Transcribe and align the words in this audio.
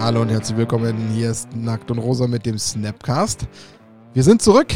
Hallo 0.00 0.22
und 0.22 0.30
herzlich 0.30 0.56
willkommen. 0.56 1.10
Hier 1.14 1.30
ist 1.30 1.54
Nackt 1.54 1.90
und 1.90 1.98
Rosa 1.98 2.26
mit 2.26 2.46
dem 2.46 2.58
Snapcast. 2.58 3.46
Wir 4.14 4.22
sind 4.22 4.40
zurück 4.40 4.68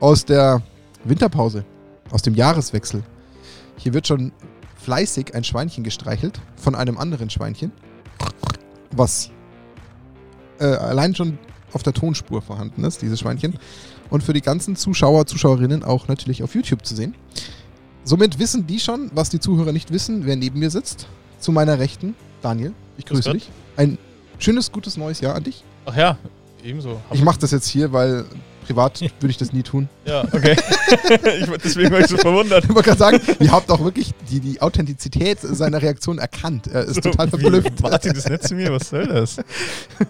aus 0.00 0.24
der 0.24 0.62
Winterpause, 1.04 1.66
aus 2.10 2.22
dem 2.22 2.34
Jahreswechsel. 2.34 3.02
Hier 3.76 3.92
wird 3.92 4.06
schon 4.06 4.32
fleißig 4.76 5.34
ein 5.34 5.44
Schweinchen 5.44 5.84
gestreichelt 5.84 6.40
von 6.56 6.74
einem 6.74 6.96
anderen 6.96 7.28
Schweinchen, 7.28 7.72
was 8.90 9.30
äh, 10.60 10.64
allein 10.64 11.14
schon 11.14 11.36
auf 11.74 11.82
der 11.82 11.92
Tonspur 11.92 12.40
vorhanden 12.40 12.82
ist, 12.82 13.02
dieses 13.02 13.20
Schweinchen. 13.20 13.58
Und 14.08 14.22
für 14.22 14.32
die 14.32 14.40
ganzen 14.40 14.76
Zuschauer, 14.76 15.26
Zuschauerinnen 15.26 15.84
auch 15.84 16.08
natürlich 16.08 16.42
auf 16.42 16.54
YouTube 16.54 16.86
zu 16.86 16.96
sehen. 16.96 17.14
Somit 18.02 18.38
wissen 18.38 18.66
die 18.66 18.80
schon, 18.80 19.10
was 19.12 19.28
die 19.28 19.40
Zuhörer 19.40 19.72
nicht 19.72 19.92
wissen, 19.92 20.24
wer 20.24 20.36
neben 20.36 20.58
mir 20.58 20.70
sitzt. 20.70 21.06
Zu 21.38 21.52
meiner 21.52 21.78
Rechten, 21.78 22.16
Daniel. 22.40 22.72
Ich 22.96 23.04
Grüß 23.04 23.24
grüße 23.24 23.32
dich. 23.34 23.50
Ein 23.76 23.98
schönes, 24.40 24.72
gutes 24.72 24.96
neues 24.96 25.20
Jahr 25.20 25.34
an 25.34 25.44
dich. 25.44 25.62
Ach 25.86 25.96
ja, 25.96 26.18
ebenso. 26.64 27.00
Hab 27.08 27.14
Ich 27.14 27.22
mache 27.22 27.38
das 27.38 27.50
jetzt 27.50 27.68
hier, 27.68 27.92
weil 27.92 28.24
privat 28.66 29.00
würde 29.20 29.30
ich 29.30 29.36
das 29.36 29.52
nie 29.52 29.62
tun. 29.62 29.88
Ja, 30.04 30.22
okay. 30.24 30.56
ich, 31.40 31.46
deswegen 31.64 31.90
war 31.90 32.00
ich 32.00 32.06
so 32.06 32.16
verwundert. 32.18 32.64
Ich 32.64 32.70
wollte 32.70 32.90
gerade 32.90 32.98
sagen, 32.98 33.20
ihr 33.40 33.50
habt 33.50 33.70
auch 33.70 33.82
wirklich 33.82 34.12
die, 34.30 34.40
die 34.40 34.60
Authentizität 34.60 35.38
seiner 35.40 35.82
Reaktion 35.82 36.18
erkannt. 36.18 36.66
Er 36.68 36.84
ist 36.84 37.02
total 37.02 37.26
Wie, 37.26 37.30
verblüfft. 37.30 37.80
Martin, 37.82 38.12
das 38.14 38.28
nicht 38.28 38.42
zu 38.44 38.54
mir, 38.54 38.72
was 38.72 38.90
soll 38.90 39.06
das? 39.06 39.36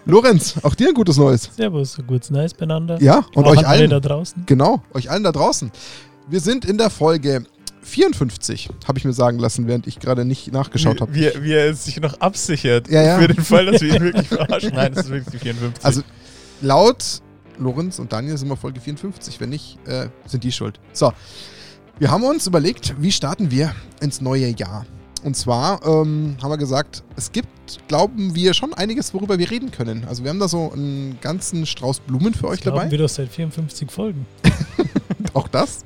Lorenz, 0.05 0.55
auch 0.63 0.75
dir 0.75 0.89
ein 0.89 0.93
gutes 0.93 1.17
Neues. 1.17 1.49
Servus, 1.55 1.97
gutes 2.07 2.29
Neues 2.29 2.53
beieinander. 2.53 3.01
Ja, 3.01 3.25
und 3.35 3.45
Auch 3.45 3.51
euch 3.51 3.67
allen. 3.67 3.89
da 3.89 3.99
draußen. 3.99 4.43
Genau, 4.45 4.81
euch 4.93 5.09
allen 5.09 5.23
da 5.23 5.31
draußen. 5.31 5.71
Wir 6.27 6.39
sind 6.39 6.65
in 6.65 6.77
der 6.77 6.89
Folge 6.89 7.43
54, 7.81 8.69
habe 8.87 8.99
ich 8.99 9.05
mir 9.05 9.13
sagen 9.13 9.39
lassen, 9.39 9.67
während 9.67 9.87
ich 9.87 9.99
gerade 9.99 10.25
nicht 10.25 10.51
nachgeschaut 10.51 11.01
habe. 11.01 11.13
Wie, 11.13 11.21
wie, 11.35 11.43
wie 11.43 11.53
er 11.53 11.73
sich 11.73 11.99
noch 11.99 12.19
absichert. 12.19 12.89
Ja, 12.89 13.01
ja. 13.01 13.19
Für 13.19 13.27
den 13.27 13.43
Fall, 13.43 13.65
dass 13.65 13.81
wir 13.81 13.95
ihn 13.95 14.01
wirklich 14.03 14.27
verarschen. 14.27 14.71
Nein, 14.73 14.93
das 14.93 15.05
ist 15.05 15.11
wirklich 15.11 15.31
die 15.31 15.39
54. 15.39 15.83
Also 15.85 16.01
laut 16.61 17.21
Lorenz 17.57 17.99
und 17.99 18.11
Daniel 18.13 18.37
sind 18.37 18.49
wir 18.49 18.57
Folge 18.57 18.79
54. 18.79 19.39
Wenn 19.39 19.49
nicht, 19.49 19.77
äh, 19.87 20.07
sind 20.25 20.43
die 20.43 20.51
schuld. 20.51 20.79
So, 20.93 21.11
wir 21.99 22.09
haben 22.11 22.23
uns 22.23 22.47
überlegt, 22.47 22.95
wie 22.99 23.11
starten 23.11 23.51
wir 23.51 23.75
ins 24.01 24.21
neue 24.21 24.47
Jahr. 24.47 24.85
Und 25.23 25.35
zwar 25.37 25.85
ähm, 25.85 26.35
haben 26.41 26.49
wir 26.49 26.57
gesagt, 26.57 27.03
es 27.15 27.31
gibt, 27.31 27.47
glauben 27.87 28.33
wir, 28.33 28.55
schon 28.55 28.73
einiges, 28.73 29.13
worüber 29.13 29.37
wir 29.37 29.51
reden 29.51 29.69
können. 29.69 30.05
Also 30.07 30.23
wir 30.23 30.31
haben 30.31 30.39
da 30.39 30.47
so 30.47 30.71
einen 30.71 31.19
ganzen 31.21 31.67
Strauß 31.67 31.99
Blumen 31.99 32.33
für 32.33 32.47
euch 32.47 32.59
Das 32.59 32.63
glauben 32.63 32.77
dabei. 32.79 32.91
wir 32.91 32.97
doch 32.97 33.09
seit 33.09 33.29
54 33.29 33.91
Folgen. 33.91 34.25
Auch 35.33 35.47
das. 35.47 35.85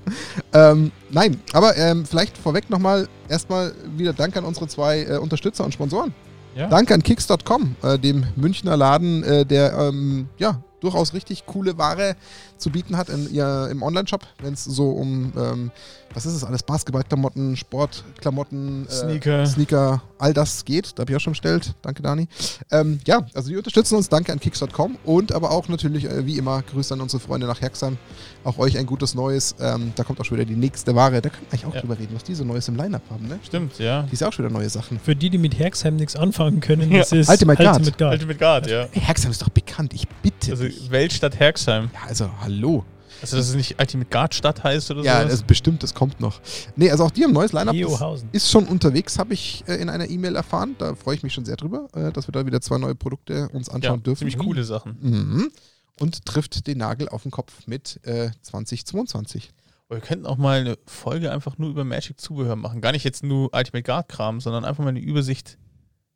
Ähm, 0.54 0.92
nein, 1.10 1.40
aber 1.54 1.76
ähm, 1.78 2.06
vielleicht 2.06 2.38
vorweg 2.38 2.70
nochmal 2.70 3.08
erstmal 3.30 3.74
wieder 3.96 4.14
Dank 4.14 4.36
an 4.38 4.46
unsere 4.46 4.68
zwei 4.68 5.04
äh, 5.04 5.18
Unterstützer 5.18 5.66
und 5.66 5.74
Sponsoren. 5.74 6.14
ja. 6.56 6.68
Danke 6.68 6.94
an 6.94 7.04
Kicks.com, 7.04 7.76
äh, 7.84 8.00
dem 8.00 8.26
Münchner 8.36 8.78
Laden, 8.78 9.24
äh, 9.24 9.46
der 9.46 9.74
ähm, 9.74 10.30
ja 10.38 10.62
durchaus 10.86 11.14
richtig 11.14 11.46
coole 11.46 11.78
Ware 11.78 12.16
zu 12.58 12.70
bieten 12.70 12.96
hat 12.96 13.10
in, 13.10 13.34
ihr, 13.34 13.68
im 13.72 13.82
Online-Shop, 13.82 14.26
wenn 14.42 14.54
es 14.54 14.64
so 14.64 14.92
um, 14.92 15.34
ähm, 15.36 15.72
was 16.16 16.26
ist 16.26 16.34
es 16.34 16.44
alles, 16.44 16.64
Basketballklamotten, 16.64 17.56
Sportklamotten, 17.58 18.88
äh, 18.88 18.92
Sneaker. 18.92 19.46
Sneaker, 19.46 20.02
all 20.18 20.34
das 20.34 20.66
geht. 20.66 20.94
Da 20.96 21.02
habe 21.02 21.12
ich 21.12 21.18
auch 21.18 21.22
schon 21.22 21.34
bestellt. 21.34 21.74
Danke, 21.82 22.02
Dani. 22.02 22.28
Ähm, 22.72 23.00
ja, 23.06 23.26
also 23.34 23.50
die 23.50 23.58
unterstützen 23.58 23.96
uns. 23.96 24.10
Danke 24.10 24.32
an 24.32 24.40
Kicks.com 24.40 24.98
und 25.04 25.32
aber 25.34 25.52
auch 25.52 25.68
natürlich, 25.68 26.06
äh, 26.06 26.26
wie 26.26 26.38
immer, 26.38 26.62
Grüße 26.64 26.94
an 26.94 27.02
unsere 27.02 27.20
Freunde 27.22 27.48
nach 27.48 27.62
Herxheim. 27.62 27.98
Auch 28.44 28.58
euch 28.58 28.78
ein 28.78 28.86
gutes 28.86 29.14
Neues. 29.16 29.56
Ähm, 29.60 29.92
da 29.96 30.04
kommt 30.04 30.20
auch 30.22 30.26
schon 30.26 30.38
wieder 30.38 30.46
die 30.46 30.56
nächste 30.56 30.96
Ware. 30.96 31.22
Da 31.22 31.30
können 31.30 31.46
wir 31.50 31.54
eigentlich 31.54 31.66
auch 31.66 31.76
Ja. 31.76 31.82
drüber 31.82 32.00
reden, 32.00 32.16
was 32.16 32.24
die 32.24 32.36
so 32.36 32.44
Neues 32.44 32.68
im 32.68 32.76
Line-Up 32.76 33.02
haben, 33.12 33.28
ne? 33.28 33.40
Stimmt, 33.44 33.78
ja. 33.80 34.04
Die 34.04 34.14
ist 34.14 34.22
ja 34.22 34.28
auch 34.28 34.34
schon 34.34 34.46
wieder 34.46 34.54
neue 34.58 34.70
Sachen. 34.70 35.00
Für 35.00 35.16
die, 35.16 35.30
die 35.30 35.38
mit 35.38 35.58
Herxheim 35.60 35.96
nichts 35.98 36.16
anfangen 36.16 36.60
können, 36.62 36.92
Ja. 36.92 37.00
das 37.00 37.12
ist 37.12 37.30
Ultimate 37.30 37.62
Guard. 37.62 37.78
Ultimate 37.78 37.98
Guard. 37.98 38.14
Ultimate 38.14 38.40
Guard, 38.40 38.68
ja. 38.68 38.88
Herxheim 38.92 39.32
ist 39.32 39.42
doch 39.42 39.50
bekannt, 39.50 39.94
ich 39.94 40.08
bitte. 40.08 40.52
Also 40.52 40.64
dich. 40.64 40.90
Weltstadt 40.92 41.40
Herxheim. 41.40 41.90
Ja, 41.94 42.00
also 42.08 42.30
hallo. 42.42 42.86
Also, 43.26 43.38
dass 43.38 43.50
es 43.50 43.56
nicht 43.56 43.80
Ultimate 43.80 44.10
Guard 44.10 44.34
Stadt 44.36 44.64
heißt 44.64 44.92
oder 44.92 45.04
Ja, 45.04 45.20
sowas? 45.22 45.32
das 45.32 45.44
bestimmt, 45.44 45.84
das 45.84 45.94
kommt 45.94 46.20
noch. 46.20 46.40
Nee, 46.76 46.92
also 46.92 47.06
auch 47.06 47.12
die 47.12 47.24
haben 47.24 47.32
ein 47.32 47.34
neues 47.34 47.54
Line-Up. 47.54 47.76
Ist 48.32 48.50
schon 48.52 48.66
unterwegs, 48.66 49.18
habe 49.20 49.34
ich 49.34 49.64
äh, 49.68 49.76
in 49.76 49.90
einer 49.90 50.10
E-Mail 50.10 50.36
erfahren. 50.36 50.76
Da 50.78 50.96
freue 50.96 51.16
ich 51.16 51.24
mich 51.24 51.34
schon 51.34 51.46
sehr 51.46 51.56
drüber, 51.58 51.88
äh, 51.94 52.12
dass 52.12 52.28
wir 52.28 52.32
da 52.32 52.46
wieder 52.46 52.62
zwei 52.62 52.78
neue 52.78 52.96
Produkte 52.96 53.50
uns 53.50 53.68
ja, 53.68 53.74
anschauen 53.74 54.04
dürfen. 54.04 54.20
ziemlich 54.20 54.38
coole 54.38 54.64
Sachen. 54.64 54.98
Mhm. 55.02 55.52
Und 56.00 56.26
trifft 56.26 56.68
den 56.68 56.78
Nagel 56.80 57.08
auf 57.10 57.24
den 57.24 57.32
Kopf 57.32 57.68
mit 57.68 58.00
äh, 58.04 58.30
2022. 58.42 59.52
Aber 59.88 59.98
wir 60.00 60.02
könnten 60.02 60.26
auch 60.26 60.38
mal 60.38 60.60
eine 60.62 60.78
Folge 60.86 61.32
einfach 61.32 61.58
nur 61.58 61.70
über 61.70 61.84
Magic-Zubehör 61.84 62.56
machen. 62.56 62.82
Gar 62.82 62.92
nicht 62.92 63.04
jetzt 63.04 63.24
nur 63.24 63.54
Ultimate 63.54 63.84
Guard-Kram, 63.84 64.42
sondern 64.42 64.66
einfach 64.66 64.84
mal 64.84 64.90
eine 64.90 65.00
Übersicht 65.00 65.58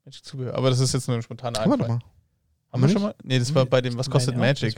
Magic-Zubehör. 0.05 0.55
Aber 0.55 0.69
das 0.69 0.79
ist 0.79 0.93
jetzt 0.93 1.07
nur 1.07 1.15
eine 1.15 1.23
spontane 1.23 1.59
Haben 1.59 1.71
wir 1.71 1.77
doch 1.77 1.83
Einfall. 1.85 1.97
mal. 1.97 2.03
Haben 2.71 2.81
wir 2.81 2.87
Nicht? 2.87 2.93
schon 2.93 3.01
mal? 3.03 3.15
Nee, 3.23 3.39
das 3.39 3.53
war 3.55 3.65
bei 3.65 3.81
dem 3.81 3.97
Was 3.97 4.09
kostet 4.09 4.35
Magic? 4.37 4.75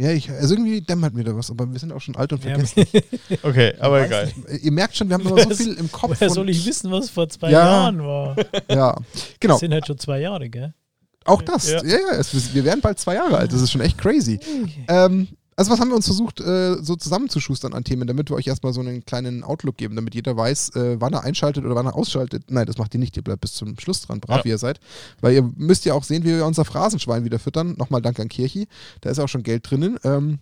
Ja, 0.00 0.10
ich, 0.12 0.30
also 0.30 0.54
irgendwie 0.54 0.80
dämmert 0.80 1.12
mir 1.12 1.24
da 1.24 1.36
was, 1.36 1.50
aber 1.50 1.70
wir 1.70 1.78
sind 1.78 1.92
auch 1.92 2.00
schon 2.00 2.16
alt 2.16 2.32
und 2.32 2.40
vergessen. 2.42 2.84
Okay, 3.42 3.74
aber 3.78 4.06
egal. 4.06 4.32
nicht, 4.48 4.64
Ihr 4.64 4.72
merkt 4.72 4.96
schon, 4.96 5.08
wir 5.10 5.14
haben 5.14 5.26
immer 5.26 5.42
so 5.42 5.50
viel 5.50 5.74
im 5.74 5.92
Kopf. 5.92 6.12
Woher 6.18 6.30
soll 6.30 6.48
ich 6.48 6.64
wissen, 6.64 6.90
was 6.90 7.10
vor 7.10 7.28
zwei 7.28 7.50
Ja. 7.50 7.64
Jahren 7.66 7.98
war? 8.02 8.34
Ja, 8.70 8.96
genau. 9.38 9.54
Das 9.54 9.60
sind 9.60 9.72
halt 9.74 9.86
schon 9.86 9.98
zwei 9.98 10.20
Jahre, 10.20 10.48
gell? 10.48 10.72
Auch 11.26 11.42
das. 11.42 11.70
Ja, 11.70 11.84
Ja. 11.84 11.98
ja, 12.12 12.16
es, 12.18 12.54
wir 12.54 12.64
werden 12.64 12.80
bald 12.80 12.98
zwei 12.98 13.16
Jahre 13.16 13.36
alt. 13.36 13.52
Das 13.52 13.60
ist 13.60 13.70
schon 13.70 13.82
echt 13.82 13.98
crazy. 13.98 14.40
Ähm, 14.88 15.28
also 15.60 15.70
was 15.72 15.78
haben 15.78 15.90
wir 15.90 15.96
uns 15.96 16.06
versucht, 16.06 16.40
äh, 16.40 16.82
so 16.82 16.96
zusammenzuschustern 16.96 17.74
an 17.74 17.84
Themen, 17.84 18.06
damit 18.06 18.30
wir 18.30 18.36
euch 18.36 18.46
erstmal 18.46 18.72
so 18.72 18.80
einen 18.80 19.04
kleinen 19.04 19.44
Outlook 19.44 19.76
geben, 19.76 19.94
damit 19.94 20.14
jeder 20.14 20.34
weiß, 20.34 20.70
äh, 20.74 20.96
wann 21.00 21.12
er 21.12 21.22
einschaltet 21.22 21.66
oder 21.66 21.74
wann 21.74 21.84
er 21.84 21.94
ausschaltet. 21.94 22.44
Nein, 22.50 22.64
das 22.64 22.78
macht 22.78 22.94
ihr 22.94 22.98
nicht, 23.00 23.14
ihr 23.18 23.22
bleibt 23.22 23.42
bis 23.42 23.52
zum 23.52 23.78
Schluss 23.78 24.00
dran, 24.00 24.20
brav 24.20 24.38
Ja. 24.38 24.44
wie 24.44 24.48
ihr 24.48 24.56
seid. 24.58 24.80
Weil 25.20 25.34
ihr 25.34 25.42
müsst 25.56 25.84
ja 25.84 25.92
auch 25.92 26.02
sehen, 26.04 26.24
wie 26.24 26.28
wir 26.34 26.46
unser 26.46 26.64
Phrasenschwein 26.64 27.24
wieder 27.26 27.38
füttern. 27.38 27.74
Nochmal 27.76 28.00
Dank 28.00 28.18
an 28.20 28.30
Kirchi, 28.30 28.68
da 29.02 29.10
ist 29.10 29.18
auch 29.18 29.28
schon 29.28 29.42
Geld 29.42 29.70
drinnen. 29.70 29.98
Ähm, 30.02 30.38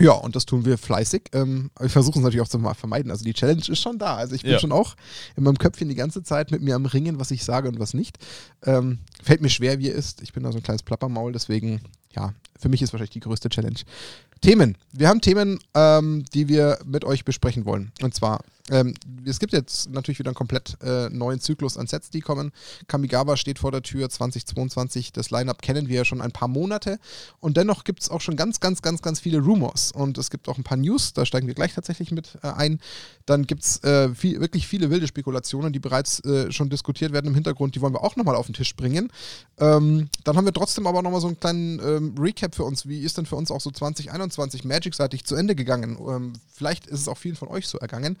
ja, 0.00 0.12
und 0.12 0.36
das 0.36 0.46
tun 0.46 0.64
wir 0.64 0.78
fleißig. 0.78 1.22
Ähm, 1.32 1.70
wir 1.78 1.88
versuchen 1.88 2.18
es 2.18 2.24
natürlich 2.24 2.40
auch 2.42 2.48
zu 2.48 2.60
vermeiden. 2.74 3.10
Also 3.10 3.24
die 3.24 3.32
Challenge 3.34 3.62
ist 3.66 3.78
schon 3.80 3.98
da. 3.98 4.14
Also 4.16 4.34
ich 4.36 4.42
bin 4.42 4.52
Ja. 4.52 4.58
schon 4.60 4.72
auch 4.72 4.94
in 5.36 5.42
meinem 5.44 5.58
Köpfchen 5.58 5.88
die 5.88 5.94
ganze 5.96 6.22
Zeit 6.22 6.50
mit 6.52 6.62
mir 6.62 6.76
am 6.76 6.86
Ringen, 6.86 7.18
was 7.18 7.30
ich 7.32 7.44
sage 7.44 7.68
und 7.68 7.78
was 7.80 7.92
nicht. 7.92 8.18
Ähm, 8.64 8.98
fällt 9.22 9.40
mir 9.40 9.50
schwer, 9.50 9.78
wie 9.80 9.86
ihr 9.88 9.94
ist. 9.94 10.22
Ich 10.22 10.32
bin 10.32 10.42
da 10.44 10.50
so 10.52 10.58
ein 10.58 10.62
kleines 10.64 10.82
Plappermaul, 10.84 11.32
deswegen, 11.32 11.80
ja, 12.14 12.34
für 12.58 12.68
mich 12.68 12.82
ist 12.82 12.92
wahrscheinlich 12.92 13.10
die 13.10 13.20
größte 13.20 13.48
Challenge. 13.48 13.78
Themen. 14.40 14.76
Wir 14.92 15.08
haben 15.08 15.20
Themen, 15.20 15.58
ähm, 15.74 16.24
die 16.34 16.48
wir 16.48 16.78
mit 16.84 17.04
euch 17.04 17.24
besprechen 17.24 17.64
wollen. 17.64 17.92
Und 18.02 18.14
zwar, 18.14 18.44
ähm, 18.70 18.94
es 19.26 19.38
gibt 19.38 19.52
jetzt 19.52 19.90
natürlich 19.90 20.18
wieder 20.18 20.30
einen 20.30 20.34
komplett 20.34 20.76
äh, 20.82 21.08
neuen 21.10 21.40
Zyklus 21.40 21.76
an 21.76 21.86
Sets, 21.86 22.10
die 22.10 22.20
kommen. 22.20 22.52
Kamigawa 22.86 23.36
steht 23.36 23.58
vor 23.58 23.72
der 23.72 23.82
Tür 23.82 24.08
2022. 24.08 25.12
Das 25.12 25.30
Line-Up 25.30 25.62
kennen 25.62 25.88
wir 25.88 25.96
ja 25.96 26.04
schon 26.04 26.20
ein 26.20 26.32
paar 26.32 26.48
Monate. 26.48 26.98
Und 27.40 27.56
dennoch 27.56 27.84
gibt 27.84 28.02
es 28.02 28.10
auch 28.10 28.20
schon 28.20 28.36
ganz, 28.36 28.60
ganz, 28.60 28.82
ganz, 28.82 29.00
ganz 29.02 29.20
viele 29.20 29.38
Rumors. 29.38 29.92
Und 29.92 30.18
es 30.18 30.30
gibt 30.30 30.48
auch 30.48 30.58
ein 30.58 30.64
paar 30.64 30.76
News, 30.78 31.14
da 31.14 31.24
steigen 31.24 31.46
wir 31.46 31.54
gleich 31.54 31.74
tatsächlich 31.74 32.10
mit 32.10 32.38
äh, 32.42 32.48
ein. 32.48 32.80
Dann 33.26 33.46
gibt 33.46 33.62
es 33.62 33.82
äh, 33.84 34.14
viel, 34.14 34.40
wirklich 34.40 34.66
viele 34.66 34.90
wilde 34.90 35.06
Spekulationen, 35.06 35.72
die 35.72 35.78
bereits 35.78 36.20
äh, 36.24 36.52
schon 36.52 36.68
diskutiert 36.68 37.12
werden 37.12 37.28
im 37.28 37.34
Hintergrund. 37.34 37.74
Die 37.74 37.80
wollen 37.80 37.94
wir 37.94 38.02
auch 38.02 38.16
nochmal 38.16 38.36
auf 38.36 38.46
den 38.46 38.54
Tisch 38.54 38.76
bringen. 38.76 39.10
Ähm, 39.58 40.08
dann 40.24 40.36
haben 40.36 40.44
wir 40.44 40.52
trotzdem 40.52 40.86
aber 40.86 41.02
nochmal 41.02 41.20
so 41.20 41.28
einen 41.28 41.40
kleinen 41.40 41.78
ähm, 42.08 42.14
Recap 42.18 42.54
für 42.54 42.64
uns. 42.64 42.86
Wie 42.88 43.00
ist 43.00 43.18
denn 43.18 43.26
für 43.26 43.36
uns 43.36 43.50
auch 43.50 43.60
so 43.60 43.70
2021 43.70 44.64
Magic-seitig 44.64 45.24
zu 45.24 45.34
Ende 45.36 45.54
gegangen? 45.54 45.98
Ähm, 46.08 46.32
vielleicht 46.52 46.86
ist 46.86 47.00
es 47.00 47.08
auch 47.08 47.18
vielen 47.18 47.36
von 47.36 47.48
euch 47.48 47.66
so 47.68 47.78
ergangen. 47.78 48.18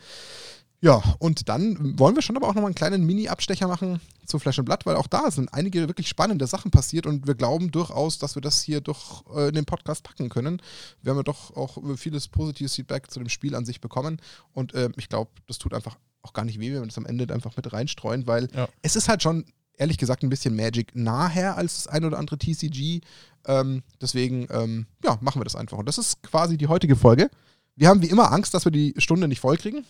Ja, 0.80 1.02
und 1.18 1.48
dann 1.48 1.98
wollen 1.98 2.14
wir 2.14 2.20
schon 2.20 2.36
aber 2.36 2.46
auch 2.46 2.54
nochmal 2.54 2.66
einen 2.66 2.74
kleinen 2.74 3.04
Mini-Abstecher 3.06 3.68
machen 3.68 4.00
zu 4.26 4.38
Flash 4.38 4.58
and 4.58 4.66
Blood, 4.66 4.84
weil 4.84 4.96
auch 4.96 5.06
da 5.06 5.30
sind 5.30 5.54
einige 5.54 5.88
wirklich 5.88 6.08
spannende 6.08 6.46
Sachen 6.46 6.70
passiert 6.70 7.06
und 7.06 7.26
wir 7.26 7.34
glauben 7.34 7.70
durchaus, 7.70 8.18
dass 8.18 8.34
wir 8.34 8.42
das 8.42 8.60
hier 8.62 8.82
doch 8.82 9.24
äh, 9.34 9.48
in 9.48 9.54
den 9.54 9.64
Podcast 9.64 10.02
packen 10.02 10.28
können. 10.28 10.60
Wir 11.00 11.10
haben 11.10 11.16
ja 11.16 11.22
doch 11.22 11.56
auch 11.56 11.78
vieles 11.96 12.28
positives 12.28 12.74
Feedback 12.74 13.10
zu 13.10 13.18
dem 13.18 13.30
Spiel 13.30 13.54
an 13.54 13.64
sich 13.64 13.80
bekommen 13.80 14.20
und 14.52 14.74
äh, 14.74 14.90
ich 14.98 15.08
glaube, 15.08 15.30
das 15.46 15.56
tut 15.56 15.72
einfach 15.72 15.96
auch 16.20 16.34
gar 16.34 16.44
nicht 16.44 16.60
weh, 16.60 16.72
wenn 16.74 16.82
wir 16.82 16.86
das 16.86 16.98
am 16.98 17.06
Ende 17.06 17.32
einfach 17.32 17.56
mit 17.56 17.72
reinstreuen, 17.72 18.26
weil 18.26 18.48
Ja. 18.54 18.68
es 18.82 18.94
ist 18.94 19.08
halt 19.08 19.22
schon, 19.22 19.46
ehrlich 19.76 19.98
gesagt, 19.98 20.22
ein 20.22 20.28
bisschen 20.28 20.56
Magic 20.56 20.94
naher 20.94 21.56
als 21.56 21.84
das 21.84 21.86
ein 21.88 22.04
oder 22.04 22.18
andere 22.18 22.38
TCG. 22.38 23.00
Ähm, 23.46 23.82
deswegen, 24.00 24.46
ähm, 24.50 24.86
ja, 25.04 25.18
machen 25.20 25.40
wir 25.40 25.44
das 25.44 25.56
einfach. 25.56 25.78
Und 25.78 25.86
das 25.86 25.98
ist 25.98 26.22
quasi 26.22 26.56
die 26.56 26.68
heutige 26.68 26.96
Folge. 26.96 27.30
Wir 27.76 27.88
haben 27.88 28.02
wie 28.02 28.10
immer 28.10 28.32
Angst, 28.32 28.54
dass 28.54 28.64
wir 28.64 28.72
die 28.72 28.94
Stunde 28.98 29.28
nicht 29.28 29.40
voll 29.40 29.56
kriegen. 29.56 29.84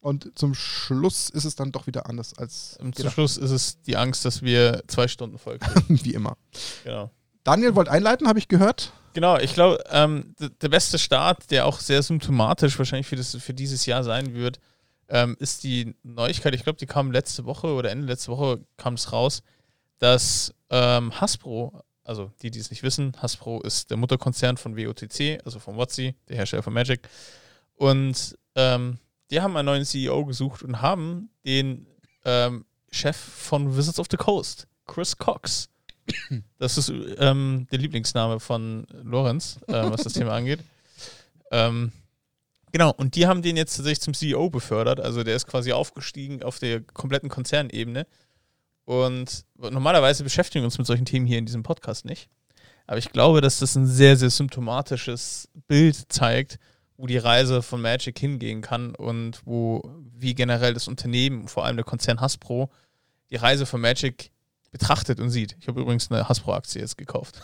Und 0.00 0.38
zum 0.38 0.54
Schluss 0.54 1.28
ist 1.28 1.44
es 1.44 1.56
dann 1.56 1.72
doch 1.72 1.86
wieder 1.86 2.08
anders 2.08 2.34
als 2.34 2.74
zum 2.74 2.92
gedacht. 2.92 3.14
Schluss 3.14 3.36
ist 3.36 3.50
es 3.50 3.82
die 3.82 3.96
Angst, 3.96 4.24
dass 4.24 4.42
wir 4.42 4.82
zwei 4.86 5.08
Stunden 5.08 5.38
folgen. 5.38 5.66
wie 5.88 6.14
immer. 6.14 6.36
genau. 6.84 7.10
Daniel 7.44 7.74
wollte 7.74 7.90
einleiten, 7.90 8.28
habe 8.28 8.38
ich 8.38 8.48
gehört. 8.48 8.92
Genau, 9.14 9.38
ich 9.38 9.54
glaube, 9.54 9.82
ähm, 9.90 10.34
der 10.38 10.68
beste 10.68 10.98
Start, 10.98 11.50
der 11.50 11.66
auch 11.66 11.80
sehr 11.80 12.02
symptomatisch 12.02 12.78
wahrscheinlich 12.78 13.06
für, 13.06 13.16
das, 13.16 13.34
für 13.36 13.54
dieses 13.54 13.86
Jahr 13.86 14.04
sein 14.04 14.34
wird, 14.34 14.60
ähm, 15.08 15.36
ist 15.38 15.64
die 15.64 15.94
Neuigkeit, 16.02 16.54
ich 16.54 16.64
glaube, 16.64 16.78
die 16.78 16.86
kam 16.86 17.10
letzte 17.12 17.44
Woche 17.44 17.68
oder 17.68 17.90
Ende 17.90 18.06
letzte 18.06 18.30
Woche 18.30 18.60
kam 18.76 18.94
es 18.94 19.12
raus, 19.12 19.42
dass 19.98 20.54
ähm, 20.70 21.18
Hasbro, 21.20 21.82
also 22.04 22.30
die, 22.42 22.50
die 22.50 22.58
es 22.58 22.70
nicht 22.70 22.82
wissen, 22.82 23.12
Hasbro 23.20 23.60
ist 23.62 23.90
der 23.90 23.96
Mutterkonzern 23.96 24.56
von 24.56 24.76
WOTC, 24.76 25.40
also 25.44 25.58
von 25.58 25.76
WotC, 25.76 26.14
der 26.28 26.36
Hersteller 26.36 26.62
von 26.62 26.72
Magic. 26.72 27.08
Und 27.74 28.36
ähm, 28.54 28.98
die 29.30 29.40
haben 29.40 29.56
einen 29.56 29.66
neuen 29.66 29.84
CEO 29.84 30.24
gesucht 30.24 30.62
und 30.62 30.82
haben 30.82 31.30
den 31.44 31.86
ähm, 32.24 32.64
Chef 32.90 33.16
von 33.16 33.76
Wizards 33.76 33.98
of 33.98 34.06
the 34.10 34.16
Coast, 34.16 34.66
Chris 34.86 35.16
Cox, 35.16 35.68
Das 36.58 36.78
ist 36.78 36.92
ähm, 37.18 37.66
der 37.70 37.78
Lieblingsname 37.78 38.40
von 38.40 38.86
Lorenz, 39.02 39.60
äh, 39.68 39.72
was 39.72 40.02
das 40.02 40.12
Thema 40.12 40.32
angeht. 40.36 40.60
Ähm, 41.50 41.92
genau, 42.72 42.92
und 42.92 43.14
die 43.14 43.26
haben 43.26 43.42
den 43.42 43.56
jetzt 43.56 43.76
tatsächlich 43.76 44.00
zum 44.00 44.14
CEO 44.14 44.50
befördert. 44.50 45.00
Also 45.00 45.24
der 45.24 45.36
ist 45.36 45.46
quasi 45.46 45.72
aufgestiegen 45.72 46.42
auf 46.42 46.58
der 46.58 46.80
kompletten 46.80 47.28
Konzernebene. 47.28 48.06
Und 48.84 49.44
normalerweise 49.56 50.24
beschäftigen 50.24 50.62
wir 50.62 50.66
uns 50.66 50.78
mit 50.78 50.86
solchen 50.86 51.04
Themen 51.04 51.26
hier 51.26 51.38
in 51.38 51.46
diesem 51.46 51.62
Podcast 51.62 52.04
nicht. 52.04 52.28
Aber 52.86 52.96
ich 52.96 53.12
glaube, 53.12 53.42
dass 53.42 53.58
das 53.58 53.76
ein 53.76 53.86
sehr, 53.86 54.16
sehr 54.16 54.30
symptomatisches 54.30 55.48
Bild 55.66 56.10
zeigt, 56.10 56.58
wo 56.96 57.06
die 57.06 57.18
Reise 57.18 57.62
von 57.62 57.82
Magic 57.82 58.18
hingehen 58.18 58.62
kann 58.62 58.94
und 58.94 59.42
wo, 59.44 59.82
wie 60.16 60.34
generell 60.34 60.72
das 60.72 60.88
Unternehmen, 60.88 61.48
vor 61.48 61.66
allem 61.66 61.76
der 61.76 61.84
Konzern 61.84 62.20
Hasbro, 62.20 62.70
die 63.30 63.36
Reise 63.36 63.66
von 63.66 63.80
Magic 63.80 64.30
betrachtet 64.70 65.20
und 65.20 65.30
sieht. 65.30 65.54
Ich 65.60 65.68
habe 65.68 65.80
übrigens 65.80 66.10
eine 66.10 66.28
Hasbro-Aktie 66.28 66.80
jetzt 66.80 66.96
gekauft. 66.96 67.40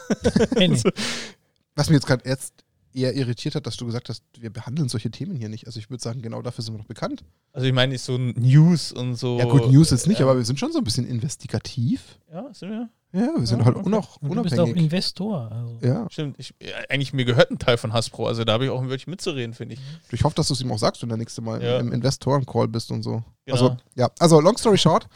Nee. 0.57 0.81
Was 1.77 1.89
mir 1.89 1.97
jetzt 1.97 2.07
gerade 2.07 2.29
jetzt 2.29 2.64
eher 2.95 3.15
irritiert 3.15 3.55
hat, 3.55 3.67
dass 3.67 3.77
du 3.77 3.87
gesagt 3.87 4.09
hast, 4.09 4.23
wir 4.39 4.51
behandeln 4.51 4.89
solche 4.89 5.11
Themen 5.11 5.35
hier 5.37 5.49
nicht. 5.49 5.67
Also 5.67 5.79
ich 5.81 5.91
würde 5.91 6.03
sagen, 6.03 6.23
genau 6.23 6.41
dafür 6.43 6.63
sind 6.65 6.75
wir 6.75 6.79
doch 6.79 6.87
bekannt. 6.87 7.25
Also 7.53 7.67
ich 7.67 7.73
meine, 7.73 7.97
so 7.99 8.17
News 8.17 8.93
und 8.93 9.17
so. 9.17 9.39
ja 9.39 9.45
gut, 9.47 9.71
News 9.71 9.91
jetzt 9.91 10.07
nicht, 10.07 10.21
ja, 10.21 10.27
aber 10.27 10.37
wir 10.37 10.45
sind 10.45 10.59
schon 10.59 10.73
so 10.73 10.79
ein 10.79 10.85
bisschen 10.85 11.07
investigativ. 11.07 12.19
Ja, 12.33 12.53
sind 12.55 12.71
wir? 12.71 12.89
Ja, 13.13 13.31
wir 13.39 13.47
sind 13.47 13.61
Ja, 13.61 13.65
halt 13.67 13.77
okay. 13.77 13.87
unau- 13.89 14.19
Und 14.21 14.35
du 14.37 14.43
bist 14.43 14.55
auch 14.59 14.65
unabhängig. 14.65 14.83
Investor. 14.85 15.53
Also. 15.53 15.79
Ja, 15.83 16.07
Stimmt. 16.11 16.37
Ich, 16.39 16.53
ja, 16.61 16.75
eigentlich 16.89 17.13
mir 17.13 17.25
gehört 17.25 17.51
ein 17.51 17.59
Teil 17.61 17.77
von 17.77 17.93
Hasbro, 17.93 18.27
also 18.27 18.43
da 18.45 18.55
habe 18.55 18.65
ich 18.65 18.71
auch 18.71 18.81
ein 18.83 18.89
Wörtchen 18.89 19.11
mitzureden, 19.13 19.55
finde 19.55 19.75
ich. 19.75 19.81
ich 20.11 20.25
hoffe, 20.25 20.35
dass 20.35 20.49
du 20.49 20.55
es 20.55 20.61
ihm 20.61 20.73
auch 20.73 20.79
sagst, 20.79 21.01
wenn 21.03 21.09
du 21.11 21.17
nächste 21.17 21.41
Mal 21.41 21.63
Ja. 21.63 21.79
im 21.79 21.93
Investoren-Call 21.93 22.67
bist 22.69 22.91
und 22.91 23.03
so. 23.05 23.23
Genau. 23.47 23.57
Also, 23.57 23.77
ja, 23.95 24.11
also 24.19 24.41
long 24.41 24.57
story 24.57 24.79
short, 24.79 25.07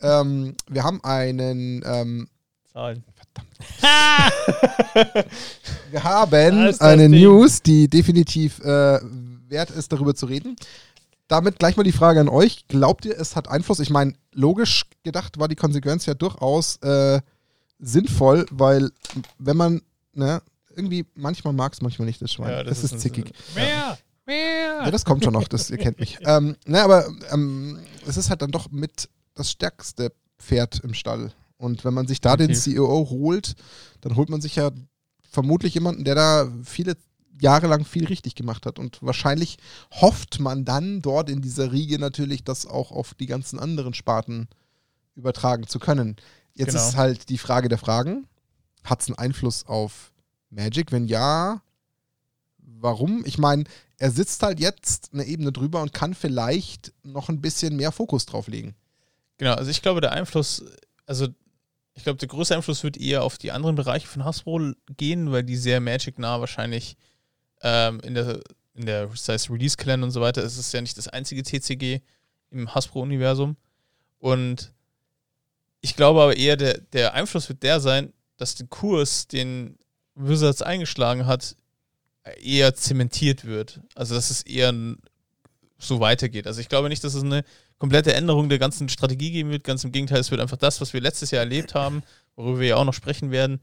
ähm, 0.00 0.54
wir 0.68 0.84
haben 0.84 1.02
einen, 1.02 1.82
ähm, 1.86 2.28
Zahlen. 2.76 3.02
wir 5.90 6.04
haben 6.04 6.66
ist 6.66 6.80
das 6.80 6.80
eine 6.82 7.08
Ding. 7.08 7.22
News, 7.22 7.62
die 7.62 7.88
definitiv 7.88 8.58
äh, 8.60 9.00
wert 9.48 9.70
ist, 9.70 9.92
darüber 9.92 10.14
zu 10.14 10.26
reden. 10.26 10.56
Damit 11.26 11.58
gleich 11.58 11.78
mal 11.78 11.84
die 11.84 11.92
Frage 11.92 12.20
an 12.20 12.28
euch. 12.28 12.68
Glaubt 12.68 13.06
ihr, 13.06 13.18
es 13.18 13.34
hat 13.34 13.48
Einfluss? 13.48 13.80
Ich 13.80 13.88
meine, 13.88 14.12
logisch 14.32 14.84
gedacht 15.04 15.38
war 15.38 15.48
die 15.48 15.56
Konsequenz 15.56 16.04
ja 16.04 16.12
durchaus 16.12 16.76
äh, 16.82 17.22
sinnvoll, 17.78 18.44
weil 18.50 18.90
wenn 19.38 19.56
man, 19.56 19.80
ne, 20.12 20.42
irgendwie, 20.76 21.06
manchmal 21.14 21.54
mag 21.54 21.72
es, 21.72 21.80
manchmal 21.80 22.04
nicht 22.04 22.20
das 22.20 22.30
Schwein. 22.34 22.50
Ja, 22.50 22.62
das, 22.62 22.84
ist, 22.84 22.92
ein- 22.92 22.98
zickig. 22.98 23.32
Mehr! 23.54 23.96
Mehr! 24.26 24.82
Ja, 24.84 24.90
das 24.90 25.06
kommt 25.06 25.24
schon 25.24 25.32
noch, 25.32 25.48
das, 25.48 25.70
ihr 25.70 25.78
kennt 25.78 25.98
mich. 25.98 26.18
Ähm, 26.26 26.56
ne, 26.66 26.82
aber 26.82 27.08
ähm, 27.32 27.78
es 28.06 28.18
ist 28.18 28.28
halt 28.28 28.42
dann 28.42 28.50
doch 28.50 28.70
mit 28.70 29.08
das 29.34 29.50
stärkste 29.50 30.12
Pferd 30.38 30.80
im 30.80 30.92
Stall. 30.92 31.32
Und 31.58 31.84
wenn 31.84 31.94
man 31.94 32.06
sich 32.06 32.20
da 32.20 32.36
den 32.36 32.48
Definitiv. 32.48 32.74
CEO 32.74 33.08
holt, 33.10 33.54
dann 34.02 34.16
holt 34.16 34.28
man 34.28 34.40
sich 34.40 34.56
ja 34.56 34.70
vermutlich 35.30 35.74
jemanden, 35.74 36.04
der 36.04 36.14
da 36.14 36.52
viele 36.64 36.96
Jahre 37.40 37.66
lang 37.66 37.84
viel 37.84 38.06
richtig 38.06 38.34
gemacht 38.34 38.66
hat. 38.66 38.78
Und 38.78 38.98
wahrscheinlich 39.02 39.58
hofft 39.90 40.40
man 40.40 40.64
dann 40.64 41.02
dort 41.02 41.28
in 41.30 41.42
dieser 41.42 41.72
Riege 41.72 41.98
natürlich, 41.98 42.44
das 42.44 42.66
auch 42.66 42.90
auf 42.92 43.14
die 43.14 43.26
ganzen 43.26 43.58
anderen 43.58 43.94
Sparten 43.94 44.48
übertragen 45.14 45.66
zu 45.66 45.78
können. 45.78 46.16
Jetzt 46.54 46.72
Genau. 46.72 46.88
ist 46.88 46.96
halt 46.96 47.28
die 47.28 47.38
Frage 47.38 47.68
der 47.68 47.78
Fragen. 47.78 48.26
Hat 48.84 49.00
es 49.02 49.08
einen 49.08 49.18
Einfluss 49.18 49.66
auf 49.66 50.12
Magic? 50.50 50.92
Wenn 50.92 51.06
ja, 51.06 51.60
warum? 52.58 53.24
Ich 53.26 53.38
meine, 53.38 53.64
er 53.98 54.10
sitzt 54.10 54.42
halt 54.42 54.60
jetzt 54.60 55.10
eine 55.12 55.24
Ebene 55.24 55.52
drüber 55.52 55.82
und 55.82 55.92
kann 55.92 56.14
vielleicht 56.14 56.92
noch 57.02 57.28
ein 57.28 57.40
bisschen 57.40 57.76
mehr 57.76 57.92
Fokus 57.92 58.26
drauf 58.26 58.48
legen. 58.48 58.74
Genau, 59.38 59.54
also 59.54 59.70
ich 59.70 59.82
glaube, 59.82 60.00
der 60.00 60.12
Einfluss, 60.12 60.64
also 61.06 61.28
ich 61.96 62.04
glaube, 62.04 62.18
der 62.18 62.28
größte 62.28 62.54
Einfluss 62.54 62.84
wird 62.84 62.98
eher 62.98 63.24
auf 63.24 63.38
die 63.38 63.50
anderen 63.52 63.74
Bereiche 63.74 64.06
von 64.06 64.24
Hasbro 64.24 64.72
gehen, 64.96 65.32
weil 65.32 65.42
die 65.42 65.56
sehr 65.56 65.80
Magic-nah 65.80 66.40
wahrscheinlich 66.40 66.96
ähm, 67.62 68.00
in 68.00 68.14
der, 68.14 68.40
in 68.74 68.84
der 68.84 69.08
sei 69.14 69.34
es 69.34 69.50
Release-Kalender 69.50 70.04
und 70.04 70.10
so 70.10 70.20
weiter, 70.20 70.44
es 70.44 70.58
ist 70.58 70.72
ja 70.72 70.82
nicht 70.82 70.98
das 70.98 71.08
einzige 71.08 71.42
TCG 71.42 72.02
im 72.50 72.74
Hasbro-Universum. 72.74 73.56
Und 74.18 74.72
ich 75.80 75.96
glaube 75.96 76.20
aber 76.20 76.36
eher, 76.36 76.56
der, 76.56 76.78
der 76.78 77.14
Einfluss 77.14 77.48
wird 77.48 77.62
der 77.62 77.80
sein, 77.80 78.12
dass 78.36 78.54
der 78.54 78.66
Kurs, 78.66 79.26
den 79.26 79.78
Wizards 80.14 80.60
eingeschlagen 80.60 81.26
hat, 81.26 81.56
eher 82.42 82.74
zementiert 82.74 83.46
wird. 83.46 83.80
Also 83.94 84.14
dass 84.14 84.30
es 84.30 84.42
eher 84.42 84.74
so 85.78 86.00
weitergeht. 86.00 86.46
Also 86.46 86.60
ich 86.60 86.68
glaube 86.68 86.90
nicht, 86.90 87.04
dass 87.04 87.14
es 87.14 87.22
eine 87.22 87.42
komplette 87.78 88.14
Änderung 88.14 88.48
der 88.48 88.58
ganzen 88.58 88.88
Strategie 88.88 89.30
geben 89.30 89.50
wird. 89.50 89.64
Ganz 89.64 89.84
im 89.84 89.92
Gegenteil, 89.92 90.20
es 90.20 90.30
wird 90.30 90.40
einfach 90.40 90.56
das, 90.56 90.80
was 90.80 90.92
wir 90.92 91.00
letztes 91.00 91.30
Jahr 91.30 91.40
erlebt 91.42 91.74
haben, 91.74 92.02
worüber 92.36 92.60
wir 92.60 92.68
ja 92.68 92.76
auch 92.76 92.84
noch 92.84 92.94
sprechen 92.94 93.30
werden, 93.30 93.60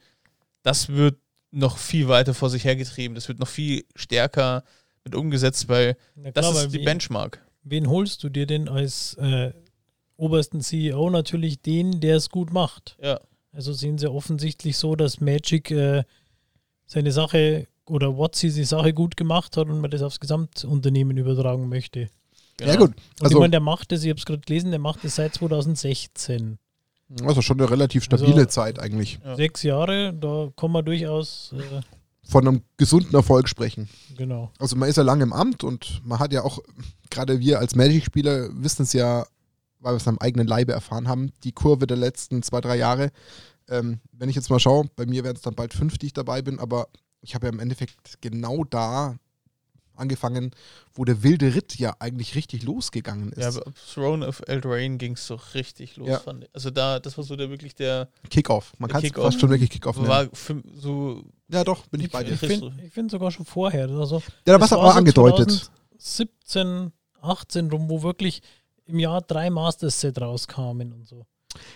das 0.62 0.90
wird 0.90 1.18
noch 1.52 1.78
viel 1.78 2.08
weiter 2.08 2.34
vor 2.34 2.50
sich 2.50 2.64
hergetrieben. 2.66 3.16
Das 3.16 3.28
wird 3.28 3.40
noch 3.40 3.48
viel 3.48 3.86
stärker 3.96 4.64
mit 5.04 5.14
umgesetzt, 5.16 5.68
weil 5.70 5.98
Na 6.16 6.32
das 6.32 6.46
klar, 6.46 6.56
weil 6.56 6.66
ist 6.68 6.74
die 6.74 6.80
wen- 6.80 6.86
Benchmark. 6.86 7.42
Wen 7.64 7.88
holst 7.90 8.24
du 8.24 8.30
dir 8.30 8.46
denn 8.46 8.68
als 8.68 9.14
äh, 9.16 9.52
obersten 10.18 10.62
CEO? 10.62 11.10
Natürlich 11.10 11.62
den, 11.62 12.00
der 12.02 12.18
es 12.18 12.30
gut 12.30 12.52
macht. 12.52 12.98
Ja, 13.02 13.20
Also 13.52 13.72
sehen 13.74 13.98
sie 13.98 14.10
offensichtlich 14.12 14.78
so, 14.78 14.96
dass 14.96 15.22
Magic 15.22 15.72
äh, 15.72 16.04
seine 16.88 17.12
Sache 17.12 17.68
oder 17.86 18.18
Watsi 18.18 18.52
die 18.52 18.64
Sache 18.64 18.94
gut 18.94 19.16
gemacht 19.18 19.56
hat 19.58 19.68
und 19.68 19.80
man 19.80 19.92
das 19.92 20.02
aufs 20.02 20.20
Gesamtunternehmen 20.20 21.18
übertragen 21.18 21.70
möchte. 21.70 22.10
Genau. 22.58 22.72
Ja, 22.72 22.78
gut. 22.78 22.90
Und 22.90 22.96
ich 23.18 23.24
Also, 23.24 23.40
meine, 23.40 23.52
der 23.52 23.60
macht 23.60 23.92
das, 23.92 24.04
ich 24.04 24.10
habe 24.10 24.20
es 24.20 24.26
gerade 24.26 24.42
gelesen, 24.42 24.72
der 24.72 24.80
macht 24.80 25.04
das 25.04 25.16
seit 25.16 25.34
2016. 25.36 26.58
also 27.24 27.42
schon 27.42 27.60
eine 27.60 27.70
relativ 27.70 28.04
stabile 28.04 28.34
Also- 28.34 28.46
Zeit 28.46 28.80
eigentlich. 28.80 29.20
Ja. 29.24 29.36
Sechs 29.36 29.64
Jahre, 29.64 30.14
da 30.14 30.50
kann 30.56 30.72
man 30.72 30.84
durchaus, 30.86 31.54
äh, 31.58 31.82
Von 32.26 32.48
einem 32.48 32.62
gesunden 32.78 33.14
Erfolg 33.16 33.50
sprechen. 33.50 33.90
genau. 34.18 34.52
Also 34.60 34.76
man 34.76 34.88
ist 34.90 34.96
ja 34.96 35.04
lange 35.04 35.24
im 35.24 35.34
Amt 35.34 35.64
und 35.64 36.02
man 36.06 36.20
hat 36.20 36.32
ja 36.34 36.44
auch, 36.44 36.60
gerade 37.10 37.40
wir 37.40 37.60
als 37.60 37.76
Magic-Spieler 37.76 38.50
wissen 38.54 38.84
es 38.84 38.94
ja, 38.94 39.26
weil 39.80 39.94
wir 39.94 39.98
es 39.98 40.08
am 40.08 40.18
eigenen 40.20 40.48
Leibe 40.48 40.72
erfahren 40.72 41.08
haben, 41.10 41.32
die 41.44 41.52
Kurve 41.52 41.86
der 41.86 41.98
letzten 41.98 42.42
zwei, 42.42 42.62
drei 42.62 42.78
Jahre. 42.78 43.12
Ähm, 43.70 44.00
wenn 44.14 44.30
ich 44.30 44.36
jetzt 44.36 44.50
mal 44.50 44.60
schaue, 44.60 44.86
bei 44.96 45.06
mir 45.06 45.24
werden 45.26 45.36
es 45.36 45.42
dann 45.42 45.56
bald 45.56 45.74
fünf, 45.74 45.98
die 45.98 46.08
ich 46.08 46.14
dabei 46.14 46.42
bin, 46.42 46.60
aber 46.60 46.88
ich 47.22 47.36
habe 47.36 47.48
ja 47.48 47.52
im 47.54 47.60
Endeffekt 47.60 48.22
genau 48.22 48.64
da 48.64 49.18
angefangen, 49.96 50.52
wo 50.94 51.06
der 51.06 51.24
wilde 51.24 51.54
Ritt 51.56 51.78
ja 51.78 51.96
eigentlich 52.00 52.36
richtig 52.36 52.64
losgegangen 52.64 53.32
ist. 53.34 53.42
Ja, 53.42 53.48
aber 53.50 53.68
ab 53.68 53.74
Throne 53.94 54.28
of 54.28 54.42
Eldraine 54.48 54.98
ging 54.98 55.14
es 55.14 55.28
so 55.28 55.36
richtig 55.54 55.98
los, 55.98 56.08
Ja. 56.10 56.20
fand 56.20 56.44
ich. 56.46 56.50
Also 56.54 56.70
da, 56.70 57.00
das 57.00 57.18
war 57.18 57.24
so 57.24 57.36
der 57.36 57.50
wirklich 57.50 57.76
der, 57.76 58.10
Kickoff. 58.30 58.74
Man 58.80 58.90
kann 58.90 59.04
es 59.04 59.12
fast 59.12 59.40
schon 59.40 59.50
wirklich 59.50 59.70
Kickoff 59.70 59.98
nennen. 59.98 60.08
war 60.10 60.28
für, 60.34 60.62
so, 60.76 61.24
ja, 61.50 61.64
doch, 61.64 61.86
bin 61.88 62.02
ich 62.02 62.12
bei 62.12 62.24
dir. 62.24 62.34
Ich 62.34 62.40
finde 62.40 62.74
ich 62.86 62.94
find 62.94 63.12
sogar 63.12 63.32
schon 63.32 63.46
vorher. 63.46 63.90
Also, 63.90 64.18
Ja, 64.48 64.58
da 64.58 64.62
war 64.62 64.72
aber 64.72 64.92
so 64.92 64.98
angedeutet. 64.98 65.70
2017, 66.00 66.92
18 67.22 67.70
rum, 67.72 67.90
wo 67.90 68.04
wirklich 68.04 68.42
im 68.86 69.00
Jahr 69.00 69.22
drei 69.22 69.50
Masters-Set 69.50 70.20
rauskamen 70.20 70.92
und 70.94 71.08
so. 71.08 71.26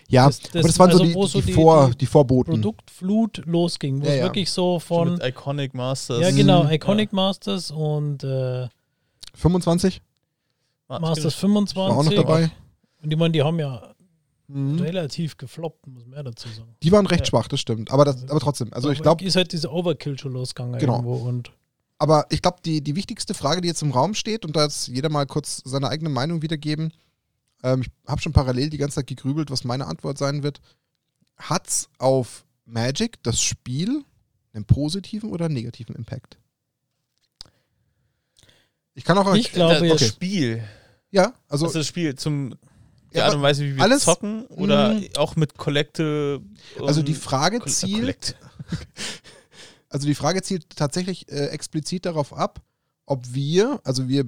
Ja, 0.09 0.25
das- 0.27 0.39
das- 0.39 0.55
aber 0.55 0.67
das 0.67 0.79
waren 0.79 0.89
also 0.91 0.97
so 0.99 1.05
die, 1.05 1.13
wo 1.15 1.25
so 1.27 1.39
die, 1.41 1.47
die- 1.47 1.53
Vor, 1.53 1.89
die 1.91 1.97
die 1.97 2.05
Vorboten. 2.05 2.51
Produktflut 2.53 3.43
losging, 3.45 4.01
wo 4.01 4.05
Ja, 4.05 4.11
es 4.11 4.17
ja. 4.19 4.23
wirklich 4.25 4.51
so 4.51 4.79
von, 4.79 5.13
mit 5.13 5.23
Iconic 5.23 5.73
Masters. 5.73 6.21
ja 6.21 6.31
genau, 6.31 6.63
Mhm. 6.63 6.71
Iconic 6.71 7.13
Masters 7.13 7.71
und 7.71 8.23
äh, 8.23 8.67
25 9.35 10.01
Ma- 10.87 10.99
Masters 10.99 11.43
war 11.43 11.49
auch 11.89 12.03
noch 12.03 12.03
25. 12.03 12.15
dabei. 12.15 12.51
Und 13.03 13.11
ich 13.11 13.17
meine, 13.19 13.31
die 13.31 13.43
haben 13.43 13.59
ja 13.59 13.93
Mhm. 14.47 14.79
relativ 14.79 15.35
gefloppt, 15.37 15.85
muss 15.87 16.05
man 16.05 16.15
ja 16.17 16.23
dazu 16.23 16.47
sagen. 16.47 16.73
Die 16.81 16.91
waren 16.91 17.05
recht 17.05 17.21
Ja. 17.21 17.25
schwach, 17.25 17.47
das 17.49 17.59
stimmt. 17.59 17.91
Aber, 17.91 18.05
das, 18.05 18.23
aber 18.29 18.39
trotzdem, 18.39 18.71
also 18.73 18.89
ich 18.89 18.99
Aber 18.99 19.03
glaube, 19.03 19.25
Ist 19.25 19.35
halt 19.35 19.51
dieser 19.51 19.71
Overkill 19.73 20.17
schon 20.17 20.31
losgegangen 20.33 20.79
Genau. 20.79 20.93
irgendwo 20.95 21.15
und 21.15 21.51
aber 21.99 22.25
ich 22.29 22.41
glaube, 22.43 22.57
die, 22.63 22.81
die 22.81 22.95
wichtigste 22.95 23.33
Frage, 23.33 23.59
die 23.59 23.67
jetzt 23.67 23.81
im 23.81 23.91
Raum 23.91 24.13
steht, 24.13 24.45
und 24.45 24.55
da 24.55 24.63
jetzt 24.63 24.87
jeder 24.87 25.09
mal 25.09 25.25
kurz 25.25 25.61
seine 25.65 25.89
eigene 25.89 26.09
Meinung 26.09 26.43
wiedergeben, 26.43 26.93
ähm, 27.63 27.81
ich 27.81 27.89
habe 28.07 28.21
schon 28.21 28.33
parallel 28.33 28.69
die 28.69 28.77
ganze 28.77 28.95
Zeit 28.95 29.07
gegrübelt, 29.07 29.49
was 29.51 29.63
meine 29.63 29.87
Antwort 29.87 30.17
sein 30.17 30.43
wird. 30.43 30.61
Hat's 31.37 31.89
auf 31.97 32.45
Magic, 32.65 33.21
das 33.23 33.41
Spiel, 33.41 34.03
einen 34.53 34.65
positiven 34.65 35.31
oder 35.31 35.45
einen 35.45 35.53
negativen 35.53 35.95
Impact? 35.95 36.37
Ich 38.93 39.03
kann 39.03 39.17
auch. 39.17 39.33
Ich 39.35 39.51
glaube 39.51 39.87
das 39.87 40.01
okay. 40.01 40.07
Spiel. 40.07 40.63
ja, 41.11 41.33
also. 41.47 41.65
Also 41.67 41.79
das 41.79 41.87
Spiel 41.87 42.15
zum 42.15 42.55
die 43.13 43.17
Ja, 43.17 43.25
Art 43.27 43.35
und 43.35 43.41
Weise, 43.41 43.63
wie 43.63 43.75
wir 43.75 43.83
alles- 43.83 44.03
zocken 44.03 44.45
oder 44.47 44.95
Mhm. 44.95 45.07
auch 45.17 45.35
mit 45.35 45.57
Collecte. 45.57 46.41
also 46.81 47.01
die 47.03 47.13
ähm, 47.13 47.17
Frage 47.19 47.57
äh, 47.57 47.65
zielt. 47.67 48.35
Also 49.89 50.05
die 50.05 50.15
Frage 50.15 50.41
zielt 50.41 50.75
tatsächlich 50.75 51.31
äh, 51.31 51.45
explizit 51.45 52.05
darauf 52.05 52.33
ab, 52.33 52.61
ob 53.05 53.33
wir, 53.33 53.79
also 53.85 54.09
wir, 54.09 54.25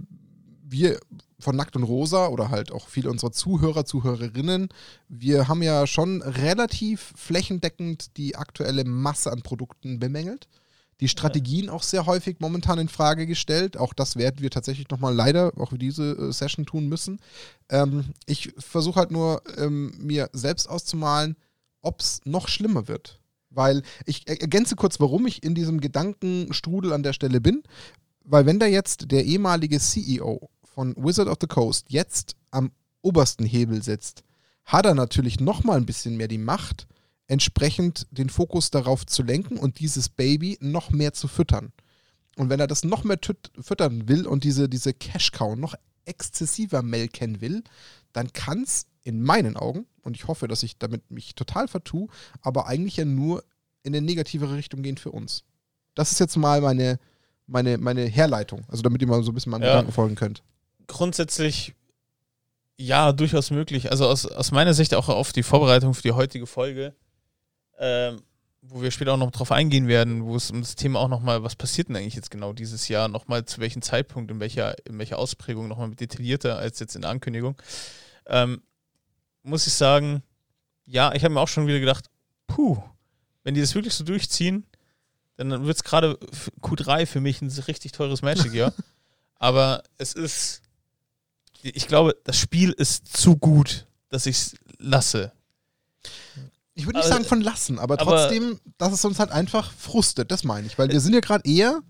wir 0.64 1.02
von 1.40 1.56
Nackt 1.56 1.76
und 1.76 1.84
Rosa 1.84 2.28
oder 2.28 2.50
halt 2.50 2.72
auch 2.72 2.88
viele 2.88 3.10
unserer 3.10 3.32
Zuhörer, 3.32 3.86
Zuhörerinnen, 3.86 4.70
wir 5.08 5.48
haben 5.48 5.64
ja 5.64 5.88
schon 5.88 6.22
relativ 6.22 7.14
flächendeckend 7.16 8.18
die 8.18 8.36
aktuelle 8.36 8.84
Masse 8.84 9.32
an 9.32 9.42
Produkten 9.42 10.00
bemängelt. 10.00 10.48
Die 11.00 11.08
Strategien 11.08 11.70
auch 11.70 11.84
sehr 11.84 12.06
häufig 12.06 12.38
momentan 12.40 12.78
in 12.78 12.90
Frage 12.90 13.26
gestellt. 13.26 13.78
Auch 13.78 13.94
das 13.94 14.18
werden 14.18 14.42
wir 14.42 14.50
tatsächlich 14.50 14.90
nochmal 14.90 15.16
leider 15.16 15.54
auch 15.58 15.70
für 15.70 15.78
diese 15.78 16.12
äh, 16.12 16.34
Session 16.34 16.66
tun 16.66 16.90
müssen. 16.90 17.22
Ähm, 17.70 18.06
ich 18.26 18.52
versuche 18.58 19.00
halt 19.00 19.12
nur, 19.12 19.42
ähm, 19.58 19.94
mir 19.98 20.30
selbst 20.34 20.70
auszumalen, 20.70 21.38
ob 21.82 22.02
es 22.02 22.20
noch 22.26 22.50
schlimmer 22.50 22.90
wird. 22.90 23.22
Weil 23.50 23.82
ich 24.06 24.28
ergänze 24.28 24.76
kurz, 24.76 25.00
warum 25.00 25.26
ich 25.26 25.42
in 25.44 25.56
diesem 25.56 25.80
Gedankenstrudel 25.80 26.92
an 26.92 27.04
der 27.04 27.14
Stelle 27.14 27.40
bin. 27.40 27.64
Weil 28.26 28.46
wenn 28.46 28.60
da 28.60 28.66
jetzt 28.66 29.12
der 29.12 29.24
ehemalige 29.24 29.80
CEO 29.80 30.50
von 30.74 30.96
Wizard 30.98 31.28
of 31.28 31.38
the 31.42 31.48
Coast 31.48 31.86
jetzt 31.90 32.36
am 32.52 32.72
obersten 33.02 33.46
Hebel 33.46 33.84
sitzt, 33.84 34.24
hat 34.66 34.86
er 34.86 34.94
natürlich 34.94 35.40
nochmal 35.40 35.78
ein 35.78 35.86
bisschen 35.86 36.18
mehr 36.18 36.28
die 36.28 36.38
Macht, 36.38 36.88
entsprechend 37.28 38.08
den 38.12 38.30
Fokus 38.30 38.72
darauf 38.72 39.06
zu 39.06 39.24
lenken 39.24 39.58
und 39.58 39.80
dieses 39.80 40.10
Baby 40.10 40.58
noch 40.62 40.90
mehr 40.90 41.14
zu 41.14 41.28
füttern. 41.28 41.72
Und 42.38 42.50
wenn 42.50 42.60
er 42.60 42.68
das 42.68 42.84
noch 42.84 43.04
mehr 43.04 43.20
füttern 43.60 44.08
will 44.08 44.26
und 44.26 44.44
diese, 44.44 44.70
diese 44.70 44.94
Cash-Cow 44.94 45.56
noch 45.56 45.76
exzessiver 46.06 46.82
melken 46.82 47.42
will, 47.42 47.64
dann 48.14 48.34
kann 48.34 48.64
es 48.64 48.88
in 49.04 49.22
meinen 49.22 49.58
Augen, 49.58 49.86
und 50.02 50.16
ich 50.16 50.28
hoffe, 50.28 50.48
dass 50.48 50.64
ich 50.64 50.78
damit 50.78 51.10
mich 51.12 51.36
total 51.36 51.68
vertue, 51.68 52.08
aber 52.42 52.68
eigentlich 52.68 52.98
ja 52.98 53.06
nur 53.06 53.44
in 53.84 53.96
eine 53.96 54.06
negativere 54.06 54.56
Richtung 54.56 54.82
gehen 54.82 54.98
für 54.98 55.12
uns. 55.12 55.44
Das 55.96 56.12
ist 56.12 56.20
jetzt 56.20 56.38
mal 56.38 56.62
meine, 56.62 57.00
meine, 57.48 57.78
meine 57.78 58.06
Herleitung, 58.06 58.64
also 58.68 58.82
damit 58.82 59.02
ihr 59.02 59.08
mal 59.08 59.24
so 59.24 59.32
ein 59.32 59.36
bisschen 59.36 59.52
meinen 59.52 59.64
ja. 59.64 59.70
Gedanken 59.70 59.92
folgen 59.92 60.16
könnt. 60.16 60.44
Grundsätzlich 60.90 61.76
ja, 62.76 63.12
durchaus 63.12 63.52
möglich. 63.52 63.92
Also 63.92 64.08
aus, 64.08 64.26
aus 64.26 64.52
meiner 64.52 64.74
Sicht 64.74 64.96
auch 64.96 65.10
auf 65.10 65.34
die 65.34 65.44
Vorbereitung 65.44 65.94
für 65.94 66.02
die 66.02 66.14
heutige 66.14 66.48
Folge, 66.48 66.96
ähm, 67.78 68.22
wo 68.62 68.82
wir 68.82 68.90
später 68.90 69.14
auch 69.14 69.18
noch 69.18 69.32
drauf 69.32 69.52
eingehen 69.52 69.88
werden, 69.88 70.26
wo 70.26 70.36
es 70.36 70.50
um 70.50 70.62
das 70.62 70.76
Thema 70.76 71.00
auch 71.00 71.10
nochmal, 71.10 71.44
was 71.44 71.56
passiert 71.56 71.90
denn 71.90 71.98
eigentlich 71.98 72.16
jetzt 72.16 72.32
genau 72.32 72.54
dieses 72.54 72.88
Jahr, 72.88 73.08
nochmal 73.10 73.46
zu 73.46 73.60
welchem 73.60 73.82
Zeitpunkt, 73.82 74.32
in 74.32 74.40
welcher, 74.40 74.76
in 74.88 74.98
welcher 74.98 75.20
Ausprägung, 75.20 75.68
nochmal 75.68 75.94
detaillierter 75.94 76.58
als 76.58 76.80
jetzt 76.80 76.96
in 76.96 77.02
der 77.02 77.12
Ankündigung. 77.12 77.62
Ähm, 78.26 78.62
muss 79.44 79.68
ich 79.68 79.74
sagen, 79.74 80.24
ja, 80.86 81.14
ich 81.14 81.24
habe 81.24 81.34
mir 81.34 81.42
auch 81.42 81.48
schon 81.50 81.68
wieder 81.68 81.80
gedacht, 81.80 82.06
puh, 82.48 82.82
wenn 83.44 83.56
die 83.56 83.62
das 83.62 83.76
wirklich 83.76 83.94
so 83.94 84.06
durchziehen, 84.06 84.66
dann 85.36 85.66
wird 85.66 85.76
es 85.76 85.84
gerade 85.84 86.18
Q3 86.62 87.06
für 87.06 87.20
mich 87.20 87.42
ein 87.42 87.50
richtig 87.68 87.92
teures 87.92 88.22
Magic, 88.22 88.54
ja. 88.54 88.72
Aber 89.36 89.84
es 89.98 90.14
ist, 90.14 90.62
ich 91.62 91.88
glaube, 91.88 92.16
das 92.24 92.38
Spiel 92.38 92.72
ist 92.72 93.16
zu 93.16 93.38
gut, 93.38 93.88
dass 94.10 94.26
ich 94.26 94.38
es 94.38 94.56
lasse. 94.78 95.32
Ich 96.74 96.86
würde 96.86 97.00
nicht 97.00 97.08
aber, 97.08 97.16
sagen 97.16 97.26
von 97.26 97.42
lassen, 97.42 97.78
aber 97.78 97.98
trotzdem, 97.98 98.52
aber, 98.52 98.60
dass 98.78 98.94
es 98.94 99.04
uns 99.04 99.20
halt 99.20 99.32
einfach 99.32 99.72
frustet, 99.74 100.32
das 100.32 100.44
meine 100.44 100.68
ich. 100.68 100.78
Weil 100.78 100.90
wir 100.90 101.02
sind 101.02 101.14
ja 101.14 101.20
gerade 101.20 101.50
eher, 101.50 101.82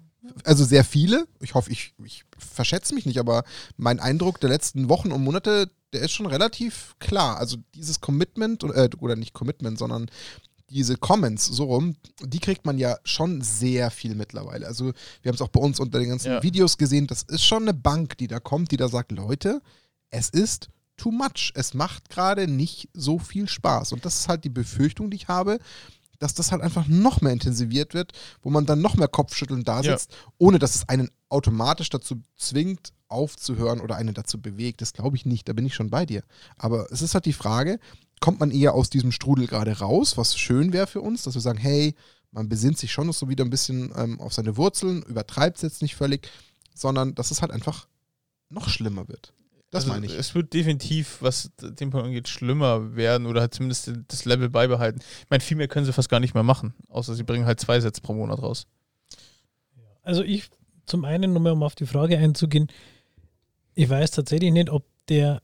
also 0.44 0.66
sehr 0.66 0.84
viele, 0.84 1.28
ich 1.42 1.54
hoffe, 1.54 1.72
ich, 1.72 1.94
ich 2.04 2.26
verschätze 2.38 2.96
mich 2.96 3.06
nicht, 3.06 3.20
aber 3.20 3.44
mein 3.78 4.00
Eindruck 4.00 4.40
der 4.40 4.50
letzten 4.50 4.90
Wochen 4.90 5.12
und 5.12 5.24
Monate, 5.24 5.70
der 5.94 6.02
ist 6.02 6.12
schon 6.12 6.26
relativ 6.26 6.96
klar. 7.00 7.38
Also 7.38 7.58
dieses 7.76 8.02
Commitment, 8.02 8.64
äh, 8.64 8.90
oder 9.00 9.16
nicht 9.16 9.34
Commitment, 9.34 9.78
sondern 9.78 10.10
diese 10.70 10.96
Comments 10.98 11.46
so 11.46 11.66
rum, 11.66 11.96
die 12.22 12.40
kriegt 12.40 12.66
man 12.66 12.78
ja 12.78 12.98
schon 13.04 13.42
sehr 13.42 13.92
viel 13.92 14.16
mittlerweile. 14.16 14.68
Also 14.68 14.94
wir 15.22 15.30
haben 15.30 15.36
es 15.36 15.42
auch 15.42 15.50
bei 15.50 15.60
uns 15.60 15.80
unter 15.80 16.00
den 16.00 16.10
ganzen 16.10 16.32
ja. 16.32 16.44
Videos 16.44 16.78
gesehen, 16.78 17.08
das 17.08 17.24
ist 17.24 17.44
schon 17.44 17.64
eine 17.64 17.74
Bank, 17.74 18.18
die 18.18 18.28
da 18.28 18.40
kommt, 18.40 18.72
die 18.72 18.78
da 18.78 18.88
sagt, 18.88 19.12
Leute, 19.12 19.62
es 20.10 20.30
ist 20.30 20.70
too 20.98 21.12
much. 21.12 21.52
Es 21.56 21.74
macht 21.74 22.10
gerade 22.10 22.48
nicht 22.48 22.90
so 22.94 23.20
viel 23.20 23.48
Spaß. 23.48 23.94
Und 23.94 24.06
das 24.06 24.20
ist 24.20 24.28
halt 24.28 24.44
die 24.44 24.50
Befürchtung, 24.50 25.10
die 25.10 25.18
ich 25.18 25.28
habe, 25.28 25.60
dass 26.20 26.34
das 26.34 26.52
halt 26.52 26.62
einfach 26.62 26.88
noch 26.88 27.22
mehr 27.22 27.32
intensiviert 27.32 27.94
wird, 27.94 28.12
wo 28.42 28.50
man 28.50 28.66
dann 28.66 28.82
noch 28.82 28.96
mehr 28.96 29.08
Kopfschütteln 29.08 29.64
da 29.64 29.82
sitzt, 29.82 30.12
ja. 30.12 30.18
ohne 30.38 30.60
dass 30.60 30.76
es 30.76 30.88
einen 30.90 31.10
automatisch 31.30 31.90
dazu 31.90 32.22
zwingt, 32.36 32.92
aufzuhören 33.08 33.80
oder 33.80 33.96
einen 33.96 34.14
dazu 34.14 34.40
bewegt. 34.40 34.82
Das 34.82 34.94
glaube 34.94 35.16
ich 35.16 35.26
nicht, 35.26 35.48
da 35.48 35.54
bin 35.54 35.66
ich 35.66 35.74
schon 35.74 35.90
bei 35.90 36.06
dir. 36.06 36.24
Aber 36.58 36.92
es 36.92 37.02
ist 37.02 37.14
halt 37.14 37.26
die 37.26 37.34
Frage, 37.34 37.80
kommt 38.20 38.40
man 38.40 38.52
eher 38.52 38.74
aus 38.74 38.90
diesem 38.90 39.12
Strudel 39.12 39.48
gerade 39.48 39.80
raus, 39.80 40.18
was 40.18 40.38
schön 40.38 40.74
wäre 40.74 40.88
für 40.88 41.02
uns, 41.02 41.24
dass 41.24 41.36
wir 41.36 41.42
sagen, 41.42 41.60
hey, 41.60 41.96
man 42.32 42.50
besinnt 42.50 42.78
sich 42.78 42.92
schon 42.92 43.08
noch 43.08 43.14
so 43.14 43.30
wieder 43.30 43.44
ein 43.44 43.50
bisschen 43.50 43.92
ähm, 43.96 44.20
auf 44.20 44.34
seine 44.34 44.58
Wurzeln, 44.58 45.04
übertreibt 45.04 45.58
es 45.58 45.64
jetzt 45.64 45.82
nicht 45.82 45.96
völlig, 45.96 46.30
sondern 46.74 47.16
dass 47.16 47.32
es 47.32 47.42
halt 47.42 47.52
einfach 47.52 47.88
noch 48.50 48.70
schlimmer 48.70 49.08
wird. 49.08 49.34
Das 49.72 49.84
also 49.84 49.94
meine 49.94 50.08
ich. 50.08 50.16
Es 50.16 50.34
wird 50.34 50.54
definitiv, 50.54 51.18
was 51.22 51.52
den 51.60 51.92
Punkt 51.92 52.08
angeht, 52.08 52.28
schlimmer 52.28 52.96
werden 52.96 53.28
oder 53.28 53.42
halt 53.42 53.54
zumindest 53.54 53.92
das 54.08 54.26
Level 54.26 54.50
beibehalten. 54.50 55.00
Ich 55.24 55.30
meine, 55.30 55.42
viel 55.42 55.58
mehr 55.58 55.68
können 55.68 55.86
sie 55.86 55.94
fast 55.94 56.10
gar 56.10 56.20
nicht 56.20 56.34
mehr 56.34 56.44
machen, 56.44 56.74
außer 56.88 57.14
sie 57.14 57.24
bringen 57.24 57.46
halt 57.46 57.60
zwei 57.60 57.80
Sets 57.80 58.02
pro 58.02 58.14
Monat 58.14 58.42
raus. 58.42 58.66
Also 60.02 60.24
ich, 60.24 60.50
zum 60.86 61.06
einen, 61.06 61.36
um 61.38 61.64
auf 61.64 61.76
die 61.76 61.86
Frage 61.86 62.18
einzugehen, 62.18 62.68
ich 63.76 63.90
weiß 63.90 64.12
tatsächlich 64.12 64.52
nicht, 64.52 64.70
ob 64.70 64.86
der 65.08 65.42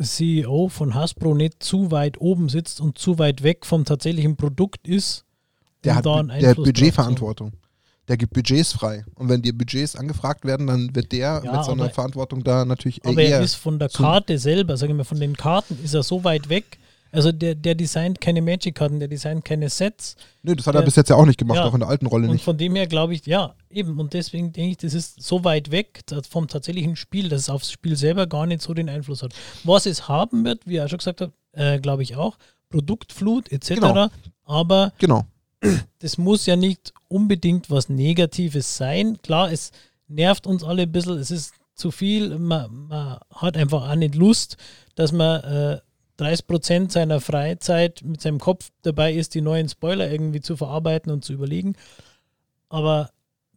CEO 0.00 0.68
von 0.68 0.94
Hasbro 0.94 1.34
nicht 1.34 1.62
zu 1.62 1.90
weit 1.90 2.20
oben 2.20 2.48
sitzt 2.48 2.80
und 2.80 2.98
zu 2.98 3.18
weit 3.18 3.42
weg 3.42 3.66
vom 3.66 3.84
tatsächlichen 3.84 4.36
Produkt 4.36 4.86
ist. 4.86 5.24
Der 5.84 5.94
hat 5.94 6.04
der 6.04 6.54
Budgetverantwortung 6.54 7.52
der 8.08 8.16
gibt 8.16 8.32
Budgets 8.32 8.72
frei. 8.72 9.04
Und 9.14 9.28
wenn 9.28 9.42
dir 9.42 9.56
Budgets 9.56 9.94
angefragt 9.94 10.44
werden, 10.44 10.66
dann 10.66 10.94
wird 10.94 11.12
der 11.12 11.42
ja, 11.44 11.52
mit 11.52 11.64
so 11.64 11.72
einer 11.72 11.90
Verantwortung 11.90 12.42
da 12.42 12.64
natürlich 12.64 13.04
aber 13.04 13.20
eher. 13.20 13.28
Aber 13.28 13.36
er 13.38 13.44
ist 13.44 13.54
von 13.54 13.78
der 13.78 13.88
Karte 13.88 14.38
selber, 14.38 14.76
sagen 14.76 14.96
wir, 14.96 15.04
von 15.04 15.20
den 15.20 15.36
Karten 15.36 15.78
ist 15.84 15.94
er 15.94 16.02
so 16.02 16.24
weit 16.24 16.48
weg. 16.48 16.78
Also 17.10 17.32
der, 17.32 17.54
der 17.54 17.74
designt 17.74 18.20
keine 18.20 18.42
Magic-Karten, 18.42 18.98
der 18.98 19.08
designt 19.08 19.44
keine 19.44 19.68
Sets. 19.68 20.16
Nö, 20.42 20.54
das 20.54 20.66
hat 20.66 20.74
der, 20.74 20.82
er 20.82 20.84
bis 20.84 20.96
jetzt 20.96 21.08
ja 21.10 21.16
auch 21.16 21.26
nicht 21.26 21.38
gemacht, 21.38 21.56
ja, 21.56 21.64
auch 21.64 21.74
in 21.74 21.80
der 21.80 21.88
alten 21.88 22.06
Rolle 22.06 22.26
und 22.26 22.32
nicht. 22.32 22.42
Und 22.42 22.44
von 22.44 22.58
dem 22.58 22.74
her 22.76 22.86
glaube 22.86 23.14
ich, 23.14 23.26
ja, 23.26 23.54
eben. 23.70 23.98
Und 23.98 24.12
deswegen 24.14 24.52
denke 24.52 24.70
ich, 24.70 24.76
das 24.76 24.94
ist 24.94 25.22
so 25.22 25.44
weit 25.44 25.70
weg 25.70 26.02
vom 26.28 26.48
tatsächlichen 26.48 26.96
Spiel, 26.96 27.28
dass 27.28 27.42
es 27.42 27.50
aufs 27.50 27.72
Spiel 27.72 27.96
selber 27.96 28.26
gar 28.26 28.46
nicht 28.46 28.62
so 28.62 28.74
den 28.74 28.88
Einfluss 28.88 29.22
hat. 29.22 29.34
Was 29.64 29.86
es 29.86 30.08
haben 30.08 30.44
wird, 30.44 30.66
wie 30.66 30.76
er 30.76 30.88
schon 30.88 30.98
gesagt 30.98 31.20
hat, 31.20 31.32
äh, 31.52 31.78
glaube 31.78 32.02
ich 32.02 32.16
auch, 32.16 32.36
Produktflut 32.70 33.50
etc. 33.50 33.68
Genau. 33.68 34.08
Aber 34.44 34.92
genau 34.98 35.24
das 36.00 36.18
muss 36.18 36.46
ja 36.46 36.56
nicht 36.56 36.92
unbedingt 37.08 37.70
was 37.70 37.88
Negatives 37.88 38.76
sein. 38.76 39.18
Klar, 39.22 39.52
es 39.52 39.72
nervt 40.06 40.46
uns 40.46 40.64
alle 40.64 40.82
ein 40.82 40.92
bisschen, 40.92 41.18
es 41.18 41.30
ist 41.30 41.54
zu 41.74 41.90
viel, 41.90 42.38
man, 42.38 42.88
man 42.88 43.18
hat 43.34 43.56
einfach 43.56 43.88
auch 43.88 43.94
nicht 43.94 44.14
Lust, 44.14 44.56
dass 44.94 45.12
man 45.12 45.42
äh, 45.44 45.80
30% 46.18 46.90
seiner 46.90 47.20
Freizeit 47.20 48.02
mit 48.04 48.20
seinem 48.20 48.38
Kopf 48.40 48.70
dabei 48.82 49.12
ist, 49.12 49.34
die 49.34 49.40
neuen 49.40 49.68
Spoiler 49.68 50.10
irgendwie 50.10 50.40
zu 50.40 50.56
verarbeiten 50.56 51.12
und 51.12 51.24
zu 51.24 51.32
überlegen. 51.32 51.74
Aber 52.68 53.10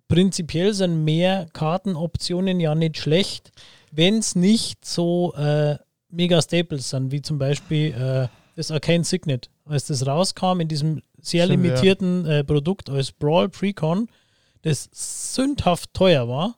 prinzipiell 0.08 0.74
sind 0.74 1.04
mehr 1.04 1.48
Kartenoptionen 1.54 2.60
ja 2.60 2.76
nicht 2.76 2.98
schlecht, 2.98 3.52
wenn 3.92 4.18
es 4.20 4.36
nicht 4.36 4.86
so 4.86 5.34
äh, 5.36 5.78
mega 6.10 6.42
Staples 6.42 6.90
sind, 6.90 7.12
wie 7.12 7.22
zum 7.22 7.40
Beispiel 7.40 7.94
äh, 7.94 8.28
das 8.56 8.72
Arcane 8.72 9.04
Signet. 9.04 9.50
Als 9.66 9.86
das 9.86 10.06
rauskam 10.06 10.60
in 10.60 10.68
diesem 10.68 11.02
sehr 11.22 11.46
Stimmt, 11.46 11.64
limitierten 11.64 12.26
ja. 12.26 12.40
äh, 12.40 12.44
Produkt 12.44 12.90
als 12.90 13.12
Brawl 13.12 13.50
Precon, 13.50 14.08
das 14.62 14.90
sündhaft 14.92 15.94
teuer 15.94 16.28
war. 16.28 16.56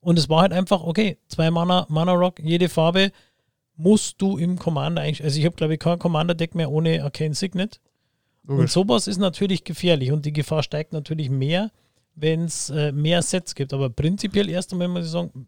Und 0.00 0.18
es 0.18 0.28
war 0.28 0.42
halt 0.42 0.52
einfach, 0.52 0.82
okay, 0.82 1.18
zwei 1.28 1.50
Mana, 1.50 1.86
Mana 1.88 2.12
Rock, 2.12 2.40
jede 2.40 2.68
Farbe 2.68 3.12
musst 3.78 4.20
du 4.20 4.36
im 4.36 4.58
Commander 4.58 5.02
eigentlich, 5.02 5.24
also 5.24 5.38
ich 5.38 5.46
habe 5.46 5.56
glaube 5.56 5.74
ich 5.74 5.80
kein 5.80 5.98
Commander-Deck 5.98 6.54
mehr 6.54 6.70
ohne 6.70 7.02
Arcane 7.02 7.34
Signet. 7.34 7.80
Logisch. 8.44 8.60
Und 8.60 8.70
sowas 8.70 9.06
ist 9.06 9.18
natürlich 9.18 9.64
gefährlich 9.64 10.10
und 10.10 10.26
die 10.26 10.32
Gefahr 10.32 10.62
steigt 10.62 10.92
natürlich 10.92 11.30
mehr, 11.30 11.70
wenn 12.14 12.44
es 12.44 12.70
äh, 12.70 12.92
mehr 12.92 13.22
Sets 13.22 13.54
gibt. 13.54 13.72
Aber 13.72 13.88
prinzipiell 13.88 14.48
erst 14.48 14.72
einmal 14.72 14.88
muss 14.88 15.06
ich 15.06 15.12
sagen, 15.12 15.46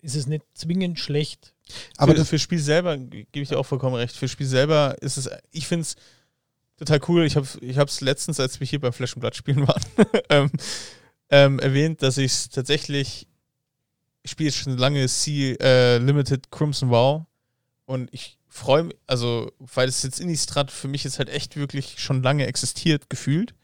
ist 0.00 0.16
es 0.16 0.26
nicht 0.26 0.44
zwingend 0.54 0.98
schlecht. 0.98 1.54
Aber 1.96 2.12
für, 2.12 2.18
das 2.18 2.42
Spiel 2.42 2.58
selber 2.58 2.96
gebe 2.96 3.26
ich 3.32 3.48
dir 3.48 3.58
auch 3.58 3.66
vollkommen 3.66 3.94
recht. 3.94 4.16
Für 4.16 4.26
Spiel 4.28 4.46
selber 4.46 4.96
ist 5.00 5.16
es, 5.16 5.30
ich 5.52 5.66
finde 5.66 5.82
es 5.82 5.96
total 6.78 7.00
cool. 7.08 7.24
Ich 7.26 7.36
habe 7.36 7.46
es 7.62 8.00
letztens, 8.00 8.40
als 8.40 8.58
wir 8.58 8.66
hier 8.66 8.80
beim 8.80 8.92
Flash 8.92 9.14
und 9.14 9.20
Blatt 9.20 9.36
spielen 9.36 9.68
waren, 9.68 9.82
ähm, 10.30 10.50
ähm, 11.30 11.58
erwähnt, 11.60 12.02
dass 12.02 12.18
ich 12.18 12.32
es 12.32 12.48
tatsächlich, 12.48 13.28
ich 14.22 14.32
spiele 14.32 14.50
schon 14.50 14.78
lange 14.78 15.06
C 15.06 15.52
äh, 15.60 15.98
Limited 15.98 16.50
Crimson 16.50 16.90
Wow 16.90 17.27
und 17.88 18.12
ich 18.12 18.36
freue 18.48 18.82
mich, 18.84 18.96
also, 19.06 19.50
weil 19.58 19.88
es 19.88 20.02
jetzt 20.02 20.20
Innistrad 20.20 20.70
für 20.70 20.88
mich 20.88 21.04
jetzt 21.04 21.18
halt 21.18 21.30
echt 21.30 21.56
wirklich 21.56 21.98
schon 21.98 22.22
lange 22.22 22.46
existiert, 22.46 23.08
gefühlt, 23.08 23.54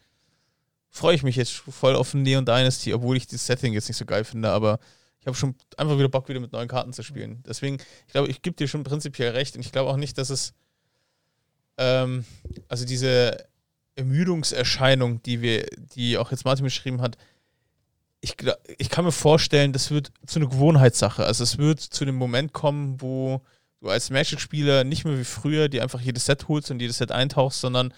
freue 0.89 1.13
ich 1.15 1.21
mich 1.21 1.35
jetzt 1.35 1.51
voll 1.51 1.95
auf 1.95 2.15
Neon 2.15 2.43
Dynasty, 2.43 2.91
obwohl 2.95 3.17
ich 3.17 3.27
das 3.27 3.45
Setting 3.45 3.73
jetzt 3.73 3.87
nicht 3.87 3.97
so 3.97 4.05
geil 4.05 4.23
finde, 4.23 4.49
aber 4.49 4.79
ich 5.19 5.27
habe 5.27 5.37
schon 5.37 5.53
einfach 5.77 5.99
wieder 5.99 6.09
Bock, 6.09 6.27
wieder 6.27 6.39
mit 6.39 6.53
neuen 6.53 6.67
Karten 6.67 6.91
zu 6.91 7.03
spielen. 7.03 7.43
Deswegen, 7.47 7.77
ich 8.07 8.13
glaube, 8.13 8.27
ich 8.27 8.41
gebe 8.41 8.55
dir 8.55 8.67
schon 8.67 8.83
prinzipiell 8.83 9.29
recht 9.31 9.55
und 9.55 9.61
ich 9.61 9.71
glaube 9.71 9.91
auch 9.91 9.97
nicht, 9.97 10.17
dass 10.17 10.31
es 10.31 10.55
ähm, 11.77 12.25
also 12.67 12.83
diese 12.83 13.45
Ermüdungserscheinung, 13.95 15.21
die 15.21 15.43
wir, 15.43 15.67
die 15.95 16.17
auch 16.17 16.31
jetzt 16.31 16.45
Martin 16.45 16.63
beschrieben 16.63 17.01
hat, 17.01 17.15
ich, 18.21 18.37
ich 18.79 18.89
kann 18.89 19.05
mir 19.05 19.11
vorstellen, 19.11 19.71
das 19.71 19.91
wird 19.91 20.11
zu 20.25 20.39
einer 20.39 20.49
Gewohnheitssache. 20.49 21.25
Also 21.25 21.43
es 21.43 21.59
wird 21.59 21.79
zu 21.79 22.05
dem 22.05 22.15
Moment 22.15 22.53
kommen, 22.53 22.99
wo 22.99 23.43
du 23.85 23.91
als 23.91 24.09
Magic-Spieler 24.09 24.83
nicht 24.83 25.05
mehr 25.05 25.17
wie 25.17 25.23
früher 25.23 25.69
dir 25.69 25.83
einfach 25.83 26.01
jedes 26.01 26.25
Set 26.25 26.47
holst 26.47 26.71
und 26.71 26.81
jedes 26.81 26.97
Set 26.97 27.11
eintauchst, 27.11 27.61
sondern 27.61 27.93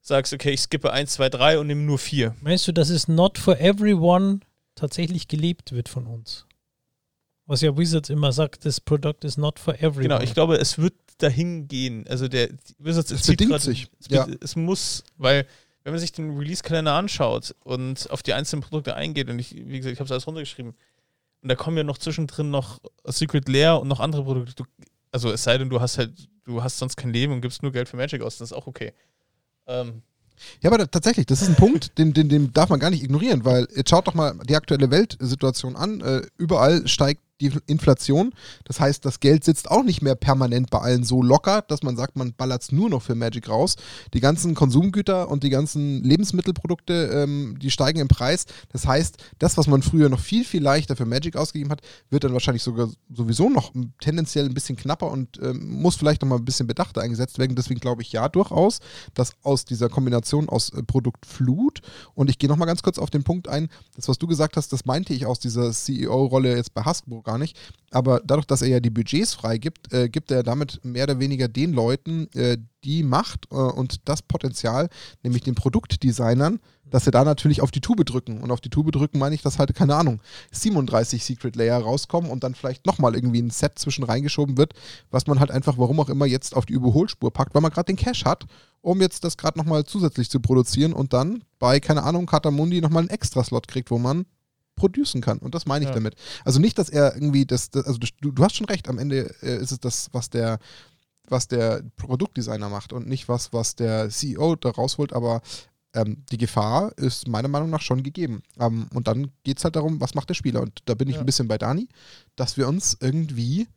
sagst, 0.00 0.32
okay, 0.32 0.50
ich 0.50 0.60
skippe 0.60 0.92
1, 0.92 1.12
2, 1.14 1.28
3 1.28 1.58
und 1.60 1.68
nehme 1.68 1.82
nur 1.82 1.98
4. 1.98 2.34
Meinst 2.40 2.66
du, 2.66 2.72
dass 2.72 2.90
es 2.90 3.08
not 3.08 3.38
for 3.38 3.58
everyone 3.60 4.40
tatsächlich 4.74 5.28
gelebt 5.28 5.72
wird 5.72 5.88
von 5.88 6.06
uns? 6.06 6.46
Was 7.46 7.60
ja 7.60 7.76
Wizards 7.76 8.10
immer 8.10 8.32
sagt, 8.32 8.64
das 8.64 8.80
Produkt 8.80 9.24
is 9.24 9.36
not 9.36 9.58
for 9.58 9.74
everyone. 9.74 10.02
Genau, 10.02 10.20
ich 10.20 10.34
glaube, 10.34 10.56
es 10.56 10.78
wird 10.78 10.94
dahin 11.18 11.68
gehen. 11.68 12.04
Also 12.08 12.26
der 12.26 12.48
Wizards 12.78 13.10
es 13.10 13.26
bedingt 13.26 13.50
grad, 13.50 13.62
sich. 13.62 13.88
Es, 14.00 14.08
ja. 14.08 14.26
es 14.40 14.56
muss, 14.56 15.04
weil 15.16 15.46
wenn 15.84 15.92
man 15.92 16.00
sich 16.00 16.12
den 16.12 16.36
Release-Kalender 16.36 16.94
anschaut 16.94 17.54
und 17.62 18.10
auf 18.10 18.22
die 18.22 18.32
einzelnen 18.32 18.62
Produkte 18.62 18.94
eingeht, 18.94 19.28
und 19.28 19.38
ich, 19.38 19.54
wie 19.54 19.78
gesagt, 19.78 19.92
ich 19.92 20.00
habe 20.00 20.06
es 20.06 20.12
alles 20.12 20.26
runtergeschrieben, 20.26 20.74
und 21.42 21.48
da 21.48 21.56
kommen 21.56 21.76
ja 21.76 21.82
noch 21.82 21.98
zwischendrin 21.98 22.50
noch 22.50 22.80
Secret 23.04 23.48
Lair 23.48 23.80
und 23.80 23.88
noch 23.88 23.98
andere 23.98 24.22
Produkte. 24.22 24.54
Du, 24.54 24.64
also 25.12 25.30
es 25.30 25.44
sei 25.44 25.58
denn, 25.58 25.70
du 25.70 25.80
hast 25.80 25.98
halt, 25.98 26.28
du 26.44 26.62
hast 26.62 26.78
sonst 26.78 26.96
kein 26.96 27.12
Leben 27.12 27.32
und 27.32 27.40
gibst 27.40 27.62
nur 27.62 27.70
Geld 27.72 27.88
für 27.88 27.96
Magic 27.96 28.22
aus, 28.22 28.38
das 28.38 28.50
ist 28.50 28.56
auch 28.56 28.66
okay. 28.66 28.92
Ähm, 29.66 30.02
Ja, 30.60 30.70
aber 30.70 30.78
da, 30.78 30.86
tatsächlich, 30.86 31.26
das 31.26 31.42
ist 31.42 31.48
ein 31.48 31.54
Punkt, 31.54 31.96
den, 31.98 32.12
den, 32.12 32.28
den 32.28 32.52
darf 32.52 32.68
man 32.70 32.80
gar 32.80 32.90
nicht 32.90 33.04
ignorieren, 33.04 33.44
weil 33.44 33.68
jetzt 33.76 33.90
schaut 33.90 34.08
doch 34.08 34.14
mal 34.14 34.34
die 34.48 34.56
aktuelle 34.56 34.90
Weltsituation 34.90 35.76
an. 35.76 36.00
Äh, 36.00 36.22
überall 36.36 36.88
steigt 36.88 37.20
die 37.42 37.52
Inflation. 37.66 38.32
Das 38.64 38.80
heißt, 38.80 39.04
das 39.04 39.20
Geld 39.20 39.44
sitzt 39.44 39.70
auch 39.70 39.82
nicht 39.82 40.02
mehr 40.02 40.14
permanent 40.14 40.70
bei 40.70 40.78
allen 40.78 41.04
so 41.04 41.22
locker, 41.22 41.62
dass 41.62 41.82
man 41.82 41.96
sagt, 41.96 42.16
man 42.16 42.32
ballert 42.34 42.62
es 42.62 42.72
nur 42.72 42.88
noch 42.88 43.02
für 43.02 43.14
Magic 43.14 43.48
raus. 43.48 43.76
Die 44.14 44.20
ganzen 44.20 44.54
Konsumgüter 44.54 45.28
und 45.28 45.42
die 45.42 45.50
ganzen 45.50 46.02
Lebensmittelprodukte, 46.04 47.10
ähm, 47.12 47.58
die 47.60 47.70
steigen 47.70 48.00
im 48.00 48.08
Preis. 48.08 48.46
Das 48.70 48.86
heißt, 48.86 49.16
das, 49.38 49.56
was 49.56 49.66
man 49.66 49.82
früher 49.82 50.08
noch 50.08 50.20
viel, 50.20 50.44
viel 50.44 50.62
leichter 50.62 50.96
für 50.96 51.04
Magic 51.04 51.36
ausgegeben 51.36 51.70
hat, 51.70 51.80
wird 52.10 52.24
dann 52.24 52.32
wahrscheinlich 52.32 52.62
sogar 52.62 52.88
sowieso 53.12 53.48
noch 53.48 53.72
tendenziell 54.00 54.46
ein 54.46 54.54
bisschen 54.54 54.76
knapper 54.76 55.10
und 55.10 55.38
ähm, 55.42 55.80
muss 55.80 55.96
vielleicht 55.96 56.22
nochmal 56.22 56.38
ein 56.38 56.44
bisschen 56.44 56.66
bedachter 56.66 57.00
eingesetzt 57.00 57.38
werden. 57.38 57.56
Deswegen 57.56 57.80
glaube 57.80 58.02
ich 58.02 58.12
ja 58.12 58.28
durchaus, 58.28 58.78
dass 59.14 59.32
aus 59.42 59.64
dieser 59.64 59.88
Kombination 59.88 60.48
aus 60.48 60.70
äh, 60.70 60.82
Produktflut 60.82 61.80
und 62.14 62.30
ich 62.30 62.38
gehe 62.38 62.48
nochmal 62.48 62.68
ganz 62.68 62.82
kurz 62.82 62.98
auf 62.98 63.10
den 63.10 63.24
Punkt 63.24 63.48
ein, 63.48 63.68
das, 63.96 64.08
was 64.08 64.18
du 64.18 64.26
gesagt 64.26 64.56
hast, 64.56 64.72
das 64.72 64.84
meinte 64.84 65.12
ich 65.12 65.26
aus 65.26 65.38
dieser 65.38 65.72
CEO-Rolle 65.72 66.56
jetzt 66.56 66.74
bei 66.74 66.82
Hasbro 66.82 67.22
gar 67.32 67.38
nicht. 67.38 67.58
Aber 67.90 68.20
dadurch, 68.24 68.46
dass 68.46 68.62
er 68.62 68.68
ja 68.68 68.80
die 68.80 68.90
Budgets 68.90 69.34
freigibt, 69.34 69.92
äh, 69.92 70.08
gibt 70.08 70.30
er 70.30 70.42
damit 70.42 70.80
mehr 70.82 71.04
oder 71.04 71.18
weniger 71.18 71.48
den 71.48 71.72
Leuten 71.72 72.28
äh, 72.34 72.58
die 72.84 73.02
Macht 73.02 73.46
äh, 73.50 73.54
und 73.54 74.08
das 74.08 74.22
Potenzial, 74.22 74.88
nämlich 75.22 75.42
den 75.42 75.54
Produktdesignern, 75.54 76.58
dass 76.90 77.04
sie 77.04 77.10
da 77.10 77.24
natürlich 77.24 77.60
auf 77.60 77.70
die 77.70 77.80
Tube 77.80 78.04
drücken. 78.04 78.42
Und 78.42 78.50
auf 78.50 78.60
die 78.60 78.70
Tube 78.70 78.92
drücken 78.92 79.18
meine 79.18 79.34
ich, 79.34 79.42
dass 79.42 79.58
halt, 79.58 79.74
keine 79.74 79.96
Ahnung, 79.96 80.20
37 80.52 81.24
Secret 81.24 81.56
Layer 81.56 81.80
rauskommen 81.80 82.30
und 82.30 82.44
dann 82.44 82.54
vielleicht 82.54 82.86
nochmal 82.86 83.14
irgendwie 83.14 83.40
ein 83.40 83.50
Set 83.50 83.78
zwischen 83.78 84.04
reingeschoben 84.04 84.56
wird, 84.56 84.74
was 85.10 85.26
man 85.26 85.40
halt 85.40 85.50
einfach, 85.50 85.78
warum 85.78 86.00
auch 86.00 86.08
immer, 86.08 86.26
jetzt 86.26 86.56
auf 86.56 86.66
die 86.66 86.74
Überholspur 86.74 87.32
packt, 87.32 87.54
weil 87.54 87.62
man 87.62 87.70
gerade 87.70 87.86
den 87.86 87.96
Cash 87.96 88.24
hat, 88.24 88.46
um 88.80 89.00
jetzt 89.00 89.24
das 89.24 89.36
gerade 89.36 89.58
nochmal 89.58 89.84
zusätzlich 89.84 90.28
zu 90.28 90.40
produzieren 90.40 90.92
und 90.92 91.12
dann 91.12 91.44
bei, 91.58 91.80
keine 91.80 92.02
Ahnung, 92.02 92.26
Katamundi 92.26 92.80
nochmal 92.80 93.02
einen 93.02 93.10
Extra-Slot 93.10 93.68
kriegt, 93.68 93.90
wo 93.90 93.98
man 93.98 94.26
producen 94.74 95.20
kann. 95.20 95.38
Und 95.38 95.54
das 95.54 95.66
meine 95.66 95.84
ich 95.84 95.88
Ja. 95.90 95.94
damit. 95.94 96.14
Also 96.44 96.58
nicht, 96.60 96.78
dass 96.78 96.88
er 96.88 97.14
irgendwie 97.14 97.44
das, 97.46 97.70
das 97.70 97.86
also 97.86 97.98
du, 98.20 98.32
du 98.32 98.44
hast 98.44 98.56
schon 98.56 98.66
recht, 98.66 98.88
am 98.88 98.98
Ende 98.98 99.34
äh, 99.42 99.56
ist 99.58 99.72
es 99.72 99.80
das, 99.80 100.08
was 100.12 100.30
der, 100.30 100.58
was 101.28 101.48
der 101.48 101.82
Produktdesigner 101.96 102.68
macht 102.68 102.92
und 102.92 103.06
nicht 103.06 103.28
was, 103.28 103.52
was 103.52 103.76
der 103.76 104.08
CEO 104.10 104.56
da 104.56 104.70
rausholt, 104.70 105.12
aber 105.12 105.40
ähm, 105.94 106.24
die 106.32 106.38
Gefahr 106.38 106.96
ist 106.96 107.28
meiner 107.28 107.48
Meinung 107.48 107.70
nach 107.70 107.82
schon 107.82 108.02
gegeben. 108.02 108.42
Ähm, 108.58 108.86
und 108.94 109.08
dann 109.08 109.30
geht 109.44 109.58
es 109.58 109.64
halt 109.64 109.76
darum, 109.76 110.00
was 110.00 110.14
macht 110.14 110.30
der 110.30 110.34
Spieler? 110.34 110.62
Und 110.62 110.80
da 110.86 110.94
bin 110.94 111.08
ich 111.08 111.16
Ja. 111.16 111.20
ein 111.20 111.26
bisschen 111.26 111.48
bei 111.48 111.58
Dani, 111.58 111.88
dass 112.34 112.56
wir 112.56 112.66
uns 112.66 112.96
irgendwie 113.00 113.68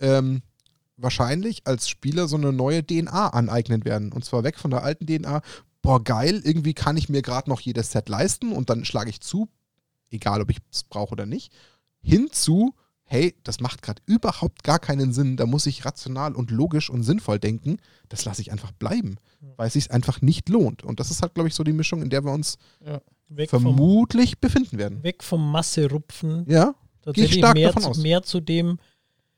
ähm, 0.00 0.42
wahrscheinlich 0.96 1.66
als 1.66 1.88
Spieler 1.88 2.28
so 2.28 2.36
eine 2.36 2.52
neue 2.52 2.84
DNA 2.86 3.28
aneignen 3.30 3.84
werden. 3.84 4.12
Und 4.12 4.24
zwar 4.24 4.44
weg 4.44 4.58
von 4.58 4.70
der 4.70 4.82
alten 4.82 5.06
DNA, 5.06 5.40
boah, 5.82 6.02
geil, 6.02 6.40
irgendwie 6.44 6.74
kann 6.74 6.96
ich 6.96 7.08
mir 7.08 7.22
gerade 7.22 7.50
noch 7.50 7.60
jedes 7.60 7.90
Set 7.92 8.08
leisten 8.08 8.52
und 8.52 8.70
dann 8.70 8.84
schlage 8.84 9.10
ich 9.10 9.20
zu, 9.20 9.48
egal 10.14 10.40
ob 10.40 10.50
ich 10.50 10.58
es 10.72 10.84
brauche 10.84 11.12
oder 11.12 11.26
nicht, 11.26 11.52
hinzu, 12.00 12.74
hey, 13.04 13.34
das 13.44 13.60
macht 13.60 13.82
gerade 13.82 14.02
überhaupt 14.06 14.62
gar 14.64 14.78
keinen 14.78 15.12
Sinn, 15.12 15.36
da 15.36 15.46
muss 15.46 15.66
ich 15.66 15.84
rational 15.84 16.34
und 16.34 16.50
logisch 16.50 16.88
und 16.90 17.02
sinnvoll 17.02 17.38
denken, 17.38 17.76
das 18.08 18.24
lasse 18.24 18.40
ich 18.40 18.50
einfach 18.52 18.72
bleiben, 18.72 19.16
weil 19.56 19.66
es 19.68 19.74
sich 19.74 19.90
einfach 19.90 20.20
nicht 20.22 20.48
lohnt. 20.48 20.82
Und 20.82 21.00
das 21.00 21.10
ist 21.10 21.22
halt, 21.22 21.34
glaube 21.34 21.48
ich, 21.48 21.54
so 21.54 21.64
die 21.64 21.72
Mischung, 21.72 22.02
in 22.02 22.10
der 22.10 22.24
wir 22.24 22.32
uns 22.32 22.56
vom, 23.48 23.62
vermutlich 23.62 24.38
befinden 24.38 24.78
werden. 24.78 25.02
weg 25.02 25.22
vom 25.22 25.50
Masse-Rupfen 25.50 26.44
Ja, 26.48 26.74
tatsächlich 27.02 27.38
stark 27.38 27.54
mehr 27.54 27.68
davon 27.68 27.82
zu, 27.82 27.88
aus. 27.90 27.98
mehr 27.98 28.22
zu 28.22 28.40
dem. 28.40 28.78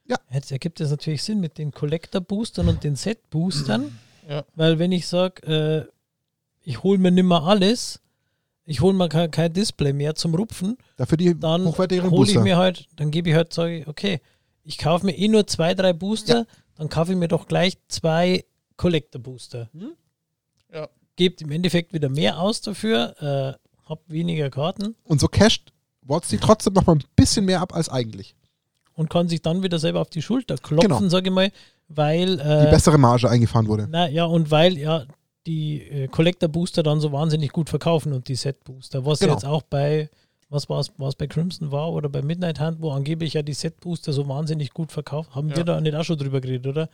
Ja. 0.08 0.16
Jetzt 0.30 0.52
ergibt 0.52 0.80
es 0.80 0.90
natürlich 0.90 1.22
Sinn 1.24 1.40
mit 1.40 1.58
den 1.58 1.72
Collector-Boostern 1.72 2.68
und 2.68 2.84
den 2.84 2.94
Set-Boostern, 2.94 3.98
Ja. 4.28 4.44
weil 4.54 4.78
wenn 4.78 4.92
ich 4.92 5.06
sage, 5.08 5.42
äh, 5.46 5.92
ich 6.62 6.82
hole 6.84 6.98
mir 6.98 7.10
nimmer 7.10 7.42
alles, 7.44 8.00
ich 8.66 8.80
hole 8.80 8.92
mir 8.94 9.08
kein, 9.08 9.30
kein 9.30 9.52
Display 9.52 9.92
mehr 9.92 10.14
zum 10.14 10.34
Rupfen, 10.34 10.76
dafür 10.96 11.16
die 11.16 11.38
dann 11.38 11.64
hole 11.64 11.86
ich 11.94 12.00
Booster. 12.10 12.40
mir 12.42 12.56
halt, 12.56 12.86
dann 12.96 13.10
gebe 13.10 13.30
ich 13.30 13.34
halt, 13.36 13.52
sage 13.52 13.78
ich, 13.78 13.86
okay, 13.88 14.20
ich 14.64 14.76
kaufe 14.78 15.06
mir 15.06 15.16
eh 15.16 15.28
nur 15.28 15.46
zwei, 15.46 15.72
drei 15.74 15.92
Booster, 15.92 16.46
dann 16.74 16.88
kaufe 16.88 17.12
ich 17.12 17.18
mir 17.18 17.28
doch 17.28 17.46
gleich 17.46 17.78
zwei 17.88 18.44
Collector-Booster. 18.76 19.70
Hm? 19.72 19.92
Ja. 20.72 20.88
Gebt 21.16 21.40
im 21.42 21.50
Endeffekt 21.50 21.92
wieder 21.92 22.08
mehr 22.08 22.38
aus 22.40 22.60
dafür, 22.60 23.14
äh, 23.56 23.88
hab 23.88 24.00
weniger 24.08 24.50
Karten 24.50 24.94
Und 25.04 25.20
so 25.20 25.28
casht 25.28 25.72
WotC 26.02 26.40
trotzdem 26.40 26.72
noch 26.74 26.86
mal 26.86 26.96
ein 26.96 27.04
bisschen 27.16 27.44
mehr 27.44 27.60
ab 27.60 27.74
als 27.74 27.88
eigentlich. 27.88 28.34
und 28.94 29.10
kann 29.10 29.28
sich 29.28 29.42
dann 29.42 29.62
wieder 29.62 29.78
selber 29.78 30.00
auf 30.00 30.10
die 30.10 30.22
Schulter 30.22 30.56
klopfen, 30.56 30.88
Genau. 30.90 31.08
sage 31.08 31.28
ich 31.28 31.34
mal, 31.34 31.50
weil 31.88 32.36
Die 32.36 32.42
äh, 32.42 32.70
bessere 32.70 32.98
Marge 32.98 33.28
eingefahren 33.30 33.68
wurde. 33.68 33.86
na 33.90 34.08
ja 34.08 34.24
und 34.24 34.50
weil 34.50 34.76
ja 34.78 35.04
die 35.46 35.82
äh, 35.82 36.08
Collector 36.08 36.48
Booster 36.48 36.82
dann 36.82 37.00
so 37.00 37.12
wahnsinnig 37.12 37.52
gut 37.52 37.70
verkaufen 37.70 38.12
und 38.12 38.28
die 38.28 38.34
Set 38.34 38.64
Booster, 38.64 39.04
was 39.06 39.20
Genau. 39.20 39.32
jetzt 39.32 39.44
auch 39.44 39.62
bei 39.62 40.10
was 40.48 40.68
war 40.68 40.78
es 40.80 40.92
was 40.96 41.16
bei 41.16 41.26
Crimson 41.26 41.72
war 41.72 41.92
oder 41.92 42.08
bei 42.08 42.22
Midnight 42.22 42.60
Hand, 42.60 42.80
wo 42.80 42.92
angeblich 42.92 43.34
ja 43.34 43.42
die 43.42 43.52
Set 43.52 43.80
Booster 43.80 44.12
so 44.12 44.28
wahnsinnig 44.28 44.70
gut 44.70 44.92
verkauft 44.92 45.34
haben. 45.34 45.48
Ja. 45.50 45.56
Wir 45.56 45.64
da 45.64 45.80
nicht 45.80 45.96
auch 45.96 46.04
schon 46.04 46.18
drüber 46.18 46.40
geredet, 46.40 46.66
oder? 46.66 46.88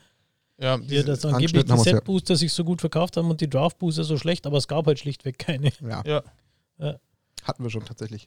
Ja, 0.58 0.78
diese, 0.78 1.04
dass 1.04 1.24
angeblich 1.24 1.64
die 1.64 1.70
ja. 1.70 1.76
Set 1.76 2.04
Booster 2.04 2.36
sich 2.36 2.52
so 2.52 2.64
gut 2.64 2.80
verkauft 2.80 3.16
haben 3.16 3.30
und 3.30 3.40
die 3.40 3.50
Draft 3.50 3.78
Booster 3.78 4.04
so 4.04 4.16
schlecht, 4.16 4.46
aber 4.46 4.58
es 4.58 4.68
gab 4.68 4.86
halt 4.86 4.98
schlichtweg 4.98 5.38
keine. 5.38 5.70
Ja, 5.80 6.22
ja, 6.78 6.98
hatten 7.42 7.62
wir 7.62 7.70
schon 7.70 7.84
tatsächlich. 7.84 8.26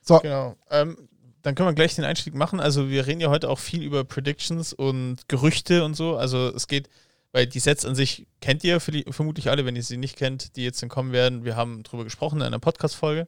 So, 0.00 0.18
genau. 0.18 0.56
Ähm, 0.70 1.08
dann 1.42 1.54
können 1.54 1.68
wir 1.68 1.74
gleich 1.74 1.94
den 1.94 2.04
Einstieg 2.04 2.34
machen. 2.34 2.60
Also 2.60 2.88
wir 2.88 3.06
reden 3.06 3.20
ja 3.20 3.28
heute 3.28 3.50
auch 3.50 3.58
viel 3.58 3.82
über 3.82 4.04
Predictions 4.04 4.72
und 4.72 5.28
Gerüchte 5.28 5.84
und 5.84 5.94
so. 5.94 6.16
Also 6.16 6.48
es 6.48 6.68
geht, 6.68 6.88
weil 7.34 7.48
die 7.48 7.58
Sets 7.58 7.84
an 7.84 7.96
sich 7.96 8.28
kennt 8.40 8.62
ihr 8.62 8.78
vermutlich 8.78 9.50
alle, 9.50 9.66
wenn 9.66 9.74
ihr 9.74 9.82
sie 9.82 9.96
nicht 9.96 10.16
kennt, 10.16 10.54
die 10.54 10.62
jetzt 10.62 10.80
dann 10.80 10.88
kommen 10.88 11.10
werden. 11.10 11.44
Wir 11.44 11.56
haben 11.56 11.82
drüber 11.82 12.04
gesprochen 12.04 12.36
in 12.36 12.46
einer 12.46 12.60
Podcast-Folge. 12.60 13.26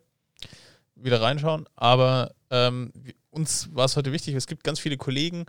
Wieder 0.95 1.21
reinschauen. 1.21 1.67
Aber 1.75 2.33
ähm, 2.51 2.93
uns 3.31 3.69
war 3.75 3.85
es 3.85 3.97
heute 3.97 4.13
wichtig, 4.13 4.37
es 4.37 4.47
gibt 4.47 4.63
ganz 4.63 4.79
viele 4.79 4.97
Kollegen, 4.97 5.47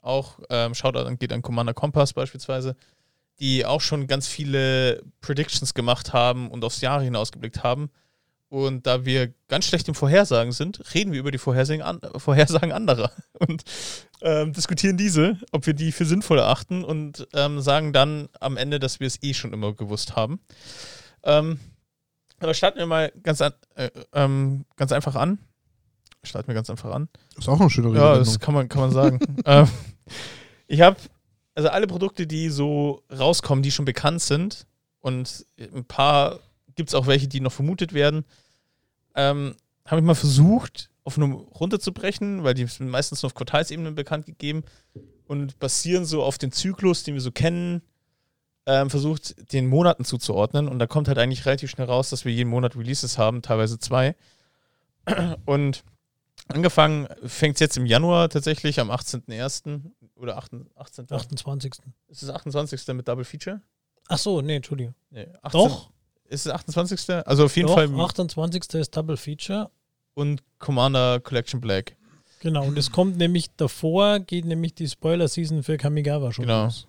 auch 0.00 0.38
ähm, 0.50 0.72
Shoutout 0.72 1.16
geht 1.16 1.32
an 1.32 1.42
Commander 1.42 1.74
Kompass 1.74 2.12
beispielsweise, 2.12 2.76
die 3.40 3.66
auch 3.66 3.80
schon 3.80 4.06
ganz 4.06 4.28
viele 4.28 5.02
Predictions 5.20 5.74
gemacht 5.74 6.12
haben 6.12 6.48
und 6.48 6.64
aufs 6.64 6.82
Jahr 6.82 7.02
hinausgeblickt 7.02 7.64
haben. 7.64 7.90
Und 8.48 8.86
da 8.86 9.04
wir 9.04 9.34
ganz 9.48 9.64
schlecht 9.66 9.88
im 9.88 9.94
Vorhersagen 9.94 10.52
sind, 10.52 10.94
reden 10.94 11.12
wir 11.12 11.18
über 11.18 11.32
die 11.32 11.38
Vorhersagen, 11.38 11.82
an, 11.82 12.00
Vorhersagen 12.16 12.70
anderer 12.70 13.10
und 13.40 13.64
ähm, 14.22 14.52
diskutieren 14.52 14.96
diese, 14.96 15.38
ob 15.50 15.66
wir 15.66 15.74
die 15.74 15.90
für 15.90 16.04
sinnvoll 16.04 16.38
erachten 16.38 16.84
und 16.84 17.26
ähm, 17.34 17.60
sagen 17.60 17.92
dann 17.92 18.28
am 18.38 18.56
Ende, 18.56 18.78
dass 18.78 19.00
wir 19.00 19.08
es 19.08 19.20
eh 19.22 19.34
schon 19.34 19.52
immer 19.52 19.72
gewusst 19.72 20.14
haben. 20.14 20.40
Ähm, 21.24 21.58
aber 22.38 22.54
starten 22.54 22.78
wir 22.78 22.86
mal 22.86 23.12
ganz, 23.22 23.40
an, 23.40 23.52
äh, 23.74 23.90
ähm, 24.12 24.64
ganz 24.76 24.92
einfach 24.92 25.16
an. 25.16 25.38
Starten 26.22 26.48
wir 26.48 26.54
ganz 26.54 26.70
einfach 26.70 26.92
an. 26.92 27.08
ist 27.36 27.48
auch 27.48 27.60
eine 27.60 27.70
schöne 27.70 27.88
Ja, 27.88 28.12
Redewendung. 28.12 28.24
das 28.24 28.40
kann 28.40 28.54
man, 28.54 28.68
kann 28.68 28.80
man 28.80 28.90
sagen. 28.92 29.18
ähm, 29.44 29.68
ich 30.68 30.80
habe 30.82 30.96
also 31.54 31.68
alle 31.70 31.86
Produkte, 31.86 32.26
die 32.26 32.50
so 32.50 33.02
rauskommen, 33.10 33.62
die 33.62 33.72
schon 33.72 33.86
bekannt 33.86 34.20
sind 34.22 34.66
und 35.00 35.46
ein 35.58 35.84
paar 35.84 36.40
gibt 36.76 36.90
es 36.90 36.94
auch 36.94 37.06
welche, 37.06 37.26
die 37.28 37.40
noch 37.40 37.52
vermutet 37.52 37.92
werden, 37.92 38.24
ähm, 39.14 39.56
habe 39.86 40.00
ich 40.00 40.06
mal 40.06 40.14
versucht, 40.14 40.90
auf 41.04 41.16
eine 41.16 41.32
runterzubrechen, 41.32 42.44
weil 42.44 42.54
die 42.54 42.66
sind 42.66 42.88
meistens 42.88 43.22
nur 43.22 43.28
auf 43.28 43.34
Quartalsebene 43.34 43.92
bekannt 43.92 44.26
gegeben 44.26 44.64
und 45.26 45.58
basieren 45.58 46.04
so 46.04 46.22
auf 46.22 46.38
den 46.38 46.52
Zyklus, 46.52 47.04
den 47.04 47.14
wir 47.14 47.20
so 47.20 47.30
kennen, 47.30 47.82
ähm, 48.66 48.90
versucht, 48.90 49.52
den 49.52 49.68
Monaten 49.68 50.04
zuzuordnen. 50.04 50.68
Und 50.68 50.78
da 50.80 50.86
kommt 50.86 51.08
halt 51.08 51.18
eigentlich 51.18 51.46
relativ 51.46 51.70
schnell 51.70 51.86
raus, 51.86 52.10
dass 52.10 52.24
wir 52.24 52.32
jeden 52.32 52.50
Monat 52.50 52.76
Releases 52.76 53.18
haben, 53.18 53.42
teilweise 53.42 53.78
zwei. 53.78 54.16
Und 55.46 55.84
angefangen 56.48 57.06
fängt 57.24 57.54
es 57.54 57.60
jetzt 57.60 57.76
im 57.76 57.86
Januar 57.86 58.28
tatsächlich 58.28 58.80
am 58.80 58.90
18.01. 58.90 59.92
oder 60.16 60.36
18. 60.36 60.68
18. 60.74 61.12
28. 61.12 61.74
Ist 62.08 62.22
es 62.24 62.30
28. 62.30 62.86
mit 62.88 63.06
Double 63.06 63.24
Feature? 63.24 63.62
Ach 64.08 64.18
so, 64.18 64.40
nee, 64.40 64.56
Entschuldigung. 64.56 64.94
Nee, 65.10 65.28
18. 65.42 65.60
Doch, 65.60 65.90
Ist 66.28 66.46
es 66.46 66.52
28. 66.52 67.26
Also 67.26 67.44
auf 67.44 67.56
jeden 67.56 67.68
doch, 67.68 67.74
Fall 67.74 67.88
28. 68.00 68.74
ist 68.74 68.96
Double 68.96 69.16
Feature. 69.16 69.70
und 70.14 70.42
Commander 70.58 71.20
Collection 71.20 71.60
Black. 71.60 71.96
Genau, 72.40 72.64
und 72.66 72.76
es 72.78 72.90
kommt 72.92 73.16
nämlich 73.16 73.50
davor, 73.56 74.20
geht 74.20 74.44
nämlich 74.44 74.74
die 74.74 74.88
Spoiler-Season 74.88 75.62
für 75.62 75.76
Kamigawa 75.76 76.32
schon 76.32 76.44
Genau. 76.46 76.64
los. 76.64 76.86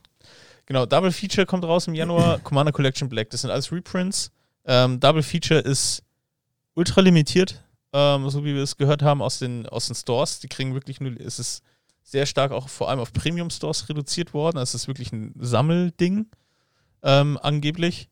Genau, 0.66 0.86
Double 0.86 1.12
Feature 1.12 1.46
kommt 1.46 1.64
raus 1.64 1.88
im 1.88 1.96
Januar, 1.96 2.40
Commander 2.44 2.72
Collection 2.72 3.10
Black. 3.10 3.30
Das 3.30 3.42
sind 3.42 3.50
alles 3.50 3.72
Reprints. 3.72 4.32
Ähm, 4.66 5.00
Double 5.00 5.24
Feature 5.24 5.60
ist 5.62 6.04
ultra 6.76 7.02
limitiert, 7.02 7.64
ähm, 7.94 8.30
so 8.30 8.44
wie 8.44 8.54
wir 8.54 8.62
es 8.64 8.76
gehört 8.78 9.02
haben 9.02 9.22
aus 9.22 9.40
den, 9.40 9.66
aus 9.68 9.88
den 9.88 9.96
Stores. 9.96 10.40
Die 10.40 10.48
kriegen 10.48 10.74
wirklich 10.74 11.00
nur, 11.00 11.20
es 11.20 11.40
ist 11.40 11.64
sehr 12.04 12.26
stark 12.26 12.52
auch 12.52 12.70
vor 12.70 12.90
allem 12.90 13.00
auf 13.00 13.12
Premium 13.14 13.50
Stores 13.50 13.88
reduziert 13.90 14.34
worden. 14.34 14.58
Es 14.58 14.76
ist 14.76 14.88
wirklich 14.88 15.12
ein 15.12 15.34
Sammelding, 15.40 16.28
ähm, 17.04 17.38
angeblich. 17.42 18.10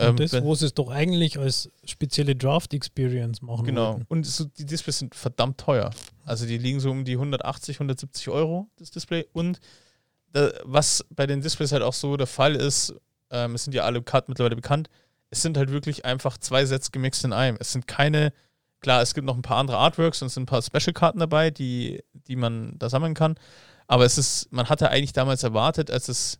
Ähm, 0.00 0.16
das, 0.16 0.32
wo 0.42 0.54
sie 0.54 0.66
es 0.66 0.74
doch 0.74 0.90
eigentlich 0.90 1.38
als 1.38 1.70
spezielle 1.84 2.36
Draft-Experience 2.36 3.42
machen 3.42 3.64
Genau. 3.66 3.94
wollten. 3.94 4.06
Und 4.08 4.24
so, 4.26 4.44
die 4.44 4.64
Displays 4.64 4.98
sind 5.00 5.14
verdammt 5.14 5.58
teuer. 5.58 5.90
Also 6.24 6.46
die 6.46 6.56
liegen 6.58 6.78
so 6.80 6.90
um 6.90 7.04
die 7.04 7.14
180, 7.14 7.76
170 7.76 8.28
Euro, 8.28 8.68
das 8.76 8.90
Display. 8.90 9.26
Und 9.32 9.58
da, 10.32 10.50
was 10.64 11.04
bei 11.10 11.26
den 11.26 11.40
Displays 11.40 11.72
halt 11.72 11.82
auch 11.82 11.94
so 11.94 12.16
der 12.16 12.26
Fall 12.28 12.54
ist, 12.54 12.94
ähm, 13.30 13.54
es 13.56 13.64
sind 13.64 13.74
ja 13.74 13.82
alle 13.84 14.00
Karten 14.02 14.30
mittlerweile 14.30 14.56
bekannt, 14.56 14.88
es 15.30 15.42
sind 15.42 15.56
halt 15.58 15.70
wirklich 15.70 16.04
einfach 16.04 16.38
zwei 16.38 16.64
Sets 16.64 16.92
gemixt 16.92 17.24
in 17.24 17.32
einem. 17.32 17.56
Es 17.60 17.72
sind 17.72 17.86
keine, 17.86 18.32
klar, 18.80 19.02
es 19.02 19.14
gibt 19.14 19.26
noch 19.26 19.34
ein 19.36 19.42
paar 19.42 19.56
andere 19.58 19.78
Artworks 19.78 20.22
und 20.22 20.26
es 20.26 20.34
sind 20.34 20.44
ein 20.44 20.46
paar 20.46 20.62
Special-Karten 20.62 21.18
dabei, 21.18 21.50
die, 21.50 22.02
die 22.12 22.36
man 22.36 22.78
da 22.78 22.88
sammeln 22.88 23.14
kann. 23.14 23.34
Aber 23.88 24.04
es 24.04 24.16
ist, 24.16 24.52
man 24.52 24.68
hatte 24.68 24.90
eigentlich 24.90 25.12
damals 25.12 25.42
erwartet, 25.42 25.90
als 25.90 26.08
es 26.08 26.38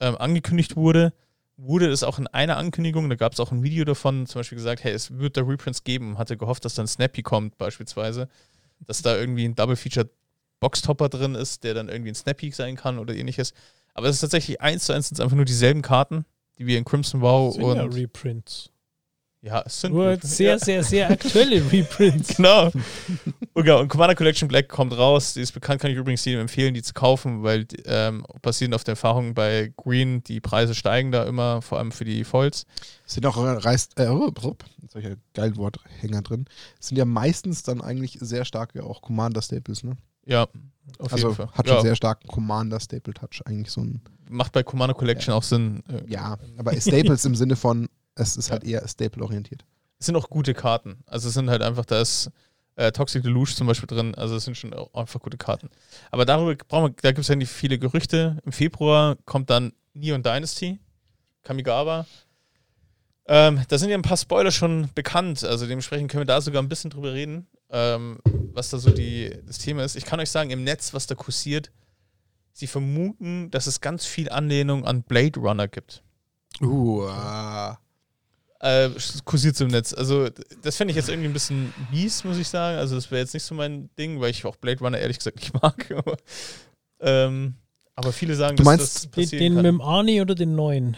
ähm, 0.00 0.16
angekündigt 0.16 0.76
wurde, 0.76 1.12
wurde 1.56 1.88
es 1.88 2.02
auch 2.02 2.18
in 2.18 2.26
einer 2.26 2.56
Ankündigung, 2.56 3.08
da 3.08 3.16
gab 3.16 3.32
es 3.32 3.40
auch 3.40 3.52
ein 3.52 3.62
Video 3.62 3.84
davon, 3.84 4.26
zum 4.26 4.40
Beispiel 4.40 4.56
gesagt, 4.56 4.82
hey, 4.84 4.92
es 4.92 5.18
wird 5.18 5.36
da 5.36 5.42
Reprints 5.42 5.84
geben, 5.84 6.18
hatte 6.18 6.36
gehofft, 6.36 6.64
dass 6.64 6.74
dann 6.74 6.86
Snappy 6.86 7.22
kommt 7.22 7.58
beispielsweise, 7.58 8.28
dass 8.80 9.02
da 9.02 9.16
irgendwie 9.16 9.44
ein 9.44 9.54
Double-Featured 9.54 10.10
Boxtopper 10.60 11.08
drin 11.08 11.34
ist, 11.34 11.62
der 11.64 11.74
dann 11.74 11.88
irgendwie 11.88 12.10
ein 12.10 12.14
Snappy 12.14 12.50
sein 12.50 12.76
kann 12.76 12.98
oder 12.98 13.14
ähnliches. 13.14 13.52
Aber 13.92 14.08
es 14.08 14.16
ist 14.16 14.20
tatsächlich 14.20 14.60
eins 14.60 14.86
zu 14.86 14.92
eins 14.92 15.08
sind 15.08 15.20
einfach 15.20 15.36
nur 15.36 15.44
dieselben 15.44 15.82
Karten, 15.82 16.24
die 16.58 16.66
wir 16.66 16.78
in 16.78 16.84
Crimson 16.84 17.20
Wow 17.20 17.54
sind 17.54 17.62
ja 17.62 17.82
und 17.82 17.94
Reprints. 17.94 18.70
Ja, 19.44 19.62
es 19.66 19.82
sind 19.82 19.92
Nur 19.92 20.16
sehr, 20.22 20.52
ja. 20.52 20.58
sehr, 20.58 20.82
sehr 20.82 21.10
aktuelle 21.10 21.56
Reprints. 21.70 22.36
Genau. 22.36 22.70
Und, 23.52 23.64
genau. 23.64 23.80
Und 23.80 23.88
Commander 23.88 24.14
Collection 24.14 24.48
Black 24.48 24.70
kommt 24.70 24.96
raus. 24.96 25.34
Die 25.34 25.40
ist 25.40 25.52
bekannt, 25.52 25.82
kann 25.82 25.90
ich 25.90 25.98
übrigens 25.98 26.24
jedem 26.24 26.40
empfehlen, 26.40 26.72
die 26.72 26.82
zu 26.82 26.94
kaufen, 26.94 27.42
weil 27.42 27.66
ähm, 27.84 28.24
basierend 28.40 28.74
auf 28.74 28.84
der 28.84 28.92
Erfahrung 28.92 29.34
bei 29.34 29.70
Green, 29.76 30.24
die 30.24 30.40
Preise 30.40 30.74
steigen 30.74 31.12
da 31.12 31.24
immer, 31.24 31.60
vor 31.60 31.78
allem 31.78 31.92
für 31.92 32.06
die 32.06 32.24
Foils. 32.24 32.64
Sind 33.04 33.26
auch 33.26 33.36
reißt, 33.36 34.00
äh, 34.00 34.08
oh, 34.08 34.32
jetzt 34.80 34.94
habe 34.94 35.00
ich 35.00 35.06
einen 35.06 35.20
geilen 35.34 35.56
Worthänger 35.56 36.22
drin. 36.22 36.46
Sind 36.80 36.96
ja 36.96 37.04
meistens 37.04 37.62
dann 37.62 37.82
eigentlich 37.82 38.16
sehr 38.20 38.46
starke 38.46 38.82
auch 38.82 39.02
Commander-Staples, 39.02 39.84
ne? 39.84 39.98
Ja, 40.24 40.48
auf 40.98 41.12
also 41.12 41.28
jeden 41.28 41.36
Fall. 41.36 41.52
hat 41.52 41.68
schon 41.68 41.76
ja, 41.76 41.82
sehr 41.82 41.96
starken 41.96 42.28
Commander-Staple-Touch, 42.28 43.42
eigentlich 43.44 43.70
so 43.70 43.82
ein. 43.82 44.00
macht 44.30 44.52
bei 44.52 44.62
Commander 44.62 44.94
Collection 44.94 45.34
auch 45.34 45.42
Sinn. 45.42 45.82
Äh, 45.88 46.10
Ja, 46.10 46.38
aber 46.56 46.74
Staples 46.80 47.26
im 47.26 47.34
Sinne 47.34 47.56
von, 47.56 47.88
es 48.14 48.36
ist 48.36 48.50
halt 48.50 48.64
eher 48.64 48.86
Staple-orientiert. 48.86 49.64
Es 49.98 50.06
sind 50.06 50.16
auch 50.16 50.30
gute 50.30 50.54
Karten. 50.54 51.02
Also 51.06 51.28
es 51.28 51.34
sind 51.34 51.50
halt 51.50 51.62
einfach, 51.62 51.84
da 51.84 52.00
ist 52.00 52.30
äh, 52.76 52.92
Toxic 52.92 53.22
Deluge 53.22 53.54
zum 53.54 53.66
Beispiel 53.66 53.86
drin. 53.86 54.14
Also 54.14 54.36
es 54.36 54.44
sind 54.44 54.56
schon 54.56 54.74
einfach 54.92 55.20
gute 55.20 55.36
Karten. 55.36 55.70
Aber 56.10 56.24
darüber 56.24 56.54
brauchen 56.54 56.90
wir, 56.90 56.96
da 57.02 57.10
gibt 57.10 57.20
es 57.20 57.28
ja 57.28 57.36
nicht 57.36 57.50
viele 57.50 57.78
Gerüchte. 57.78 58.38
Im 58.44 58.52
Februar 58.52 59.16
kommt 59.24 59.50
dann 59.50 59.72
Neon 59.94 60.22
Dynasty, 60.22 60.78
Kamigawa. 61.42 62.06
Ähm, 63.26 63.62
da 63.68 63.78
sind 63.78 63.88
ja 63.88 63.96
ein 63.96 64.02
paar 64.02 64.16
Spoiler 64.16 64.50
schon 64.50 64.90
bekannt. 64.94 65.44
Also 65.44 65.66
dementsprechend 65.66 66.10
können 66.10 66.22
wir 66.22 66.26
da 66.26 66.40
sogar 66.40 66.62
ein 66.62 66.68
bisschen 66.68 66.90
drüber 66.90 67.12
reden, 67.12 67.46
ähm, 67.70 68.18
was 68.52 68.70
da 68.70 68.78
so 68.78 68.90
die, 68.90 69.34
das 69.46 69.58
Thema 69.58 69.84
ist. 69.84 69.96
Ich 69.96 70.04
kann 70.04 70.20
euch 70.20 70.30
sagen, 70.30 70.50
im 70.50 70.64
Netz, 70.64 70.92
was 70.92 71.06
da 71.06 71.14
kursiert, 71.14 71.70
sie 72.52 72.66
vermuten, 72.66 73.50
dass 73.50 73.66
es 73.66 73.80
ganz 73.80 74.04
viel 74.04 74.28
Anlehnung 74.28 74.84
an 74.84 75.02
Blade 75.02 75.40
Runner 75.40 75.68
gibt. 75.68 76.02
Uh, 76.60 77.06
ah. 77.06 77.78
Äh, 78.64 78.90
kursiert 79.26 79.60
im 79.60 79.68
Netz. 79.68 79.92
Also, 79.92 80.28
das 80.62 80.76
fände 80.76 80.92
ich 80.92 80.96
jetzt 80.96 81.10
irgendwie 81.10 81.28
ein 81.28 81.34
bisschen 81.34 81.74
mies, 81.92 82.24
muss 82.24 82.38
ich 82.38 82.48
sagen. 82.48 82.78
Also, 82.78 82.94
das 82.94 83.10
wäre 83.10 83.20
jetzt 83.20 83.34
nicht 83.34 83.42
so 83.42 83.54
mein 83.54 83.90
Ding, 83.98 84.22
weil 84.22 84.30
ich 84.30 84.46
auch 84.46 84.56
Blade 84.56 84.80
Runner 84.80 84.98
ehrlich 84.98 85.18
gesagt 85.18 85.36
nicht 85.36 85.52
mag. 85.62 85.90
Aber, 85.94 86.16
ähm, 87.00 87.56
aber 87.94 88.12
viele 88.12 88.34
sagen, 88.34 88.56
Du 88.56 88.62
dass 88.62 88.64
meinst 88.64 89.16
das 89.16 89.28
Den, 89.30 89.38
den 89.38 89.54
mit 89.54 89.66
dem 89.66 89.82
Arnie 89.82 90.22
oder 90.22 90.34
den 90.34 90.54
neuen? 90.54 90.96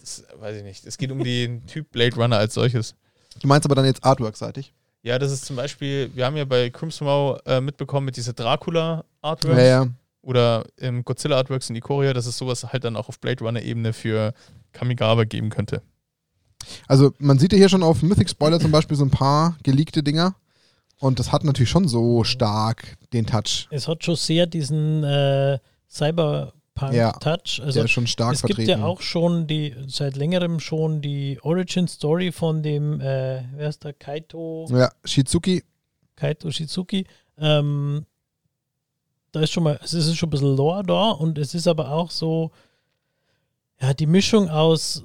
Das 0.00 0.24
weiß 0.38 0.56
ich 0.56 0.62
nicht. 0.62 0.86
Es 0.86 0.96
geht 0.96 1.12
um 1.12 1.22
den 1.22 1.66
Typ 1.66 1.92
Blade 1.92 2.16
Runner 2.16 2.38
als 2.38 2.54
solches. 2.54 2.94
Du 3.40 3.46
meinst 3.46 3.66
aber 3.66 3.74
dann 3.74 3.84
jetzt 3.84 4.02
Artwork-seitig? 4.02 4.72
Ja, 5.02 5.18
das 5.18 5.30
ist 5.32 5.44
zum 5.44 5.56
Beispiel, 5.56 6.10
wir 6.14 6.24
haben 6.24 6.36
ja 6.36 6.44
bei 6.46 6.70
Crimson 6.70 7.06
Wow 7.06 7.40
äh, 7.44 7.60
mitbekommen 7.60 8.06
mit 8.06 8.16
dieser 8.16 8.32
Dracula-Artworks 8.32 9.58
Ja, 9.58 9.64
ja. 9.64 9.86
oder 10.22 10.64
im 10.78 11.04
Godzilla-Artworks 11.04 11.70
in 11.70 11.76
Ikoria, 11.76 12.12
dass 12.12 12.26
es 12.26 12.36
sowas 12.38 12.64
halt 12.72 12.84
dann 12.84 12.96
auch 12.96 13.08
auf 13.08 13.20
Blade 13.20 13.44
Runner-Ebene 13.44 13.92
für 13.92 14.32
Kamigawa 14.72 15.24
geben 15.24 15.50
könnte. 15.50 15.82
Also 16.86 17.12
man 17.18 17.38
sieht 17.38 17.52
ja 17.52 17.58
hier 17.58 17.68
schon 17.68 17.82
auf 17.82 18.02
Mythic 18.02 18.28
Spoiler 18.30 18.60
zum 18.60 18.70
Beispiel 18.70 18.96
so 18.96 19.04
ein 19.04 19.10
paar 19.10 19.56
geleakte 19.62 20.02
Dinger. 20.02 20.34
Und 20.98 21.18
das 21.18 21.32
hat 21.32 21.44
natürlich 21.44 21.70
schon 21.70 21.88
so 21.88 22.24
stark 22.24 22.96
den 23.12 23.26
Touch. 23.26 23.66
Es 23.70 23.88
hat 23.88 24.04
schon 24.04 24.16
sehr 24.16 24.46
diesen 24.46 25.02
äh, 25.04 25.52
Ja. 25.52 25.58
Cyberpunk-Touch. 25.88 27.60
Also 27.62 27.72
der 27.72 27.84
ist 27.84 27.90
schon 27.90 28.06
stark 28.06 28.34
es 28.34 28.40
vertreten. 28.40 28.66
gibt 28.66 28.78
ja 28.78 28.84
auch 28.84 29.00
schon 29.00 29.46
die, 29.46 29.74
seit 29.86 30.16
längerem 30.16 30.60
schon 30.60 31.00
die 31.00 31.38
Origin-Story 31.42 32.32
von 32.32 32.62
dem, 32.62 33.00
äh, 33.00 33.42
wer 33.54 33.68
ist 33.68 33.82
der, 33.84 33.92
Kaito, 33.94 34.66
Ja, 34.70 34.90
Shizuki. 35.04 35.64
Kaito 36.16 36.50
Shizuki. 36.50 37.06
Ähm, 37.38 38.04
da 39.32 39.40
ist 39.40 39.52
schon 39.52 39.62
mal, 39.62 39.80
es 39.82 39.92
ist 39.94 40.14
schon 40.16 40.26
ein 40.28 40.30
bisschen 40.30 40.56
Lore 40.56 40.82
da 40.82 41.10
und 41.12 41.38
es 41.38 41.54
ist 41.54 41.66
aber 41.66 41.90
auch 41.92 42.10
so, 42.10 42.50
ja, 43.80 43.94
die 43.94 44.06
Mischung 44.06 44.48
aus 44.50 45.02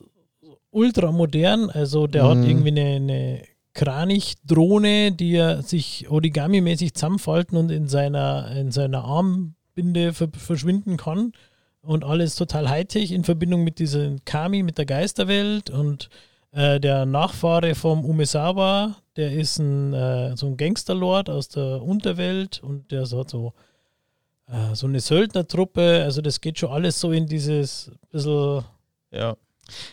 ultramodern, 0.76 1.70
also 1.70 2.06
der 2.08 2.24
Mhm. 2.24 2.28
hat 2.30 2.38
irgendwie 2.46 2.70
eine, 2.70 2.96
eine 2.96 3.42
Kranich-Drohne, 3.74 5.12
die 5.12 5.36
er 5.36 5.62
sich 5.62 6.08
Origami-mäßig 6.10 6.94
zusammenfalten 6.94 7.58
und 7.58 7.72
in 7.72 7.88
seiner, 7.88 8.52
in 8.52 8.72
seiner 8.72 9.04
Armbinde 9.04 10.14
ver 10.14 10.30
verschwinden 10.34 10.98
kann. 10.98 11.34
Und 11.82 12.04
alles 12.04 12.36
total 12.36 12.68
Hightech 12.70 13.12
in 13.12 13.24
Verbindung 13.24 13.64
mit 13.64 13.78
diesem 13.78 14.24
Kami, 14.26 14.64
mit 14.64 14.78
der 14.80 14.86
Geisterwelt 14.86 15.70
und 15.70 16.10
äh, 16.52 16.80
der 16.80 17.06
Nachfahre 17.06 17.76
vom 17.76 18.04
Umesawa, 18.06 18.96
der 19.18 19.32
ist 19.34 19.60
ein, 19.60 19.94
äh, 19.94 20.36
so 20.36 20.48
ein 20.48 20.58
Gangsterlord 20.58 21.30
aus 21.30 21.48
der 21.50 21.84
Unterwelt 21.84 22.64
und 22.64 22.92
der 22.92 23.02
hat 23.02 23.30
so, 23.30 23.54
äh, 24.48 24.74
so 24.74 24.88
eine 24.88 25.00
Söldnertruppe. 25.00 26.02
Also 26.04 26.22
das 26.22 26.42
geht 26.42 26.58
schon 26.58 26.72
alles 26.72 27.00
so 27.00 27.12
in 27.12 27.28
dieses 27.28 27.92
bisschen 28.10 28.64
Ja. 29.12 29.36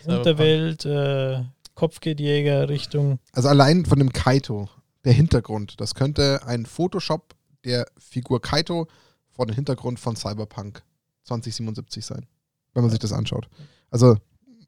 Unterwelt, 0.06 0.85
äh, 0.85 1.42
Kopfgeldjäger-Richtung. 1.74 3.18
Also 3.32 3.48
allein 3.48 3.85
von 3.87 3.98
dem 3.98 4.12
Kaito, 4.12 4.68
der 5.04 5.12
Hintergrund, 5.12 5.80
das 5.80 5.94
könnte 5.94 6.40
ein 6.46 6.66
Photoshop 6.66 7.35
der 7.64 7.87
Figur 7.98 8.40
Kaito 8.40 8.88
vor 9.30 9.46
dem 9.46 9.54
Hintergrund 9.54 9.98
von 9.98 10.16
Cyberpunk 10.16 10.82
2077 11.24 12.04
sein, 12.04 12.26
wenn 12.74 12.82
man 12.82 12.90
sich 12.90 12.98
das 13.00 13.12
anschaut. 13.12 13.48
Also 13.90 14.16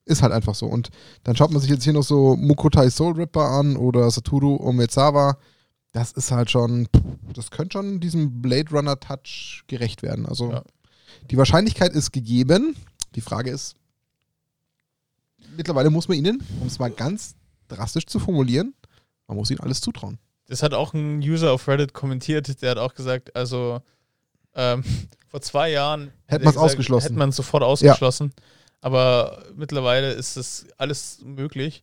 ist 0.07 0.23
halt 0.23 0.33
einfach 0.33 0.55
so. 0.55 0.67
Und 0.67 0.91
dann 1.25 1.37
schaut 1.37 1.51
man 1.51 1.61
sich 1.61 1.71
jetzt 1.71 1.85
hier 1.85 1.93
noch 1.93 2.03
so 2.03 2.37
Mukotai 2.37 2.91
Soul 2.91 3.15
Ripper 3.15 3.49
an 3.51 3.77
oder 3.77 4.11
Satoru 4.11 4.57
Omezawa. 4.57 5.39
Das 5.93 6.13
ist 6.13 6.31
halt 6.31 6.51
schon, 6.51 6.89
das 7.33 7.51
könnte 7.51 7.79
schon 7.79 8.01
diesem 8.01 8.43
Blade 8.43 8.71
Runner 8.71 8.99
Touch 8.99 9.63
gerecht 9.67 10.03
werden. 10.03 10.27
Also 10.27 10.51
Ja. 10.53 10.63
die 11.31 11.37
Wahrscheinlichkeit 11.37 11.93
ist 11.93 12.13
gegeben. 12.13 12.77
Die 13.15 13.21
Frage 13.21 13.51
ist, 13.51 13.77
mittlerweile 15.57 15.91
muss 15.91 16.09
man 16.09 16.19
ihnen, 16.19 16.43
um 16.61 16.67
es 16.67 16.79
mal 16.79 16.91
ganz 16.91 17.35
drastisch 17.69 18.07
zu 18.07 18.19
formulieren, 18.19 18.75
man 19.27 19.37
muss 19.37 19.51
ihnen 19.51 19.61
alles 19.61 19.81
zutrauen. 19.81 20.19
Das 20.47 20.63
hat 20.63 20.75
auch 20.75 20.93
ein 20.93 21.19
User 21.21 21.53
auf 21.53 21.67
Reddit 21.69 21.95
kommentiert, 21.95 22.61
der 22.63 22.73
hat 22.73 22.79
auch 22.79 22.95
gesagt, 22.95 23.35
also 23.35 23.81
ähm, 24.55 24.85
vor 25.29 25.41
zwei 25.41 25.71
Jahren 25.71 26.13
Hätte 26.27 26.45
man's 26.45 26.55
gesagt, 26.55 26.73
ausgeschlossen. 26.73 27.05
Hätte 27.05 27.19
man 27.19 27.31
es 27.31 27.37
sofort 27.37 27.63
ausgeschlossen. 27.63 28.33
Aber 28.81 29.43
mittlerweile 29.57 30.13
ist 30.13 30.37
das 30.37 30.67
alles 30.77 31.21
möglich. 31.25 31.83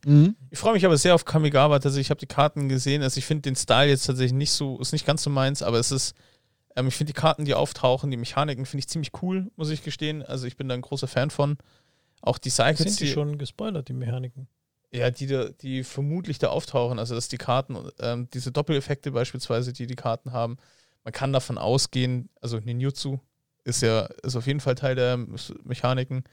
Ich 0.52 0.60
freue 0.60 0.74
mich 0.74 0.86
aber 0.86 0.98
sehr 0.98 1.16
auf 1.16 1.26
Kamigawa. 1.26 1.80
Tatsächlich, 1.80 2.08
ich 2.08 2.12
habe 2.12 2.20
die 2.20 2.28
Karten 2.28 2.70
gesehen. 2.70 3.02
Also 3.02 3.18
ich 3.18 3.26
finde 3.26 3.42
den 3.42 3.56
Style 3.56 3.90
jetzt 3.90 4.06
tatsächlich 4.06 4.34
nicht 4.34 4.52
so, 4.52 4.80
ist 4.80 4.92
nicht 4.92 5.08
ganz 5.08 5.24
so 5.24 5.32
meins, 5.32 5.64
aber 5.64 5.80
es 5.80 5.92
ist, 5.92 6.14
ähm, 6.76 6.88
ich 6.88 6.96
finde 6.96 7.12
die 7.12 7.20
Karten, 7.20 7.44
die 7.44 7.56
auftauchen, 7.56 8.12
die 8.12 8.18
Mechaniken 8.18 8.68
finde 8.68 8.82
ich 8.82 8.88
ziemlich 8.88 9.10
cool, 9.24 9.50
muss 9.56 9.72
ich 9.72 9.84
gestehen. 9.84 10.22
Also 10.22 10.46
ich 10.46 10.58
bin 10.58 10.70
da 10.70 10.76
ein 10.76 10.82
großer 10.82 11.08
Fan 11.08 11.32
von. 11.32 11.58
Auch 12.22 12.38
die 12.38 12.50
Cycles, 12.50 12.78
Sind 12.80 13.00
die 13.00 13.06
die- 13.06 13.12
schon 13.12 13.38
gespoilert, 13.38 13.88
die 13.88 13.94
Mechaniken? 13.94 14.48
ja, 14.94 15.10
die, 15.10 15.28
da- 15.28 15.50
die 15.50 15.84
vermutlich 15.84 16.38
da 16.40 16.50
auftauchen, 16.50 17.00
also 17.00 17.16
dass 17.16 17.30
die 17.30 17.38
Karten, 17.38 17.78
ähm, 18.00 18.28
diese 18.34 18.52
Doppeleffekte 18.52 19.12
beispielsweise, 19.12 19.72
die 19.74 19.88
die 19.88 19.96
Karten 19.96 20.32
haben, 20.34 20.58
man 21.04 21.14
kann 21.14 21.32
davon 21.34 21.58
ausgehen, 21.58 22.30
also 22.42 22.58
Ninjutsu 22.60 23.20
ist 23.64 23.82
ja 23.82 24.02
ist 24.24 24.36
auf 24.36 24.48
jeden 24.48 24.60
Fall 24.60 24.76
Teil 24.76 24.96
der 24.96 25.18
Mechaniken. 25.64 26.24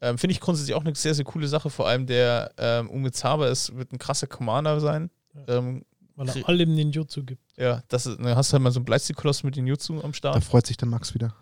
Ähm, 0.00 0.16
Finde 0.18 0.32
ich 0.32 0.40
grundsätzlich 0.40 0.74
auch 0.74 0.80
eine 0.84 0.94
sehr, 0.94 1.14
sehr 1.14 1.24
coole 1.24 1.46
Sache, 1.46 1.70
vor 1.70 1.86
allem 1.86 2.06
der 2.06 2.52
ähm, 2.56 2.88
Umezawa 2.90 3.46
ist, 3.48 3.76
wird 3.76 3.92
ein 3.92 3.98
krasser 3.98 4.26
Commander 4.26 4.80
sein. 4.80 5.10
Ähm, 5.46 5.84
Weil 6.16 6.28
er 6.30 6.48
allem 6.48 6.74
Ninjutsu 6.74 7.24
gibt. 7.24 7.42
ja, 7.56 7.82
das 7.88 8.06
ist, 8.06 8.18
dann 8.18 8.34
hast 8.36 8.50
du 8.50 8.54
halt 8.54 8.62
mal 8.62 8.70
so 8.72 8.78
einen 8.80 8.84
Bleistigkoloss 8.86 9.44
mit 9.44 9.56
Ninjutsu 9.56 9.94
am 10.00 10.10
Da 10.10 10.12
Start. 10.12 10.44
freut 10.44 10.66
sich 10.66 10.76
der 10.76 10.88
Max 10.88 11.14
wieder. 11.14 11.34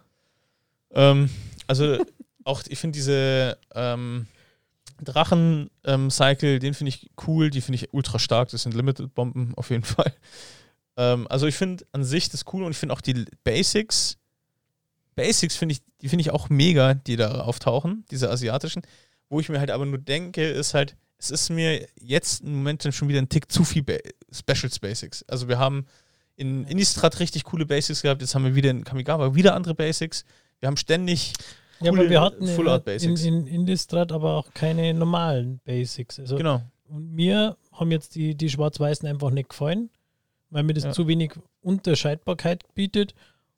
Ähm, 0.93 1.31
also 1.67 1.99
auch, 2.45 2.63
ich 2.69 2.79
finde 2.79 2.97
diese 2.97 3.59
ähm, 3.75 4.27
Drachen-Cycle, 5.03 6.59
den 6.59 6.75
finde 6.75 6.89
ich 6.91 7.11
cool, 7.27 7.51
die 7.51 7.61
finde 7.61 7.77
ich 7.77 7.93
ultra 7.93 8.19
stark, 8.19 8.51
das 8.51 8.63
sind 8.63 8.75
Limited-Bomben 8.75 9.55
auf 9.57 9.71
jeden 9.71 9.85
Fall. 9.85 10.13
Ähm, 10.97 11.27
also 11.29 11.47
ich 11.47 11.55
finde 11.55 11.85
an 11.93 12.05
sich 12.05 12.29
das 12.29 12.45
cool 12.53 12.65
und 12.65 12.73
ich 12.73 12.79
finde 12.79 12.95
auch 12.95 13.01
die 13.01 13.25
Basics, 13.45 14.19
Basics 15.15 15.57
finde 15.57 15.75
ich, 15.75 15.83
die 16.01 16.09
finde 16.09 16.23
ich 16.23 16.31
auch 16.31 16.49
mega, 16.49 16.95
die 16.95 17.17
da 17.17 17.41
auftauchen, 17.43 18.05
diese 18.11 18.31
asiatischen. 18.31 18.83
Wo 19.29 19.39
ich 19.39 19.49
mir 19.49 19.61
halt 19.61 19.71
aber 19.71 19.87
nur 19.87 19.99
denke, 19.99 20.49
ist 20.49 20.75
halt, 20.75 20.97
es 21.19 21.31
ist 21.31 21.51
mir 21.51 21.87
jetzt 22.01 22.43
im 22.43 22.55
Moment 22.55 22.85
dann 22.85 22.93
schon 22.93 23.09
wieder 23.09 23.21
ein 23.21 23.29
Tick 23.29 23.53
zu 23.53 23.65
viel 23.65 23.83
ba 23.83 23.95
Specials 24.33 24.79
Basics. 24.79 25.23
Also 25.29 25.49
wir 25.49 25.59
haben 25.59 25.87
in 26.37 26.65
Innistrad 26.65 27.21
richtig 27.21 27.45
coole 27.45 27.67
Basics 27.67 28.03
gehabt, 28.03 28.23
jetzt 28.23 28.35
haben 28.35 28.45
wir 28.45 28.55
wieder 28.55 28.71
in 28.71 28.85
Kamigawa 28.85 29.35
wieder 29.35 29.55
andere 29.55 29.75
Basics. 29.75 30.25
Wir 30.61 30.69
haben 30.69 30.79
ständig 30.79 31.35
Ja, 31.83 31.93
aber 31.93 32.09
wir 32.11 32.21
hatten 32.21 32.47
Full 32.47 32.67
in, 32.67 32.71
Art 32.73 32.81
in, 32.89 32.93
Basics. 32.95 33.23
in 33.25 33.47
Innistrad 33.47 34.13
aber 34.13 34.37
auch 34.37 34.53
keine 34.55 34.93
normalen 34.95 35.61
Basics. 35.65 36.19
Also 36.19 36.37
genau. 36.37 36.63
Und 36.89 37.13
mir 37.15 37.57
haben 37.73 37.91
jetzt 37.91 38.15
die, 38.17 38.35
die 38.35 38.51
Schwarz-Weißen 38.51 39.09
einfach 39.09 39.31
nicht 39.31 39.49
gefallen, 39.51 39.91
weil 40.51 40.63
mir 40.65 40.75
das 40.75 40.85
Ja. 40.85 40.93
zu 40.93 41.07
wenig 41.07 41.33
Unterscheidbarkeit 41.63 42.65
bietet. 42.75 43.15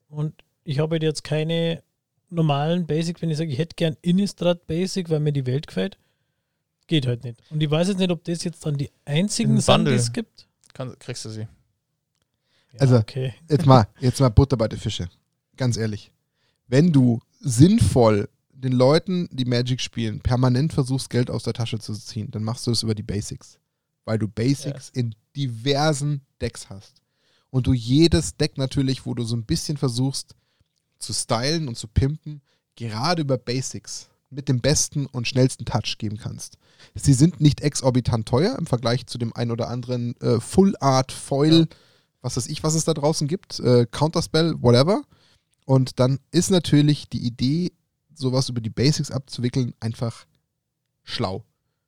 Und 0.09 0.35
ich 0.65 0.79
habe 0.79 0.95
halt 0.95 1.03
jetzt 1.03 1.25
keine 1.25 1.83
normalen 2.31 2.87
Basics, 2.87 3.21
wenn 3.23 3.31
ich 3.31 3.39
sage, 3.39 3.51
ich 3.51 3.59
hätte 3.59 3.75
gern 3.77 3.97
Innistrad 4.03 4.67
Basic, 4.67 5.11
weil 5.11 5.21
mir 5.21 5.33
die 5.33 5.47
Welt 5.47 5.67
gefällt. 5.67 5.99
Geht 6.87 7.07
halt 7.07 7.25
nicht. 7.25 7.41
Und 7.51 7.63
ich 7.63 7.71
weiß 7.71 7.89
jetzt 7.89 7.99
nicht, 7.99 8.11
ob 8.11 8.23
das 8.25 8.45
jetzt 8.45 8.65
dann 8.67 8.77
die 8.77 8.91
einzigen 9.05 9.55
Ein 9.57 9.61
sind, 9.61 9.85
die 9.87 9.93
es 9.95 10.13
gibt. 10.13 10.47
Kann, 10.75 10.97
kriegst 10.99 11.25
du 11.25 11.31
sie. 11.31 11.41
Ja, 11.43 12.81
Also- 12.81 12.97
okay. 12.99 13.35
Jetzt 13.49 13.67
mal, 13.67 13.87
jetzt 14.01 14.21
mal 14.21 14.29
Butter 14.29 14.57
bei 14.57 14.69
den 14.69 14.79
Fische. 14.79 15.09
Ganz 15.57 15.77
ehrlich. 15.77 16.13
Wenn 16.69 16.93
du 16.93 17.21
sinnvoll 17.43 18.29
den 18.53 18.73
Leuten, 18.73 19.29
die 19.33 19.45
Magic 19.45 19.81
spielen, 19.81 20.21
permanent 20.21 20.73
versuchst, 20.73 21.11
Geld 21.11 21.31
aus 21.31 21.43
der 21.43 21.53
Tasche 21.53 21.79
zu 21.79 21.95
ziehen, 21.95 22.31
dann 22.31 22.45
machst 22.45 22.67
du 22.67 22.71
das 22.71 22.83
über 22.83 22.95
die 22.95 23.03
Basics. 23.03 23.59
Weil 24.05 24.19
du 24.19 24.29
Basics 24.29 24.91
in 24.91 25.15
diversen 25.37 26.23
Decks 26.41 26.71
hast. 26.71 27.03
Und 27.51 27.67
du 27.67 27.73
jedes 27.73 28.37
Deck 28.37 28.57
natürlich, 28.59 29.05
wo 29.05 29.15
du 29.15 29.25
so 29.25 29.37
ein 29.37 29.45
bisschen 29.45 29.77
versuchst 29.77 30.35
zu 30.99 31.13
stylen 31.13 31.69
und 31.69 31.77
zu 31.77 31.89
pimpen, 31.89 32.41
gerade 32.77 33.23
über 33.23 33.37
Basics 33.37 34.09
mit 34.31 34.49
dem 34.49 34.61
besten 34.61 35.07
und 35.07 35.29
schnellsten 35.29 35.65
Touch 35.65 35.99
geben 35.99 36.17
kannst. 36.17 36.57
Sie 36.95 37.13
sind 37.13 37.41
nicht 37.41 37.61
exorbitant 37.61 38.27
teuer 38.27 38.57
im 38.59 38.67
Vergleich 38.67 39.07
zu 39.07 39.19
dem 39.19 39.35
ein 39.35 39.51
oder 39.51 39.69
anderen 39.69 40.19
äh, 40.21 40.41
Full 40.41 40.75
Art 40.81 41.13
Foil, 41.13 41.69
was 42.23 42.37
weiß 42.37 42.47
ich, 42.47 42.63
was 42.63 42.75
es 42.75 42.85
da 42.85 42.95
draußen 42.95 43.29
gibt, 43.29 43.61
äh, 43.61 43.87
Counterspell, 43.91 44.55
whatever. 44.63 45.03
Und 45.65 46.01
dann 46.01 46.19
ist 46.31 46.51
natürlich 46.51 47.09
die 47.09 47.25
Idee, 47.25 47.73
sowas 48.15 48.49
über 48.49 48.61
die 48.61 48.71
Basics 48.71 49.11
abzuwickeln, 49.11 49.75
einfach 49.81 50.27
schlau. 51.03 51.45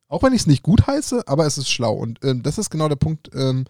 Auch 0.08 0.22
wenn 0.22 0.32
ich 0.32 0.42
es 0.42 0.46
nicht 0.46 0.62
gut 0.62 0.86
heiße, 0.86 1.26
aber 1.26 1.46
es 1.46 1.58
ist 1.58 1.70
schlau. 1.70 1.94
Und 1.94 2.22
ähm, 2.24 2.42
das 2.42 2.58
ist 2.58 2.70
genau 2.70 2.88
der 2.88 2.96
Punkt. 2.96 3.30
Ähm, 3.34 3.64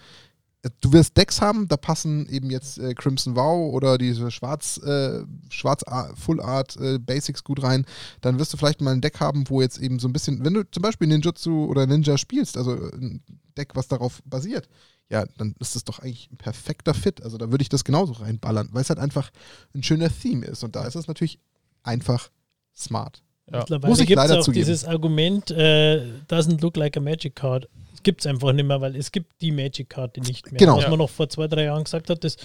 du 0.80 0.92
wirst 0.92 1.16
Decks 1.16 1.40
haben, 1.40 1.68
da 1.68 1.76
passen 1.76 2.28
eben 2.28 2.50
jetzt 2.50 2.78
äh, 2.78 2.94
Crimson 2.94 3.36
Vow 3.36 3.72
oder 3.72 3.98
diese 3.98 4.30
Schwarz, 4.30 4.78
äh, 4.78 5.22
Schwarz 5.48 5.82
Ar- 5.84 6.14
Full 6.16 6.40
Art 6.40 6.76
äh, 6.76 6.98
Basics 6.98 7.44
gut 7.44 7.62
rein. 7.62 7.86
Dann 8.20 8.38
wirst 8.38 8.52
du 8.52 8.56
vielleicht 8.56 8.80
mal 8.80 8.92
ein 8.92 9.00
Deck 9.00 9.20
haben, 9.20 9.48
wo 9.48 9.62
jetzt 9.62 9.78
eben 9.78 9.98
so 9.98 10.08
ein 10.08 10.12
bisschen, 10.12 10.44
wenn 10.44 10.54
du 10.54 10.70
zum 10.70 10.82
Beispiel 10.82 11.08
Ninjutsu 11.08 11.66
oder 11.66 11.86
Ninja 11.86 12.18
spielst, 12.18 12.56
also 12.56 12.72
ein 12.72 13.22
Deck, 13.56 13.70
was 13.74 13.88
darauf 13.88 14.22
basiert, 14.24 14.68
ja, 15.14 15.24
dann 15.38 15.54
ist 15.60 15.76
das 15.76 15.84
doch 15.84 16.00
eigentlich 16.00 16.28
ein 16.32 16.36
perfekter 16.36 16.92
Fit. 16.92 17.22
Also 17.22 17.38
da 17.38 17.50
würde 17.50 17.62
ich 17.62 17.68
das 17.68 17.84
genauso 17.84 18.14
reinballern, 18.14 18.68
weil 18.72 18.82
es 18.82 18.88
halt 18.90 18.98
einfach 18.98 19.30
ein 19.74 19.82
schöner 19.84 20.10
Theme 20.10 20.44
ist. 20.46 20.64
Und 20.64 20.74
da 20.76 20.84
ist 20.86 20.96
es 20.96 21.06
natürlich 21.06 21.38
einfach 21.84 22.30
smart. 22.76 23.22
Ja. 23.50 23.58
Mittlerweile 23.60 23.90
Muss 23.90 24.00
ich 24.00 24.06
gibt 24.08 24.18
es 24.20 24.26
leider 24.28 24.40
auch 24.40 24.44
zugeben. 24.44 24.64
dieses 24.66 24.84
Argument, 24.84 25.50
äh, 25.52 26.02
doesn't 26.28 26.60
look 26.62 26.76
like 26.76 26.96
a 26.96 27.00
Magic 27.00 27.36
Card. 27.36 27.68
Das 27.92 28.02
gibt 28.02 28.22
es 28.22 28.26
einfach 28.26 28.52
nicht 28.52 28.66
mehr, 28.66 28.80
weil 28.80 28.96
es 28.96 29.12
gibt 29.12 29.40
die 29.40 29.52
Magic-Karte 29.52 30.20
nicht 30.20 30.50
mehr. 30.50 30.58
Genau. 30.58 30.76
Was 30.76 30.84
Ja. 30.84 30.90
man 30.90 30.98
noch 30.98 31.10
vor 31.10 31.28
zwei, 31.28 31.46
drei 31.46 31.64
Jahren 31.64 31.84
gesagt 31.84 32.10
hat, 32.10 32.24
das 32.24 32.36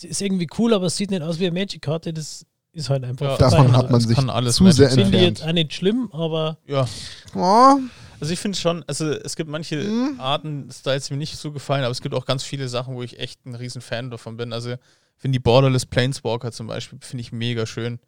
ist 0.00 0.20
irgendwie 0.20 0.48
cool, 0.58 0.74
aber 0.74 0.86
es 0.86 0.96
sieht 0.96 1.10
nicht 1.10 1.22
aus 1.22 1.38
wie 1.40 1.46
eine 1.46 1.58
Magic-Karte. 1.58 2.12
Das 2.12 2.44
ist 2.78 2.90
halt 2.90 3.04
einfach 3.04 3.26
Ja. 3.26 3.36
Davon 3.36 3.76
hat 3.76 3.90
man 3.90 4.00
sich 4.00 4.16
zu 4.16 4.70
sehr. 4.72 4.88
Finde 4.90 5.02
ich 5.02 5.06
entfernt. 5.14 5.38
jetzt 5.38 5.46
auch 5.48 5.52
nicht 5.52 5.72
schlimm, 5.74 6.08
aber 6.12 6.58
Ja. 6.66 6.86
Oh, 7.34 7.76
Also 8.20 8.32
ich 8.32 8.38
finde 8.40 8.58
schon, 8.58 8.82
also 8.88 9.10
es 9.10 9.36
gibt 9.36 9.48
manche 9.50 9.76
Mhm. 9.76 10.18
Arten, 10.18 10.68
Styles, 10.72 11.06
die 11.06 11.14
mir 11.14 11.18
nicht 11.18 11.36
so 11.36 11.52
gefallen, 11.52 11.84
aber 11.84 11.92
es 11.92 12.00
gibt 12.00 12.14
auch 12.14 12.24
ganz 12.24 12.42
viele 12.42 12.68
Sachen, 12.68 12.94
wo 12.96 13.02
ich 13.02 13.18
echt 13.20 13.44
ein 13.46 13.54
riesen 13.54 13.80
Fan 13.80 14.10
davon 14.10 14.36
bin. 14.36 14.52
Also 14.52 14.70
ich 14.72 14.78
finde 15.16 15.36
die 15.36 15.42
Borderless 15.42 15.86
Planeswalker 15.86 16.50
zum 16.52 16.66
Beispiel, 16.66 16.98
finde 17.00 17.20
ich 17.22 17.30
mega 17.32 17.64
schön. 17.66 17.98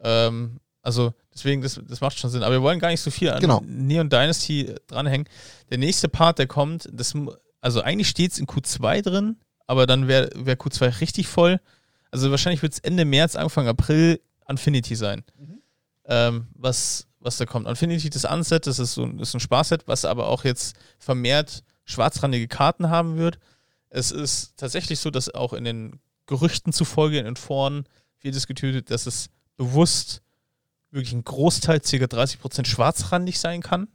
Ähm, 0.00 0.60
also 0.82 1.12
deswegen, 1.32 1.62
das, 1.62 1.80
das 1.88 2.00
macht 2.00 2.18
schon 2.18 2.30
Sinn. 2.30 2.42
Aber 2.42 2.54
wir 2.56 2.62
wollen 2.62 2.78
gar 2.80 2.88
nicht 2.88 3.00
so 3.00 3.10
viel 3.10 3.30
an 3.30 3.40
Genau. 3.40 3.62
Neon 3.66 4.08
Dynasty 4.10 4.74
dranhängen. 4.88 5.28
Der 5.70 5.78
nächste 5.78 6.08
Part, 6.08 6.38
der 6.38 6.46
kommt, 6.46 6.88
das, 6.92 7.14
also 7.60 7.80
eigentlich 7.82 8.08
steht 8.08 8.32
es 8.32 8.38
in 8.38 8.46
Q2 8.46 9.02
drin, 9.02 9.36
aber 9.66 9.86
dann 9.86 10.08
wäre 10.08 10.28
wär 10.34 10.58
Q2 10.58 11.00
richtig 11.00 11.28
voll. 11.28 11.60
Also 12.12 12.30
wahrscheinlich 12.30 12.62
wird 12.62 12.74
es 12.74 12.78
Ende 12.78 13.04
März, 13.04 13.34
Anfang 13.34 13.66
April 13.66 14.20
Infinity 14.48 14.94
sein. 14.94 15.24
Ähm, 16.04 16.46
was, 16.54 17.08
was 17.20 17.38
da 17.38 17.46
kommt. 17.46 17.66
Infinity, 17.66 18.10
das 18.10 18.24
Unset, 18.24 18.66
das 18.66 18.78
ist 18.78 18.94
so 18.94 19.04
ein, 19.04 19.18
ist 19.18 19.34
ein 19.34 19.40
Sparset, 19.40 19.88
was 19.88 20.04
aber 20.04 20.28
auch 20.28 20.44
jetzt 20.44 20.76
vermehrt 20.98 21.64
schwarzrandige 21.84 22.48
Karten 22.48 22.90
haben 22.90 23.16
wird. 23.16 23.38
Es 23.88 24.10
ist 24.10 24.56
tatsächlich 24.56 25.00
so, 25.00 25.10
dass 25.10 25.32
auch 25.34 25.52
in 25.52 25.64
den 25.64 26.00
Gerüchten 26.26 26.72
zufolge 26.72 27.18
in 27.18 27.24
den 27.24 27.36
Foren 27.36 27.84
viel 28.16 28.30
diskutiert 28.30 28.74
wird, 28.74 28.90
dass 28.90 29.06
es 29.06 29.28
bewusst 29.56 30.22
wirklich 30.90 31.12
ein 31.12 31.24
Großteil, 31.24 31.80
ca. 31.80 31.86
30% 31.86 32.66
schwarzrandig 32.66 33.40
sein 33.40 33.62
kann, 33.62 33.88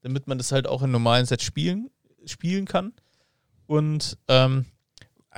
damit 0.00 0.26
man 0.26 0.38
das 0.38 0.52
halt 0.52 0.66
auch 0.66 0.82
in 0.82 0.90
normalen 0.90 1.26
Sets 1.26 1.44
spielen, 1.44 1.90
spielen 2.24 2.64
kann. 2.64 2.92
Und 3.66 4.16
ähm, 4.28 4.64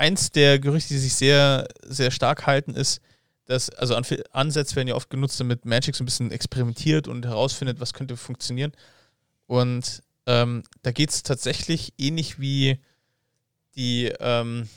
eins 0.01 0.33
der 0.33 0.59
Gerüchte, 0.59 0.95
die 0.95 0.99
sich 0.99 1.15
sehr, 1.15 1.69
sehr 1.85 2.11
stark 2.11 2.47
halten, 2.47 2.75
ist, 2.75 3.01
dass, 3.45 3.69
also 3.71 3.95
Ansätze 4.33 4.77
werden 4.77 4.89
ja 4.89 4.95
oft 4.95 5.11
genutzt, 5.11 5.39
damit 5.39 5.65
Magic 5.65 5.95
so 5.95 6.03
ein 6.03 6.07
bisschen 6.07 6.31
experimentiert 6.31 7.07
und 7.07 7.27
herausfindet, 7.27 7.81
was 7.81 7.93
könnte 7.93 8.17
funktionieren. 8.17 8.73
Und 9.47 10.03
ähm, 10.27 10.63
da 10.83 10.93
geht 10.93 11.11
es 11.11 11.23
tatsächlich 11.23 11.93
ähnlich 11.99 12.41
wie 12.41 12.79
die, 13.77 14.13
ähm, 14.21 14.69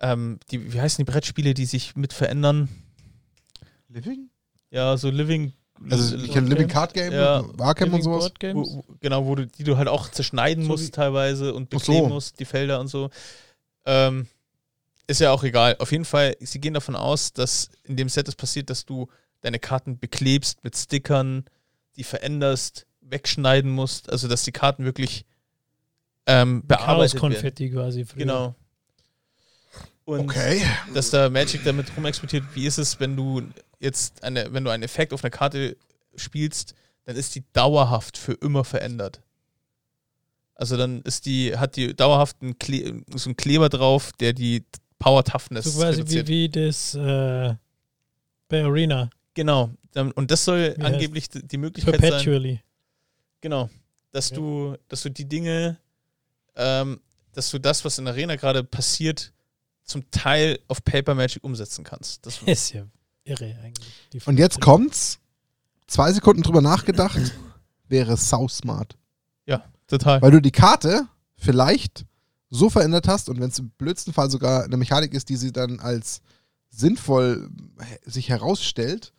ähm, 0.00 0.38
die, 0.50 0.72
wie 0.72 0.80
heißen 0.80 1.04
die 1.04 1.10
Brettspiele, 1.10 1.54
die 1.54 1.64
sich 1.64 1.96
mit 1.96 2.12
verändern? 2.12 2.68
Living? 3.88 4.28
Ja, 4.70 4.96
so 4.96 5.10
Living. 5.10 5.54
Also 5.90 6.16
ich 6.16 6.30
kenne 6.32 6.48
Living 6.48 6.68
Card 6.68 6.94
Game, 6.94 7.12
Ja. 7.12 7.44
Arkham 7.58 7.92
und 7.94 8.02
sowas. 8.02 8.20
Board 8.20 8.40
Games. 8.40 8.68
Wo, 8.68 8.76
wo, 8.76 8.94
genau, 9.00 9.26
wo 9.26 9.34
du, 9.34 9.46
die 9.46 9.64
du 9.64 9.76
halt 9.76 9.88
auch 9.88 10.10
zerschneiden 10.10 10.64
So 10.64 10.68
musst 10.68 10.94
teilweise 10.94 11.54
und 11.54 11.68
Ach 11.74 11.80
so. 11.80 11.92
bekleben 11.92 12.08
musst, 12.10 12.38
die 12.40 12.44
Felder 12.44 12.80
und 12.80 12.88
so. 12.88 13.10
Ähm, 13.86 14.26
ist 15.06 15.20
ja 15.20 15.30
auch 15.30 15.44
egal. 15.44 15.76
Auf 15.78 15.92
jeden 15.92 16.04
Fall, 16.04 16.36
sie 16.40 16.60
gehen 16.60 16.74
davon 16.74 16.96
aus, 16.96 17.32
dass 17.32 17.70
in 17.84 17.96
dem 17.96 18.08
Set 18.08 18.28
es 18.28 18.34
passiert, 18.34 18.70
dass 18.70 18.84
du 18.84 19.08
deine 19.40 19.58
Karten 19.58 19.98
beklebst 19.98 20.64
mit 20.64 20.76
Stickern, 20.76 21.44
die 21.96 22.04
veränderst, 22.04 22.86
wegschneiden 23.00 23.70
musst, 23.70 24.10
also 24.10 24.26
dass 24.26 24.42
die 24.42 24.52
Karten 24.52 24.84
wirklich 24.84 25.24
ähm, 26.26 26.66
bearbeitet 26.66 27.14
werden. 27.14 27.32
Chaos-Konfetti 27.32 27.70
quasi. 27.70 28.04
Früher. 28.04 28.18
Genau. 28.18 28.54
Und 30.04 30.20
Okay. 30.20 30.62
dass 30.94 31.10
da 31.10 31.30
Magic 31.30 31.64
damit 31.64 31.96
rumexportiert, 31.96 32.44
wie 32.54 32.66
ist 32.66 32.78
es, 32.78 32.98
wenn 33.00 33.16
du 33.16 33.42
jetzt 33.78 34.22
eine, 34.24 34.52
wenn 34.52 34.64
du 34.64 34.70
einen 34.70 34.82
Effekt 34.82 35.12
auf 35.12 35.22
einer 35.22 35.30
Karte 35.30 35.76
spielst, 36.16 36.74
dann 37.04 37.16
ist 37.16 37.34
die 37.34 37.44
dauerhaft 37.52 38.18
für 38.18 38.32
immer 38.32 38.64
verändert. 38.64 39.20
Also 40.56 40.76
dann 40.76 41.02
ist 41.02 41.26
die, 41.26 41.56
hat 41.56 41.76
die 41.76 41.94
dauerhaft 41.94 42.38
einen 42.40 42.58
Kle 42.58 43.02
so 43.14 43.28
einen 43.28 43.36
Kleber 43.36 43.68
drauf, 43.68 44.12
der 44.20 44.32
die 44.32 44.64
Power 44.98 45.22
Toughness 45.22 45.66
So 45.66 45.80
quasi 45.80 45.98
wie, 45.98 46.00
reduziert. 46.00 46.28
wie 46.28 46.48
das 46.48 46.94
äh, 46.94 47.54
bei 48.48 48.64
Arena. 48.64 49.10
Genau. 49.34 49.70
Und 50.14 50.30
das 50.30 50.44
soll 50.44 50.74
Wie 50.78 50.82
angeblich 50.82 51.28
die 51.28 51.46
die 51.46 51.58
Möglichkeit 51.58 52.00
sein. 52.00 52.10
Perpetually. 52.10 52.60
Genau. 53.40 53.68
Dass 54.12 54.30
Ja. 54.30 54.36
du, 54.36 54.76
dass 54.88 55.02
du 55.02 55.10
die 55.10 55.26
Dinge, 55.26 55.78
ähm, 56.54 57.00
dass 57.32 57.50
du 57.50 57.58
das, 57.58 57.84
was 57.84 57.98
in 57.98 58.06
der 58.06 58.14
Arena 58.14 58.36
gerade 58.36 58.64
passiert, 58.64 59.32
zum 59.84 60.10
Teil 60.10 60.58
auf 60.68 60.82
Paper 60.84 61.14
Magic 61.14 61.44
umsetzen 61.44 61.84
kannst. 61.84 62.24
Das, 62.26 62.40
Ist 62.46 62.72
ja 62.72 62.86
irre 63.24 63.56
eigentlich. 63.62 64.26
Und 64.26 64.38
jetzt 64.38 64.60
kommt's. 64.60 65.18
Zwei 65.86 66.10
Sekunden 66.12 66.42
drüber 66.42 66.62
nachgedacht, 66.62 67.20
wäre 67.88 68.16
sau 68.16 68.48
smart. 68.48 68.96
Total. 69.86 70.22
Weil 70.22 70.30
du 70.30 70.40
die 70.40 70.50
Karte 70.50 71.08
vielleicht 71.36 72.06
so 72.50 72.70
verändert 72.70 73.08
hast 73.08 73.28
und 73.28 73.40
wenn 73.40 73.50
es 73.50 73.58
im 73.58 73.70
blödsten 73.70 74.12
Fall 74.12 74.30
sogar 74.30 74.64
eine 74.64 74.76
Mechanik 74.76 75.14
ist, 75.14 75.28
die 75.28 75.36
sie 75.36 75.52
dann 75.52 75.80
als 75.80 76.20
sinnvoll 76.70 77.50
äh, 77.78 78.10
sich 78.10 78.28
herausstellt, 78.28 79.12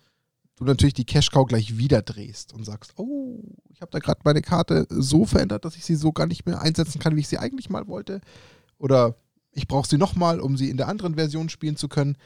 du 0.55 0.65
natürlich 0.65 0.93
die 0.93 1.05
Cash-Cow 1.05 1.45
gleich 1.45 1.77
wieder 1.77 2.01
drehst 2.01 2.53
und 2.53 2.65
sagst, 2.65 2.93
oh, 2.97 3.43
ich 3.69 3.81
habe 3.81 3.91
da 3.91 3.99
gerade 3.99 4.21
meine 4.23 4.41
Karte 4.41 4.87
so 4.89 5.25
verändert, 5.25 5.65
dass 5.65 5.75
ich 5.75 5.85
sie 5.85 5.95
so 5.95 6.11
gar 6.11 6.25
nicht 6.25 6.45
mehr 6.45 6.61
einsetzen 6.61 6.99
kann, 6.99 7.15
wie 7.15 7.21
ich 7.21 7.27
sie 7.27 7.37
eigentlich 7.37 7.69
mal 7.69 7.87
wollte. 7.87 8.21
Oder 8.79 9.15
ich 9.51 9.67
brauche 9.67 9.87
sie 9.87 9.97
nochmal, 9.97 10.39
um 10.39 10.57
sie 10.57 10.69
in 10.69 10.77
der 10.77 10.87
anderen 10.87 11.15
Version 11.15 11.49
spielen 11.49 11.77
zu 11.77 11.87
können. 11.87 12.17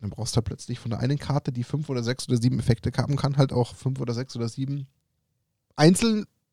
Dann 0.00 0.10
brauchst 0.10 0.34
du 0.34 0.36
halt 0.38 0.46
plötzlich 0.46 0.80
von 0.80 0.90
der 0.90 1.00
einen 1.00 1.18
Karte, 1.18 1.52
die 1.52 1.64
fünf 1.64 1.88
oder 1.88 2.02
sechs 2.02 2.28
oder 2.28 2.36
sieben 2.40 2.58
Effekte 2.58 2.90
haben 2.96 3.16
kann, 3.16 3.36
halt 3.36 3.52
auch 3.52 3.74
fünf 3.74 4.00
oder 4.00 4.14
sechs 4.14 4.34
oder 4.36 4.48
sieben 4.48 4.88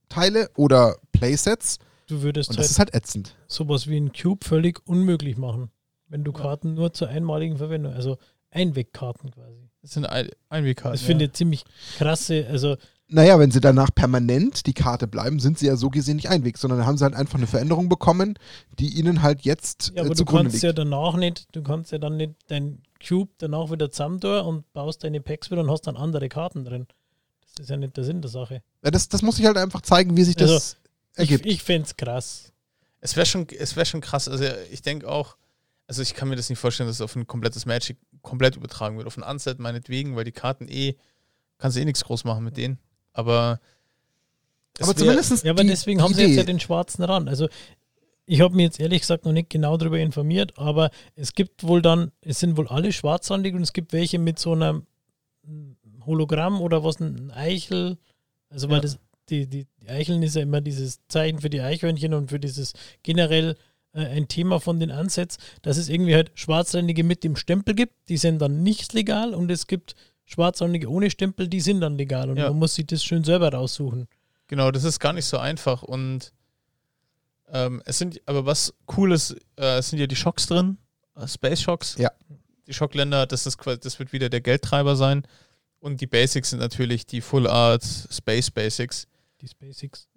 Einzelteile 0.10 0.50
oder 0.56 0.98
Playsets. 1.12 1.78
Du 2.08 2.22
würdest 2.22 2.50
Und 2.50 2.58
halt 2.58 2.64
das 2.66 2.72
ist 2.72 2.80
halt 2.80 2.94
ätzend. 2.96 3.36
sowas 3.48 3.88
wie 3.88 3.98
ein 3.98 4.12
Cube 4.12 4.44
völlig 4.46 4.82
unmöglich 4.88 5.38
machen, 5.38 5.70
wenn 6.08 6.24
du 6.24 6.32
Ja. 6.32 6.40
Karten 6.40 6.74
nur 6.74 6.92
zur 6.94 7.10
einmaligen 7.10 7.58
Verwendung, 7.58 7.94
also 7.94 8.18
Einwegkarten 8.52 9.30
quasi. 9.32 9.70
Das 9.82 9.92
sind 9.92 10.06
Ein 10.08 10.30
Einwegkarten. 10.50 10.94
Das 10.98 11.02
finde 11.06 11.26
ich 11.26 11.34
ziemlich 11.34 11.64
krasse, 11.98 12.48
also 12.50 12.78
Naja, 13.08 13.38
wenn 13.40 13.52
sie 13.52 13.60
danach 13.62 13.90
permanent 13.94 14.66
die 14.66 14.74
Karte 14.74 15.08
bleiben, 15.08 15.40
sind 15.40 15.60
sie 15.60 15.68
ja 15.68 15.76
so 15.76 15.90
gesehen 15.92 16.16
nicht 16.16 16.30
ein 16.30 16.44
Weg, 16.44 16.58
sondern 16.58 16.86
haben 16.86 16.98
sie 16.98 17.04
halt 17.04 17.14
einfach 17.16 17.38
eine 17.38 17.48
Veränderung 17.48 17.90
bekommen, 17.90 18.34
die 18.80 18.98
ihnen 19.00 19.22
halt 19.22 19.42
jetzt 19.42 19.90
Ja, 19.90 19.98
äh, 19.98 20.00
aber 20.02 20.10
du 20.10 20.16
zugrunde 20.16 20.44
kannst 20.46 20.54
liegt. 20.56 20.64
ja 20.64 20.74
danach 20.74 21.16
nicht, 21.16 21.48
du 21.56 21.62
kannst 21.62 21.92
ja 21.92 22.00
dann 22.00 22.18
nicht 22.18 22.34
dein 22.48 22.82
Cube 23.08 23.32
danach 23.38 23.70
wieder 23.72 23.92
zusammen 23.92 24.20
tun 24.20 24.40
und 24.42 24.74
baust 24.74 25.04
deine 25.04 25.22
Packs 25.22 25.52
wieder 25.52 25.62
und 25.62 25.70
hast 25.70 25.86
dann 25.86 25.96
andere 25.96 26.28
Karten 26.28 26.66
drin. 26.66 26.88
Das 27.60 27.66
ist 27.66 27.72
ja 27.72 27.78
nicht 27.78 27.98
der 27.98 28.06
Sinn 28.06 28.22
der 28.22 28.32
Sache. 28.32 28.64
Ja, 28.86 28.90
das, 28.90 29.10
das 29.10 29.22
muss 29.22 29.38
ich 29.38 29.46
halt 29.46 29.58
einfach 29.58 29.82
zeigen, 29.82 30.16
wie 30.16 30.24
sich 30.24 30.38
das 30.38 30.50
Also, 30.50 30.76
Ich, 31.18 31.32
ergibt. 31.32 31.46
ich 31.46 31.62
fände 31.62 31.86
es 31.88 31.98
krass. 31.98 32.54
Es 33.02 33.18
wäre 33.18 33.26
schon, 33.26 33.48
es 33.50 33.76
wär 33.76 33.84
schon 33.84 34.00
krass. 34.00 34.30
Also 34.30 34.46
ich 34.72 34.82
denke 34.82 35.10
auch, 35.10 35.36
also 35.86 36.02
ich 36.02 36.14
kann 36.14 36.30
mir 36.30 36.38
das 36.38 36.50
nicht 36.50 36.58
vorstellen, 36.58 36.88
dass 36.88 36.96
es 36.96 37.02
auf 37.02 37.18
ein 37.18 37.28
komplettes 37.28 37.66
Magic 37.66 37.98
komplett 38.22 38.56
übertragen 38.56 38.96
wird. 38.96 39.08
Auf 39.08 39.18
ein 39.18 39.24
Unset 39.24 39.60
meinetwegen, 39.60 40.16
weil 40.16 40.24
die 40.24 40.32
Karten 40.32 40.70
eh, 40.70 40.96
kannst 41.58 41.76
du 41.76 41.82
eh 41.82 41.86
nichts 41.86 42.06
groß 42.06 42.24
machen 42.24 42.46
mit 42.46 42.56
denen. 42.56 42.80
Aber 43.12 43.60
aber 44.80 44.96
zumindest 44.96 45.44
Ja, 45.44 45.52
aber 45.52 45.66
deswegen 45.66 46.02
haben 46.02 46.14
sie 46.14 46.24
jetzt 46.24 46.38
ja 46.38 46.44
den 46.44 46.62
schwarzen 46.62 47.04
Rand. 47.04 47.28
Also 47.28 47.50
ich 48.26 48.40
habe 48.40 48.56
mich 48.56 48.64
jetzt 48.64 48.80
ehrlich 48.80 49.02
gesagt 49.02 49.26
noch 49.26 49.34
nicht 49.34 49.50
genau 49.50 49.76
darüber 49.76 50.00
informiert, 50.00 50.58
aber 50.58 50.92
es 51.18 51.34
gibt 51.34 51.66
wohl 51.66 51.82
dann, 51.82 52.14
es 52.22 52.40
sind 52.40 52.56
wohl 52.56 52.70
alle 52.70 52.94
schwarzrandig 52.94 53.54
und 53.54 53.64
es 53.64 53.74
gibt 53.74 53.92
welche 53.92 54.18
mit 54.18 54.40
so 54.40 54.54
einem 54.54 54.86
Hologramm 56.06 56.62
oder 56.62 56.84
was, 56.84 57.00
ein 57.00 57.32
Eichel. 57.32 57.98
Also 58.50 58.68
weil 58.70 58.78
Ja. 58.78 58.82
das, 58.82 59.00
die, 59.30 59.48
die, 59.48 59.68
die 59.82 59.90
Eicheln 59.90 60.24
ist 60.24 60.36
ja 60.36 60.42
immer 60.42 60.62
dieses 60.62 61.00
Zeichen 61.08 61.40
für 61.40 61.50
die 61.50 61.62
Eichhörnchen 61.62 62.14
und 62.14 62.30
für 62.30 62.40
dieses 62.40 62.74
generell 63.04 63.56
äh, 63.94 64.06
ein 64.06 64.28
Thema 64.28 64.60
von 64.60 64.80
den 64.80 64.92
Ansatz, 64.92 65.38
dass 65.62 65.78
es 65.78 65.90
irgendwie 65.90 66.16
halt 66.16 66.32
Schwarzrandige 66.36 67.04
mit 67.04 67.24
dem 67.24 67.36
Stempel 67.36 67.76
gibt, 67.76 67.94
die 68.10 68.18
sind 68.18 68.40
dann 68.40 68.64
nicht 68.64 68.94
legal 68.94 69.34
und 69.34 69.52
es 69.52 69.68
gibt 69.68 69.96
Schwarzrandige 70.26 70.90
ohne 70.90 71.10
Stempel, 71.12 71.48
die 71.48 71.60
sind 71.62 71.82
dann 71.82 71.98
legal 71.98 72.30
und 72.30 72.38
Ja. 72.38 72.50
man 72.50 72.60
muss 72.60 72.76
sich 72.76 72.86
das 72.88 73.04
schön 73.04 73.24
selber 73.24 73.52
raussuchen. 73.54 74.08
Genau, 74.48 74.72
das 74.72 74.84
ist 74.84 75.00
gar 75.00 75.14
nicht 75.14 75.26
so 75.26 75.38
einfach 75.38 75.84
und 75.84 76.32
ähm, 77.52 77.82
es 77.86 77.98
sind, 77.98 78.22
aber 78.28 78.46
was 78.46 78.74
cool 78.96 79.12
ist, 79.12 79.32
äh, 79.58 79.78
es 79.78 79.90
sind 79.90 80.00
ja 80.00 80.08
die 80.08 80.16
Schocks 80.16 80.46
drin, 80.48 80.78
äh, 81.16 81.28
Space 81.28 81.62
Shocks. 81.62 81.96
Ja. 81.98 82.12
Die 82.68 82.74
Schockländer, 82.74 83.26
das 83.26 83.48
ist 83.48 83.58
quasi, 83.58 83.80
das 83.80 83.98
wird 83.98 84.14
wieder 84.14 84.30
der 84.30 84.42
Geldtreiber 84.42 84.96
sein. 84.96 85.24
Und 85.80 86.02
die 86.02 86.08
Basics 86.08 86.50
sind 86.50 86.60
natürlich 86.60 87.06
die 87.06 87.22
Full 87.22 87.48
Art 87.48 87.84
Space 87.84 88.52
Basics. 88.52 89.08
Die 89.42 89.50
Basics. 89.60 90.08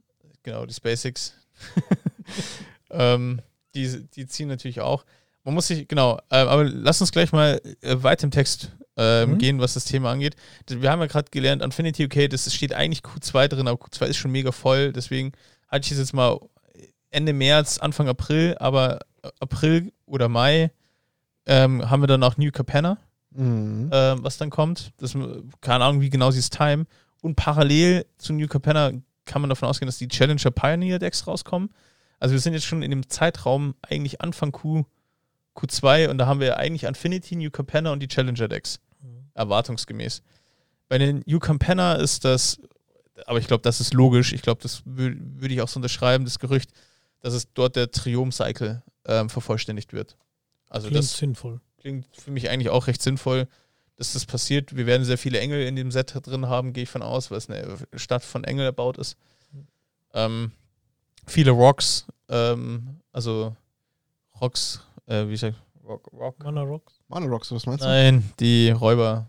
Genau, 0.43 0.67
die 0.67 0.75
Basics. 0.81 1.35
ähm, 2.91 3.41
die, 3.75 4.07
die 4.15 4.27
ziehen 4.27 4.49
natürlich 4.49 4.81
auch. 4.81 5.05
Man 5.45 5.55
muss 5.55 5.69
sich, 5.69 5.89
genau, 5.89 6.19
äh, 6.31 6.37
aber 6.37 6.65
lass 6.65 7.01
uns 7.01 7.13
gleich 7.13 7.33
mal 7.33 7.61
äh, 7.81 7.97
weit 8.03 8.23
im 8.23 8.31
Text 8.31 8.73
ähm, 8.97 9.31
Mhm. 9.33 9.39
gehen, 9.39 9.59
was 9.61 9.75
das 9.75 9.85
Thema 9.87 10.11
angeht. 10.11 10.37
Wir 10.69 10.91
haben 10.91 11.01
ja 11.01 11.07
gerade 11.07 11.31
gelernt, 11.31 11.63
Infinity, 11.63 12.05
okay, 12.05 12.29
das 12.29 12.53
steht 12.53 12.75
eigentlich 12.75 13.01
Q2 13.01 13.49
drin, 13.49 13.67
aber 13.69 13.83
Q2 13.83 14.07
ist 14.07 14.17
schon 14.19 14.31
mega 14.31 14.53
voll, 14.53 14.93
deswegen 14.93 15.33
hatte 15.69 15.87
ich 15.87 15.93
es 15.93 15.99
jetzt 15.99 16.13
mal 16.13 16.39
Ende 17.11 17.33
März, 17.33 17.79
Anfang 17.79 18.09
April, 18.09 18.57
aber 18.59 19.01
April 19.41 19.93
oder 20.05 20.29
Mai 20.29 20.71
ähm, 21.47 21.89
haben 21.89 22.03
wir 22.03 22.07
dann 22.07 22.23
auch 22.23 22.37
New 22.37 22.51
Capenna, 22.51 22.99
Mhm. 23.35 23.91
ähm, 23.93 24.19
was 24.23 24.37
dann 24.39 24.51
kommt. 24.51 24.93
Das, 24.99 25.13
keine 25.61 25.85
Ahnung, 25.85 26.01
wie 26.01 26.11
genau 26.11 26.31
sie 26.31 26.39
es 26.41 26.51
timen. 26.51 26.87
Und 27.21 27.37
parallel 27.37 28.05
zu 28.19 28.33
New 28.33 28.47
Capenna 28.49 28.93
kann 29.25 29.41
man 29.43 29.49
davon 29.49 29.69
ausgehen, 29.69 29.87
dass 29.87 29.99
die 29.99 30.09
Challenger 30.09 30.51
Pioneer 30.51 30.99
Decks 30.99 31.27
rauskommen. 31.27 31.71
Also 32.19 32.33
wir 32.35 32.41
sind 32.41 32.53
jetzt 32.55 32.67
schon 32.67 32.83
in 32.83 32.91
dem 32.91 33.09
Zeitraum 33.09 33.75
eigentlich 33.83 34.21
Anfang 34.21 34.53
Q, 34.53 34.85
Q2 35.57 36.09
und 36.09 36.19
da 36.19 36.27
haben 36.27 36.41
wir 36.41 36.57
eigentlich 36.57 36.85
Infinity, 36.85 37.37
New 37.37 37.51
Capenna 37.51 37.93
und 37.93 38.01
die 38.01 38.09
Challenger 38.09 38.49
Decks. 38.49 38.81
Erwartungsgemäß. 39.35 40.23
Bei 40.89 40.99
den 40.99 41.23
New 41.27 41.39
Capenna 41.39 41.95
ist 41.95 42.25
das, 42.25 42.61
aber 43.27 43.39
ich 43.39 43.47
glaube, 43.47 43.63
das 43.63 43.81
ist 43.81 43.95
logisch. 43.95 44.33
Ich 44.33 44.43
glaube, 44.43 44.61
das 44.63 44.83
wür- 44.85 45.17
würde 45.41 45.55
ich 45.55 45.61
auch 45.63 45.69
so 45.69 45.79
unterschreiben, 45.79 46.25
das 46.25 46.39
Gerücht, 46.39 46.71
dass 47.21 47.33
es 47.35 47.53
dort 47.55 47.77
der 47.77 47.91
Triumph-Cycle 47.91 48.83
ähm, 49.07 49.31
vervollständigt 49.31 49.93
wird. 49.93 50.17
Also 50.69 50.89
Klingt 50.89 51.03
das 51.05 51.17
sinnvoll. 51.17 51.61
Klingt 51.83 52.07
für 52.17 52.31
mich 52.31 52.49
eigentlich 52.49 52.71
auch 52.71 52.87
recht 52.87 53.03
sinnvoll, 53.03 53.49
dass 53.97 54.13
das 54.15 54.25
passiert. 54.25 54.75
Wir 54.75 54.87
werden 54.87 55.05
sehr 55.05 55.19
viele 55.19 55.41
Engel 55.41 55.67
in 55.67 55.77
dem 55.77 55.91
Set 55.91 56.15
drin 56.23 56.47
haben, 56.47 56.73
gehe 56.73 56.85
ich 56.85 56.89
von 56.89 57.03
aus, 57.03 57.31
weil 57.31 57.39
es 57.39 57.51
eine 57.51 57.77
Stadt 57.95 58.23
von 58.23 58.45
Engel 58.45 58.65
erbaut 58.65 58.99
ist. 58.99 59.17
Ähm, 60.15 60.53
viele 61.27 61.51
Rocks, 61.51 62.07
ähm, 62.29 63.01
also 63.13 63.57
Rocks, 64.41 64.81
äh, 65.07 65.27
wie 65.29 65.37
sagt 65.37 65.57
Rock, 65.85 66.09
Rock? 66.13 66.45
Mana 66.45 66.63
Rocks. 66.63 67.01
Mana 67.09 67.27
Rocks, 67.27 67.51
was 67.51 67.67
meinst 67.67 67.83
du? 67.83 67.89
Nein, 67.89 68.33
die 68.39 68.71
Räuber. 68.71 69.29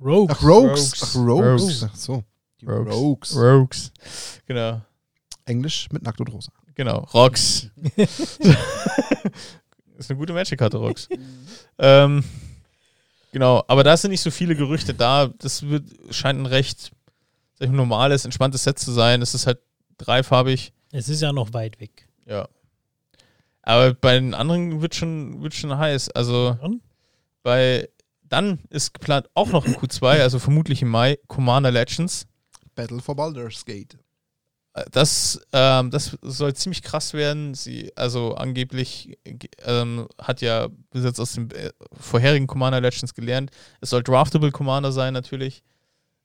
Rogues. 0.00 0.36
Ach, 0.38 0.44
Rogues. 0.44 0.70
Rogues. 0.70 1.02
Ach, 1.02 1.14
Rogues. 1.16 1.62
Rogues. 1.62 1.82
Ach 1.84 1.96
so. 1.96 2.24
Die 2.60 2.66
Rogues. 2.66 2.94
Rogues. 2.94 3.36
Rogues. 3.36 3.92
Genau, 4.46 4.80
Englisch 5.44 5.88
mit 5.90 6.02
Nackt 6.02 6.20
und 6.20 6.32
Rosa. 6.32 6.52
genau, 6.74 7.00
Rocks. 7.12 7.68
ist 10.00 10.10
eine 10.10 10.18
gute 10.18 10.32
Magic-Karte, 10.32 10.76
Rocks. 10.78 11.08
ähm, 11.78 12.24
genau, 13.32 13.64
aber 13.68 13.84
da 13.84 13.96
sind 13.96 14.10
nicht 14.10 14.20
so 14.20 14.30
viele 14.30 14.56
Gerüchte 14.56 14.94
da. 14.94 15.28
Das 15.38 15.68
wird, 15.68 15.84
scheint 16.10 16.40
ein 16.40 16.46
recht 16.46 16.92
sag 17.60 17.66
ich 17.66 17.70
mal, 17.70 17.76
normales, 17.76 18.24
entspanntes 18.24 18.64
Set 18.64 18.78
zu 18.78 18.90
sein. 18.90 19.20
Es 19.22 19.34
ist 19.34 19.46
halt 19.46 19.58
dreifarbig. 19.98 20.72
Es 20.92 21.08
ist 21.08 21.20
ja 21.20 21.32
noch 21.32 21.52
weit 21.52 21.78
weg. 21.78 22.08
Ja. 22.26 22.48
Aber 23.62 23.92
bei 23.94 24.14
den 24.14 24.34
anderen 24.34 24.80
wird 24.80 24.94
schon, 24.94 25.42
wird 25.42 25.54
schon 25.54 25.76
heiß. 25.76 26.08
Also 26.10 26.56
Dann? 26.60 26.80
bei 27.42 27.88
dann 28.22 28.60
ist 28.70 28.94
geplant 28.94 29.28
auch 29.34 29.48
noch 29.50 29.66
ein 29.66 29.74
Q2, 29.74 30.20
also 30.22 30.38
vermutlich 30.38 30.82
im 30.82 30.88
Mai, 30.88 31.18
Commander 31.26 31.72
Legends. 31.72 32.28
Battle 32.76 33.00
for 33.00 33.16
Baldur's 33.16 33.64
Gate. 33.64 33.98
Äh, 34.74 34.84
Das, 34.90 35.40
ähm, 35.52 35.90
das 35.90 36.16
soll 36.22 36.54
ziemlich 36.54 36.82
krass 36.82 37.12
werden. 37.14 37.54
Sie, 37.54 37.92
also 37.96 38.34
angeblich 38.34 39.18
äh, 39.24 39.36
ähm, 39.64 40.08
hat 40.20 40.40
ja 40.40 40.68
bis 40.90 41.04
jetzt 41.04 41.20
aus 41.20 41.32
den 41.32 41.50
äh, 41.50 41.72
vorherigen 41.98 42.46
Commander 42.46 42.80
Legends 42.80 43.14
gelernt. 43.14 43.50
Es 43.80 43.90
soll 43.90 44.02
Draftable 44.02 44.52
Commander 44.52 44.92
sein, 44.92 45.12
natürlich. 45.12 45.62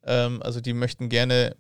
Ähm, 0.04 0.42
also 0.44 0.62
die 0.62 0.74
möchten 0.74 1.10
gerne, 1.10 1.56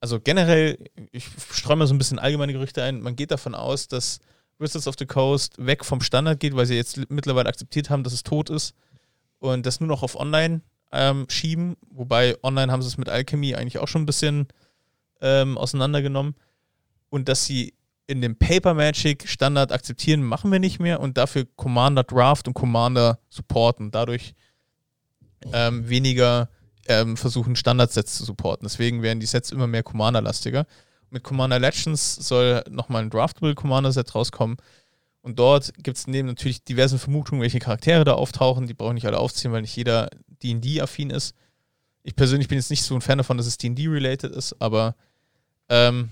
also 0.00 0.20
generell, 0.20 0.78
ich 1.12 1.26
streue 1.52 1.76
mal 1.76 1.86
so 1.86 1.94
ein 1.94 1.98
bisschen 1.98 2.18
allgemeine 2.18 2.52
Gerüchte 2.52 2.82
ein, 2.82 3.00
man 3.00 3.16
geht 3.16 3.30
davon 3.30 3.54
aus, 3.54 3.88
dass 3.88 4.20
Wizards 4.58 4.86
of 4.86 4.96
the 4.98 5.06
Coast 5.06 5.54
weg 5.64 5.84
vom 5.84 6.02
Standard 6.02 6.38
geht, 6.38 6.54
weil 6.54 6.66
sie 6.66 6.76
jetzt 6.76 7.10
mittlerweile 7.10 7.48
akzeptiert 7.48 7.88
haben, 7.88 8.04
dass 8.04 8.12
es 8.12 8.22
tot 8.22 8.50
ist 8.50 8.74
und 9.38 9.64
das 9.64 9.80
nur 9.80 9.88
noch 9.88 10.02
auf 10.02 10.16
Online 10.16 10.60
ähm, 10.92 11.24
schieben. 11.30 11.76
Wobei 11.90 12.36
Online 12.42 12.70
haben 12.70 12.82
sie 12.82 12.88
es 12.88 12.98
mit 12.98 13.08
Alchemy 13.08 13.54
eigentlich 13.54 13.78
auch 13.78 13.88
schon 13.88 14.02
ein 14.02 14.06
bisschen 14.06 14.48
ähm, 15.20 15.58
auseinandergenommen. 15.58 16.34
Und 17.08 17.28
dass 17.28 17.44
sie 17.44 17.74
in 18.06 18.20
dem 18.20 18.36
Paper 18.36 18.74
Magic 18.74 19.28
Standard 19.28 19.72
akzeptieren, 19.72 20.22
machen 20.22 20.50
wir 20.50 20.58
nicht 20.58 20.80
mehr 20.80 21.00
und 21.00 21.16
dafür 21.16 21.46
Commander 21.56 22.02
Draft 22.02 22.48
und 22.48 22.54
Commander 22.54 23.20
supporten. 23.28 23.90
Dadurch 23.90 24.34
ähm, 25.52 25.88
weniger 25.88 26.48
ähm, 26.88 27.16
versuchen, 27.16 27.56
Standardsets 27.56 28.16
zu 28.16 28.24
supporten. 28.24 28.66
Deswegen 28.66 29.02
werden 29.02 29.20
die 29.20 29.26
Sets 29.26 29.52
immer 29.52 29.66
mehr 29.66 29.82
Commander-lastiger. 29.82 30.66
Mit 31.10 31.22
Commander 31.22 31.58
Legends 31.58 32.16
soll 32.16 32.62
nochmal 32.68 33.02
ein 33.02 33.10
Draftable 33.10 33.54
Commander-Set 33.54 34.14
rauskommen. 34.14 34.56
Und 35.22 35.38
dort 35.38 35.72
gibt 35.82 35.98
es 35.98 36.06
neben 36.06 36.28
natürlich 36.28 36.64
diversen 36.64 36.98
Vermutungen, 36.98 37.42
welche 37.42 37.58
Charaktere 37.58 38.04
da 38.04 38.14
auftauchen. 38.14 38.66
Die 38.66 38.74
brauche 38.74 38.90
ich 38.90 38.94
nicht 38.94 39.06
alle 39.06 39.18
aufzählen, 39.18 39.52
weil 39.52 39.62
nicht 39.62 39.76
jeder 39.76 40.08
D&D-affin 40.42 41.10
ist. 41.10 41.34
Ich 42.02 42.16
persönlich 42.16 42.48
bin 42.48 42.56
jetzt 42.56 42.70
nicht 42.70 42.82
so 42.82 42.94
ein 42.94 43.02
Fan 43.02 43.18
davon, 43.18 43.36
dass 43.36 43.46
es 43.46 43.58
D&D-related 43.58 44.32
ist, 44.32 44.56
aber 44.60 44.96
ähm, 45.70 46.10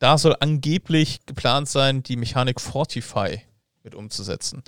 da 0.00 0.18
soll 0.18 0.34
angeblich 0.40 1.24
geplant 1.26 1.68
sein, 1.68 2.02
die 2.02 2.16
Mechanik 2.16 2.60
Fortify 2.60 3.40
mit 3.84 3.94
umzusetzen. 3.94 4.62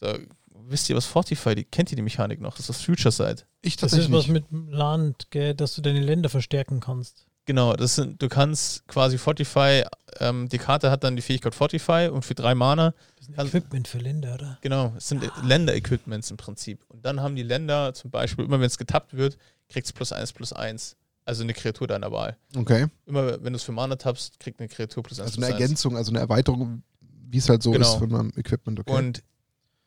So, 0.00 0.16
wisst 0.54 0.88
ihr, 0.88 0.96
was 0.96 1.06
Fortify, 1.06 1.54
die, 1.54 1.64
kennt 1.64 1.92
ihr 1.92 1.96
die 1.96 2.02
Mechanik 2.02 2.40
noch? 2.40 2.52
Das 2.52 2.60
ist 2.60 2.70
das 2.70 2.82
Future 2.82 3.12
Side. 3.12 3.42
Ich 3.60 3.76
Das 3.76 3.92
ist 3.92 4.10
was 4.10 4.28
mit 4.28 4.46
Land, 4.50 5.30
gell, 5.30 5.54
dass 5.54 5.74
du 5.74 5.82
deine 5.82 6.00
Länder 6.00 6.28
verstärken 6.28 6.80
kannst. 6.80 7.26
Genau, 7.46 7.72
das 7.74 7.94
sind, 7.94 8.20
du 8.20 8.28
kannst 8.28 8.86
quasi 8.88 9.16
Fortify, 9.16 9.82
ähm, 10.20 10.50
die 10.50 10.58
Karte 10.58 10.90
hat 10.90 11.02
dann 11.02 11.16
die 11.16 11.22
Fähigkeit 11.22 11.54
Fortify 11.54 12.10
und 12.12 12.22
für 12.22 12.34
drei 12.34 12.54
Mana, 12.54 12.92
Das 13.16 13.28
ist 13.28 13.38
ein 13.38 13.46
Equipment 13.46 13.88
für 13.88 13.96
Länder, 13.98 14.34
oder? 14.34 14.58
genau, 14.60 14.92
es 14.98 15.08
sind 15.08 15.26
Länder-Equipments 15.42 16.30
im 16.30 16.36
Prinzip. 16.36 16.84
Und 16.88 17.06
dann 17.06 17.22
haben 17.22 17.36
die 17.36 17.42
Länder 17.42 17.94
zum 17.94 18.10
Beispiel, 18.10 18.44
immer 18.44 18.60
wenn 18.60 18.66
es 18.66 18.76
getappt 18.76 19.16
wird, 19.16 19.38
kriegst 19.70 19.92
du 19.92 19.94
plus 19.94 20.12
eins 20.12 20.32
plus 20.34 20.52
eins. 20.52 20.97
Also 21.28 21.42
eine 21.42 21.52
Kreatur 21.52 21.86
deiner 21.86 22.10
Wahl. 22.10 22.38
Okay. 22.56 22.86
Immer 23.04 23.42
wenn 23.44 23.52
du 23.52 23.58
es 23.58 23.62
für 23.62 23.72
Mana 23.72 23.96
tappst, 23.96 24.40
kriegt 24.40 24.60
eine 24.60 24.68
Kreatur 24.70 25.02
plus 25.02 25.20
eins 25.20 25.26
Also 25.32 25.36
plus 25.40 25.50
eine. 25.50 25.60
Ergänzung, 25.60 25.94
also 25.94 26.10
eine 26.10 26.20
Erweiterung, 26.20 26.82
wie 27.00 27.36
es 27.36 27.50
halt 27.50 27.62
so 27.62 27.70
Genau. 27.70 27.86
ist 27.92 27.98
von 27.98 28.08
meinem 28.10 28.32
Equipment. 28.36 28.80
Okay. 28.80 28.92
Und 28.94 29.22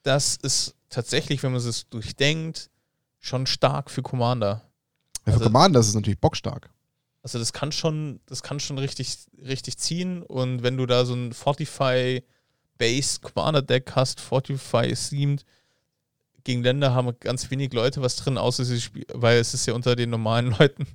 das 0.03 0.35
ist 0.35 0.75
tatsächlich, 0.89 1.41
wenn 1.41 1.51
man 1.51 1.59
es 1.59 1.89
durchdenkt, 1.89 2.69
schon 3.19 3.47
stark 3.47 3.89
für 3.89 4.03
Commander. 4.03 4.61
ja, 5.17 5.23
für 5.25 5.31
also- 5.33 5.45
Commander 5.45 5.79
ist 5.79 5.87
es 5.87 5.95
natürlich 5.95 6.19
bockstark. 6.19 6.69
Also 7.23 7.39
das 7.39 7.53
kann 7.53 7.71
schon, 7.71 8.19
das 8.27 8.43
kann 8.43 8.59
schon 8.59 8.77
richtig, 8.77 9.17
richtig 9.43 9.77
ziehen. 9.79 10.21
Und 10.21 10.61
wenn 10.61 10.77
du 10.77 10.85
da 10.85 11.05
so 11.05 11.15
ein 11.15 11.33
Fortify 11.33 12.23
Based 12.77 13.23
Commander 13.23 13.63
Deck 13.63 13.91
hast, 13.95 14.19
Fortify 14.21 14.93
themed, 14.93 15.43
gegen 16.43 16.61
Länder 16.63 16.93
haben 16.93 17.11
ganz 17.19 17.49
wenig 17.49 17.73
Leute 17.73 18.01
was 18.03 18.15
drin, 18.15 18.37
außer 18.37 18.63
sie 18.65 18.79
spielen, 18.81 19.05
weil 19.13 19.39
es 19.39 19.53
ist 19.55 19.65
ja 19.65 19.73
unter 19.73 19.95
den 19.95 20.11
normalen 20.11 20.51
Leuten 20.59 20.85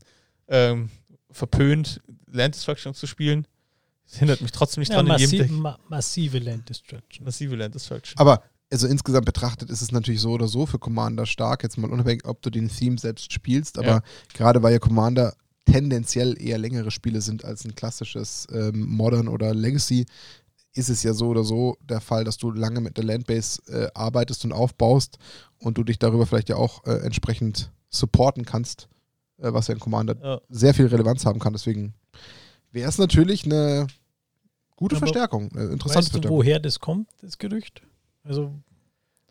ähm, 0.49 0.91
verpönt, 1.31 2.01
Land 2.31 2.55
Destruction 2.55 2.95
zu 2.95 3.07
spielen. 3.07 3.47
Das 4.09 4.19
hindert 4.19 4.41
mich 4.41 4.53
trotzdem 4.53 4.81
nicht 4.83 4.91
Ja, 4.91 4.97
dran, 4.97 5.07
in 5.07 5.13
massi 5.13 5.37
jedem 5.37 5.49
Deck. 5.49 5.51
ma 5.59 5.79
massive 5.89 6.39
Land 6.39 6.69
Destruction. 6.69 7.25
Massive 7.25 7.57
Land 7.57 7.75
Destruction. 7.75 8.19
Aber 8.19 8.43
also 8.71 8.87
insgesamt 8.87 9.27
betrachtet 9.27 9.71
ist 9.71 9.81
es 9.83 9.93
natürlich 9.93 10.21
so 10.21 10.31
oder 10.33 10.49
so 10.49 10.67
für 10.67 10.79
Commander 10.79 11.27
stark, 11.27 11.63
jetzt 11.63 11.77
mal 11.79 11.91
unabhängig, 11.91 12.25
ob 12.25 12.43
du 12.43 12.51
den 12.51 12.69
Theme 12.69 12.99
selbst 12.99 13.33
spielst, 13.33 13.79
aber 13.79 13.87
Ja. 13.89 14.03
gerade 14.35 14.63
weil 14.63 14.73
ja 14.73 14.79
Commander 14.79 15.35
tendenziell 15.67 16.41
eher 16.41 16.59
längere 16.59 16.91
Spiele 16.91 17.21
sind 17.21 17.45
als 17.45 17.65
ein 17.65 17.75
klassisches 17.75 18.47
ähm, 18.53 18.87
Modern 18.89 19.29
oder 19.29 19.53
Legacy, 19.55 20.07
ist 20.75 20.89
es 20.91 21.03
ja 21.03 21.13
so 21.13 21.29
oder 21.29 21.43
so 21.43 21.77
der 21.81 22.01
Fall, 22.01 22.23
dass 22.25 22.37
du 22.39 22.51
lange 22.53 22.81
mit 22.81 22.97
der 22.97 23.05
Landbase 23.05 23.61
äh, 23.69 23.89
arbeitest 23.95 24.45
und 24.45 24.53
aufbaust 24.53 25.19
und 25.59 25.79
du 25.79 25.85
dich 25.85 25.99
darüber 25.99 26.27
vielleicht 26.27 26.49
ja 26.49 26.57
auch 26.57 26.85
äh, 26.87 26.99
entsprechend 27.05 27.73
supporten 27.89 28.45
kannst, 28.45 28.89
äh, 29.39 29.53
was 29.53 29.69
ja 29.69 29.75
in 29.75 29.81
Commander 29.81 30.17
Ja. 30.23 30.41
sehr 30.49 30.75
viel 30.75 30.87
Relevanz 30.87 31.25
haben 31.27 31.39
kann. 31.39 31.53
Deswegen 31.53 31.95
wäre 32.73 32.89
es 32.89 32.99
natürlich 32.99 33.45
eine 33.45 33.87
gute 34.77 34.97
Aber 34.97 35.07
Verstärkung, 35.07 35.51
eine 35.53 35.65
interessante 35.71 35.85
Weißt 35.99 36.09
du, 36.09 36.13
Verstärkung. 36.13 36.37
woher 36.39 36.61
das 36.61 36.81
kommt, 36.81 37.09
das 37.23 37.39
Gerücht? 37.39 37.83
Also, 38.25 38.53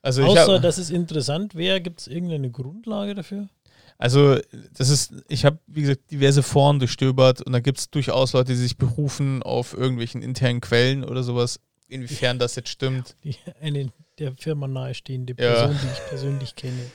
Also, 0.01 0.22
ich 0.22 0.28
außer 0.30 0.56
hab, 0.56 0.62
dass 0.62 0.78
es 0.78 0.89
interessant 0.89 1.56
wäre, 1.56 1.82
gibt 1.82 1.99
es 2.01 2.08
irgendeine 2.08 2.49
Grundlage 2.51 3.14
dafür? 3.16 3.49
also 3.97 4.38
das 4.74 4.89
ist, 4.89 5.14
ich 5.30 5.45
habe, 5.45 5.58
wie 5.68 5.82
gesagt, 5.82 6.12
diverse 6.12 6.43
Foren 6.43 6.80
durchstöbert 6.80 7.41
und 7.41 7.53
da 7.53 7.60
gibt 7.62 7.78
es 7.80 7.89
durchaus 7.89 8.34
Leute, 8.34 8.51
die 8.51 8.58
sich 8.58 8.78
berufen 8.78 9.41
auf 9.41 9.74
irgendwelchen 9.74 10.22
internen 10.22 10.60
Quellen 10.60 11.03
oder 11.06 11.24
sowas, 11.24 11.60
inwiefern 11.88 12.38
das 12.39 12.56
jetzt 12.56 12.70
stimmt. 12.70 13.16
Die, 13.24 13.36
eine 13.62 13.91
der 14.20 14.34
Firma 14.36 14.68
nahestehende 14.68 15.34
Ja. 15.39 15.68
Person, 15.68 15.78
die 15.82 15.88
ich 15.93 16.10
persönlich 16.10 16.56
kenne. 16.56 16.91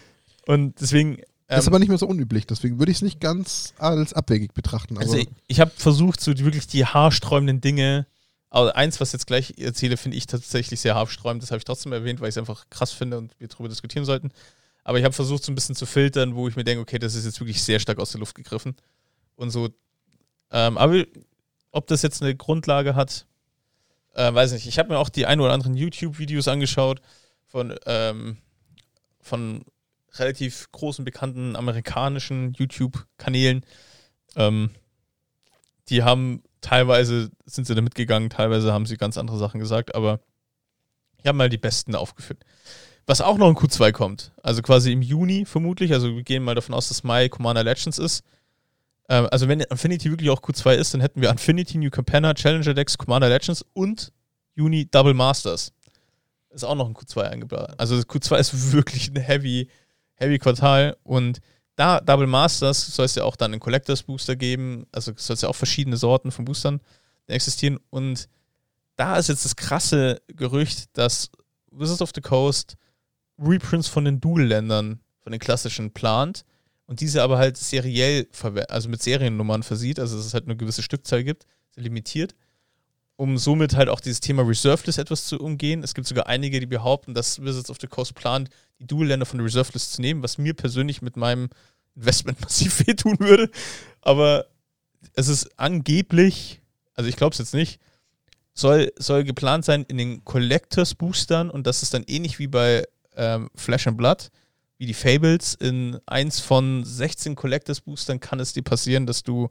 Und 0.46 0.80
deswegen. 0.80 1.18
Das 1.50 1.60
ist 1.60 1.66
ähm, 1.66 1.72
aber 1.72 1.78
nicht 1.80 1.88
mehr 1.88 1.98
so 1.98 2.06
unüblich, 2.06 2.46
deswegen 2.46 2.78
würde 2.78 2.92
ich 2.92 2.98
es 2.98 3.02
nicht 3.02 3.20
ganz 3.20 3.74
als 3.78 4.12
abwegig 4.12 4.54
betrachten. 4.54 4.96
Also 4.96 5.14
Also, 5.14 5.22
ich, 5.22 5.28
ich 5.48 5.60
habe 5.60 5.72
versucht, 5.74 6.20
so 6.20 6.32
die, 6.32 6.44
wirklich 6.44 6.68
die 6.68 6.86
haarsträubenden 6.86 7.60
Dinge, 7.60 8.06
aber 8.50 8.76
eins, 8.76 9.00
was 9.00 9.08
ich 9.08 9.14
jetzt 9.14 9.26
gleich 9.26 9.54
erzähle, 9.58 9.96
finde 9.96 10.16
ich 10.16 10.26
tatsächlich 10.26 10.80
sehr 10.80 10.94
haarsträubend. 10.94 11.42
Das 11.42 11.50
habe 11.50 11.58
ich 11.58 11.64
trotzdem 11.64 11.92
erwähnt, 11.92 12.20
weil 12.20 12.28
ich 12.28 12.34
es 12.34 12.38
einfach 12.38 12.66
krass 12.70 12.92
finde 12.92 13.18
und 13.18 13.38
wir 13.38 13.48
darüber 13.48 13.68
diskutieren 13.68 14.04
sollten. 14.04 14.30
Aber 14.84 14.98
ich 14.98 15.04
habe 15.04 15.12
versucht, 15.12 15.44
so 15.44 15.52
ein 15.52 15.54
bisschen 15.54 15.74
zu 15.74 15.86
filtern, 15.86 16.34
wo 16.34 16.48
ich 16.48 16.56
mir 16.56 16.64
denke, 16.64 16.82
okay, 16.82 16.98
das 16.98 17.14
ist 17.14 17.24
jetzt 17.24 17.40
wirklich 17.40 17.62
sehr 17.62 17.78
stark 17.80 17.98
aus 17.98 18.10
der 18.10 18.20
Luft 18.20 18.34
gegriffen. 18.34 18.76
Und 19.36 19.50
so. 19.50 19.68
Ähm, 20.50 20.78
aber 20.78 21.04
ob 21.70 21.86
das 21.86 22.02
jetzt 22.02 22.22
eine 22.22 22.34
Grundlage 22.34 22.94
hat, 22.94 23.26
äh, 24.14 24.32
weiß 24.32 24.52
nicht. 24.52 24.66
Ich 24.66 24.78
habe 24.78 24.88
mir 24.88 24.98
auch 24.98 25.08
die 25.08 25.26
ein 25.26 25.40
oder 25.40 25.52
anderen 25.52 25.74
YouTube-Videos 25.74 26.48
angeschaut 26.48 27.00
von, 27.46 27.74
ähm, 27.86 28.38
von 29.20 29.64
relativ 30.18 30.70
großen, 30.72 31.04
bekannten 31.04 31.56
amerikanischen 31.56 32.52
YouTube-Kanälen. 32.54 33.64
Ähm, 34.36 34.70
die 35.88 36.02
haben 36.02 36.42
teilweise 36.60 37.30
sind 37.46 37.66
sie 37.66 37.74
da 37.74 37.80
mitgegangen, 37.80 38.30
teilweise 38.30 38.72
haben 38.72 38.86
sie 38.86 38.96
ganz 38.96 39.18
andere 39.18 39.38
Sachen 39.38 39.60
gesagt, 39.60 39.94
aber 39.94 40.20
ich 41.18 41.26
habe 41.26 41.38
mal 41.38 41.48
die 41.48 41.58
besten 41.58 41.94
aufgeführt. 41.94 42.44
Was 43.06 43.20
auch 43.20 43.38
noch 43.38 43.48
in 43.48 43.56
Q2 43.56 43.92
kommt, 43.92 44.32
also 44.42 44.62
quasi 44.62 44.92
im 44.92 45.02
Juni 45.02 45.44
vermutlich, 45.44 45.92
also 45.92 46.14
wir 46.14 46.22
gehen 46.22 46.44
mal 46.44 46.54
davon 46.54 46.74
aus, 46.74 46.88
dass 46.88 47.02
Mai 47.02 47.28
Commander 47.28 47.64
Legends 47.64 47.98
ist. 47.98 48.22
Ähm, 49.08 49.26
also 49.30 49.48
wenn 49.48 49.60
Infinity 49.60 50.10
wirklich 50.10 50.30
auch 50.30 50.40
Q2 50.40 50.74
ist, 50.74 50.94
dann 50.94 51.00
hätten 51.00 51.20
wir 51.20 51.30
Infinity, 51.30 51.78
New 51.78 51.90
Capenna, 51.90 52.34
Challenger 52.34 52.74
Decks, 52.74 52.96
Commander 52.96 53.28
Legends 53.28 53.64
und 53.72 54.12
Juni 54.54 54.88
Double 54.90 55.14
Masters. 55.14 55.72
Ist 56.50 56.64
auch 56.64 56.74
noch 56.74 56.88
ein 56.88 56.94
Q2 56.94 57.22
eingeplant. 57.22 57.78
Also 57.78 57.96
das 57.96 58.08
Q2 58.08 58.38
ist 58.38 58.72
wirklich 58.72 59.08
ein 59.10 59.16
heavy, 59.16 59.68
heavy 60.20 60.38
Quartal 60.38 60.96
und 61.02 61.40
da 61.76 62.00
Double 62.00 62.26
Masters 62.26 62.94
soll 62.94 63.06
es 63.06 63.14
ja 63.14 63.24
auch 63.24 63.36
dann 63.36 63.52
einen 63.52 63.60
Collectors 63.60 64.02
Booster 64.02 64.36
geben, 64.36 64.86
also 64.92 65.12
soll 65.16 65.34
es 65.34 65.40
ja 65.40 65.48
auch 65.48 65.56
verschiedene 65.56 65.96
Sorten 65.96 66.30
von 66.30 66.44
Boostern 66.44 66.80
existieren 67.26 67.78
und 67.90 68.28
da 68.96 69.16
ist 69.16 69.28
jetzt 69.28 69.44
das 69.44 69.56
krasse 69.56 70.20
Gerücht, 70.28 70.88
dass 70.92 71.30
Wizards 71.70 72.02
of 72.02 72.10
the 72.14 72.20
Coast 72.20 72.76
Reprints 73.38 73.88
von 73.88 74.04
den 74.04 74.20
Dual-Ländern, 74.20 75.00
von 75.20 75.32
den 75.32 75.40
klassischen 75.40 75.92
plant 75.92 76.44
und 76.86 77.00
diese 77.00 77.22
aber 77.22 77.38
halt 77.38 77.56
seriell, 77.56 78.28
also 78.68 78.88
mit 78.88 79.02
Seriennummern 79.02 79.62
versieht, 79.62 79.98
also 79.98 80.16
dass 80.16 80.26
es 80.26 80.34
halt 80.34 80.44
eine 80.44 80.56
gewisse 80.56 80.82
Stückzahl 80.82 81.24
gibt, 81.24 81.46
limitiert, 81.76 82.34
um 83.20 83.36
somit 83.36 83.76
halt 83.76 83.90
auch 83.90 84.00
dieses 84.00 84.20
Thema 84.20 84.40
Reserve 84.40 84.82
List 84.86 84.98
etwas 84.98 85.26
zu 85.26 85.38
umgehen. 85.38 85.82
Es 85.82 85.92
gibt 85.92 86.06
sogar 86.06 86.26
einige, 86.26 86.58
die 86.58 86.64
behaupten, 86.64 87.12
dass 87.12 87.42
Wizards 87.42 87.68
of 87.68 87.76
the 87.78 87.86
Coast 87.86 88.14
plant, 88.14 88.48
die 88.78 88.86
Dual-Länder 88.86 89.26
von 89.26 89.36
der 89.36 89.44
Reserve 89.44 89.72
List 89.74 89.92
zu 89.92 90.00
nehmen, 90.00 90.22
was 90.22 90.38
mir 90.38 90.54
persönlich 90.54 91.02
mit 91.02 91.18
meinem 91.18 91.50
Investment 91.96 92.40
massiv 92.40 92.86
wehtun 92.86 93.20
würde. 93.20 93.50
Aber 94.00 94.46
es 95.12 95.28
ist 95.28 95.50
angeblich, 95.58 96.62
also 96.94 97.10
ich 97.10 97.16
glaube 97.16 97.34
es 97.34 97.38
jetzt 97.38 97.52
nicht, 97.52 97.78
soll, 98.54 98.90
soll 98.96 99.22
geplant 99.24 99.66
sein 99.66 99.84
in 99.86 99.98
den 99.98 100.24
Collectors 100.24 100.94
Boostern 100.94 101.50
und 101.50 101.66
das 101.66 101.82
ist 101.82 101.92
dann 101.92 102.04
ähnlich 102.06 102.38
wie 102.38 102.46
bei 102.46 102.86
ähm, 103.16 103.50
Flash 103.54 103.86
and 103.86 103.98
Blood, 103.98 104.30
wie 104.78 104.86
die 104.86 104.94
Fables. 104.94 105.52
In 105.52 105.98
eins 106.06 106.40
von 106.40 106.86
16 106.86 107.34
Collectors 107.34 107.82
Boostern 107.82 108.18
kann 108.18 108.40
es 108.40 108.54
dir 108.54 108.62
passieren, 108.62 109.04
dass 109.04 109.22
du 109.22 109.50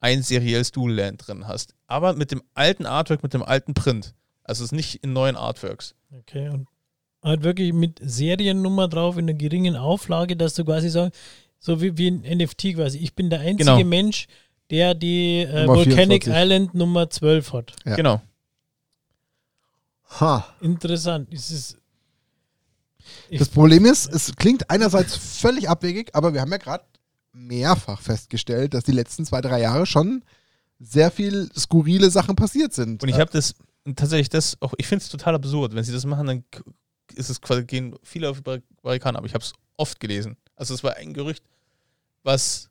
ein 0.00 0.22
serielles 0.22 0.72
Dual 0.72 0.92
Land 0.94 1.26
drin 1.26 1.46
hast. 1.46 1.74
Aber 1.86 2.12
mit 2.14 2.30
dem 2.30 2.42
alten 2.54 2.86
Artwork, 2.86 3.22
mit 3.22 3.34
dem 3.34 3.42
alten 3.42 3.74
Print. 3.74 4.14
Also 4.44 4.64
es 4.64 4.68
ist 4.72 4.76
nicht 4.76 5.02
in 5.02 5.12
neuen 5.12 5.36
Artworks. 5.36 5.94
Okay, 6.12 6.48
und 6.48 6.68
halt 7.22 7.42
wirklich 7.42 7.72
mit 7.72 7.98
Seriennummer 8.02 8.88
drauf 8.88 9.16
in 9.18 9.28
einer 9.28 9.36
geringen 9.36 9.76
Auflage, 9.76 10.36
dass 10.36 10.54
du 10.54 10.64
quasi 10.64 10.88
sagst, 10.88 11.18
so 11.58 11.80
wie, 11.82 11.98
wie 11.98 12.10
ein 12.10 12.20
NFT 12.38 12.74
quasi, 12.74 12.98
ich 12.98 13.14
bin 13.14 13.30
der 13.30 13.40
einzige 13.40 13.64
Genau. 13.64 13.84
Mensch, 13.84 14.26
der 14.70 14.94
die 14.94 15.40
äh, 15.40 15.66
Volcanic 15.66 16.24
24. 16.24 16.32
Island 16.32 16.74
Nummer 16.74 17.10
12 17.10 17.52
hat. 17.52 17.72
Ja. 17.84 17.96
Genau. 17.96 18.22
ha. 20.20 20.46
Interessant. 20.60 21.28
Es 21.32 21.50
ist, 21.50 21.78
Das 23.30 23.48
Problem 23.48 23.84
ist, 23.84 24.06
es 24.06 24.34
klingt 24.36 24.70
einerseits 24.70 25.16
völlig 25.16 25.68
abwegig, 25.68 26.14
aber 26.14 26.32
wir 26.32 26.40
haben 26.40 26.50
ja 26.52 26.58
gerade 26.58 26.84
mehrfach 27.32 28.00
festgestellt, 28.00 28.74
dass 28.74 28.84
die 28.84 28.92
letzten 28.92 29.24
zwei, 29.24 29.40
drei 29.40 29.60
Jahre 29.60 29.86
schon 29.86 30.24
sehr 30.80 31.10
viel 31.10 31.50
skurrile 31.56 32.10
Sachen 32.10 32.36
passiert 32.36 32.72
sind. 32.72 33.02
Und 33.02 33.08
ich 33.08 33.18
habe 33.18 33.30
das 33.30 33.54
tatsächlich 33.96 34.28
das 34.28 34.56
auch, 34.60 34.74
ich 34.76 34.86
finde 34.86 35.02
es 35.04 35.10
total 35.10 35.34
absurd. 35.34 35.74
Wenn 35.74 35.84
sie 35.84 35.92
das 35.92 36.04
machen, 36.06 36.26
dann 36.26 36.44
ist 37.14 37.30
es 37.30 37.40
quasi, 37.40 37.64
gehen 37.64 37.96
viele 38.02 38.30
auf 38.30 38.36
die 38.38 38.42
Bar- 38.42 38.58
Barrikaden, 38.82 39.16
aber 39.16 39.26
ich 39.26 39.34
habe 39.34 39.44
es 39.44 39.52
oft 39.76 39.98
gelesen. 40.00 40.36
Also 40.56 40.74
es 40.74 40.84
war 40.84 40.96
ein 40.96 41.14
Gerücht, 41.14 41.42
was 42.22 42.68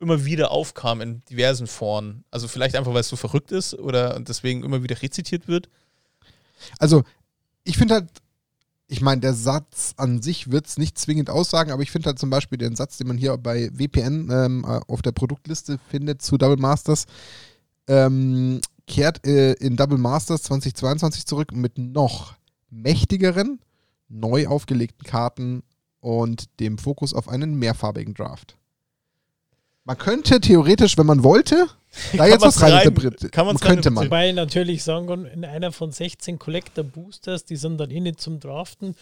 immer 0.00 0.24
wieder 0.24 0.50
aufkam 0.50 1.00
in 1.00 1.20
diversen 1.30 1.66
Foren. 1.66 2.24
Also 2.30 2.48
vielleicht 2.48 2.76
einfach, 2.76 2.92
weil 2.92 3.00
es 3.00 3.08
so 3.08 3.16
verrückt 3.16 3.52
ist 3.52 3.74
oder 3.74 4.18
deswegen 4.20 4.64
immer 4.64 4.82
wieder 4.82 5.00
rezitiert 5.00 5.48
wird. 5.48 5.68
Also, 6.78 7.04
ich 7.64 7.76
finde 7.76 7.94
halt, 7.94 8.08
ich 8.90 9.00
meine, 9.00 9.20
der 9.20 9.34
Satz 9.34 9.94
an 9.96 10.20
sich 10.20 10.50
wird 10.50 10.66
es 10.66 10.76
nicht 10.76 10.98
zwingend 10.98 11.30
aussagen, 11.30 11.70
aber 11.70 11.82
ich 11.82 11.92
finde 11.92 12.06
halt 12.06 12.18
zum 12.18 12.28
Beispiel 12.28 12.58
den 12.58 12.74
Satz, 12.74 12.98
den 12.98 13.06
man 13.06 13.16
hier 13.16 13.36
bei 13.38 13.70
WPN 13.72 14.28
ähm, 14.32 14.64
äh, 14.66 14.80
auf 14.88 15.00
der 15.00 15.12
Produktliste 15.12 15.78
findet 15.88 16.22
zu 16.22 16.36
Double 16.36 16.56
Masters, 16.56 17.06
ähm, 17.86 18.60
kehrt 18.88 19.24
äh, 19.24 19.52
in 19.52 19.76
Double 19.76 19.96
Masters 19.96 20.42
2022 20.42 21.24
zurück 21.24 21.54
mit 21.54 21.78
noch 21.78 22.34
mächtigeren, 22.68 23.60
neu 24.08 24.48
aufgelegten 24.48 25.06
Karten 25.06 25.62
und 26.00 26.46
dem 26.58 26.76
Fokus 26.76 27.14
auf 27.14 27.28
einen 27.28 27.54
mehrfarbigen 27.54 28.14
Draft. 28.14 28.56
Man 29.84 29.98
könnte 29.98 30.40
theoretisch, 30.40 30.98
wenn 30.98 31.06
man 31.06 31.22
wollte, 31.22 31.68
da 32.16 32.26
jetzt 32.26 32.42
was 32.42 32.62
rein 32.62 32.94
kann 33.32 33.46
man's 33.46 33.60
könnte 33.60 33.90
man. 33.90 34.04
wobei 34.06 34.32
natürlich 34.32 34.82
sagen 34.84 35.26
in 35.26 35.44
einer 35.44 35.72
von 35.72 35.90
16 35.92 36.38
Collector 36.38 36.84
Boosters, 36.84 37.44
die 37.44 37.56
sind 37.56 37.78
dann 37.78 37.90
eh 37.90 38.00
nicht 38.00 38.20
zum 38.20 38.38
Draften, 38.40 38.94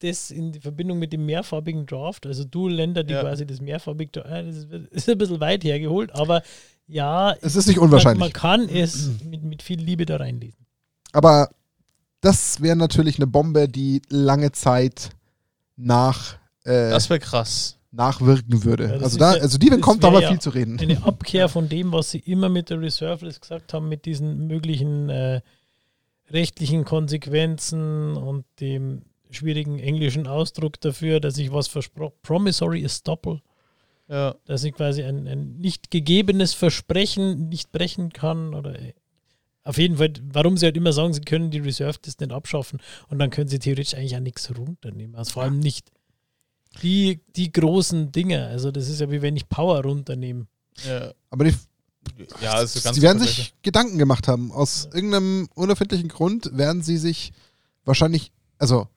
das 0.00 0.30
in 0.30 0.52
Verbindung 0.60 0.98
mit 0.98 1.12
dem 1.12 1.26
mehrfarbigen 1.26 1.86
Draft, 1.86 2.26
also 2.26 2.44
Dual-Länder, 2.44 3.04
die 3.04 3.12
Ja. 3.14 3.22
quasi 3.22 3.46
das 3.46 3.60
mehrfarbig, 3.60 4.16
äh, 4.16 4.44
das 4.44 4.56
ist- 4.90 5.08
ein 5.08 5.18
bisschen 5.18 5.40
weit 5.40 5.64
hergeholt, 5.64 6.14
aber 6.14 6.42
ja, 6.86 7.34
Es 7.40 7.54
ist 7.56 7.66
nicht 7.66 7.76
man, 7.76 7.86
unwahrscheinlich. 7.86 8.20
man 8.20 8.32
kann 8.32 8.68
es 8.68 9.10
mit, 9.24 9.42
mit 9.42 9.62
viel 9.62 9.80
Liebe 9.80 10.06
da 10.06 10.16
reinlesen. 10.16 10.66
Aber 11.12 11.50
das 12.20 12.60
wäre 12.62 12.76
natürlich 12.76 13.16
eine 13.16 13.26
Bombe, 13.26 13.68
die 13.68 14.02
lange 14.08 14.52
Zeit 14.52 15.10
nach, 15.76 16.34
äh, 16.64 16.90
Das 16.90 17.08
wäre 17.10 17.20
krass. 17.20 17.76
Nachwirken 17.92 18.64
würde. 18.64 18.86
Ja, 18.86 18.92
also, 19.02 19.18
da, 19.18 19.32
also 19.32 19.58
die 19.58 19.68
kommt 19.80 20.04
aber 20.04 20.22
ja 20.22 20.28
viel 20.28 20.40
zu 20.40 20.50
reden. 20.50 20.78
Eine 20.78 21.02
Abkehr 21.04 21.48
von 21.48 21.68
dem, 21.68 21.92
was 21.92 22.10
sie 22.10 22.18
immer 22.20 22.48
mit 22.48 22.70
der 22.70 22.80
Reserve 22.80 23.26
List 23.26 23.40
gesagt 23.42 23.72
haben, 23.72 23.88
mit 23.88 24.04
diesen 24.04 24.46
möglichen 24.46 25.08
äh, 25.08 25.40
rechtlichen 26.30 26.84
Konsequenzen 26.84 28.16
und 28.16 28.44
dem 28.60 29.02
schwierigen 29.30 29.78
englischen 29.78 30.26
Ausdruck 30.26 30.80
dafür, 30.80 31.20
dass 31.20 31.38
ich 31.38 31.52
was 31.52 31.68
versprochen, 31.68 32.14
Promissory 32.22 32.84
Estoppel, 32.84 33.40
Ja. 34.08 34.34
dass 34.44 34.64
ich 34.64 34.74
quasi 34.74 35.02
ein, 35.02 35.26
ein 35.26 35.56
nicht 35.58 35.90
gegebenes 35.90 36.54
Versprechen 36.54 37.48
nicht 37.48 37.72
brechen 37.72 38.12
kann 38.12 38.54
oder 38.54 38.76
auf 39.62 39.78
jeden 39.78 39.98
Fall, 39.98 40.12
warum 40.32 40.56
sie 40.56 40.66
halt 40.66 40.76
immer 40.76 40.92
sagen, 40.92 41.12
sie 41.12 41.20
können 41.20 41.50
die 41.50 41.58
Reserve 41.58 41.98
List 42.04 42.20
nicht 42.20 42.32
abschaffen 42.32 42.80
und 43.08 43.18
dann 43.18 43.30
können 43.30 43.48
sie 43.48 43.58
theoretisch 43.58 43.94
eigentlich 43.94 44.16
auch 44.16 44.20
nichts 44.20 44.50
runternehmen. 44.56 45.14
Also 45.16 45.32
vor 45.32 45.42
allem 45.42 45.60
nicht 45.60 45.92
die, 46.82 47.20
die 47.36 47.52
großen 47.52 48.12
Dinge. 48.12 48.46
Also 48.46 48.70
das 48.70 48.88
ist 48.88 49.00
ja 49.00 49.10
wie 49.10 49.22
wenn 49.22 49.36
ich 49.36 49.48
Power 49.48 49.82
runternehme. 49.82 50.46
ja. 50.86 51.12
Aber 51.30 51.44
die 51.44 51.54
Ja, 52.40 52.52
also 52.52 52.80
ganz 52.80 52.96
sie 52.96 53.02
werden 53.02 53.20
sich 53.20 53.54
Gedanken 53.62 53.98
gemacht 53.98 54.28
haben. 54.28 54.52
Aus 54.52 54.88
irgendeinem 54.92 55.48
unerfindlichen 55.54 56.08
Grund 56.08 56.56
werden 56.56 56.82
sie 56.82 56.96
sich 56.96 57.32
wahrscheinlich, 57.84 58.32
also 58.58 58.88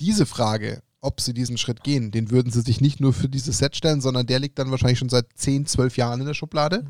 diese 0.00 0.26
Frage, 0.26 0.82
ob 1.00 1.20
sie 1.20 1.34
diesen 1.34 1.58
Schritt 1.58 1.82
gehen, 1.82 2.10
den 2.10 2.30
würden 2.30 2.50
sie 2.50 2.62
sich 2.62 2.80
nicht 2.80 3.00
nur 3.00 3.12
für 3.12 3.28
dieses 3.28 3.58
Set 3.58 3.76
stellen, 3.76 4.00
sondern 4.00 4.26
der 4.26 4.40
liegt 4.40 4.58
dann 4.58 4.70
wahrscheinlich 4.70 4.98
schon 4.98 5.08
seit 5.08 5.26
10, 5.34 5.66
12 5.66 5.96
Jahren 5.96 6.20
in 6.20 6.26
der 6.26 6.34
Schublade. 6.34 6.84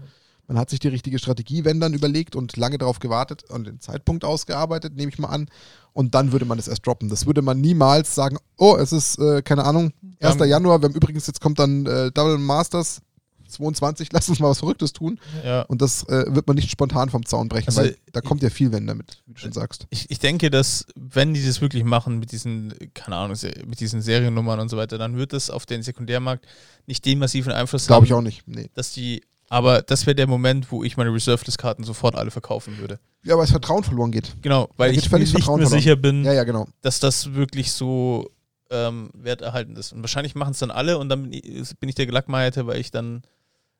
Man 0.49 0.59
hat 0.59 0.71
sich 0.71 0.79
die 0.79 0.89
richtige 0.89 1.19
Strategie, 1.19 1.65
wenn 1.65 1.81
dann, 1.81 1.95
überlegt 1.95 2.37
und 2.37 2.57
lange 2.57 2.79
darauf 2.79 2.99
gewartet 2.99 3.45
und 3.51 3.67
den 3.67 3.81
Zeitpunkt 3.81 4.25
ausgearbeitet, 4.25 4.95
nehme 4.95 5.11
ich 5.11 5.19
mal 5.19 5.29
an. 5.29 5.49
Und 5.93 6.15
dann 6.15 6.33
würde 6.33 6.45
man 6.45 6.59
es 6.59 6.69
erst 6.69 6.87
droppen. 6.87 7.09
Das 7.09 7.27
würde 7.27 7.43
man 7.43 7.61
niemals 7.61 8.15
sagen, 8.15 8.39
oh, 8.59 8.77
es 8.77 8.93
ist, 8.93 9.19
äh, 9.19 9.43
keine 9.43 9.65
Ahnung, 9.65 9.93
1. 10.21 10.39
Ja. 10.39 10.45
Januar, 10.45 10.81
wir 10.81 10.89
haben 10.89 10.95
übrigens, 10.95 11.27
jetzt 11.27 11.41
kommt 11.41 11.59
dann 11.59 11.87
äh, 11.87 12.11
Double 12.13 12.39
Masters 12.39 13.01
22, 13.49 14.09
lass 14.13 14.29
uns 14.29 14.39
mal 14.39 14.49
was 14.49 14.59
Verrücktes 14.59 14.93
tun. 14.93 15.19
Ja. 15.45 15.63
Und 15.63 15.83
das 15.83 16.05
äh, 16.09 16.25
wird 16.29 16.47
man 16.47 16.57
nicht 16.57 16.71
spontan 16.71 17.11
vom 17.11 17.25
Zaun 17.25 17.49
brechen, 17.49 17.69
Also, 17.69 17.83
weil 17.83 17.97
da 18.13 18.21
kommt 18.21 18.43
ja 18.43 18.51
viel 18.51 18.73
wenn 18.73 18.87
damit, 18.87 19.23
wie 19.27 19.35
du 19.35 19.41
schon 19.41 19.53
sagst. 19.53 19.87
Ich, 19.91 20.11
ich 20.11 20.19
denke, 20.19 20.51
dass 20.51 20.87
wenn 20.95 21.35
die 21.35 21.45
das 21.45 21.61
wirklich 21.61 21.85
machen 21.85 22.19
mit 22.19 22.33
diesen, 22.33 22.75
keine 22.95 23.17
Ahnung, 23.17 23.37
mit 23.67 23.81
diesen 23.81 24.03
Seriennummern 24.03 24.61
und 24.61 24.69
so 24.69 24.77
weiter, 24.77 24.99
dann 24.99 25.17
wird 25.17 25.33
das 25.33 25.51
auf 25.51 25.67
den 25.67 25.83
Sekundärmarkt 25.83 26.47
nicht 26.87 27.05
den 27.05 27.19
massiven 27.19 27.53
Einfluss 27.53 27.87
Glaube 27.87 28.07
ich 28.07 28.13
haben, 28.13 28.19
auch 28.19 28.23
nicht. 28.23 28.47
Nee. 28.47 28.71
dass 28.75 28.93
die, 28.93 29.23
aber 29.49 29.83
das 29.83 30.07
wäre 30.07 30.15
der 30.15 30.27
Moment, 30.27 30.71
wo 30.73 30.83
ich 30.85 30.97
meine 30.97 31.13
Reserved-Karten 31.13 31.85
sofort 31.85 32.17
alle 32.17 32.31
verkaufen 32.31 32.79
würde. 32.79 32.99
Ja, 33.23 33.35
weil 33.35 33.43
das 33.43 33.51
Vertrauen 33.51 33.85
verloren 33.85 34.13
geht. 34.13 34.35
Genau, 34.43 34.69
weil 34.77 34.97
ich 34.97 35.11
mir 35.11 35.19
nicht 35.19 35.31
Vertrauen 35.33 35.59
mehr 35.61 35.67
verloren. 35.69 35.83
sicher 35.83 35.97
bin, 35.97 36.25
Ja, 36.25 36.33
ja, 36.33 36.45
genau. 36.45 36.67
dass 36.83 37.01
das 37.01 37.35
wirklich 37.35 37.73
so 37.73 38.31
ähm, 38.71 39.11
werterhaltend 39.15 39.79
ist. 39.79 39.93
Und 39.93 40.03
wahrscheinlich 40.03 40.35
machen 40.35 40.53
es 40.53 40.59
dann 40.59 40.71
alle 40.71 40.99
und 40.99 41.09
dann 41.09 41.23
bin 41.23 41.33
ich, 41.33 41.77
bin 41.79 41.89
ich 41.89 41.95
der 41.95 42.07
Gelackmeierte, 42.07 42.67
weil 42.67 42.81
ich 42.81 42.91
dann 42.91 43.23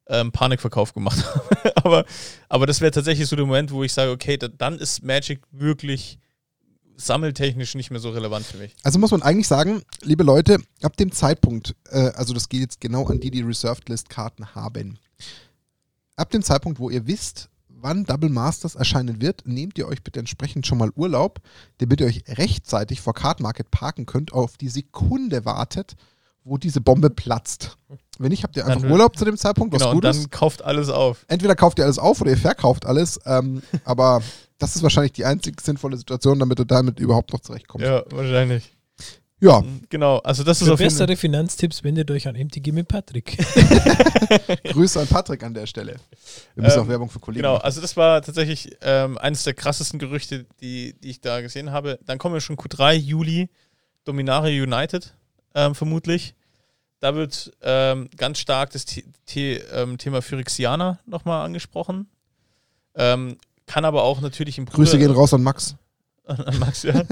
ähm, 0.09 0.31
Panikverkauf 0.33 0.95
gemacht 0.95 1.25
habe. 1.35 1.73
aber, 1.77 2.05
aber 2.49 2.67
das 2.67 2.81
wäre 2.81 2.93
tatsächlich 2.93 3.29
so 3.29 3.35
der 3.37 3.47
Moment, 3.47 3.73
wo 3.73 3.83
ich 3.83 3.93
sage, 3.93 4.11
okay, 4.13 4.37
da, 4.37 4.49
dann 4.49 4.79
ist 4.79 5.03
Magic 5.03 5.41
wirklich 5.51 6.19
sammeltechnisch 6.97 7.75
nicht 7.75 7.91
mehr 7.91 8.01
so 8.01 8.11
relevant 8.11 8.47
für 8.47 8.57
mich. 8.57 8.75
Also 8.83 8.99
muss 8.99 9.11
man 9.11 9.23
eigentlich 9.23 9.49
sagen, 9.49 9.83
liebe 10.03 10.23
Leute, 10.23 10.59
ab 10.83 10.97
dem 10.97 11.13
Zeitpunkt, 11.13 11.75
äh, 11.91 12.11
also 12.15 12.33
das 12.33 12.49
geht 12.49 12.61
jetzt 12.61 12.81
genau 12.81 13.07
an 13.07 13.21
die, 13.21 13.31
die 13.31 13.43
Reserved 13.43 13.89
List 13.89 14.09
Karten 14.09 14.55
haben. 14.55 14.99
Ab 16.17 16.31
dem 16.31 16.43
Zeitpunkt, 16.43 16.79
wo 16.79 16.89
ihr 16.89 17.07
wisst, 17.07 17.51
wann 17.69 18.05
Double 18.05 18.31
Masters 18.31 18.75
erscheinen 18.75 19.21
wird, 19.21 19.43
nehmt 19.47 19.77
ihr 19.79 19.87
euch 19.87 20.03
bitte 20.03 20.19
entsprechend 20.19 20.67
schon 20.67 20.79
mal 20.79 20.91
Urlaub, 20.97 21.41
damit 21.79 22.01
ihr 22.01 22.07
euch 22.07 22.25
rechtzeitig 22.27 23.03
vor 23.03 23.13
Card 23.15 23.41
Market 23.41 23.71
parken 23.71 24.07
könnt, 24.07 24.33
auf 24.33 24.57
die 24.57 24.69
Sekunde 24.69 25.45
wartet, 25.45 25.95
wo 26.43 26.57
diese 26.57 26.81
Bombe 26.81 27.11
platzt. 27.11 27.77
Wenn 28.19 28.31
nicht, 28.31 28.45
habt 28.45 28.57
ihr 28.57 28.65
einfach 28.67 28.81
Dann- 28.81 28.91
Urlaub 28.91 29.17
zu 29.19 29.27
dem 29.27 29.37
Zeitpunkt, 29.37 29.75
was 29.75 29.83
Genau, 29.83 29.93
gut 29.93 30.05
ist. 30.07 30.23
dann 30.23 30.31
kauft 30.31 30.63
alles 30.63 30.89
auf. 30.89 31.27
Entweder 31.29 31.55
kauft 31.55 31.79
ihr 31.79 31.85
alles 31.85 31.99
auf 31.99 32.21
oder 32.23 32.31
ihr 32.31 32.39
verkauft 32.39 32.87
alles, 32.87 33.21
ähm, 33.27 33.61
aber 33.85 34.23
das 34.59 34.75
ist 34.75 34.83
wahrscheinlich 34.83 35.13
die 35.13 35.27
einzig 35.27 35.61
sinnvolle 35.61 35.99
Situation, 35.99 36.39
damit 36.39 36.59
du 36.59 36.65
damit 36.65 36.99
überhaupt 36.99 37.33
noch 37.35 37.41
zurechtkommst. 37.41 37.87
Ja, 37.87 38.05
wahrscheinlich. 38.11 38.73
Ja. 39.47 39.65
Genau, 39.89 40.19
also 40.19 40.43
das 40.45 40.61
ist 40.61 40.67
Für 40.69 40.75
auf 40.75 40.81
jeden 40.81 40.91
Fall. 40.91 41.07
bessere 41.07 41.17
Finanztipps 41.17 41.83
wendet 41.85 42.11
euch 42.11 42.27
an 42.29 42.35
MTG 42.37 42.73
mit 42.73 42.89
Patrick. 42.89 43.37
Grüße 44.65 45.01
an 45.01 45.07
Patrick 45.07 45.43
an 45.43 45.55
der 45.55 45.67
Stelle. 45.67 45.97
Wir 46.55 46.65
müssen 46.65 46.79
Ähm, 46.79 46.85
auch 46.85 46.89
Werbung 46.89 47.11
für 47.11 47.19
Kollegen 47.19 47.43
Genau, 47.43 47.55
machen. 47.55 47.65
also 47.65 47.81
das 47.81 47.97
war 47.97 48.23
tatsächlich 48.23 48.77
ähm, 48.83 49.19
eines 49.19 49.45
der 49.45 49.55
krassesten 49.55 49.99
Gerüchte, 49.99 50.47
die, 50.61 50.95
die 51.03 51.11
ich 51.11 51.21
da 51.21 51.41
gesehen 51.41 51.71
habe. 51.71 51.99
Dann 52.07 52.19
kommen 52.19 52.35
wir 52.35 52.41
schon 52.41 52.57
Q3, 52.57 52.95
Juli, 52.95 53.49
Dominaria 54.05 54.63
United, 54.63 55.15
ähm, 55.55 55.75
vermutlich. 55.75 56.35
Da 57.01 57.15
wird 57.15 57.53
ähm, 57.63 58.09
ganz 58.17 58.39
stark 58.39 58.71
das 58.71 58.85
The 58.89 59.05
The 59.27 59.53
ähm, 59.73 59.99
Thema 59.99 60.23
Phyrexianer 60.23 60.99
nochmal 61.07 61.45
angesprochen. 61.45 62.09
Ähm, 62.95 63.37
kann 63.67 63.85
aber 63.85 64.03
auch 64.05 64.21
natürlich 64.21 64.59
im 64.59 64.67
Grüße 64.67 64.93
Bruder- 64.93 65.07
gehen 65.09 65.15
raus 65.17 65.35
an 65.35 65.43
Max. 65.43 65.77
An, 66.27 66.59
Max, 66.59 66.83
ja. 66.83 67.03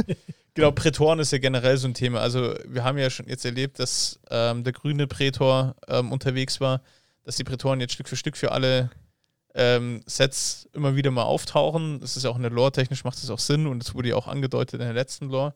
genau, 0.55 0.71
Prätoren 0.73 1.19
ist 1.19 1.33
ja 1.33 1.39
generell 1.39 1.77
so 1.77 1.89
ein 1.89 1.95
Thema. 1.95 2.21
Also 2.21 2.55
wir 2.67 2.85
haben 2.85 2.99
ja 2.99 3.11
schon 3.11 3.29
jetzt 3.29 3.45
erlebt, 3.45 3.79
dass 3.79 4.21
ähm, 4.31 4.65
der 4.65 4.73
grüne 4.73 5.07
Prätor 5.07 5.77
ähm, 5.89 6.13
unterwegs 6.13 6.61
war, 6.61 6.83
dass 7.25 7.37
die 7.37 7.45
Prätoren 7.45 7.81
jetzt 7.81 7.95
Stück 7.95 8.09
für 8.09 8.17
Stück 8.17 8.37
für 8.37 8.53
alle 8.53 8.91
ähm, 9.55 10.03
Sets 10.07 10.69
immer 10.73 10.97
wieder 10.97 11.11
mal 11.11 11.23
auftauchen. 11.23 12.01
Das 12.01 12.17
ist 12.17 12.25
ja 12.25 12.31
auch 12.31 12.37
in 12.37 12.43
der 12.43 12.51
Lore 12.51 12.73
technisch 12.73 13.05
macht 13.05 13.23
das 13.23 13.31
auch 13.31 13.39
Sinn 13.39 13.67
und 13.67 13.83
es 13.83 13.95
wurde 13.95 14.11
ja 14.11 14.17
auch 14.17 14.29
angedeutet 14.29 14.81
in 14.81 14.87
der 14.87 14.93
letzten 14.93 15.29
Lore. 15.29 15.55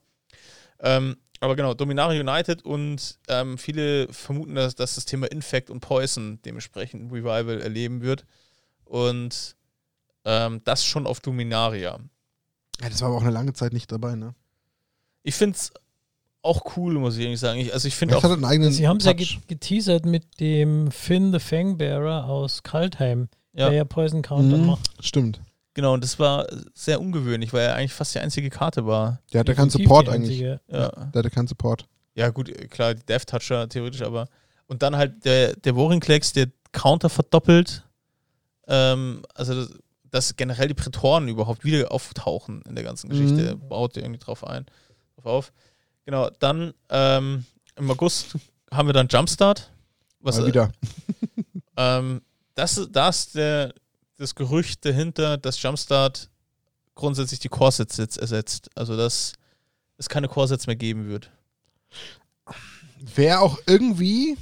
Ähm, 0.80 1.16
aber 1.40 1.54
genau, 1.54 1.74
Dominaria 1.74 2.20
United 2.20 2.64
und 2.64 3.18
ähm, 3.28 3.58
viele 3.58 4.12
vermuten, 4.12 4.54
dass, 4.54 4.74
dass 4.74 4.96
das 4.96 5.04
Thema 5.04 5.30
Infect 5.30 5.70
und 5.70 5.80
Poison 5.80 6.40
dementsprechend 6.42 7.12
Revival 7.12 7.60
erleben 7.60 8.02
wird. 8.02 8.24
Und 8.84 9.56
ähm, 10.24 10.62
das 10.64 10.84
schon 10.84 11.06
auf 11.06 11.20
Dominaria. 11.20 12.00
Ja, 12.80 12.88
das 12.88 13.00
war 13.00 13.08
aber 13.08 13.18
auch 13.18 13.22
eine 13.22 13.30
lange 13.30 13.52
Zeit 13.52 13.72
nicht 13.72 13.90
dabei, 13.90 14.14
ne? 14.14 14.34
Ich 15.22 15.34
finde 15.34 15.56
es 15.56 15.72
auch 16.42 16.76
cool, 16.76 16.94
muss 16.94 17.16
ich 17.16 17.26
eigentlich 17.26 17.40
sagen. 17.40 17.58
Ich, 17.60 17.72
also 17.72 17.88
ich 17.88 17.96
finde 17.96 18.16
auch, 18.16 18.22
hat 18.22 18.30
einen 18.30 18.44
eigenen 18.44 18.72
Sie 18.72 18.86
haben 18.86 18.98
es 18.98 19.04
ja 19.04 19.12
geteasert 19.12 20.06
mit 20.06 20.38
dem 20.40 20.90
Finn 20.90 21.32
the 21.32 21.40
Fangbearer 21.40 22.24
aus 22.26 22.62
Kaltheim, 22.62 23.28
ja, 23.52 23.68
der 23.68 23.78
ja 23.78 23.84
Poison 23.84 24.22
Counter 24.22 24.56
Mhm, 24.56 24.66
macht. 24.66 24.90
Stimmt. 25.00 25.40
genau, 25.74 25.94
und 25.94 26.04
das 26.04 26.18
war 26.18 26.46
sehr 26.74 27.00
ungewöhnlich, 27.00 27.52
weil 27.52 27.66
er 27.66 27.74
eigentlich 27.74 27.92
fast 27.92 28.14
die 28.14 28.20
einzige 28.20 28.48
Karte 28.50 28.86
war. 28.86 29.20
Der 29.32 29.40
hatte 29.40 29.54
keinen 29.54 29.70
Support 29.70 30.08
eigentlich. 30.08 30.38
Ja, 30.40 30.58
Der 30.68 31.12
hatte 31.14 31.30
keinen 31.30 31.48
Support. 31.48 31.86
ja 32.14 32.30
gut, 32.30 32.52
klar, 32.70 32.94
die 32.94 33.04
Death 33.04 33.26
Toucher 33.26 33.68
theoretisch, 33.68 34.02
aber 34.02 34.28
und 34.68 34.82
dann 34.82 34.96
halt 34.96 35.24
der, 35.24 35.56
der 35.56 35.76
Warringklex, 35.76 36.32
der 36.34 36.46
Counter 36.72 37.08
verdoppelt. 37.10 37.84
Ähm, 38.68 39.22
also 39.34 39.54
das, 39.54 39.70
dass 40.10 40.36
generell 40.36 40.68
die 40.68 40.74
Prätoren 40.74 41.28
überhaupt 41.28 41.64
wieder 41.64 41.90
auftauchen 41.92 42.62
in 42.62 42.74
der 42.74 42.84
ganzen 42.84 43.08
Geschichte, 43.10 43.54
Mhm. 43.56 43.68
baut 43.68 43.96
irgendwie 43.96 44.18
drauf 44.18 44.44
ein, 44.44 44.66
drauf 45.16 45.26
auf. 45.26 45.52
Genau, 46.04 46.30
dann 46.38 46.72
ähm, 46.88 47.44
im 47.76 47.90
August 47.90 48.36
haben 48.72 48.88
wir 48.88 48.92
dann 48.94 49.08
Jumpstart. 49.08 49.70
Was, 50.20 50.38
Mal 50.38 50.46
wieder. 50.46 50.72
Ähm, 51.76 52.22
das, 52.54 52.76
ist- 52.78 52.90
da 52.92 53.08
ist 53.10 53.34
der, 53.36 53.72
das 54.16 54.34
Gerücht 54.34 54.84
dahinter, 54.84 55.36
dass 55.38 55.62
Jumpstart 55.62 56.28
grundsätzlich 56.94 57.38
die 57.40 57.48
Corsets 57.48 57.96
jetzt 57.98 58.16
ersetzt. 58.18 58.68
Also, 58.74 58.96
dass 58.96 59.34
es 59.98 60.08
keine 60.08 60.26
Corsets 60.28 60.66
mehr 60.66 60.74
geben 60.76 61.06
wird. 61.08 61.30
Wäre 63.14 63.40
auch 63.40 63.58
irgendwie. 63.66 64.36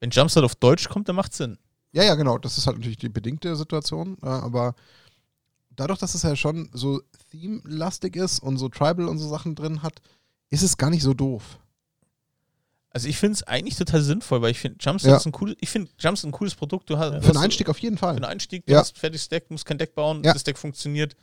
Wenn 0.00 0.10
Jumpstart 0.10 0.44
auf 0.44 0.54
Deutsch 0.54 0.88
kommt, 0.88 1.08
dann 1.08 1.16
macht 1.16 1.34
Sinn. 1.34 1.58
Ja, 1.92 2.04
ja, 2.04 2.14
genau. 2.14 2.38
Das 2.38 2.56
ist 2.58 2.66
halt 2.66 2.76
natürlich 2.78 2.98
die 2.98 3.08
bedingte 3.08 3.54
Situation. 3.56 4.16
äh, 4.22 4.26
aber 4.26 4.74
dadurch, 5.76 5.98
dass 5.98 6.14
es 6.14 6.22
ja 6.22 6.34
schon 6.36 6.70
so 6.72 7.02
theme-lastig 7.30 8.16
ist 8.16 8.38
und 8.40 8.56
so 8.58 8.68
Tribal 8.68 9.08
und 9.08 9.18
so 9.18 9.28
Sachen 9.28 9.54
drin 9.54 9.82
hat, 9.82 10.00
ist 10.50 10.62
es 10.62 10.76
gar 10.76 10.90
nicht 10.90 11.02
so 11.02 11.14
doof. 11.14 11.58
Also 12.90 13.08
ich 13.08 13.16
finde 13.16 13.34
es 13.36 13.42
eigentlich 13.44 13.76
total 13.76 14.02
sinnvoll, 14.02 14.42
weil 14.42 14.50
ich 14.50 14.58
finde 14.58 14.76
Jumpstart 14.80 15.10
Ja. 15.12 15.16
ist 15.16 15.24
ein 15.26 15.32
cooles, 15.32 15.56
ich 15.60 15.70
finde 15.70 15.90
Jumpstart 15.98 16.28
ein 16.28 16.32
cooles 16.36 16.54
Produkt. 16.54 16.90
Du 16.90 16.98
hast, 16.98 17.24
Für 17.24 17.30
einen 17.30 17.38
Einstieg 17.38 17.70
auf 17.70 17.78
jeden 17.78 17.96
Für 17.96 18.00
Fall. 18.06 18.16
einen 18.16 18.24
Einstieg, 18.26 18.66
du 18.66 18.72
Ja. 18.72 18.80
hast 18.80 18.96
ein 18.96 19.00
fertiges 19.00 19.28
Deck, 19.30 19.50
musst 19.50 19.64
kein 19.64 19.78
Deck 19.78 19.94
bauen, 19.94 20.22
Ja. 20.24 20.34
das 20.34 20.44
Deck 20.44 20.58
funktioniert. 20.58 21.16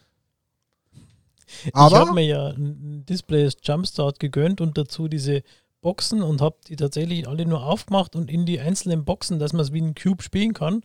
ich 1.66 1.74
habe 1.76 2.00
Aber 2.02 2.14
mir 2.14 2.26
ja 2.26 2.48
ein 2.50 3.06
Display 3.06 3.44
als 3.44 3.58
Jumpstart 3.64 4.20
gegönnt 4.20 4.62
und 4.62 4.78
dazu 4.80 5.08
diese 5.08 5.44
Boxen 5.82 6.22
und 6.22 6.42
habe 6.42 6.58
die 6.68 6.76
tatsächlich 6.76 7.28
alle 7.28 7.46
nur 7.46 7.64
aufgemacht 7.66 8.16
und 8.16 8.30
in 8.30 8.46
die 8.46 8.60
einzelnen 8.60 9.06
Boxen, 9.06 9.40
dass 9.40 9.54
man 9.54 9.62
es 9.62 9.72
wie 9.74 9.82
ein 9.82 9.96
Cube 9.96 10.22
spielen 10.24 10.54
kann. 10.54 10.82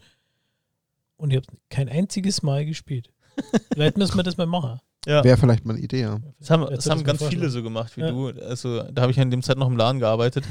Und 1.17 1.31
ich 1.31 1.37
habe 1.37 1.47
kein 1.71 1.89
einziges 1.89 2.43
Mal 2.43 2.65
gespielt. 2.67 3.11
Vielleicht 3.73 3.97
müssen 3.99 4.17
wir 4.17 4.23
das 4.23 4.37
mal 4.37 4.47
machen. 4.47 4.81
Ja. 5.07 5.23
wäre 5.23 5.37
vielleicht 5.37 5.67
mal 5.67 5.75
eine 5.75 5.83
Idee, 5.83 6.01
ja. 6.01 6.19
Das 6.39 6.49
haben, 6.49 6.63
Jetzt 6.63 6.87
das 6.87 6.91
haben 6.91 7.05
ganz 7.05 7.23
viele 7.23 7.51
so 7.51 7.63
gemacht 7.63 7.95
wie 7.97 8.01
Ja. 8.01 8.11
du. 8.11 8.29
Also 8.29 8.83
da 8.85 9.03
habe 9.03 9.11
ich 9.11 9.19
ja 9.19 9.23
in 9.23 9.31
dem 9.31 9.43
Zeit 9.43 9.59
noch 9.59 9.67
im 9.69 9.77
Laden 9.77 10.01
gearbeitet. 10.01 10.45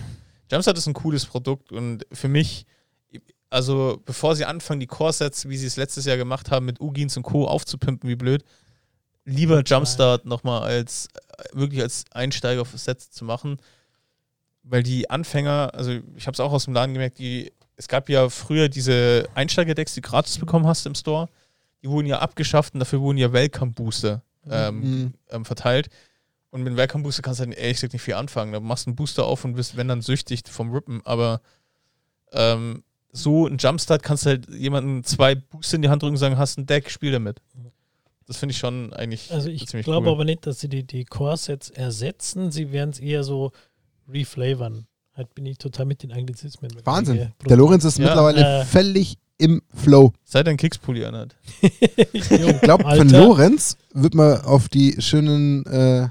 Jumpstart 0.51 0.77
ist 0.77 0.85
ein 0.85 0.93
cooles 0.93 1.25
Produkt 1.25 1.71
und 1.71 2.05
für 2.11 2.27
mich, 2.27 2.67
also 3.49 3.99
bevor 4.05 4.35
sie 4.35 4.45
anfangen, 4.45 4.79
die 4.79 4.85
Core-Sets, 4.85 5.49
wie 5.49 5.57
sie 5.57 5.65
es 5.65 5.75
letztes 5.75 6.05
Jahr 6.05 6.17
gemacht 6.17 6.51
haben, 6.51 6.67
mit 6.67 6.79
Ugins 6.79 7.17
und 7.17 7.23
Co. 7.23 7.47
aufzupimpen, 7.47 8.07
wie 8.07 8.15
blöd, 8.15 8.43
lieber 9.25 9.63
Jumpstart 9.65 10.25
nochmal 10.25 10.61
als 10.61 11.07
äh, 11.37 11.43
wirklich 11.57 11.81
als 11.81 12.05
Einsteiger 12.11 12.61
auf 12.61 12.77
Sets 12.77 13.09
zu 13.09 13.25
machen. 13.25 13.57
Weil 14.63 14.81
die 14.83 15.09
Anfänger, 15.09 15.71
also 15.73 15.91
ich 16.15 16.25
habe 16.25 16.33
es 16.33 16.39
auch 16.39 16.51
aus 16.53 16.65
dem 16.65 16.73
Laden 16.73 16.93
gemerkt, 16.93 17.19
die, 17.19 17.51
es 17.75 17.87
gab 17.87 18.07
ja 18.09 18.29
früher 18.29 18.69
diese 18.69 19.27
Einsteigerdecks, 19.35 19.93
die 19.93 20.01
du 20.01 20.07
gratis 20.09 20.37
bekommen 20.37 20.65
hast 20.67 20.85
im 20.85 20.95
Store, 20.95 21.27
die 21.81 21.89
wurden 21.89 22.07
ja 22.07 22.19
abgeschafft 22.19 22.73
und 22.73 22.79
dafür 22.79 23.01
wurden 23.01 23.17
ja 23.17 23.33
Welcome-Booster 23.33 24.21
ähm, 24.49 24.79
Mhm. 24.79 25.13
ähm, 25.31 25.45
verteilt. 25.45 25.89
Und 26.49 26.61
mit 26.61 26.67
einem 26.69 26.77
Welcome 26.77 27.03
Booster 27.03 27.21
kannst 27.21 27.39
du 27.39 27.45
halt 27.45 27.57
ehrlich 27.57 27.77
gesagt 27.77 27.93
nicht 27.93 28.03
viel 28.03 28.13
anfangen. 28.13 28.53
Da 28.53 28.59
machst 28.59 28.85
du 28.85 28.89
einen 28.91 28.95
Booster 28.95 29.25
auf 29.25 29.43
und 29.43 29.55
bist, 29.55 29.75
wenn 29.75 29.87
dann, 29.87 30.01
süchtig 30.01 30.43
vom 30.47 30.71
Rippen. 30.71 31.01
Aber 31.05 31.41
ähm, 32.31 32.83
so 33.11 33.47
ein 33.47 33.57
Jumpstart 33.57 34.03
kannst 34.03 34.25
du 34.25 34.29
halt 34.31 34.49
jemanden 34.49 35.03
zwei 35.03 35.35
Booster 35.35 35.75
in 35.75 35.81
die 35.81 35.89
Hand 35.89 36.01
drücken 36.03 36.13
und 36.13 36.19
sagen, 36.19 36.37
hast 36.37 36.57
ein 36.57 36.65
Deck, 36.65 36.89
spiel 36.89 37.11
damit. 37.11 37.41
Das 38.27 38.37
finde 38.37 38.51
ich 38.53 38.57
schon 38.59 38.93
eigentlich 38.93 39.31
Also 39.31 39.49
ich 39.49 39.65
glaube 39.67 40.07
cool. 40.07 40.13
aber 40.13 40.23
nicht, 40.25 40.47
dass 40.47 40.59
sie 40.59 40.69
die, 40.69 40.83
die 40.83 41.03
Core-Sets 41.05 41.69
ersetzen. 41.71 42.51
Sie 42.51 42.71
werden 42.71 42.91
es 42.91 42.99
eher 42.99 43.23
so 43.23 43.51
reflavern. 44.11 44.87
Halt 45.15 45.33
bin 45.35 45.45
ich 45.45 45.57
total 45.57 45.85
mit 45.85 46.01
den 46.03 46.11
Anglizismen. 46.11 46.71
Wahnsinn. 46.85 47.17
Einige 47.19 47.33
Der 47.47 47.57
Lorenz 47.57 47.83
ist 47.85 47.99
Ja. 47.99 48.05
mittlerweile 48.05 48.61
Äh. 48.61 48.65
völlig 48.65 49.17
im 49.37 49.61
Flow. 49.73 50.13
Seit 50.23 50.45
er 50.47 50.49
einen 50.49 50.57
Kicks-Pulli 50.57 51.05
anhat. 51.05 51.35
Ich 52.13 52.61
glaube, 52.61 52.83
von 52.83 53.09
Lorenz 53.09 53.77
wird 53.93 54.13
man 54.15 54.41
auf 54.41 54.69
die 54.69 54.95
schönen 54.99 55.65
äh, 55.65 56.07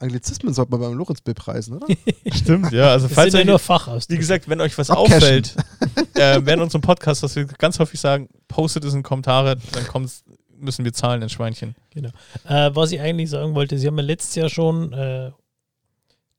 Anglizismen 0.00 0.54
sollte 0.54 0.70
man 0.70 0.80
beim 0.80 0.92
Lorenz 0.94 1.20
bepreisen, 1.22 1.74
oder? 1.76 1.86
Stimmt, 2.32 2.70
ja. 2.70 2.90
Also 2.92 3.08
Das 3.08 3.14
falls 3.16 3.32
sind 3.32 3.38
ja 3.40 3.42
euch, 3.42 3.48
nur 3.48 3.58
Fachausdrücke. 3.58 4.14
wie 4.14 4.18
gesagt, 4.18 4.48
wenn 4.48 4.60
euch 4.60 4.78
was 4.78 4.90
Abcashen. 4.90 5.14
auffällt, 5.14 5.56
äh, 6.14 6.40
während 6.44 6.62
unserem 6.62 6.82
Podcast, 6.82 7.24
was 7.24 7.34
wir 7.34 7.46
ganz 7.46 7.80
häufig 7.80 7.98
sagen, 7.98 8.28
postet 8.46 8.84
es 8.84 8.94
in 8.94 9.02
Kommentare, 9.02 9.56
dann 9.72 9.86
kommt's, 9.88 10.22
müssen 10.56 10.84
wir 10.84 10.92
zahlen, 10.92 11.20
ein 11.24 11.28
Schweinchen. 11.28 11.74
Äh, 11.96 12.70
was 12.74 12.92
ich 12.92 13.00
eigentlich 13.00 13.30
sagen 13.30 13.56
wollte, 13.56 13.76
Sie 13.76 13.88
haben 13.88 13.96
ja 13.98 14.04
letztes 14.04 14.36
Jahr 14.36 14.48
schon 14.48 14.92
äh, 14.92 15.32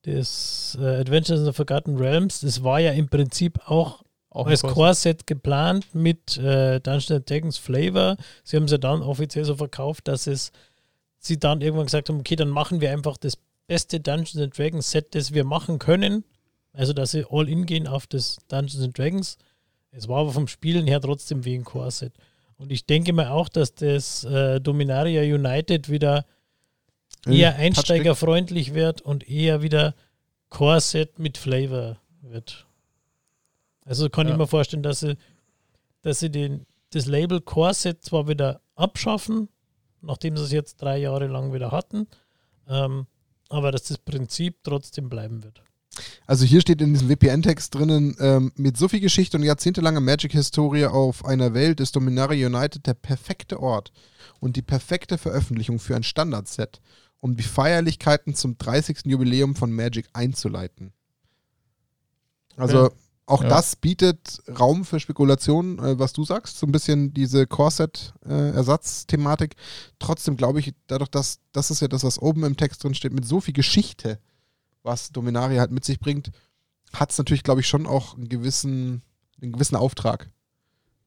das 0.03 0.77
äh, 0.79 0.85
Adventures 0.85 1.39
in 1.39 1.45
the 1.45 1.53
Forgotten 1.53 1.97
Realms, 1.97 2.41
das 2.41 2.63
war 2.63 2.79
ja 2.79 2.91
im 2.91 3.09
Prinzip 3.09 3.59
auch 3.69 4.03
Auch 4.29 4.47
als. 4.47 4.61
Core-Set 4.61 5.27
geplant 5.27 5.93
mit 5.93 6.37
äh, 6.37 6.79
Dungeons 6.79 7.11
and 7.11 7.29
Dragons 7.29 7.57
Flavor. 7.57 8.15
Sie 8.43 8.55
haben 8.55 8.65
es 8.65 8.71
ja 8.71 8.77
dann 8.77 9.01
offiziell 9.01 9.43
so 9.45 9.55
verkauft, 9.55 10.07
dass 10.07 10.27
es 10.27 10.51
sie 11.17 11.37
dann 11.37 11.61
irgendwann 11.61 11.87
gesagt 11.87 12.09
haben, 12.09 12.19
okay, 12.19 12.35
dann 12.35 12.49
machen 12.49 12.79
wir 12.79 12.91
einfach 12.91 13.17
das 13.17 13.37
beste 13.67 13.99
Dungeons 13.99 14.37
and 14.37 14.57
Dragons 14.57 14.89
Set, 14.89 15.15
das 15.15 15.33
wir 15.33 15.43
machen 15.43 15.79
können. 15.79 16.23
Also, 16.71 16.93
dass 16.93 17.11
sie 17.11 17.25
all 17.29 17.49
in 17.49 17.65
gehen 17.65 17.87
auf 17.87 18.07
das 18.07 18.37
Dungeons 18.47 18.83
and 18.83 18.97
Dragons. 18.97 19.37
Es 19.91 20.07
war 20.07 20.19
aber 20.19 20.31
vom 20.31 20.47
Spielen 20.47 20.87
her 20.87 21.01
trotzdem 21.01 21.43
wie 21.43 21.55
ein 21.55 21.63
Core-Set. 21.63 22.13
Und 22.57 22.71
ich 22.71 22.85
denke 22.85 23.11
mir 23.11 23.31
auch, 23.31 23.49
dass 23.49 23.73
das 23.73 24.23
äh, 24.23 24.61
Dominaria 24.61 25.21
United 25.23 25.89
wieder 25.89 26.25
eher 27.26 27.51
Touchstick. 27.51 27.65
einsteigerfreundlich 27.65 28.74
wird 28.74 29.01
und 29.01 29.30
eher 29.30 29.61
wieder 29.61 29.95
Core-Set 30.49 31.20
mit 31.20 31.38
Flavor 31.38 31.97
wird. 32.22 32.65
Also 33.86 34.09
kann 34.09 34.28
Ja. 34.28 34.34
ich 34.34 34.38
mir 34.38 34.47
vorstellen, 34.47 34.84
dass 34.84 34.99
sie, 35.01 35.17
dass 36.01 36.20
sie 36.20 36.30
den, 36.30 36.65
das 36.91 37.05
Label 37.05 37.41
Core-Set 37.41 38.03
zwar 38.03 38.28
wieder 38.28 38.61
abschaffen, 38.76 39.49
nachdem 40.01 40.38
sie 40.38 40.43
es 40.43 40.51
jetzt 40.51 40.82
drei 40.82 40.97
Jahre 40.97 41.28
lang 41.28 41.53
wieder 41.53 41.72
hatten, 41.72 42.07
ähm, 42.67 43.05
aber 43.49 43.72
dass 43.72 43.84
das 43.84 43.97
Prinzip 43.97 44.57
trotzdem 44.63 45.09
bleiben 45.09 45.43
wird. 45.43 45.61
Also 46.28 46.45
hier 46.45 46.61
steht 46.61 46.82
in 46.82 46.93
diesem 46.93 47.09
WPN-Text 47.09 47.74
drinnen, 47.76 48.15
ähm, 48.20 48.51
mit 48.55 48.78
so 48.78 48.88
viel 48.88 48.99
Geschichte 49.01 49.36
und 49.38 49.43
jahrzehntelanger 49.43 49.99
Magic-Historie 49.99 50.86
auf 50.86 51.26
einer 51.26 51.53
Welt 51.53 51.80
ist 51.80 51.95
Dominaria 51.95 52.47
United 52.47 52.86
der 52.86 52.93
perfekte 52.93 53.59
Ort 53.59 53.91
und 54.39 54.55
die 54.55 54.61
perfekte 54.61 55.17
Veröffentlichung 55.17 55.80
für 55.80 55.95
ein 55.95 56.03
Standardset, 56.03 56.80
um 57.22 57.36
die 57.36 57.43
Feierlichkeiten 57.43 58.34
zum 58.36 58.57
30. 58.57 58.99
Jubiläum 59.05 59.55
von 59.55 59.72
Magic 59.74 60.07
einzuleiten. 60.13 60.93
Also 62.55 62.86
Ja. 62.86 62.89
auch 63.26 63.43
Ja. 63.43 63.49
das 63.49 63.76
bietet 63.76 64.39
Raum 64.59 64.86
für 64.86 64.99
Spekulationen, 64.99 65.80
äh, 65.80 65.99
was 65.99 66.13
du 66.13 66.24
sagst, 66.24 66.57
so 66.59 66.65
ein 66.65 66.72
bisschen 66.72 67.13
diese 67.13 67.45
Core-Set-Ersatzthematik. 67.47 69.55
Trotzdem 69.99 70.38
glaube 70.38 70.59
ich, 70.59 70.74
dadurch, 70.88 71.09
dass 71.09 71.39
das 71.51 71.72
ist 71.72 71.82
ja 71.82 71.88
das, 71.88 72.03
was 72.03 72.20
oben 72.20 72.43
im 72.43 72.57
Text 72.57 72.84
drin 72.84 72.93
steht, 72.93 73.13
mit 73.13 73.26
so 73.26 73.41
viel 73.41 73.53
Geschichte, 73.53 74.20
was 74.84 75.11
Dominaria 75.11 75.59
halt 75.59 75.72
mit 75.72 75.86
sich 75.86 75.99
bringt, 75.99 76.32
hat 76.93 77.11
es 77.11 77.17
natürlich, 77.17 77.43
glaube 77.43 77.61
ich, 77.61 77.67
schon 77.67 77.86
auch 77.86 78.15
einen 78.15 78.30
gewissen, 78.30 79.01
einen 79.41 79.51
gewissen 79.51 79.76
Auftrag, 79.76 80.30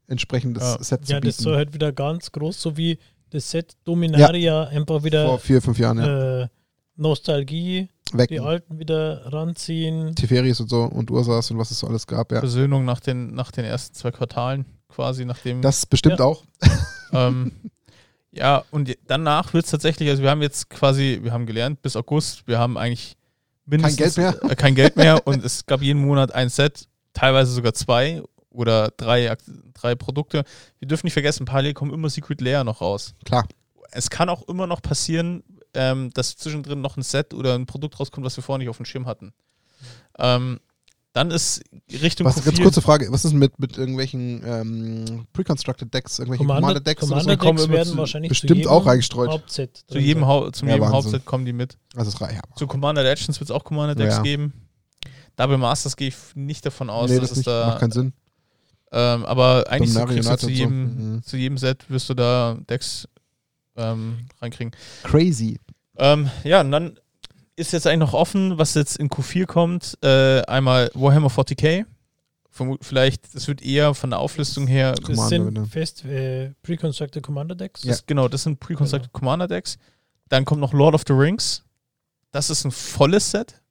entsprechendes 0.07 0.63
Ja. 0.63 0.83
Set 0.83 1.07
zu 1.07 1.13
Ja, 1.13 1.21
das 1.21 1.37
bieten. 1.37 1.43
soll 1.45 1.57
halt 1.57 1.75
wieder 1.75 1.93
ganz 1.93 2.33
groß, 2.33 2.61
so 2.61 2.77
wie 2.77 2.99
das 3.33 3.51
Set 3.51 3.75
Dominaria 3.85 4.65
einfach 4.65 4.87
Vor 4.87 5.05
wieder 5.05 5.39
vier, 5.39 5.61
fünf 5.63 5.79
Jahren, 5.79 5.99
ja. 5.99 6.43
äh, 6.43 6.49
Nostalgie, 6.97 7.89
Weg. 8.13 8.29
die 8.29 8.41
Alten 8.41 8.79
wieder 8.79 9.33
ranziehen. 9.33 10.15
Tiferis 10.15 10.61
und 10.61 10.69
so 10.69 10.83
und 10.85 11.11
Ursas 11.11 11.51
und 11.51 11.59
was 11.59 11.71
es 11.71 11.79
so 11.79 11.87
alles 11.87 12.07
gab, 12.07 12.31
ja. 12.33 12.41
Versöhnung 12.41 12.85
nach 12.85 13.01
den, 13.01 13.35
nach 13.35 13.51
den 13.51 13.65
ersten 13.65 13.95
zwei 13.95 14.11
Quartalen, 14.11 14.67
quasi 14.89 15.25
nachdem. 15.25 15.63
Das 15.63 15.87
bestimmt 15.87 16.19
Ja. 16.19 16.25
auch. 16.27 16.45
Ähm, 17.15 17.53
ja, 18.31 18.65
und 18.71 18.91
danach 19.07 19.53
wird 19.53 19.67
es 19.67 19.71
tatsächlich, 19.71 20.09
also 20.09 20.23
wir 20.23 20.31
haben 20.31 20.41
jetzt 20.41 20.71
quasi, 20.71 21.21
wir 21.23 21.31
haben 21.31 21.45
gelernt, 21.45 21.83
bis 21.83 21.95
August, 21.95 22.49
wir 22.49 22.59
haben 22.59 22.79
eigentlich 22.79 23.19
mindestens 23.67 24.15
Geld 24.15 24.43
Äh, 24.51 24.57
kein 24.57 24.75
Geld 24.75 24.97
mehr 24.97 25.27
und 25.27 25.45
es 25.45 25.67
gab 25.67 25.83
jeden 25.83 26.01
Monat 26.01 26.35
ein 26.35 26.49
Set, 26.49 26.89
teilweise 27.13 27.53
sogar 27.53 27.75
zwei 27.75 28.23
oder 28.53 28.91
drei, 28.97 29.35
drei 29.75 29.95
Produkte. 29.95 30.45
Wir 30.79 30.89
dürfen 30.89 31.07
nicht 31.07 31.13
vergessen, 31.15 31.45
parallel 31.47 31.75
kommen 31.75 31.93
immer 31.93 32.11
Secret 32.11 32.41
Layer 32.41 32.65
noch 32.65 32.81
raus. 32.81 33.15
Klar. 33.25 33.47
Es 33.91 34.09
kann 34.11 34.29
auch 34.29 34.43
immer 34.49 34.67
noch 34.67 34.81
passieren, 34.83 35.43
ähm, 35.75 36.11
dass 36.15 36.37
zwischendrin 36.37 36.81
noch 36.81 36.97
ein 36.97 37.03
Set 37.03 37.35
oder 37.35 37.55
ein 37.55 37.67
Produkt 37.67 37.99
rauskommt, 38.01 38.25
was 38.27 38.37
wir 38.37 38.43
vorher 38.45 38.59
nicht 38.59 38.69
auf 38.69 38.77
dem 38.77 38.87
Schirm 38.87 39.07
hatten. 39.07 39.33
Ähm, 40.19 40.61
dann 41.15 41.31
ist 41.31 41.63
Richtung 41.91 42.27
Was, 42.27 42.43
ganz 42.43 42.57
Q4 42.59 42.63
kurze 42.63 42.81
Frage, 42.81 43.13
was 43.13 43.25
ist 43.27 43.33
denn 43.33 43.39
mit, 43.39 43.59
mit 43.59 43.77
irgendwelchen 43.77 44.43
ähm, 44.47 45.27
Pre-Constructed 45.35 45.93
Decks, 45.93 46.19
irgendwelche 46.19 46.43
Commander, 46.43 46.61
Commander-Decks 46.69 47.03
oder 47.03 47.11
Commander 47.21 47.33
so? 47.33 47.39
kommen 47.39 47.59
Decks 47.59 47.69
werden 47.71 47.89
zu- 47.93 47.97
wahrscheinlich 47.99 48.29
Bestimmt 48.31 48.49
zu 48.51 48.55
jedem 48.57 48.71
auch 48.71 48.87
reingestreut. 48.87 49.29
Hauptset 49.29 49.85
zu 49.89 49.99
jedem. 49.99 50.27
Hau 50.27 50.51
zum 50.51 50.69
Ja, 50.69 50.75
jedem. 50.77 50.89
Hauptset 50.89 51.27
kommen 51.27 51.45
die 51.45 51.53
mit. 51.53 51.77
Also 51.95 52.09
es 52.11 52.19
reicht, 52.21 52.37
ja. 52.37 52.57
Zu 52.57 52.67
Commander 52.67 53.03
Legends 53.03 53.41
wird 53.41 53.51
es 53.51 53.55
auch 53.55 53.65
Commander 53.65 53.95
Decks 53.95 54.17
Ja. 54.17 54.23
geben. 54.23 54.55
Double 55.37 55.59
Masters 55.59 55.97
gehe 55.97 56.09
ich 56.09 56.15
nicht 56.35 56.65
davon 56.65 56.89
aus, 56.89 57.11
nee, 57.11 57.17
dass 57.19 57.29
das 57.29 57.31
es 57.33 57.37
nicht, 57.39 57.47
da. 57.49 57.67
macht 57.67 57.81
keinen 57.81 57.93
Sinn. 57.93 58.13
Ähm, 58.93 59.25
aber 59.25 59.65
eigentlich 59.69 59.93
so 59.93 60.05
kriegst 60.05 60.29
du 60.29 60.37
zu 60.37 60.47
und 60.47 60.53
so. 60.53 60.59
jedem, 60.59 61.15
Mhm. 61.15 61.23
zu 61.23 61.37
jedem 61.37 61.57
Set 61.59 61.89
wirst 61.89 62.11
du 62.11 62.15
da 62.15 62.59
Decks 62.69 63.09
ähm, 63.77 64.19
reinkriegen. 64.41 64.73
Crazy. 65.03 65.59
Ähm, 65.97 66.31
ja, 66.45 66.61
und 66.61 66.71
dann 66.73 66.99
ist 67.57 67.73
jetzt 67.73 67.87
eigentlich 67.87 68.01
noch 68.11 68.15
offen, 68.15 68.59
was 68.59 68.75
jetzt 68.75 68.97
in 68.99 69.09
Q4 69.09 69.47
kommt. 69.47 69.99
Äh, 70.03 70.43
einmal 70.43 70.91
Warhammer 70.95 71.29
40k. 71.29 71.87
Vermut, 72.51 72.85
vielleicht, 72.85 73.35
das 73.35 73.49
wird 73.49 73.63
eher 73.63 73.95
von 73.95 74.11
der 74.11 74.19
Auflistung 74.19 74.67
her. 74.67 74.93
Das 74.93 75.05
Commander, 75.07 75.29
sind 75.29 75.55
ne? 75.55 75.67
fest 75.67 76.05
äh, 76.05 76.51
pre-constructed 76.63 77.23
Commander 77.23 77.55
Decks. 77.55 77.81
Das, 77.81 78.05
Genau, 78.05 78.29
das 78.29 78.43
sind 78.43 78.61
Pre-Constructed 78.61 79.11
Commander 79.13 79.49
Decks. 79.49 79.79
Dann 80.29 80.45
kommt 80.45 80.61
noch 80.61 80.75
Lord 80.75 80.95
of 80.95 81.03
the 81.07 81.15
Rings. 81.15 81.63
Das 82.31 82.51
ist 82.51 82.65
ein 82.67 82.71
volles 82.71 83.31
Set. 83.31 83.63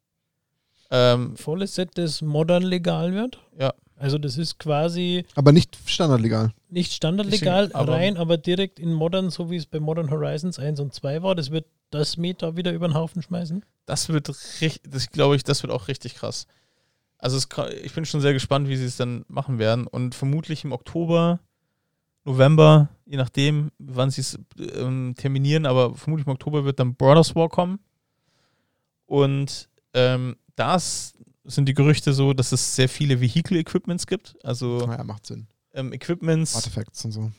Ähm, 0.90 1.38
Volles 1.38 1.76
Set, 1.76 1.92
das 1.96 2.22
modern 2.24 2.64
legal 2.64 3.14
wird. 3.14 3.40
Ja. 3.60 3.74
Also 4.02 4.18
das 4.18 4.36
ist 4.38 4.58
quasi 4.58 5.26
Aber 5.36 5.52
nicht 5.52 5.78
standardlegal. 5.86 6.52
nicht 6.70 6.92
standardlegal 6.94 7.68
Deswegen, 7.68 7.80
aber- 7.80 7.94
rein, 7.94 8.18
aber 8.18 8.38
direkt 8.38 8.80
in 8.80 8.92
Modern, 8.94 9.30
so 9.30 9.52
wie 9.52 9.58
es 9.58 9.68
bei 9.68 9.80
Modern 9.80 10.10
Horizons 10.10 10.58
1 10.58 10.80
und 10.80 10.92
2 10.94 11.22
war. 11.22 11.36
Das 11.36 11.52
wird 11.52 11.66
das 11.92 12.18
Meta 12.18 12.56
wieder 12.56 12.72
über 12.74 12.88
den 12.88 12.96
Haufen 12.96 13.22
schmeißen. 13.22 13.64
Das 13.86 14.10
wird 14.10 14.30
richtig, 14.62 14.82
das 14.90 15.10
glaube 15.12 15.36
ich, 15.36 15.44
das 15.44 15.62
wird 15.62 15.72
auch 15.72 15.88
richtig 15.88 16.16
krass. 16.16 16.48
Also 17.20 17.38
es, 17.38 17.48
ich 17.84 17.94
bin 17.94 18.06
schon 18.06 18.22
sehr 18.22 18.34
gespannt, 18.34 18.68
wie 18.70 18.76
sie 18.78 18.86
es 18.86 18.98
dann 18.98 19.24
machen 19.28 19.60
werden. 19.60 19.86
Und 19.86 20.16
vermutlich 20.16 20.64
im 20.64 20.72
Oktober, 20.72 21.40
November, 22.26 22.90
je 23.06 23.18
nachdem, 23.18 23.72
wann 23.78 24.10
sie 24.10 24.22
es 24.22 24.40
ähm, 24.58 25.14
terminieren, 25.16 25.68
aber 25.68 25.94
vermutlich 25.94 26.26
im 26.26 26.34
Oktober 26.34 26.66
wird 26.66 26.80
dann 26.80 26.96
Brothers 26.96 27.36
War 27.36 27.50
kommen. 27.50 27.80
Und 29.06 29.70
ähm, 29.94 30.38
das 30.56 31.14
sind 31.44 31.66
die 31.68 31.74
Gerüchte 31.74 32.14
so, 32.14 32.34
dass 32.34 32.52
es 32.52 32.76
sehr 32.76 32.90
viele 32.90 33.20
Vehicle-Equipments 33.22 34.08
gibt. 34.08 34.36
Also 34.44 34.86
Naja, 34.86 35.04
macht 35.04 35.26
Sinn. 35.26 35.48
ähm, 35.74 35.92
Equipments, 35.94 36.56
Artifacts 36.56 37.04
und 37.06 37.12
so. 37.12 37.32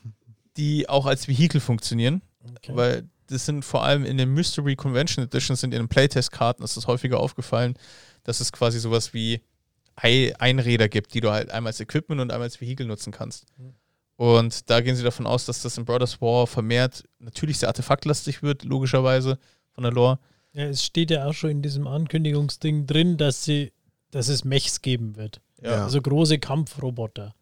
die 0.56 0.88
auch 0.88 1.06
als 1.06 1.28
Vehicle 1.28 1.60
funktionieren. 1.60 2.22
Okay. 2.56 2.72
Weil 2.74 3.08
das 3.28 3.46
sind 3.46 3.64
vor 3.64 3.84
allem 3.84 4.04
in 4.04 4.18
den 4.18 4.34
Mystery 4.34 4.74
Convention 4.76 5.24
Editions, 5.24 5.60
sind 5.60 5.72
in 5.72 5.82
den 5.82 5.88
Playtest-Karten, 5.88 6.62
ist 6.62 6.76
das 6.76 6.86
häufiger 6.86 7.20
aufgefallen, 7.20 7.74
dass 8.24 8.40
es 8.40 8.52
quasi 8.52 8.78
sowas 8.80 9.14
wie 9.14 9.40
Ei- 9.94 10.34
Einräder 10.38 10.88
gibt, 10.88 11.14
die 11.14 11.20
du 11.20 11.30
halt 11.30 11.50
einmal 11.50 11.70
als 11.70 11.80
Equipment 11.80 12.20
und 12.20 12.30
einmal 12.32 12.46
als 12.46 12.60
Vehikel 12.60 12.86
nutzen 12.86 13.12
kannst. 13.12 13.44
Mhm. 13.58 13.74
Und 14.16 14.70
da 14.70 14.80
gehen 14.80 14.96
sie 14.96 15.02
davon 15.02 15.26
aus, 15.26 15.46
dass 15.46 15.62
das 15.62 15.78
in 15.78 15.84
Brothers 15.84 16.20
War 16.20 16.46
vermehrt 16.46 17.04
natürlich 17.18 17.58
sehr 17.58 17.68
artefaktlastig 17.68 18.42
wird, 18.42 18.64
logischerweise 18.64 19.38
von 19.72 19.82
der 19.84 19.92
Lore. 19.92 20.18
Ja, 20.52 20.64
es 20.64 20.84
steht 20.84 21.10
ja 21.10 21.26
auch 21.26 21.32
schon 21.32 21.50
in 21.50 21.62
diesem 21.62 21.86
Ankündigungsding 21.86 22.86
drin, 22.86 23.16
dass 23.16 23.44
sie, 23.44 23.72
dass 24.12 24.28
es 24.28 24.44
Mechs 24.44 24.80
geben 24.80 25.16
wird. 25.16 25.40
Ja. 25.60 25.82
Also 25.84 26.00
große 26.00 26.38
Kampfroboter. 26.38 27.34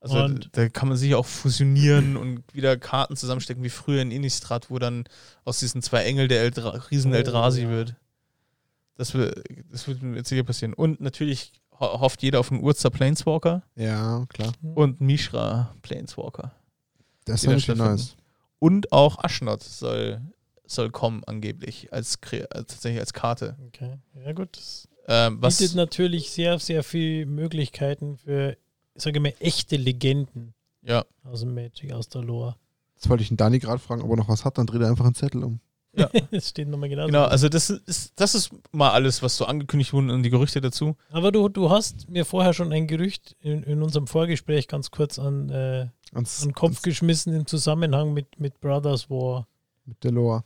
Also 0.00 0.18
Und- 0.18 0.48
da 0.52 0.68
kann 0.68 0.88
man 0.88 0.96
sich 0.98 1.14
auch 1.14 1.26
fusionieren 1.26 2.16
und 2.16 2.42
wieder 2.52 2.76
Karten 2.76 3.16
zusammenstecken, 3.16 3.62
wie 3.62 3.68
früher 3.70 4.02
in 4.02 4.10
Innistrad, 4.10 4.70
wo 4.70 4.78
dann 4.78 5.04
aus 5.44 5.58
diesen 5.60 5.82
zwei 5.82 6.04
Engel 6.04 6.26
der 6.28 6.40
Eldra 6.42 6.70
Riesen 6.90 7.12
Oh, 7.12 7.16
Eldrazi 7.16 7.62
ja. 7.62 7.68
wird. 7.70 7.94
Das 8.96 9.14
wird, 9.14 9.42
das 9.70 9.86
wird 9.88 10.02
mir 10.02 10.22
sicher 10.24 10.42
passieren. 10.44 10.74
Und 10.74 11.00
natürlich 11.00 11.52
ho 11.78 12.00
hofft 12.00 12.22
jeder 12.22 12.40
auf 12.40 12.50
einen 12.52 12.62
Urza 12.62 12.90
Planeswalker 12.90 13.62
Ja, 13.76 14.26
klar. 14.28 14.52
und 14.74 15.00
Mishra 15.00 15.74
Planeswalker. 15.82 16.52
Das 17.24 17.42
ist 17.44 17.46
da 17.50 17.58
stattfinden. 17.58 17.92
nice. 17.92 18.16
Und 18.58 18.92
auch 18.92 19.22
Ashnod 19.24 19.62
soll, 19.62 20.20
soll 20.66 20.90
kommen, 20.90 21.24
angeblich, 21.24 21.92
als, 21.92 22.20
Kre- 22.22 22.46
als 22.48 22.72
tatsächlich 22.74 23.00
als 23.00 23.12
Karte. 23.14 23.56
Okay. 23.68 23.96
Ja 24.24 24.32
gut, 24.32 24.56
das 24.56 24.86
Ähm, 25.08 25.38
was, 25.40 25.58
bietet 25.58 25.76
natürlich 25.76 26.30
sehr, 26.30 26.58
sehr 26.58 26.82
viele 26.82 27.26
Möglichkeiten 27.26 28.16
für, 28.16 28.56
ich 28.94 29.02
sage 29.02 29.20
mal, 29.20 29.34
echte 29.40 29.76
Legenden 29.76 30.54
ja, 30.82 31.04
aus 31.24 31.40
dem 31.40 31.54
Magic, 31.54 31.92
aus 31.92 32.08
der 32.08 32.22
Lore. 32.22 32.56
Jetzt 32.94 33.08
wollte 33.08 33.22
ich 33.22 33.28
den 33.28 33.36
Dani 33.36 33.58
gerade 33.58 33.78
fragen, 33.78 34.02
ob 34.02 34.10
er 34.10 34.16
noch 34.16 34.28
was 34.28 34.44
hat, 34.44 34.58
dann 34.58 34.66
dreht 34.66 34.82
er 34.82 34.88
einfach 34.88 35.04
einen 35.04 35.14
Zettel 35.14 35.42
um. 35.42 35.60
Ja. 35.96 36.08
das 36.30 36.50
steht 36.50 36.68
nochmal 36.68 36.88
genau. 36.88 37.06
Genau, 37.06 37.24
also 37.24 37.48
das 37.48 37.70
ist, 37.70 38.12
das 38.16 38.34
ist 38.34 38.50
mal 38.72 38.90
alles, 38.90 39.22
was 39.22 39.36
so 39.36 39.44
angekündigt 39.44 39.92
wurde 39.92 40.12
und 40.12 40.22
die 40.22 40.30
Gerüchte 40.30 40.60
dazu. 40.60 40.96
Aber 41.10 41.32
du, 41.32 41.48
du 41.48 41.70
hast 41.70 42.08
mir 42.08 42.24
vorher 42.24 42.52
schon 42.52 42.72
ein 42.72 42.86
Gerücht 42.86 43.36
in, 43.40 43.62
in 43.62 43.82
unserem 43.82 44.06
Vorgespräch 44.06 44.68
ganz 44.68 44.90
kurz 44.90 45.18
an, 45.18 45.48
äh, 45.50 45.88
Ans, 46.12 46.42
an 46.42 46.48
den 46.48 46.54
Kopf 46.54 46.70
ans, 46.70 46.82
geschmissen 46.82 47.34
im 47.34 47.46
Zusammenhang 47.46 48.12
mit, 48.12 48.38
mit 48.38 48.60
Brothers 48.60 49.10
War. 49.10 49.46
mit 49.84 50.02
der 50.04 50.12
Lore. 50.12 50.44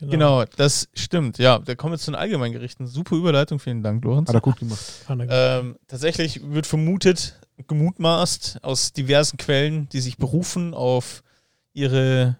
Genau. 0.00 0.44
das 0.56 0.88
stimmt. 0.94 1.38
Ja, 1.38 1.58
da 1.58 1.74
kommen 1.74 1.92
wir 1.92 1.98
zu 1.98 2.10
den 2.10 2.16
Allgemeingerichten. 2.16 2.86
Super 2.86 3.16
Überleitung, 3.16 3.58
vielen 3.58 3.82
Dank, 3.82 4.04
Lorenz. 4.04 4.28
Hat 4.28 4.34
er 4.34 4.40
gut 4.40 4.58
gemacht. 4.58 4.80
Ähm, 5.08 5.76
tatsächlich 5.86 6.40
wird 6.42 6.66
vermutet, 6.66 7.38
gemutmaßt 7.68 8.58
aus 8.62 8.92
diversen 8.92 9.36
Quellen, 9.36 9.88
die 9.90 10.00
sich 10.00 10.16
berufen 10.16 10.74
auf 10.74 11.22
ihre 11.72 12.36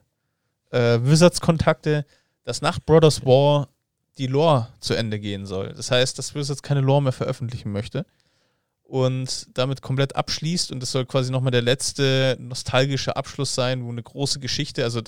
äh, 0.71 0.99
Wizards-Kontakte, 1.03 2.05
dass 2.45 2.61
nach 2.61 2.81
Brothers 2.81 3.25
War 3.25 3.69
die 4.19 4.27
Lore 4.27 4.69
zu 4.81 4.95
Ende 4.95 5.19
gehen 5.19 5.47
soll. 5.47 5.73
Das 5.75 5.91
heißt, 5.91 6.19
dass 6.19 6.35
Wizards 6.35 6.63
keine 6.63 6.81
Lore 6.81 7.03
mehr 7.03 7.13
veröffentlichen 7.13 7.73
möchte 7.73 8.05
und 8.83 9.49
damit 9.55 9.83
komplett 9.83 10.15
abschließt 10.15 10.71
und 10.71 10.81
das 10.81 10.93
soll 10.93 11.07
quasi 11.07 11.33
nochmal 11.33 11.51
der 11.51 11.63
letzte 11.63 12.37
nostalgische 12.39 13.17
Abschluss 13.17 13.55
sein, 13.55 13.85
wo 13.85 13.91
eine 13.91 14.03
große 14.03 14.41
Geschichte, 14.41 14.85
also 14.85 15.01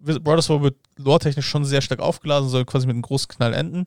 Brothers 0.00 0.48
War 0.48 0.62
wird 0.62 0.76
lore-technisch 0.96 1.46
schon 1.46 1.64
sehr 1.64 1.82
stark 1.82 2.00
aufgeladen, 2.00 2.48
soll 2.48 2.64
quasi 2.64 2.86
mit 2.86 2.94
einem 2.94 3.02
großen 3.02 3.28
Knall 3.28 3.54
enden 3.54 3.86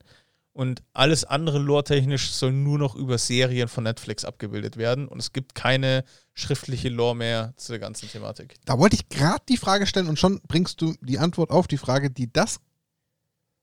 und 0.53 0.83
alles 0.93 1.25
andere 1.25 1.57
lore-technisch 1.57 2.31
soll 2.31 2.53
nur 2.53 2.77
noch 2.77 2.95
über 2.95 3.17
Serien 3.17 3.67
von 3.67 3.83
Netflix 3.83 4.23
abgebildet 4.23 4.77
werden 4.77 5.07
und 5.07 5.19
es 5.19 5.33
gibt 5.33 5.55
keine 5.55 6.03
schriftliche 6.33 6.89
Lore 6.89 7.15
mehr 7.15 7.53
zu 7.57 7.71
der 7.71 7.79
ganzen 7.79 8.07
Thematik. 8.07 8.55
Da 8.65 8.77
wollte 8.77 8.95
ich 8.95 9.09
gerade 9.09 9.43
die 9.49 9.57
Frage 9.57 9.87
stellen 9.87 10.07
und 10.07 10.19
schon 10.19 10.39
bringst 10.47 10.79
du 10.81 10.93
die 11.01 11.17
Antwort 11.17 11.49
auf 11.49 11.67
die 11.67 11.77
Frage, 11.77 12.11
die 12.11 12.31
das 12.31 12.59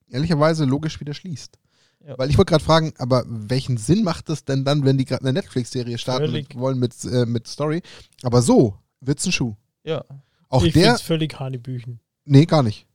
ehrlicherweise 0.09 0.65
logisch 0.65 0.99
wieder 0.99 1.13
schließt. 1.13 1.57
Ja. 2.05 2.17
Weil 2.17 2.29
ich 2.29 2.37
wollte 2.37 2.49
gerade 2.49 2.63
fragen, 2.63 2.93
aber 2.97 3.23
welchen 3.27 3.77
Sinn 3.77 4.03
macht 4.03 4.29
es 4.29 4.43
denn 4.43 4.65
dann, 4.65 4.83
wenn 4.83 4.97
die 4.97 5.05
gerade 5.05 5.23
eine 5.23 5.33
Netflix-Serie 5.33 5.97
starten 5.97 6.25
Völlig. 6.25 6.49
mit, 6.49 6.57
wollen 6.57 6.79
mit, 6.79 6.93
äh, 7.05 7.25
mit 7.25 7.47
Story? 7.47 7.83
Aber 8.23 8.41
so 8.41 8.77
wird's 8.99 9.25
ein 9.25 9.31
Schuh. 9.31 9.55
Ja, 9.83 10.03
Auch 10.49 10.63
ich 10.63 10.73
der, 10.73 10.83
finde 10.83 10.95
es 10.95 11.01
völlig 11.01 11.39
Hanebüchen. 11.39 11.99
Nee, 12.31 12.45
gar 12.45 12.63
nicht. 12.63 12.87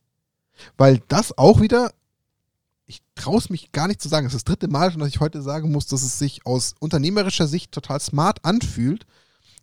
Weil 0.76 1.02
das 1.08 1.36
auch 1.36 1.60
wieder, 1.60 1.92
ich 2.86 3.02
traue 3.14 3.38
es 3.38 3.50
mich 3.50 3.72
gar 3.72 3.88
nicht 3.88 4.00
zu 4.00 4.08
sagen, 4.08 4.26
es 4.26 4.32
ist 4.34 4.48
das 4.48 4.54
dritte 4.56 4.68
Mal 4.68 4.90
schon, 4.90 5.00
dass 5.00 5.10
ich 5.10 5.20
heute 5.20 5.42
sagen 5.42 5.70
muss, 5.70 5.86
dass 5.86 6.02
es 6.02 6.18
sich 6.18 6.46
aus 6.46 6.74
unternehmerischer 6.80 7.46
Sicht 7.46 7.72
total 7.72 8.00
smart 8.00 8.44
anfühlt. 8.44 9.04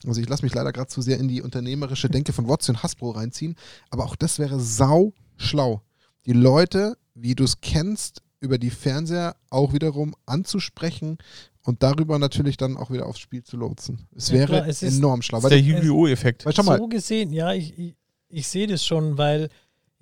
Also 0.06 0.20
ich 0.22 0.28
lasse 0.30 0.44
mich 0.44 0.54
leider 0.54 0.72
gerade 0.74 0.90
zu 0.90 1.02
sehr 1.02 1.18
in 1.18 1.28
die 1.30 1.42
unternehmerische 1.42 2.10
Denke 2.10 2.34
von 2.34 2.48
Watson 2.48 2.76
und 2.76 2.84
Hasbro 2.84 3.12
reinziehen, 3.12 3.56
aber 3.90 4.04
auch 4.06 4.16
das 4.16 4.38
wäre 4.38 4.60
sau 4.60 5.14
schlau. 5.38 5.82
Die 6.26 6.34
Leute, 6.34 6.98
wie 7.16 7.36
du 7.36 7.44
es 7.46 7.62
kennst, 7.62 8.22
über 8.42 8.58
die 8.58 8.70
Fernseher 8.70 9.36
auch 9.50 9.72
wiederum 9.74 10.14
anzusprechen 10.26 11.18
und 11.64 11.82
darüber 11.82 12.20
natürlich 12.20 12.58
dann 12.58 12.76
auch 12.76 12.92
wieder 12.92 13.06
aufs 13.06 13.20
Spiel 13.20 13.44
zu 13.44 13.56
lotsen. 13.56 14.06
Es 14.14 14.28
Ja, 14.28 14.34
wäre 14.36 14.48
klar, 14.48 14.68
es 14.68 14.84
ist- 14.84 14.98
enorm 14.98 15.22
schlau. 15.22 15.38
das 15.40 15.46
ist 15.46 15.52
Weil 15.52 15.62
der 15.64 15.76
Yu-Gi-Oh!-Effekt. 15.78 16.44
So 16.44 16.88
gesehen, 16.90 17.32
ja, 17.32 17.54
ich, 17.54 17.78
ich, 17.80 17.96
ich 18.28 18.48
sehe 18.48 18.68
das 18.68 18.84
schon, 18.86 19.18
weil 19.18 19.50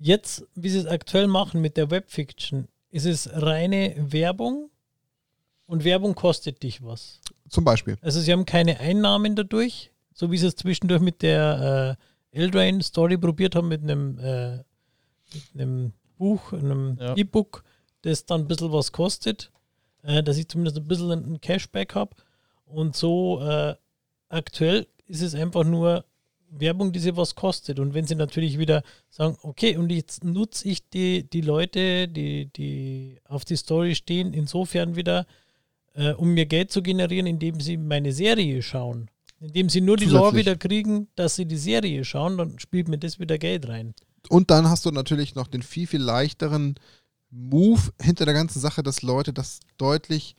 jetzt, 0.02 0.44
wie 0.54 0.68
sie 0.68 0.78
es 0.78 0.86
aktuell 0.86 1.26
machen 1.28 1.60
mit 1.60 1.76
der 1.76 1.90
Webfiction, 1.90 2.68
ist 2.90 3.06
es 3.06 3.30
reine 3.32 3.94
Werbung 3.98 4.70
und 5.66 5.84
Werbung 5.84 6.14
kostet 6.14 6.62
dich 6.62 6.82
was. 6.84 7.20
zum 7.48 7.64
Beispiel. 7.64 7.96
Also 8.02 8.20
sie 8.20 8.32
haben 8.32 8.44
keine 8.46 8.80
Einnahmen 8.80 9.36
dadurch, 9.36 9.90
so 10.12 10.30
wie 10.30 10.38
sie 10.38 10.46
es 10.46 10.56
zwischendurch 10.56 11.00
mit 11.00 11.22
der 11.22 11.96
äh, 12.32 12.38
Eldraine-Story 12.38 13.16
probiert 13.18 13.54
haben, 13.54 13.68
mit 13.68 13.82
einem, 13.82 14.18
äh, 14.18 14.56
mit 15.32 15.44
einem 15.54 15.92
Buch, 16.18 16.52
einem 16.52 16.98
Ja. 17.00 17.16
E-Book, 17.16 17.62
das 18.02 18.26
dann 18.26 18.42
ein 18.42 18.48
bisschen 18.48 18.72
was 18.72 18.92
kostet, 18.92 19.50
äh, 20.02 20.22
dass 20.22 20.36
ich 20.36 20.48
zumindest 20.48 20.78
ein 20.78 20.88
bisschen 20.88 21.10
ein 21.10 21.40
Cashback 21.40 21.94
habe. 21.94 22.16
Und 22.64 22.96
so 22.96 23.40
äh, 23.42 23.74
aktuell 24.28 24.86
ist 25.06 25.22
es 25.22 25.34
einfach 25.34 25.64
nur 25.64 26.04
Werbung, 26.58 26.92
die 26.92 26.98
sie 26.98 27.16
was 27.16 27.34
kostet. 27.34 27.78
Und 27.80 27.94
wenn 27.94 28.06
sie 28.06 28.14
natürlich 28.14 28.58
wieder 28.58 28.82
sagen, 29.10 29.36
okay, 29.42 29.76
und 29.76 29.90
jetzt 29.90 30.24
nutze 30.24 30.68
ich 30.68 30.88
die, 30.88 31.28
die 31.28 31.40
Leute, 31.40 32.08
die, 32.08 32.46
die 32.46 33.18
auf 33.24 33.44
die 33.44 33.56
Story 33.56 33.94
stehen, 33.94 34.32
insofern 34.34 34.96
wieder, 34.96 35.26
äh, 35.94 36.12
um 36.12 36.34
mir 36.34 36.46
Geld 36.46 36.70
zu 36.70 36.82
generieren, 36.82 37.26
indem 37.26 37.60
sie 37.60 37.76
meine 37.76 38.12
Serie 38.12 38.62
schauen. 38.62 39.08
Indem 39.40 39.68
sie 39.68 39.80
nur 39.80 39.96
die 39.96 40.04
Lore 40.04 40.36
wieder 40.36 40.56
kriegen, 40.56 41.08
dass 41.16 41.34
sie 41.34 41.46
die 41.46 41.56
Serie 41.56 42.04
schauen, 42.04 42.38
dann 42.38 42.58
spielt 42.60 42.86
mir 42.86 42.98
das 42.98 43.18
wieder 43.18 43.38
Geld 43.38 43.66
rein. 43.66 43.94
Und 44.28 44.50
dann 44.50 44.68
hast 44.68 44.86
du 44.86 44.92
natürlich 44.92 45.34
noch 45.34 45.48
den 45.48 45.62
viel, 45.62 45.88
viel 45.88 46.00
leichteren 46.00 46.76
Move 47.30 47.80
hinter 48.00 48.24
der 48.24 48.34
ganzen 48.34 48.60
Sache, 48.60 48.84
dass 48.84 49.02
Leute 49.02 49.32
das 49.32 49.58
deutlich 49.78 50.36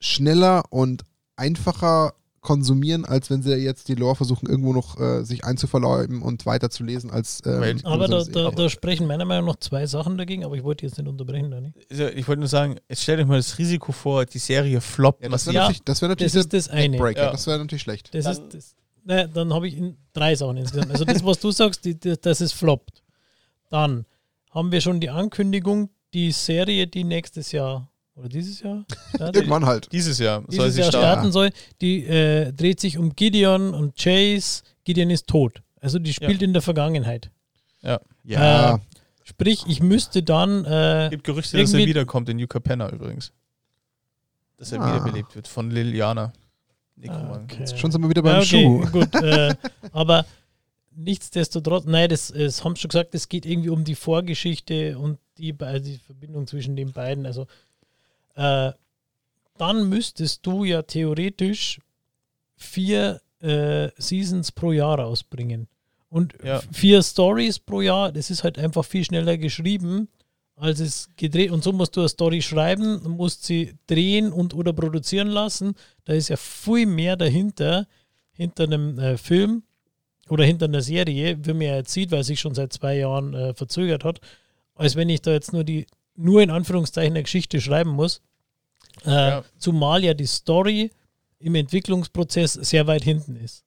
schneller 0.00 0.64
und 0.70 1.04
einfacher 1.36 2.14
konsumieren, 2.46 3.04
als 3.04 3.28
wenn 3.28 3.42
sie 3.42 3.54
jetzt 3.56 3.88
die 3.88 3.96
Lore 3.96 4.14
versuchen, 4.14 4.48
irgendwo 4.48 4.72
noch 4.72 4.98
äh, 5.00 5.24
sich 5.24 5.44
einzuverleiben 5.44 6.22
und 6.22 6.46
weiterzulesen 6.46 7.10
als 7.10 7.42
ähm, 7.44 7.80
Aber 7.82 8.06
da, 8.06 8.22
da, 8.22 8.50
da 8.52 8.68
sprechen 8.70 9.08
meiner 9.08 9.24
Meinung 9.24 9.46
nach 9.46 9.56
zwei 9.56 9.84
Sachen 9.86 10.16
dagegen, 10.16 10.44
aber 10.44 10.54
ich 10.56 10.62
wollte 10.62 10.86
jetzt 10.86 10.96
nicht 10.96 11.08
unterbrechen, 11.08 11.50
Dani. 11.50 11.72
Also 11.90 12.06
ich 12.06 12.28
wollte 12.28 12.38
nur 12.40 12.48
sagen, 12.48 12.76
jetzt 12.88 13.02
stellt 13.02 13.18
euch 13.20 13.26
mal 13.26 13.36
das 13.36 13.58
Risiko 13.58 13.90
vor, 13.90 14.24
die 14.24 14.38
Serie 14.38 14.80
floppt. 14.80 15.24
ja, 15.24 15.28
das 15.28 15.46
wäre 15.46 15.54
Ja, 15.56 15.60
natürlich, 15.62 15.82
das 15.82 16.00
wär 16.00 16.08
natürlich 16.08 16.32
Das 16.32 16.40
ist 16.44 16.52
das 16.52 16.68
eine. 16.68 16.96
Breaker. 16.96 17.24
Ja. 17.24 17.32
Das 17.32 17.46
wäre 17.48 17.58
natürlich 17.58 17.82
schlecht. 17.82 18.14
Das 18.14 18.24
Dann- 18.24 18.32
ist 18.34 18.54
das. 18.54 18.74
Naja, 19.04 19.26
dann 19.26 19.52
habe 19.52 19.66
ich 19.68 19.76
in 19.76 19.96
drei 20.12 20.34
Sachen 20.34 20.56
insgesamt. 20.56 20.90
Also 20.92 21.04
das, 21.04 21.24
was 21.24 21.38
du 21.40 21.50
sagst, 21.50 21.84
die, 21.84 21.98
die, 21.98 22.14
das 22.20 22.40
ist 22.40 22.52
floppt. 22.54 23.02
Dann 23.70 24.04
haben 24.50 24.72
wir 24.72 24.80
schon 24.80 25.00
die 25.00 25.10
Ankündigung, 25.10 25.90
die 26.14 26.32
Serie, 26.32 26.86
die 26.86 27.04
nächstes 27.04 27.52
Jahr 27.52 27.90
oder 28.16 28.28
dieses 28.28 28.60
Jahr, 28.60 28.84
ja, 29.18 29.30
die, 29.30 29.38
Irgendwann 29.38 29.66
halt. 29.66 29.92
Dieses 29.92 30.18
Jahr 30.18 30.40
soll 30.48 30.66
dieses 30.66 30.74
sie 30.74 30.80
Jahr 30.80 30.90
starten. 30.90 31.06
starten 31.12 31.32
soll, 31.32 31.50
die 31.80 32.04
äh, 32.04 32.52
dreht 32.52 32.80
sich 32.80 32.98
um 32.98 33.14
Gideon 33.14 33.74
und 33.74 33.96
Chase. 33.96 34.62
Gideon 34.84 35.10
ist 35.10 35.26
tot. 35.26 35.62
Also 35.80 35.98
die 35.98 36.12
spielt 36.12 36.42
in 36.42 36.52
der 36.52 36.62
Vergangenheit. 36.62 37.30
Ja, 37.82 38.00
Äh, 38.74 38.78
Sprich, 39.22 39.64
ich 39.66 39.82
müsste 39.82 40.22
dann 40.22 40.64
äh, 40.64 41.04
Es 41.06 41.10
gibt 41.10 41.24
Gerüchte, 41.24 41.56
dass 41.58 41.72
er 41.74 41.80
wiederkommt 41.84 42.28
in 42.28 42.36
New 42.36 42.46
Capenna 42.46 42.88
übrigens. 42.90 43.32
Dass 44.56 44.70
er 44.72 44.80
Ah. 44.80 44.94
wiederbelebt 44.94 45.34
wird 45.34 45.48
von 45.48 45.70
Liliana. 45.70 46.32
Necroman. 46.94 47.40
Ah, 47.40 47.42
okay. 47.44 47.66
schon 47.76 47.90
sind 47.92 48.00
wir 48.02 48.08
wieder 48.08 48.22
beim 48.22 48.36
Ja, 48.36 48.38
okay, 48.40 48.62
Schuh. 48.64 48.90
gut. 48.90 49.14
Äh, 49.16 49.54
aber 49.92 50.24
nichtsdestotrotz, 50.94 51.84
nein, 51.86 52.08
das, 52.08 52.28
das 52.28 52.64
haben 52.64 52.74
sie 52.74 52.82
schon 52.82 52.88
gesagt, 52.88 53.14
es 53.14 53.28
geht 53.28 53.44
irgendwie 53.46 53.68
um 53.70 53.84
die 53.84 53.94
Vorgeschichte 53.94 54.98
und 54.98 55.18
die, 55.38 55.54
also 55.60 55.84
die 55.84 55.98
Verbindung 55.98 56.46
zwischen 56.46 56.76
den 56.76 56.92
beiden. 56.92 57.26
Also 57.26 57.46
äh, 58.36 58.72
dann 59.58 59.88
müsstest 59.88 60.46
du 60.46 60.64
ja 60.64 60.82
theoretisch 60.82 61.80
vier 62.56 63.20
äh, 63.40 63.90
Seasons 63.98 64.52
pro 64.52 64.72
Jahr 64.72 64.98
rausbringen. 65.00 65.68
Und 66.08 66.34
Ja. 66.42 66.62
vier 66.72 67.02
Stories 67.02 67.58
pro 67.58 67.80
Jahr, 67.80 68.12
das 68.12 68.30
ist 68.30 68.44
halt 68.44 68.58
einfach 68.58 68.84
viel 68.84 69.04
schneller 69.04 69.36
geschrieben, 69.36 70.08
als 70.54 70.80
es 70.80 71.10
gedreht. 71.16 71.50
Und 71.50 71.62
so 71.64 71.72
musst 71.72 71.96
du 71.96 72.00
eine 72.00 72.08
Story 72.08 72.40
schreiben, 72.40 73.02
musst 73.10 73.44
sie 73.44 73.74
drehen 73.86 74.32
und 74.32 74.54
oder 74.54 74.72
produzieren 74.72 75.28
lassen. 75.28 75.74
Da 76.04 76.14
ist 76.14 76.28
ja 76.28 76.36
viel 76.36 76.86
mehr 76.86 77.16
dahinter, 77.16 77.86
hinter 78.32 78.64
einem 78.64 78.98
äh, 78.98 79.16
Film 79.18 79.64
oder 80.28 80.44
hinter 80.44 80.66
einer 80.66 80.82
Serie, 80.82 81.38
wie 81.44 81.52
man 81.52 81.62
ja 81.62 81.76
jetzt 81.76 81.92
sieht, 81.92 82.10
weil 82.10 82.20
es 82.20 82.26
sich 82.28 82.40
schon 82.40 82.54
seit 82.54 82.72
zwei 82.72 82.96
Jahren 82.96 83.34
äh, 83.34 83.54
verzögert 83.54 84.04
hat, 84.04 84.20
als 84.74 84.96
wenn 84.96 85.08
ich 85.08 85.22
da 85.22 85.32
jetzt 85.32 85.52
nur 85.52 85.64
die, 85.64 85.86
nur 86.14 86.42
in 86.42 86.50
Anführungszeichen 86.50 87.12
eine 87.12 87.22
Geschichte 87.22 87.60
schreiben 87.60 87.90
muss. 87.90 88.22
Äh, 89.04 89.10
Ja. 89.10 89.44
Zumal 89.58 90.04
ja 90.04 90.14
die 90.14 90.26
Story 90.26 90.90
im 91.38 91.54
Entwicklungsprozess 91.54 92.54
sehr 92.54 92.86
weit 92.86 93.04
hinten 93.04 93.36
ist. 93.36 93.64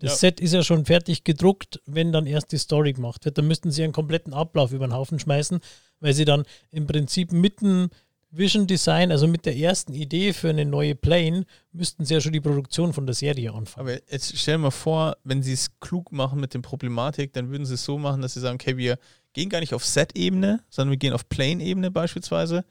Das 0.00 0.12
Ja. 0.12 0.16
Set 0.16 0.40
ist 0.40 0.52
ja 0.52 0.62
schon 0.64 0.84
fertig 0.84 1.22
gedruckt, 1.24 1.80
wenn 1.86 2.12
dann 2.12 2.26
erst 2.26 2.50
die 2.52 2.58
Story 2.58 2.92
gemacht 2.92 3.24
wird. 3.24 3.38
Da 3.38 3.42
müssten 3.42 3.70
sie 3.70 3.84
einen 3.84 3.92
kompletten 3.92 4.34
Ablauf 4.34 4.72
über 4.72 4.86
den 4.86 4.94
Haufen 4.94 5.18
schmeißen, 5.20 5.60
weil 6.00 6.12
sie 6.12 6.24
dann 6.24 6.44
im 6.70 6.86
Prinzip 6.86 7.30
mitten 7.32 7.90
Vision 8.34 8.66
Design, 8.66 9.12
also 9.12 9.28
mit 9.28 9.44
der 9.44 9.56
ersten 9.56 9.92
Idee 9.92 10.32
für 10.32 10.48
eine 10.48 10.64
neue 10.64 10.94
Plane, 10.94 11.44
müssten 11.70 12.04
sie 12.06 12.14
ja 12.14 12.20
schon 12.20 12.32
die 12.32 12.40
Produktion 12.40 12.94
von 12.94 13.04
der 13.06 13.14
Serie 13.14 13.52
anfangen. 13.52 13.86
Aber 13.86 14.10
jetzt 14.10 14.36
stell 14.36 14.56
mal 14.56 14.70
vor, 14.70 15.18
wenn 15.22 15.42
sie 15.42 15.52
es 15.52 15.78
klug 15.80 16.10
machen 16.12 16.40
mit 16.40 16.54
der 16.54 16.60
Problematik, 16.60 17.34
dann 17.34 17.50
würden 17.50 17.66
sie 17.66 17.74
es 17.74 17.84
so 17.84 17.98
machen, 17.98 18.22
dass 18.22 18.32
sie 18.34 18.40
sagen, 18.40 18.54
okay, 18.54 18.78
wir 18.78 18.98
gehen 19.34 19.50
gar 19.50 19.60
nicht 19.60 19.74
auf 19.74 19.84
Set-Ebene, 19.84 20.60
sondern 20.70 20.90
wir 20.92 20.96
gehen 20.96 21.12
auf 21.12 21.28
Plane-Ebene 21.28 21.90
beispielsweise. 21.90 22.64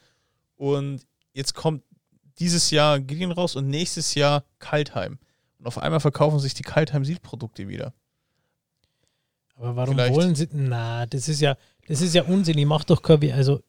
Und 0.55 1.05
jetzt 1.34 1.53
kommt 1.53 1.84
dieses 2.42 2.72
Jahr 2.72 3.00
Gideon 3.00 3.32
raus 3.32 3.56
und 3.56 3.70
nächstes 3.70 4.16
Jahr 4.16 4.44
Kaltheim. 4.60 5.20
Und 5.60 5.68
auf 5.68 5.78
einmal 5.78 6.00
verkaufen 6.02 6.39
sich 6.39 6.54
die 6.56 6.64
Kaltheim-Sieg-Produkte 6.64 7.68
wieder. 7.70 7.94
Aber 9.56 9.76
warum 9.76 9.96
Vielleicht. 9.96 10.16
wollen 10.16 10.36
sie. 10.36 10.48
Na, 10.52 11.06
das 11.06 11.28
ist 11.30 11.39
ja, 11.42 11.56
das 11.88 12.02
ist 12.02 12.16
ja 12.16 12.24
Unsinn. 12.24 12.58
Ich 12.58 12.66
mach 12.66 12.84
doch 12.84 13.02
keine. 13.02 13.34
Also, 13.34 13.62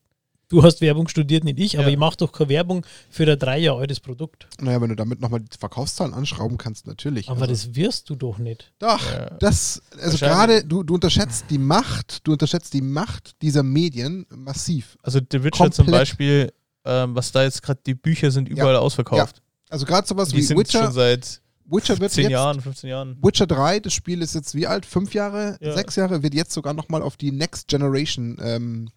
Du 0.49 0.63
hast 0.63 0.83
Werbung 0.83 1.09
studiert, 1.09 1.45
nicht 1.45 1.59
ich, 1.59 1.79
aber 1.79 1.87
Ja. 1.87 1.93
ich 1.95 1.99
mache 1.99 2.19
doch 2.19 2.31
keine 2.31 2.51
Werbung 2.51 2.85
für 3.09 3.25
ein 3.27 3.39
drei 3.39 3.57
Jahre 3.57 3.81
altes 3.81 4.01
Produkt. 4.01 4.49
Naja, 4.61 4.83
wenn 4.83 4.91
du 4.91 4.97
damit 4.97 5.19
nochmal 5.19 5.41
die 5.41 5.57
Verkaufszahlen 5.59 6.13
anschrauben 6.13 6.59
kannst, 6.59 6.87
natürlich. 6.87 7.31
Aber 7.31 7.41
also, 7.49 7.53
das 7.55 7.75
wirst 7.75 8.11
du 8.11 8.17
doch 8.17 8.37
nicht. 8.37 8.71
Doch, 8.79 9.03
Ja. 9.15 9.31
das, 9.39 9.81
also 9.99 10.19
gerade, 10.19 10.63
du, 10.63 10.83
du 10.83 10.93
unterschätzt 10.97 11.47
die 11.49 11.57
Macht, 11.57 12.27
du 12.27 12.33
unterschätzt 12.33 12.75
die 12.75 12.83
Macht 12.83 13.41
dieser 13.41 13.63
Medien 13.63 14.27
massiv. 14.29 14.99
Also 15.03 15.21
The 15.21 15.43
Witcher 15.43 15.71
zum 15.71 15.87
Komplett. 15.87 16.01
Beispiel, 16.03 16.53
ähm, 16.85 17.15
was 17.15 17.33
da 17.33 17.43
jetzt 17.43 17.63
gerade, 17.63 17.81
die 17.87 17.95
Bücher 17.95 18.31
sind 18.31 18.49
überall 18.49 18.77
ausverkauft. 18.77 19.43
Also 19.69 19.87
gerade 19.87 20.07
sowas 20.07 20.29
Die 20.29 20.37
wie 20.37 20.43
sind 20.43 20.59
Witcher, 20.59 20.85
schon 20.85 20.93
seit 20.93 21.41
Witcher 21.65 21.99
wird 21.99 22.13
10 22.13 22.25
jetzt, 22.25 22.33
Jahren, 22.33 22.61
15 22.61 22.91
Jahren. 22.91 23.19
Witcher 23.23 23.47
3, 23.47 23.81
das 23.81 23.93
Spiel 23.95 24.21
ist 24.21 24.35
jetzt 24.35 24.55
wie 24.55 24.67
alt? 24.67 24.85
Fünf 24.85 25.15
Jahre? 25.15 25.57
Ja. 25.61 25.75
Sechs 25.75 25.97
Jahre? 25.97 26.23
Wird 26.23 26.35
jetzt 26.35 26.53
sogar 26.53 26.75
nochmal 26.75 27.03
auf 27.03 27.17
die 27.17 27.33
Next 27.33 27.69
Generation 27.69 28.37
ähm, 28.43 28.91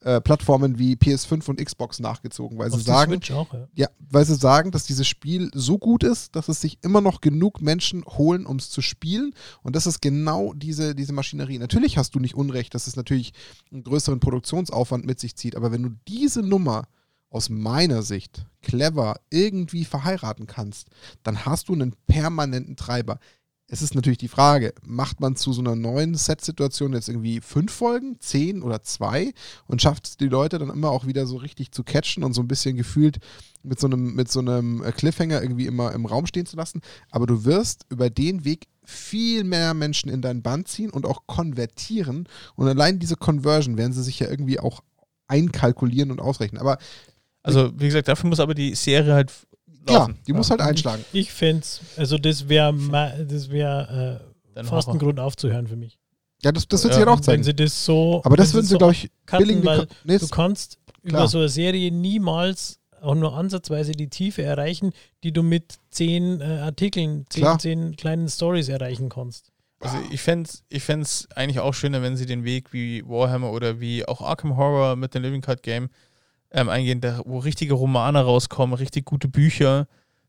äh, 0.00 0.20
Plattformen 0.20 0.78
wie 0.78 0.94
PS5 0.94 1.48
und 1.48 1.64
Xbox 1.64 2.00
nachgezogen, 2.00 2.58
weil 2.58 2.70
Auf 2.72 2.78
sie 2.78 2.84
sagen, 2.84 3.20
auch, 3.32 3.52
ja. 3.52 3.68
ja, 3.74 3.88
weil 4.00 4.24
sie 4.24 4.34
sagen, 4.34 4.72
dass 4.72 4.84
dieses 4.84 5.06
Spiel 5.06 5.50
so 5.54 5.78
gut 5.78 6.02
ist, 6.02 6.34
dass 6.34 6.48
es 6.48 6.60
sich 6.60 6.78
immer 6.82 7.00
noch 7.00 7.20
genug 7.20 7.62
Menschen 7.62 8.04
holen, 8.04 8.46
um 8.46 8.56
es 8.56 8.70
zu 8.70 8.82
spielen. 8.82 9.32
Und 9.62 9.76
das 9.76 9.86
ist 9.86 10.02
genau 10.02 10.54
diese, 10.54 10.96
diese 10.96 11.12
Maschinerie. 11.12 11.58
Natürlich 11.58 11.98
hast 11.98 12.14
du 12.14 12.18
nicht 12.18 12.34
Unrecht, 12.34 12.74
dass 12.74 12.88
es 12.88 12.96
natürlich 12.96 13.32
einen 13.70 13.84
größeren 13.84 14.18
Produktionsaufwand 14.18 15.04
mit 15.04 15.20
sich 15.20 15.36
zieht, 15.36 15.54
aber 15.54 15.70
wenn 15.70 15.82
du 15.84 15.90
diese 16.08 16.42
Nummer 16.42 16.88
aus 17.32 17.48
meiner 17.48 18.02
Sicht 18.02 18.46
clever 18.62 19.16
irgendwie 19.30 19.84
verheiraten 19.84 20.46
kannst, 20.46 20.88
dann 21.22 21.44
hast 21.44 21.68
du 21.68 21.72
einen 21.72 21.94
permanenten 22.06 22.76
Treiber. 22.76 23.18
Es 23.68 23.80
ist 23.80 23.94
natürlich 23.94 24.18
die 24.18 24.28
Frage, 24.28 24.74
macht 24.84 25.20
man 25.20 25.34
zu 25.34 25.54
so 25.54 25.62
einer 25.62 25.74
neuen 25.74 26.14
Set-Situation 26.14 26.92
jetzt 26.92 27.08
irgendwie 27.08 27.40
fünf 27.40 27.72
Folgen, 27.72 28.16
zehn 28.20 28.62
oder 28.62 28.82
zwei 28.82 29.32
und 29.66 29.80
schafft 29.80 30.06
es 30.06 30.16
die 30.18 30.28
Leute 30.28 30.58
dann 30.58 30.68
immer 30.68 30.90
auch 30.90 31.06
wieder 31.06 31.26
so 31.26 31.36
richtig 31.36 31.72
zu 31.72 31.82
catchen 31.82 32.22
und 32.22 32.34
so 32.34 32.42
ein 32.42 32.48
bisschen 32.48 32.76
gefühlt 32.76 33.18
mit 33.62 33.80
so 33.80 33.86
einem, 33.86 34.14
mit 34.14 34.30
so 34.30 34.40
einem 34.40 34.82
Cliffhanger 34.82 35.40
irgendwie 35.40 35.66
immer 35.66 35.92
im 35.92 36.04
Raum 36.04 36.26
stehen 36.26 36.44
zu 36.44 36.56
lassen. 36.56 36.82
Aber 37.10 37.26
du 37.26 37.46
wirst 37.46 37.86
über 37.88 38.10
den 38.10 38.44
Weg 38.44 38.66
viel 38.84 39.42
mehr 39.44 39.72
Menschen 39.72 40.10
in 40.10 40.20
dein 40.20 40.42
Band 40.42 40.68
ziehen 40.68 40.90
und 40.90 41.06
auch 41.06 41.26
konvertieren. 41.26 42.28
Und 42.56 42.68
allein 42.68 42.98
diese 42.98 43.16
Conversion 43.16 43.78
werden 43.78 43.94
sie 43.94 44.02
sich 44.02 44.18
ja 44.18 44.28
irgendwie 44.28 44.60
auch 44.60 44.82
einkalkulieren 45.28 46.10
und 46.10 46.20
ausrechnen. 46.20 46.60
Aber 46.60 46.76
Also, 47.42 47.72
wie 47.78 47.86
gesagt, 47.86 48.08
dafür 48.08 48.28
muss 48.28 48.40
aber 48.40 48.54
die 48.54 48.74
Serie 48.74 49.14
halt 49.14 49.32
laufen. 49.88 50.18
die 50.26 50.32
muss 50.32 50.50
halt 50.50 50.60
einschlagen. 50.60 51.04
Ich 51.12 51.32
fände 51.32 51.66
also 51.96 52.18
das 52.18 52.48
wäre 52.48 52.72
das 53.28 53.50
wär, 53.50 54.20
äh, 54.54 54.64
fast 54.64 54.88
ein. 54.88 54.98
Grund 54.98 55.18
aufzuhören 55.18 55.66
für 55.66 55.76
mich. 55.76 55.98
Ja, 56.44 56.52
das, 56.52 56.66
das 56.68 56.82
wird 56.84 56.92
Ja, 56.94 56.98
sich 57.00 57.06
halt 57.06 57.08
auch 57.14 57.18
Wenn 57.18 57.22
zeigen. 57.24 57.42
sie 57.44 57.54
das 57.54 57.84
so. 57.84 58.20
Aber 58.24 58.36
das 58.36 58.48
wenn 58.48 58.54
würden 58.58 58.66
sie, 58.66 58.70
so 58.72 58.78
glaube 58.78 58.92
ich, 58.92 59.10
cutten, 59.26 59.46
billig. 59.46 59.64
weil 59.64 59.86
Nee, 60.04 60.18
Du 60.18 60.28
kannst 60.28 60.78
Klar. 61.04 61.22
über 61.22 61.28
so 61.28 61.38
eine 61.38 61.48
Serie 61.48 61.90
niemals 61.92 62.78
auch 63.00 63.14
nur 63.16 63.34
ansatzweise 63.34 63.92
die 63.92 64.08
Tiefe 64.08 64.42
erreichen, 64.42 64.92
die 65.24 65.32
du 65.32 65.42
mit 65.42 65.76
zehn 65.90 66.40
äh, 66.40 66.44
Artikeln, 66.44 67.26
zehn, 67.30 67.40
Klar. 67.42 67.58
zehn 67.58 67.96
kleinen 67.96 68.28
Stories 68.28 68.68
erreichen 68.68 69.08
kannst. 69.08 69.50
Also 69.80 69.96
ich 70.12 70.20
fände 70.20 70.48
es 70.48 70.62
ich 70.68 70.84
fänd's 70.84 71.26
eigentlich 71.34 71.58
auch 71.58 71.74
schöner, 71.74 72.02
wenn 72.02 72.16
sie 72.16 72.26
den 72.26 72.44
Weg 72.44 72.72
wie 72.72 73.02
Warhammer 73.04 73.50
oder 73.50 73.80
wie 73.80 74.06
auch 74.06 74.20
Arkham 74.20 74.56
Horror 74.56 74.94
mit 74.94 75.14
dem 75.14 75.22
Living 75.24 75.40
Card 75.40 75.64
Game 75.64 75.88
ähm, 76.52 76.68
eingehen, 76.68 77.00
da, 77.00 77.20
wo 77.24 77.38
richtige 77.38 77.74
Romane 77.74 78.20
rauskommen, 78.20 78.74
richtig 78.74 79.04
gute 79.04 79.28
Bücher, 79.28 79.88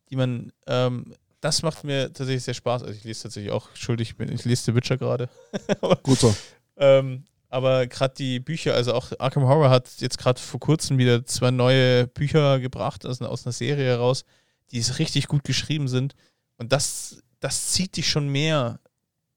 die 0.09 0.15
man, 0.15 0.51
ähm, 0.67 1.13
das 1.41 1.61
macht 1.61 1.83
mir 1.83 2.07
tatsächlich 2.13 2.43
sehr 2.43 2.53
Spaß. 2.53 2.83
Also 2.83 2.93
ich 2.95 3.03
lese 3.03 3.23
tatsächlich 3.23 3.51
auch, 3.51 3.67
schuldig, 3.75 4.09
ich 4.11 4.15
bin- 4.17 4.31
ich 4.31 4.45
lese 4.45 4.63
The 4.63 4.75
Witcher 4.75 4.97
gerade. 4.97 5.29
Gut 6.03 6.19
so. 6.19 6.35
Ähm, 6.77 7.25
aber 7.49 7.85
gerade 7.85 8.15
die 8.15 8.39
Bücher, 8.39 8.73
also 8.73 8.93
auch 8.93 9.11
Arkham 9.19 9.43
Horror 9.43 9.69
hat 9.69 9.89
jetzt 9.99 10.17
gerade 10.17 10.39
vor 10.39 10.59
kurzem 10.59 10.97
wieder 10.97 11.25
zwei 11.25 11.51
neue 11.51 12.07
Bücher 12.07 12.59
gebracht, 12.59 13.05
also 13.05 13.27
aus 13.27 13.45
einer 13.45 13.53
Serie 13.53 13.85
heraus, 13.85 14.25
die 14.71 14.79
richtig 14.79 15.27
gut 15.27 15.43
geschrieben 15.43 15.87
sind. 15.87 16.15
Und 16.57 16.71
das, 16.71 17.21
das 17.41 17.67
zieht 17.71 17.97
dich 17.97 18.09
schon 18.09 18.29
mehr 18.29 18.79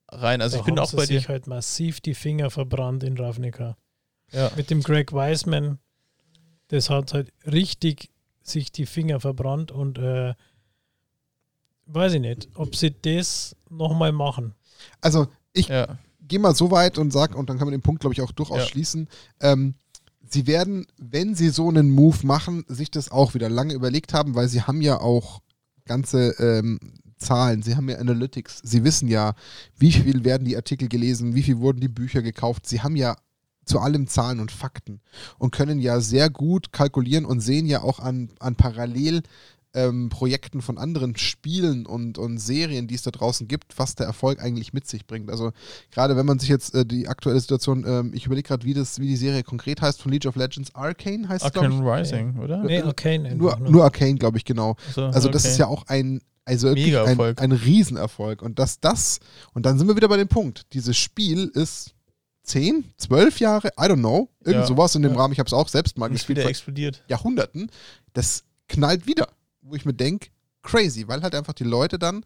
rein. 0.08 0.40
Also 0.40 0.56
da 0.56 0.60
ich 0.60 0.66
bin 0.66 0.78
auch 0.78 0.92
bei 0.92 1.04
dir. 1.06 1.18
sich 1.18 1.28
halt 1.28 1.46
massiv 1.46 2.00
die 2.00 2.14
Finger 2.14 2.50
verbrannt 2.50 3.02
in 3.02 3.18
Ravnica. 3.18 3.76
Ja. 4.32 4.50
Mit 4.56 4.70
dem 4.70 4.82
Greg 4.82 5.12
Wiseman, 5.12 5.78
das 6.68 6.90
hat 6.90 7.12
halt 7.14 7.32
richtig 7.46 8.10
sich 8.42 8.72
die 8.72 8.86
Finger 8.86 9.20
verbrannt 9.20 9.72
und 9.72 9.98
äh, 9.98 10.34
weiß 11.86 12.14
ich 12.14 12.20
nicht, 12.20 12.48
ob 12.54 12.74
sie 12.76 12.94
das 13.02 13.56
nochmal 13.70 14.12
machen. 14.12 14.54
Also, 15.00 15.28
ich 15.52 15.68
Ja. 15.68 15.98
gehe 16.20 16.38
mal 16.38 16.54
so 16.54 16.70
weit 16.70 16.98
und 16.98 17.12
sag, 17.12 17.34
und 17.34 17.48
dann 17.48 17.58
kann 17.58 17.66
man 17.66 17.72
den 17.72 17.82
Punkt, 17.82 18.00
glaube 18.00 18.14
ich, 18.14 18.20
auch 18.20 18.32
durchaus 18.32 18.58
Ja. 18.58 18.66
schließen. 18.66 19.08
Ähm, 19.40 19.74
sie 20.28 20.46
werden, 20.46 20.86
wenn 20.98 21.34
sie 21.34 21.50
so 21.50 21.68
einen 21.68 21.90
Move 21.90 22.26
machen, 22.26 22.64
sich 22.68 22.90
das 22.90 23.10
auch 23.10 23.34
wieder 23.34 23.48
lange 23.48 23.74
überlegt 23.74 24.12
haben, 24.12 24.34
weil 24.34 24.48
sie 24.48 24.62
haben 24.62 24.80
ja 24.82 25.00
auch 25.00 25.40
ganze 25.84 26.30
ähm, 26.40 26.78
Zahlen, 27.16 27.62
sie 27.62 27.76
haben 27.76 27.88
ja 27.88 27.96
Analytics, 27.98 28.60
sie 28.62 28.84
wissen 28.84 29.08
ja, 29.08 29.34
wie 29.78 29.92
viel 29.92 30.24
werden 30.24 30.44
die 30.44 30.56
Artikel 30.56 30.88
gelesen, 30.88 31.34
wie 31.34 31.42
viel 31.42 31.58
wurden 31.58 31.80
die 31.80 31.88
Bücher 31.88 32.20
gekauft, 32.22 32.66
sie 32.66 32.82
haben 32.82 32.96
ja 32.96 33.16
zu 33.66 33.80
allem 33.80 34.06
Zahlen 34.06 34.40
und 34.40 34.50
Fakten 34.50 35.00
und 35.38 35.50
können 35.50 35.80
ja 35.80 36.00
sehr 36.00 36.30
gut 36.30 36.72
kalkulieren 36.72 37.24
und 37.24 37.40
sehen 37.40 37.66
ja 37.66 37.82
auch 37.82 37.98
an, 37.98 38.30
an 38.38 38.54
parallel 38.54 39.22
ähm, 39.76 40.08
Projekten 40.08 40.62
von 40.62 40.78
anderen 40.78 41.16
Spielen 41.16 41.84
und, 41.84 42.16
und 42.16 42.38
Serien, 42.38 42.88
die 42.88 42.94
es 42.94 43.02
da 43.02 43.10
draußen 43.10 43.46
gibt, 43.46 43.78
was 43.78 43.94
der 43.94 44.06
Erfolg 44.06 44.40
eigentlich 44.40 44.72
mit 44.72 44.86
sich 44.86 45.06
bringt. 45.06 45.30
Also 45.30 45.52
gerade 45.90 46.16
wenn 46.16 46.24
man 46.24 46.38
sich 46.38 46.48
jetzt 46.48 46.74
äh, 46.74 46.86
die 46.86 47.08
aktuelle 47.08 47.38
Situation, 47.38 47.84
ähm, 47.86 48.12
ich 48.14 48.24
überlege 48.24 48.48
gerade, 48.48 48.64
wie 48.64 48.72
das, 48.72 48.98
wie 48.98 49.06
die 49.06 49.16
Serie 49.16 49.42
konkret 49.42 49.82
heißt, 49.82 50.00
von 50.00 50.10
League 50.10 50.24
of 50.24 50.36
Legends, 50.36 50.74
Arcane 50.74 51.28
heißt 51.28 51.44
es, 51.44 51.54
Arcane 51.54 51.80
Rising, 51.80 52.38
oder? 52.38 52.62
Nee, 52.64 52.78
äh, 52.78 52.82
Arcane 52.82 53.28
ich. 53.28 53.34
Nur, 53.34 53.58
nur 53.58 53.84
Arcane, 53.84 54.14
glaube 54.14 54.38
ich, 54.38 54.44
genau. 54.44 54.76
Also, 54.86 55.04
Also 55.04 55.28
das 55.28 55.44
okay. 55.44 55.52
ist 55.52 55.58
ja 55.58 55.66
auch 55.66 55.86
ein, 55.88 56.22
also 56.46 56.68
wirklich 56.68 56.96
ein, 56.96 57.20
ein 57.20 57.52
Riesenerfolg. 57.52 58.40
Und 58.40 58.58
dass 58.58 58.80
das, 58.80 59.20
und 59.52 59.66
dann 59.66 59.78
sind 59.78 59.88
wir 59.88 59.96
wieder 59.96 60.08
bei 60.08 60.16
dem 60.16 60.28
Punkt, 60.28 60.72
dieses 60.72 60.96
Spiel 60.96 61.50
ist 61.52 61.95
10, 62.46 62.84
12 62.96 63.40
Jahre, 63.40 63.68
I 63.78 63.82
don't 63.82 63.98
know, 63.98 64.28
irgend 64.40 64.62
Ja. 64.62 64.66
sowas 64.66 64.94
in 64.94 65.02
dem 65.02 65.12
Ja. 65.12 65.18
Rahmen, 65.18 65.32
ich 65.32 65.38
habe 65.38 65.46
es 65.48 65.52
auch 65.52 65.68
selbst 65.68 65.98
mal 65.98 66.06
Und 66.06 66.12
gespielt, 66.12 66.38
wieder 66.38 66.48
explodiert. 66.48 67.02
Jahrhunderten, 67.08 67.70
das 68.12 68.44
knallt 68.68 69.06
wieder, 69.06 69.28
wo 69.62 69.74
ich 69.74 69.84
mir 69.84 69.94
denke, 69.94 70.28
crazy, 70.62 71.06
weil 71.08 71.22
halt 71.22 71.34
einfach 71.34 71.52
die 71.54 71.64
Leute 71.64 71.98
dann 71.98 72.24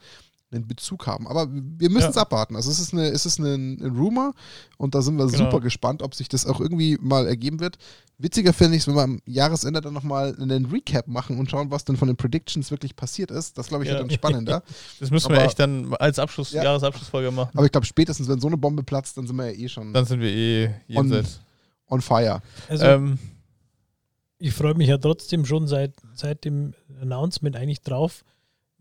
einen 0.52 0.66
Bezug 0.66 1.06
haben. 1.06 1.28
Aber 1.28 1.46
wir 1.50 1.90
müssen 1.90 2.10
es 2.10 2.16
Ja. 2.16 2.22
abwarten. 2.22 2.56
Also 2.56 2.70
es 2.70 2.80
ist, 2.80 2.92
eine, 2.92 3.06
es 3.08 3.24
ist 3.24 3.38
ein, 3.38 3.80
ein 3.80 3.96
Rumor 3.96 4.34
und 4.78 4.94
da 4.96 5.02
sind 5.02 5.16
wir 5.16 5.26
Genau. 5.26 5.38
super 5.38 5.60
gespannt, 5.60 6.02
ob 6.02 6.14
sich 6.14 6.28
das 6.28 6.44
auch 6.46 6.60
irgendwie 6.60 6.98
mal 7.00 7.26
ergeben 7.28 7.60
wird. 7.60 7.78
Witziger 8.18 8.52
finde 8.52 8.76
ich 8.76 8.82
es, 8.82 8.88
wenn 8.88 8.96
wir 8.96 9.02
am 9.02 9.20
Jahresende 9.26 9.80
dann 9.80 9.94
nochmal 9.94 10.36
einen 10.40 10.66
Recap 10.66 11.06
machen 11.06 11.38
und 11.38 11.50
schauen, 11.50 11.70
was 11.70 11.84
denn 11.84 11.96
von 11.96 12.08
den 12.08 12.16
Predictions 12.16 12.70
wirklich 12.72 12.96
passiert 12.96 13.30
ist. 13.30 13.56
Das 13.58 13.68
glaube 13.68 13.84
ich 13.84 13.88
Ja. 13.90 13.94
wird 13.98 14.02
dann 14.02 14.10
spannender. 14.10 14.62
Das 15.00 15.10
müssen 15.10 15.26
Aber- 15.26 15.36
wir 15.36 15.44
echt 15.44 15.58
dann 15.60 15.94
als 15.94 16.18
Abschluss, 16.18 16.50
Ja. 16.52 16.64
Jahresabschlussfolge 16.64 17.30
machen. 17.30 17.52
Aber 17.56 17.64
ich 17.66 17.72
glaube, 17.72 17.86
spätestens 17.86 18.28
wenn 18.28 18.40
so 18.40 18.48
eine 18.48 18.56
Bombe 18.56 18.82
platzt, 18.82 19.16
dann 19.16 19.26
sind 19.28 19.36
wir 19.36 19.52
ja 19.52 19.58
eh 19.58 19.68
schon 19.68 19.92
Dann 19.92 20.04
sind 20.04 20.20
wir 20.20 20.30
eh 20.30 20.74
jenseits. 20.88 21.40
on 21.88 22.00
fire. 22.00 22.42
Also 22.68 22.84
ähm, 22.84 23.18
ich 24.38 24.52
freue 24.52 24.74
mich 24.74 24.88
ja 24.88 24.98
trotzdem 24.98 25.44
schon 25.44 25.66
seit, 25.68 25.94
seit 26.14 26.44
dem 26.44 26.74
Announcement 27.00 27.56
eigentlich 27.56 27.82
drauf, 27.82 28.24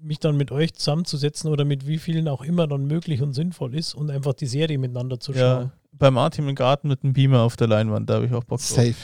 mich 0.02 0.20
dann 0.20 0.38
mit 0.38 0.52
euch 0.52 0.74
zusammenzusetzen 0.74 1.50
oder 1.50 1.66
mit 1.66 1.88
wie 1.88 1.98
vielen 1.98 2.28
auch 2.28 2.42
immer 2.44 2.68
dann 2.68 2.86
möglich 2.86 3.22
und 3.22 3.34
sinnvoll 3.34 3.76
ist 3.76 3.94
und 3.94 4.10
einfach 4.10 4.34
die 4.34 4.46
Serie 4.46 4.78
miteinander 4.78 5.20
zu 5.20 5.34
ja, 5.34 5.40
schauen. 5.40 5.72
bei 5.92 6.12
Martin 6.12 6.48
im 6.48 6.56
Garten 6.56 6.88
mit 6.88 7.04
einem 7.04 7.14
Beamer 7.14 7.42
auf 7.42 7.56
der 7.58 7.68
Leinwand, 7.68 8.10
da 8.10 8.16
habe 8.16 8.26
ich 8.26 8.34
auch 8.34 8.44
Bock 8.44 8.60
drauf. 8.60 8.68
Safe. 8.68 8.96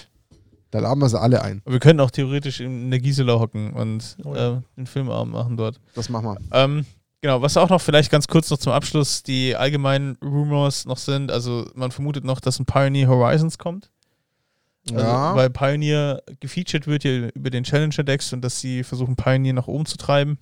Da 0.72 0.80
laden 0.80 1.00
wir 1.00 1.10
sie 1.10 1.20
alle 1.20 1.42
ein. 1.42 1.62
Aber 1.64 1.74
Wir 1.74 1.80
können 1.80 2.00
auch 2.00 2.12
theoretisch 2.12 2.60
in 2.60 2.90
der 2.92 3.00
Gisela 3.00 3.40
hocken 3.40 3.74
und 3.74 4.18
Oh 4.24 4.36
ja. 4.36 4.58
äh, 4.58 4.62
den 4.78 4.88
Filmabend 4.88 5.34
machen 5.34 5.58
dort. 5.58 5.80
Das 5.94 6.10
machen 6.10 6.26
wir. 6.26 6.38
Ähm, 6.52 6.86
genau, 7.22 7.42
was 7.42 7.56
auch 7.56 7.70
noch 7.70 7.82
vielleicht 7.82 8.12
ganz 8.12 8.28
kurz 8.28 8.50
noch 8.50 8.58
zum 8.58 8.74
Abschluss 8.74 9.24
die 9.24 9.56
allgemeinen 9.56 10.18
Rumors 10.22 10.86
noch 10.86 10.98
sind. 10.98 11.32
Also 11.32 11.70
man 11.76 11.92
vermutet 11.92 12.26
noch, 12.26 12.40
dass 12.42 12.60
ein 12.60 12.66
Pioneer 12.66 13.08
Horizons 13.08 13.58
kommt. 13.58 13.90
Also, 14.90 15.00
ja. 15.00 15.36
Weil 15.36 15.50
Pioneer 15.50 16.22
gefeatured 16.40 16.88
wird 16.88 17.04
ja 17.06 17.30
über 17.30 17.50
den 17.50 17.64
Challenger-Decks 17.64 18.34
und 18.34 18.42
dass 18.42 18.60
sie 18.60 18.84
versuchen, 18.84 19.16
Pioneer 19.16 19.54
nach 19.54 19.68
oben 19.68 19.86
zu 19.86 19.98
treiben. 19.98 20.38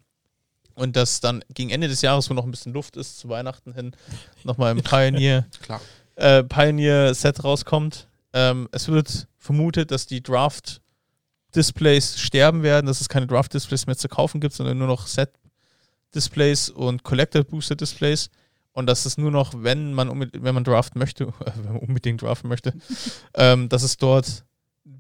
Und 0.76 0.96
dass 0.96 1.20
dann 1.22 1.44
gegen 1.54 1.70
Ende 1.70 1.88
des 1.88 2.02
Jahres, 2.02 2.30
wo 2.30 2.34
noch 2.34 2.46
ein 2.46 2.52
bisschen 2.52 2.74
Luft 2.74 2.98
ist, 2.98 3.20
zu 3.20 3.30
Weihnachten 3.30 3.74
hin, 3.74 3.96
nochmal 4.44 4.72
ein 4.72 4.82
Pioneer, 4.82 5.46
Klar. 5.62 5.80
äh, 6.16 6.44
Pioneer-Set 6.44 7.44
rauskommt. 7.44 8.08
Ähm, 8.34 8.68
es 8.72 8.88
wird 8.88 9.28
vermutet, 9.38 9.92
dass 9.92 10.08
die 10.08 10.24
Draft-Displays 10.24 12.20
sterben 12.20 12.64
werden, 12.64 12.88
dass 12.88 13.02
es 13.02 13.10
keine 13.10 13.28
Draft-Displays 13.28 13.86
mehr 13.86 13.98
zu 13.98 14.08
kaufen 14.08 14.42
gibt, 14.42 14.56
sondern 14.56 14.78
nur 14.78 14.88
noch 14.88 15.06
Set-Displays 15.08 16.70
und 16.70 17.04
Collector-Booster-Displays. 17.04 18.30
Und 18.76 18.88
dass 18.88 19.06
es 19.06 19.20
nur 19.20 19.30
noch, 19.30 19.54
wenn 19.56 19.94
man, 19.94 20.10
unbedingt- 20.10 20.44
wenn 20.44 20.56
man 20.56 20.64
draften 20.64 20.98
möchte, 21.00 21.28
wenn 21.56 21.66
man 21.66 21.78
unbedingt 21.78 22.22
draften 22.22 22.50
möchte, 22.50 22.74
ähm, 23.36 23.70
dass 23.70 23.84
es 23.84 23.98
dort 23.98 24.44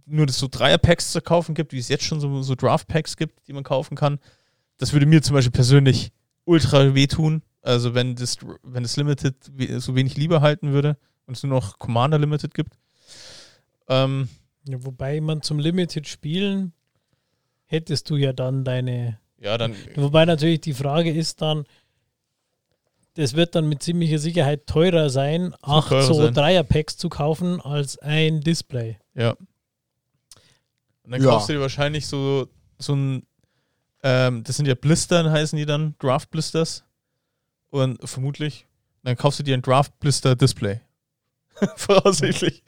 nur 0.05 0.29
so 0.29 0.47
Dreier-Packs 0.49 1.11
zu 1.11 1.21
kaufen 1.21 1.55
gibt, 1.55 1.73
wie 1.73 1.79
es 1.79 1.87
jetzt 1.87 2.03
schon 2.03 2.19
so, 2.19 2.41
so 2.43 2.55
Draft-Packs 2.55 3.17
gibt, 3.17 3.47
die 3.47 3.53
man 3.53 3.63
kaufen 3.63 3.95
kann. 3.95 4.19
Das 4.77 4.93
würde 4.93 5.05
mir 5.05 5.21
zum 5.21 5.35
Beispiel 5.35 5.51
persönlich 5.51 6.11
ultra 6.45 6.93
wehtun. 6.95 7.41
Also 7.61 7.93
wenn 7.93 8.15
das, 8.15 8.37
wenn 8.63 8.83
das 8.83 8.97
Limited 8.97 9.35
so 9.77 9.95
wenig 9.95 10.17
Liebe 10.17 10.41
halten 10.41 10.73
würde 10.73 10.97
und 11.25 11.37
es 11.37 11.43
nur 11.43 11.51
noch 11.57 11.79
Commander 11.79 12.19
Limited 12.19 12.53
gibt. 12.53 12.73
Ähm, 13.87 14.27
Ja, 14.67 14.83
wobei 14.83 15.21
man 15.21 15.41
zum 15.41 15.59
Limited 15.59 16.07
spielen 16.07 16.73
hättest 17.65 18.09
du 18.09 18.17
ja 18.17 18.33
dann 18.33 18.63
deine. 18.65 19.19
Ja, 19.39 19.57
dann. 19.57 19.75
Wobei 19.95 20.25
natürlich 20.25 20.61
die 20.61 20.73
Frage 20.73 21.11
ist 21.11 21.41
dann, 21.41 21.65
das 23.15 23.35
wird 23.35 23.55
dann 23.55 23.67
mit 23.69 23.83
ziemlicher 23.83 24.17
Sicherheit 24.19 24.65
teurer 24.67 25.09
sein, 25.09 25.53
acht 25.61 25.89
teurer 25.89 26.01
so 26.03 26.13
sein. 26.15 26.33
Dreier-Packs 26.33 26.97
zu 26.97 27.09
kaufen 27.09 27.61
als 27.61 27.97
ein 27.99 28.41
Display. 28.41 28.97
Ja. 29.15 29.31
Und 31.03 31.11
dann 31.11 31.21
Ja. 31.21 31.29
kaufst 31.29 31.49
du 31.49 31.53
dir 31.53 31.61
wahrscheinlich 31.61 32.07
so, 32.07 32.47
so 32.79 32.95
ein, 32.95 33.23
ähm, 34.03 34.43
das 34.43 34.57
sind 34.57 34.67
ja 34.67 34.75
Blistern, 34.75 35.31
heißen 35.31 35.57
die 35.57 35.65
dann, 35.65 35.95
Draft 35.99 36.29
Blisters. 36.29 36.83
Und 37.69 37.97
vermutlich, 38.07 38.67
dann 39.03 39.15
kaufst 39.15 39.39
du 39.39 39.43
dir 39.43 39.55
ein 39.55 39.61
Draft 39.61 39.99
Blister 39.99 40.35
Display. 40.35 40.81
Voraussichtlich, 41.75 42.63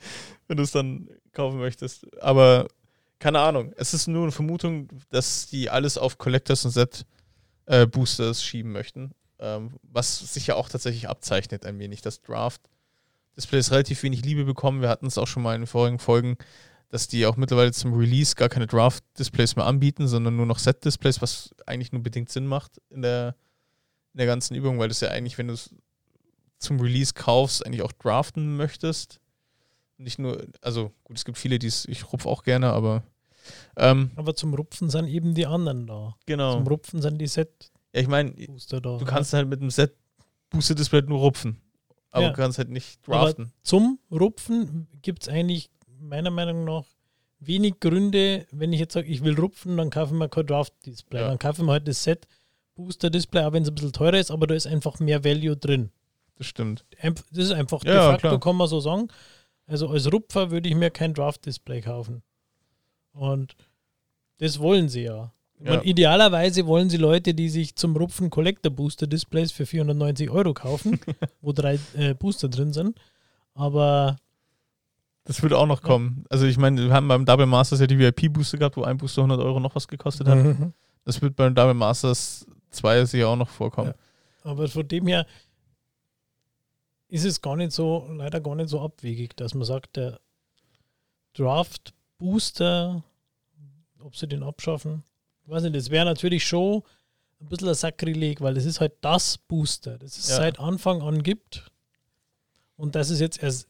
wenn 0.48 0.56
du 0.56 0.62
es 0.62 0.72
dann 0.72 1.08
kaufen 1.32 1.58
möchtest. 1.58 2.06
Aber 2.20 2.66
keine 3.18 3.40
Ahnung, 3.40 3.72
es 3.76 3.94
ist 3.94 4.08
nur 4.08 4.24
eine 4.24 4.32
Vermutung, 4.32 4.88
dass 5.10 5.46
die 5.46 5.70
alles 5.70 5.98
auf 5.98 6.18
Collectors 6.18 6.64
und 6.64 6.72
Set 6.72 7.06
äh, 7.66 7.86
Boosters 7.86 8.42
schieben 8.42 8.72
möchten. 8.72 9.12
Ähm, 9.38 9.78
was 9.82 10.18
sich 10.18 10.46
ja 10.46 10.54
auch 10.54 10.68
tatsächlich 10.68 11.08
abzeichnet 11.08 11.66
ein 11.66 11.78
wenig. 11.78 12.00
Das 12.00 12.22
Draft 12.22 12.62
Displays 13.36 13.70
relativ 13.70 14.02
wenig 14.02 14.24
Liebe 14.24 14.44
bekommen. 14.44 14.80
Wir 14.80 14.88
hatten 14.88 15.06
es 15.06 15.18
auch 15.18 15.26
schon 15.26 15.42
mal 15.42 15.54
in 15.54 15.66
vorigen 15.66 15.98
Folgen, 15.98 16.38
dass 16.88 17.08
die 17.08 17.26
auch 17.26 17.36
mittlerweile 17.36 17.72
zum 17.72 17.94
Release 17.94 18.34
gar 18.34 18.48
keine 18.48 18.66
Draft-Displays 18.66 19.56
mehr 19.56 19.66
anbieten, 19.66 20.06
sondern 20.08 20.36
nur 20.36 20.46
noch 20.46 20.58
Set-Displays, 20.58 21.20
was 21.20 21.54
eigentlich 21.66 21.92
nur 21.92 22.02
bedingt 22.02 22.30
Sinn 22.30 22.46
macht 22.46 22.80
in 22.90 23.02
der, 23.02 23.34
in 24.14 24.18
der 24.18 24.26
ganzen 24.26 24.54
Übung, 24.54 24.78
weil 24.78 24.88
das 24.88 25.00
ja 25.00 25.08
eigentlich, 25.10 25.36
wenn 25.38 25.48
du 25.48 25.54
es 25.54 25.74
zum 26.58 26.80
Release 26.80 27.12
kaufst, 27.14 27.66
eigentlich 27.66 27.82
auch 27.82 27.92
draften 27.92 28.56
möchtest. 28.56 29.20
Nicht 29.98 30.18
nur, 30.18 30.46
also 30.60 30.92
gut, 31.04 31.16
es 31.16 31.24
gibt 31.24 31.38
viele, 31.38 31.58
die 31.58 31.66
es, 31.66 31.86
ich 31.86 32.12
rupf 32.12 32.26
auch 32.26 32.42
gerne, 32.42 32.72
aber 32.72 33.02
ähm, 33.76 34.10
Aber 34.16 34.34
zum 34.34 34.54
Rupfen 34.54 34.90
sind 34.90 35.06
eben 35.06 35.34
die 35.34 35.46
anderen 35.46 35.86
da. 35.86 36.16
genau. 36.26 36.52
Zum 36.54 36.66
Rupfen 36.66 37.00
sind 37.02 37.18
die 37.18 37.26
Ja, 37.26 37.44
ich 37.92 38.08
meine, 38.08 38.32
du 38.32 39.04
kannst 39.04 39.32
halt 39.32 39.48
mit 39.48 39.60
einem 39.60 39.70
Set-Booster-Display 39.70 41.02
nur 41.02 41.20
rupfen, 41.20 41.60
aber 42.10 42.24
Ja. 42.24 42.30
du 42.30 42.36
kannst 42.36 42.58
halt 42.58 42.70
nicht 42.70 42.98
Aber 43.06 43.16
draften. 43.18 43.52
Zum 43.62 43.98
Rupfen 44.10 44.88
gibt 45.02 45.22
es 45.22 45.28
eigentlich 45.28 45.70
meiner 46.08 46.30
Meinung 46.30 46.64
nach 46.64 46.84
wenig 47.38 47.80
Gründe, 47.80 48.46
wenn 48.50 48.72
ich 48.72 48.80
jetzt 48.80 48.94
sage, 48.94 49.08
ich 49.08 49.22
will 49.22 49.38
rupfen, 49.38 49.76
dann 49.76 49.90
kaufe 49.90 50.14
ich 50.14 50.18
mir 50.18 50.28
kein 50.28 50.46
Draft-Display. 50.46 51.20
Ja. 51.20 51.28
Dann 51.28 51.38
kaufe 51.38 51.60
ich 51.60 51.66
mir 51.66 51.72
halt 51.72 51.88
das 51.88 52.02
Set 52.02 52.26
Booster-Display, 52.74 53.44
auch 53.44 53.52
wenn 53.52 53.62
es 53.62 53.68
ein 53.68 53.74
bisschen 53.74 53.92
teurer 53.92 54.18
ist, 54.18 54.30
aber 54.30 54.46
da 54.46 54.54
ist 54.54 54.66
einfach 54.66 54.98
mehr 55.00 55.24
Value 55.24 55.56
drin. 55.56 55.90
Das 56.36 56.46
stimmt. 56.46 56.84
Das 57.02 57.14
ist 57.32 57.52
einfach 57.52 57.84
Ja, 57.84 57.92
de 57.92 58.00
facto, 58.12 58.28
klar. 58.28 58.40
kann 58.40 58.56
man 58.56 58.68
so 58.68 58.80
sagen. 58.80 59.08
Also 59.66 59.88
als 59.88 60.12
Rupfer 60.12 60.50
würde 60.50 60.68
ich 60.68 60.74
mir 60.74 60.90
kein 60.90 61.14
Draft-Display 61.14 61.80
kaufen. 61.80 62.22
Und 63.12 63.56
das 64.38 64.58
wollen 64.58 64.88
sie 64.88 65.02
ja. 65.04 65.32
Ja. 65.58 65.70
meine, 65.70 65.84
idealerweise 65.84 66.66
wollen 66.66 66.90
sie 66.90 66.98
Leute, 66.98 67.32
die 67.32 67.48
sich 67.48 67.76
zum 67.76 67.96
Rupfen 67.96 68.28
Collector 68.28 68.70
Booster 68.70 69.06
Displays 69.06 69.52
für 69.52 69.64
490 69.64 70.28
Euro 70.28 70.52
kaufen, 70.52 71.00
wo 71.40 71.52
drei 71.52 71.78
äh, 71.96 72.12
Booster 72.14 72.50
drin 72.50 72.74
sind. 72.74 73.00
Aber 73.54 74.18
Das 75.26 75.42
würde 75.42 75.58
auch 75.58 75.66
noch 75.66 75.82
Ja. 75.82 75.86
kommen. 75.88 76.24
Also 76.30 76.46
ich 76.46 76.56
meine, 76.56 76.80
wir 76.82 76.92
haben 76.92 77.08
beim 77.08 77.24
Double 77.26 77.46
Masters 77.46 77.80
ja 77.80 77.86
die 77.86 77.98
VIP-Booster 77.98 78.58
gehabt, 78.58 78.76
wo 78.76 78.82
ein 78.84 78.96
Booster 78.96 79.22
100 79.22 79.38
Euro 79.40 79.60
noch 79.60 79.74
was 79.74 79.86
gekostet 79.88 80.26
hat. 80.28 80.38
Mhm. 80.38 80.72
Das 81.04 81.20
wird 81.20 81.36
beim 81.36 81.54
Double 81.54 81.74
Masters 81.74 82.46
2 82.70 83.04
sicher 83.04 83.28
auch 83.28 83.36
noch 83.36 83.48
vorkommen. 83.48 83.92
Aber 84.44 84.66
von 84.68 84.86
dem 84.88 85.06
her 85.06 85.26
ist 87.08 87.24
es 87.24 87.40
gar 87.40 87.56
nicht 87.56 87.72
so, 87.72 88.06
leider 88.10 88.40
gar 88.40 88.54
nicht 88.54 88.68
so 88.68 88.80
abwegig, 88.80 89.36
dass 89.36 89.54
man 89.54 89.64
sagt, 89.64 89.96
der 89.96 90.20
Draft 91.34 91.92
Booster, 92.18 93.02
ob 94.00 94.16
sie 94.16 94.26
den 94.26 94.42
abschaffen, 94.42 95.02
ich 95.44 95.50
weiß 95.50 95.62
nicht, 95.64 95.76
das 95.76 95.90
wäre 95.90 96.04
natürlich 96.04 96.46
schon 96.46 96.82
ein 97.40 97.48
bisschen 97.48 97.68
ein 97.68 97.74
Sakrileg, 97.74 98.40
weil 98.40 98.54
das 98.54 98.64
ist 98.64 98.80
halt 98.80 98.94
das 99.02 99.38
Booster, 99.38 99.98
das 99.98 100.16
es 100.18 100.28
Ja. 100.30 100.36
seit 100.36 100.58
Anfang 100.58 101.02
an 101.02 101.22
gibt. 101.22 101.70
Und 102.76 102.94
dass 102.94 103.10
es 103.10 103.20
jetzt 103.20 103.42
erst 103.42 103.68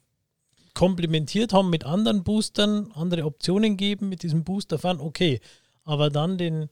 komplementiert 0.77 1.53
haben 1.55 1.70
mit 1.70 1.85
anderen 1.85 2.22
Boostern, 2.22 2.93
andere 2.95 3.24
Optionen 3.24 3.77
geben 3.77 4.09
mit 4.11 4.22
diesem 4.22 4.45
Booster 4.45 4.79
fahren, 4.79 5.01
okay. 5.01 5.41
Aber 5.85 6.11
dann 6.11 6.37
den 6.39 6.68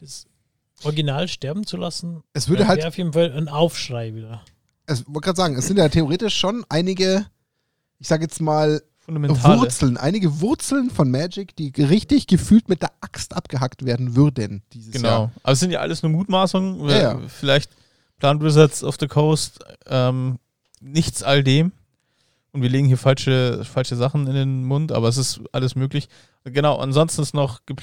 das 0.00 0.26
Original 0.84 1.28
sterben 1.28 1.66
zu 1.66 1.76
lassen, 1.76 2.22
Es 2.32 2.48
würde 2.48 2.60
wäre 2.60 2.68
halt, 2.68 2.86
auf 2.86 2.96
jeden 2.96 3.12
Fall 3.12 3.32
ein 3.32 3.48
Aufschrei 3.48 4.14
wieder. 4.14 4.42
es 4.86 5.04
wollte 5.06 5.20
gerade 5.20 5.36
sagen, 5.36 5.56
es 5.56 5.66
sind 5.66 5.78
ja 5.78 5.88
theoretisch 5.88 6.36
schon 6.36 6.64
einige, 6.68 7.26
ich 7.98 8.08
sage 8.08 8.22
jetzt 8.24 8.40
mal. 8.40 8.82
Wurzeln, 9.06 9.98
einige 9.98 10.40
Wurzeln 10.40 10.88
von 10.88 11.10
Magic, 11.10 11.54
die 11.56 11.72
gefühlt 11.72 12.26
gefühlt 12.26 12.68
mit 12.70 12.80
der 12.80 12.90
Axt 13.02 13.36
abgehackt 13.36 13.84
werden 13.84 14.16
würden 14.16 14.62
dieses 14.72 14.92
Genau. 14.92 15.08
Jahr. 15.08 15.32
Aber 15.42 15.52
es 15.52 15.60
sind 15.60 15.72
ja 15.72 15.80
alles 15.80 16.02
nur 16.02 16.10
Mutmaßungen. 16.12 16.88
Ja, 16.88 16.98
ja. 16.98 17.20
Vielleicht 17.28 17.70
plant 18.18 18.42
Wizards 18.42 18.82
of 18.82 18.96
the 18.98 19.06
Coast 19.06 19.58
ähm, 19.86 20.38
nichts 20.80 21.22
all 21.22 21.44
dem. 21.44 21.72
Und 22.54 22.62
wir 22.62 22.68
legen 22.70 22.86
hier 22.86 22.96
falsche, 22.98 23.64
falsche 23.64 23.96
Sachen 23.96 24.28
in 24.28 24.34
den 24.34 24.64
Mund, 24.64 24.92
aber 24.92 25.08
es 25.08 25.16
ist 25.16 25.40
alles 25.50 25.74
möglich. 25.74 26.08
Genau, 26.44 26.76
ansonsten 26.78 27.20
ist 27.22 27.34
noch, 27.34 27.60
äh, 27.68 27.74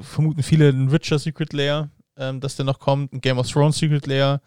vermuten 0.00 0.42
viele 0.42 0.70
ein 0.70 0.90
Witcher 0.90 1.18
Secret 1.18 1.52
Layer, 1.52 1.90
ähm, 2.16 2.40
dass 2.40 2.56
der 2.56 2.64
noch 2.64 2.78
kommt, 2.78 3.12
ein 3.12 3.20
Game 3.20 3.38
of 3.38 3.46
Thrones 3.50 3.76
Secret 3.76 4.06
Layer 4.06 4.40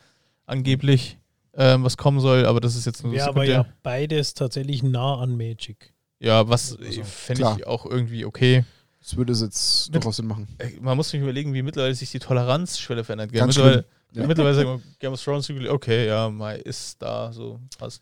angeblich, 0.48 1.20
ähm, 1.54 1.84
was 1.84 1.98
kommen 1.98 2.20
soll, 2.20 2.46
aber 2.48 2.60
das 2.62 2.76
ist 2.76 2.86
jetzt 2.86 3.04
nur 3.04 3.12
Wäre 3.14 3.20
das 3.20 3.28
aber 3.30 3.46
Sekundär. 3.46 3.70
ja 3.72 3.78
beides 3.84 4.34
tatsächlich 4.34 4.82
nah 4.82 5.20
an 5.20 5.38
Magic. 5.38 5.94
Ja, 6.20 6.50
was 6.50 6.76
Also, 6.78 7.04
fände 7.04 7.54
ich 7.58 7.68
auch 7.68 7.86
irgendwie 7.86 8.26
okay. 8.26 8.66
Das 9.00 9.16
würde 9.18 9.32
es 9.34 9.42
jetzt 9.42 9.88
Mit- 9.90 9.96
durchaus 10.04 10.18
Sinn 10.18 10.26
machen. 10.28 10.48
Äh, 10.58 10.72
Man 10.82 10.98
muss 10.98 11.10
sich 11.10 11.22
überlegen, 11.22 11.54
wie 11.54 11.62
mittlerweile 11.62 11.94
sich 11.94 12.10
die 12.12 12.20
Toleranzschwelle 12.20 13.04
verändert. 13.04 13.32
Ganz 13.32 13.56
Mittlerweile. 13.56 13.86
Ja. 14.14 14.26
mittlerweile 14.26 14.56
sagen 14.56 14.70
wir 14.70 14.82
Game 14.98 15.14
of 15.14 15.24
Thrones, 15.24 15.48
okay, 15.70 16.08
ja, 16.08 16.28
Mai 16.30 16.56
ist 16.58 17.00
da, 17.02 17.32
so 17.32 17.60
passt. 17.78 18.02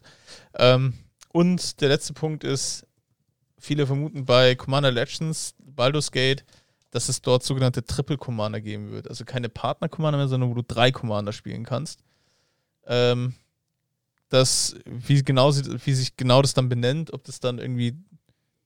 Ähm, 0.58 0.94
und 1.38 1.82
der 1.82 1.90
letzte 1.90 2.14
Punkt 2.14 2.44
ist, 2.44 2.86
viele 3.60 3.86
vermuten 3.86 4.26
bei 4.26 4.56
Commander 4.56 4.92
Legends, 4.92 5.54
Baldur's 5.60 6.12
Gate, 6.12 6.44
dass 6.92 7.10
es 7.10 7.22
dort 7.22 7.44
sogenannte 7.44 7.84
Triple 7.86 8.18
Commander 8.18 8.62
geben 8.62 8.92
wird. 8.92 9.08
Also 9.10 9.26
keine 9.26 9.50
Partner 9.50 9.90
Commander 9.90 10.18
mehr, 10.18 10.28
sondern 10.28 10.50
wo 10.50 10.54
du 10.56 10.64
drei 10.64 10.92
Commander 10.92 11.34
spielen 11.34 11.64
kannst. 11.64 12.00
Ähm, 12.86 13.36
das, 14.30 14.76
wie, 14.86 15.22
genau, 15.24 15.54
wie 15.56 15.94
sich 15.94 16.18
genau 16.18 16.42
das 16.42 16.54
dann 16.54 16.70
benennt, 16.70 17.14
ob 17.14 17.24
das 17.24 17.40
dann 17.40 17.60
irgendwie 17.60 17.96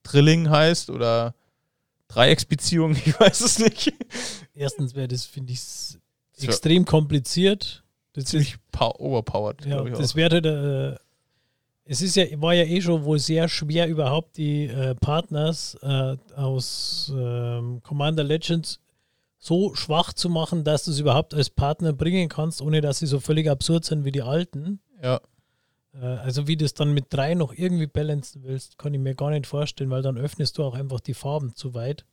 Drilling 0.04 0.50
heißt 0.50 0.90
oder 0.90 1.36
Dreiecksbeziehung, 2.08 2.96
ich 3.06 3.20
weiß 3.20 3.42
es 3.42 3.60
nicht. 3.60 3.94
Erstens 4.54 4.96
wäre 4.96 5.08
das, 5.08 5.26
finde 5.26 5.54
ich, 5.54 5.62
extrem 6.42 6.86
kompliziert. 6.86 7.84
Das 8.14 8.26
ist, 8.26 8.30
Ziemlich 8.32 8.56
pow- 8.72 8.98
overpowered, 9.00 9.66
ja, 9.66 9.84
das 9.84 10.16
wäre 10.16 10.38
äh, 10.38 11.11
es 11.92 12.02
ist 12.02 12.16
ja, 12.16 12.26
war 12.42 12.54
ja 12.54 12.64
eh 12.64 12.80
schon 12.80 13.04
wohl 13.04 13.20
sehr 13.20 13.50
schwer, 13.50 13.90
überhaupt 13.90 14.38
die 14.38 14.68
äh, 14.68 14.96
Partners 14.96 15.78
äh, 15.82 16.16
aus 16.38 17.12
ähm, 17.14 17.82
Commander 17.84 18.24
Legends 18.24 18.80
so 19.38 19.76
schwach 19.76 20.14
zu 20.14 20.30
machen, 20.30 20.64
dass 20.64 20.86
du 20.86 20.92
es 20.92 21.00
überhaupt 21.00 21.34
als 21.34 21.50
Partner 21.50 21.92
bringen 21.92 22.30
kannst, 22.30 22.62
ohne 22.62 22.80
dass 22.80 23.00
sie 23.00 23.08
so 23.08 23.20
völlig 23.20 23.50
absurd 23.50 23.84
sind 23.84 24.06
wie 24.06 24.14
die 24.14 24.22
alten. 24.22 24.80
Ja, 25.04 25.20
Äh, 25.94 26.06
also 26.06 26.48
wie 26.48 26.58
du 26.58 26.66
es 26.66 26.74
dann 26.74 26.94
mit 26.94 27.08
drei 27.10 27.34
noch 27.34 27.54
irgendwie 27.54 27.88
balancen 27.88 28.44
willst, 28.44 28.78
kann 28.78 28.94
ich 28.94 29.00
mir 29.00 29.16
gar 29.16 29.32
nicht 29.32 29.48
vorstellen, 29.48 29.90
weil 29.90 30.02
dann 30.02 30.18
öffnest 30.18 30.58
du 30.58 30.64
auch 30.64 30.76
einfach 30.76 31.00
die 31.00 31.14
Farben 31.14 31.56
zu 31.56 31.74
weit. 31.74 32.06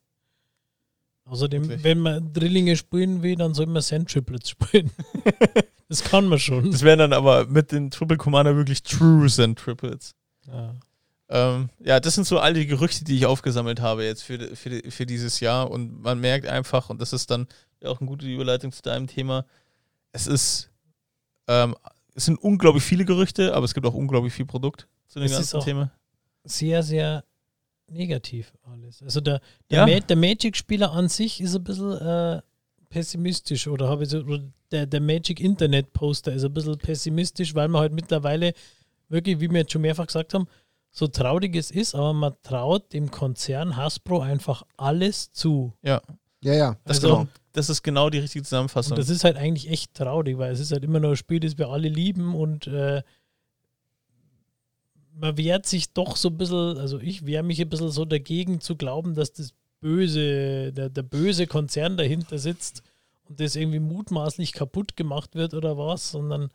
Außerdem, 1.28 1.64
Wirklich? 1.64 1.84
wenn 1.84 1.98
man 1.98 2.32
Drillinge 2.32 2.76
spielen 2.76 3.22
will, 3.22 3.36
dann 3.36 3.54
soll 3.54 3.66
man 3.66 3.82
Sand 3.82 4.10
Triplets 4.10 4.50
spielen. 4.50 4.90
das 5.88 6.02
kann 6.02 6.26
man 6.26 6.38
schon. 6.38 6.70
das 6.70 6.82
wären 6.82 6.98
dann 6.98 7.12
aber 7.12 7.46
mit 7.46 7.70
den 7.70 7.90
Triple 7.90 8.16
Commander 8.16 8.56
wirklich 8.56 8.82
True 8.82 9.28
Send 9.28 9.58
Triples. 9.58 10.14
Ja. 10.46 10.74
Ähm, 11.30 11.68
ja, 11.80 12.00
das 12.00 12.14
sind 12.14 12.26
so 12.26 12.38
all 12.38 12.54
die 12.54 12.66
Gerüchte, 12.66 13.04
die 13.04 13.16
ich 13.16 13.26
aufgesammelt 13.26 13.80
habe 13.80 14.04
jetzt 14.04 14.22
für, 14.22 14.56
für, 14.56 14.80
für 14.88 15.04
dieses 15.04 15.40
Jahr. 15.40 15.70
Und 15.70 16.00
man 16.00 16.18
merkt 16.18 16.46
einfach, 16.46 16.88
und 16.88 17.00
das 17.00 17.12
ist 17.12 17.30
dann 17.30 17.46
auch 17.84 18.00
eine 18.00 18.08
gute 18.08 18.26
Überleitung 18.26 18.72
zu 18.72 18.80
deinem 18.80 19.06
Thema, 19.06 19.44
es 20.12 20.26
ist, 20.26 20.70
ähm, 21.46 21.76
es 22.14 22.24
sind 22.24 22.38
unglaublich 22.38 22.82
viele 22.82 23.04
Gerüchte, 23.04 23.54
aber 23.54 23.64
es 23.66 23.74
gibt 23.74 23.86
auch 23.86 23.94
unglaublich 23.94 24.32
viel 24.32 24.46
Produkt 24.46 24.88
zu 25.06 25.18
dem 25.18 25.26
Es 25.26 25.32
ganzen 25.32 25.60
Thema. 25.60 25.90
Sehr, 26.44 26.82
sehr 26.82 27.24
negativ 27.90 28.52
alles. 28.64 29.02
Also 29.02 29.20
der, 29.20 29.40
der, 29.70 29.86
Ja. 29.88 29.94
Ma 29.94 30.00
der 30.00 30.16
Magic-Spieler 30.16 30.92
an 30.92 31.08
sich 31.08 31.40
ist 31.40 31.54
ein 31.56 31.64
bisschen 31.64 31.92
äh, 31.98 32.40
pessimistisch 32.90 33.66
oder 33.68 33.88
habe 33.88 34.04
ich 34.04 34.10
so, 34.10 34.18
oder 34.20 34.42
der, 34.70 34.86
der 34.86 35.00
Magic-Internet-Poster 35.00 36.32
ist 36.32 36.44
ein 36.44 36.52
bisschen 36.52 36.78
pessimistisch, 36.78 37.54
weil 37.54 37.68
man 37.68 37.80
halt 37.82 37.92
mittlerweile 37.92 38.52
wirklich, 39.08 39.40
wie 39.40 39.50
wir 39.50 39.60
jetzt 39.60 39.72
schon 39.72 39.82
mehrfach 39.82 40.06
gesagt 40.06 40.34
haben, 40.34 40.46
so 40.90 41.06
traurig 41.06 41.54
es 41.56 41.70
ist, 41.70 41.94
aber 41.94 42.12
man 42.12 42.34
traut 42.42 42.92
dem 42.92 43.10
Konzern 43.10 43.76
Hasbro 43.76 44.20
einfach 44.20 44.62
alles 44.76 45.32
zu. 45.32 45.72
Ja, 45.82 46.00
ja. 46.42 46.76
Das, 46.84 46.98
Also- 47.02 47.08
genau, 47.18 47.28
das 47.52 47.70
ist 47.70 47.82
genau 47.82 48.10
die 48.10 48.18
richtige 48.18 48.44
Zusammenfassung. 48.44 48.92
Und 48.92 48.98
das 48.98 49.08
ist 49.08 49.24
halt 49.24 49.36
eigentlich 49.36 49.68
echt 49.70 49.94
traurig, 49.94 50.38
weil 50.38 50.52
es 50.52 50.60
ist 50.60 50.72
halt 50.72 50.84
immer 50.84 51.00
noch 51.00 51.10
ein 51.10 51.16
Spiel, 51.16 51.40
das 51.40 51.58
wir 51.58 51.68
alle 51.68 51.88
lieben 51.88 52.34
und 52.34 52.66
äh, 52.68 53.02
man 55.20 55.36
wehrt 55.36 55.66
sich 55.66 55.92
doch 55.92 56.16
so 56.16 56.28
ein 56.28 56.38
bisschen, 56.38 56.78
also 56.78 56.98
ich 57.00 57.26
wehre 57.26 57.42
mich 57.42 57.60
ein 57.60 57.68
bisschen 57.68 57.90
so 57.90 58.04
dagegen 58.04 58.60
zu 58.60 58.76
glauben, 58.76 59.14
dass 59.14 59.32
das 59.32 59.52
böse, 59.80 60.72
der, 60.72 60.88
der 60.90 61.02
böse 61.02 61.46
Konzern 61.46 61.96
dahinter 61.96 62.38
sitzt 62.38 62.82
und 63.28 63.40
das 63.40 63.56
irgendwie 63.56 63.80
mutmaßlich 63.80 64.52
kaputt 64.52 64.96
gemacht 64.96 65.34
wird 65.34 65.54
oder 65.54 65.76
was, 65.76 66.10
sondern. 66.10 66.50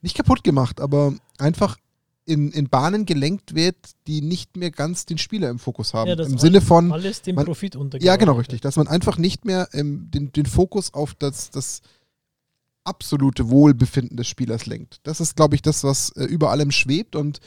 Nicht 0.00 0.16
kaputt 0.16 0.44
gemacht, 0.44 0.80
aber 0.80 1.14
einfach 1.38 1.76
in, 2.24 2.52
in 2.52 2.68
Bahnen 2.68 3.04
gelenkt 3.04 3.54
wird, 3.54 3.76
die 4.06 4.20
nicht 4.20 4.56
mehr 4.56 4.70
ganz 4.70 5.06
den 5.06 5.18
Spieler 5.18 5.50
im 5.50 5.58
Fokus 5.58 5.92
haben. 5.92 6.08
Ja, 6.08 6.24
Im 6.24 6.38
Sinne 6.38 6.60
von. 6.60 6.92
Alles 6.92 7.22
dem 7.22 7.34
man- 7.36 7.44
Profit 7.46 7.74
untergeht. 7.76 8.06
Ja, 8.06 8.16
genau, 8.16 8.34
richtig. 8.34 8.60
Dass 8.60 8.76
man 8.76 8.86
einfach 8.86 9.18
nicht 9.18 9.44
mehr 9.44 9.68
ähm, 9.72 10.08
den, 10.10 10.30
den 10.32 10.46
Fokus 10.46 10.94
auf 10.94 11.14
das, 11.14 11.50
das 11.50 11.82
absolute 12.84 13.48
Wohlbefinden 13.48 14.16
des 14.16 14.28
Spielers 14.28 14.66
lenkt. 14.66 15.00
Das 15.04 15.20
ist, 15.20 15.36
glaube 15.36 15.54
ich, 15.54 15.62
das, 15.62 15.84
was 15.84 16.10
äh, 16.10 16.24
über 16.24 16.50
allem 16.50 16.70
schwebt 16.70 17.16
und 17.16 17.40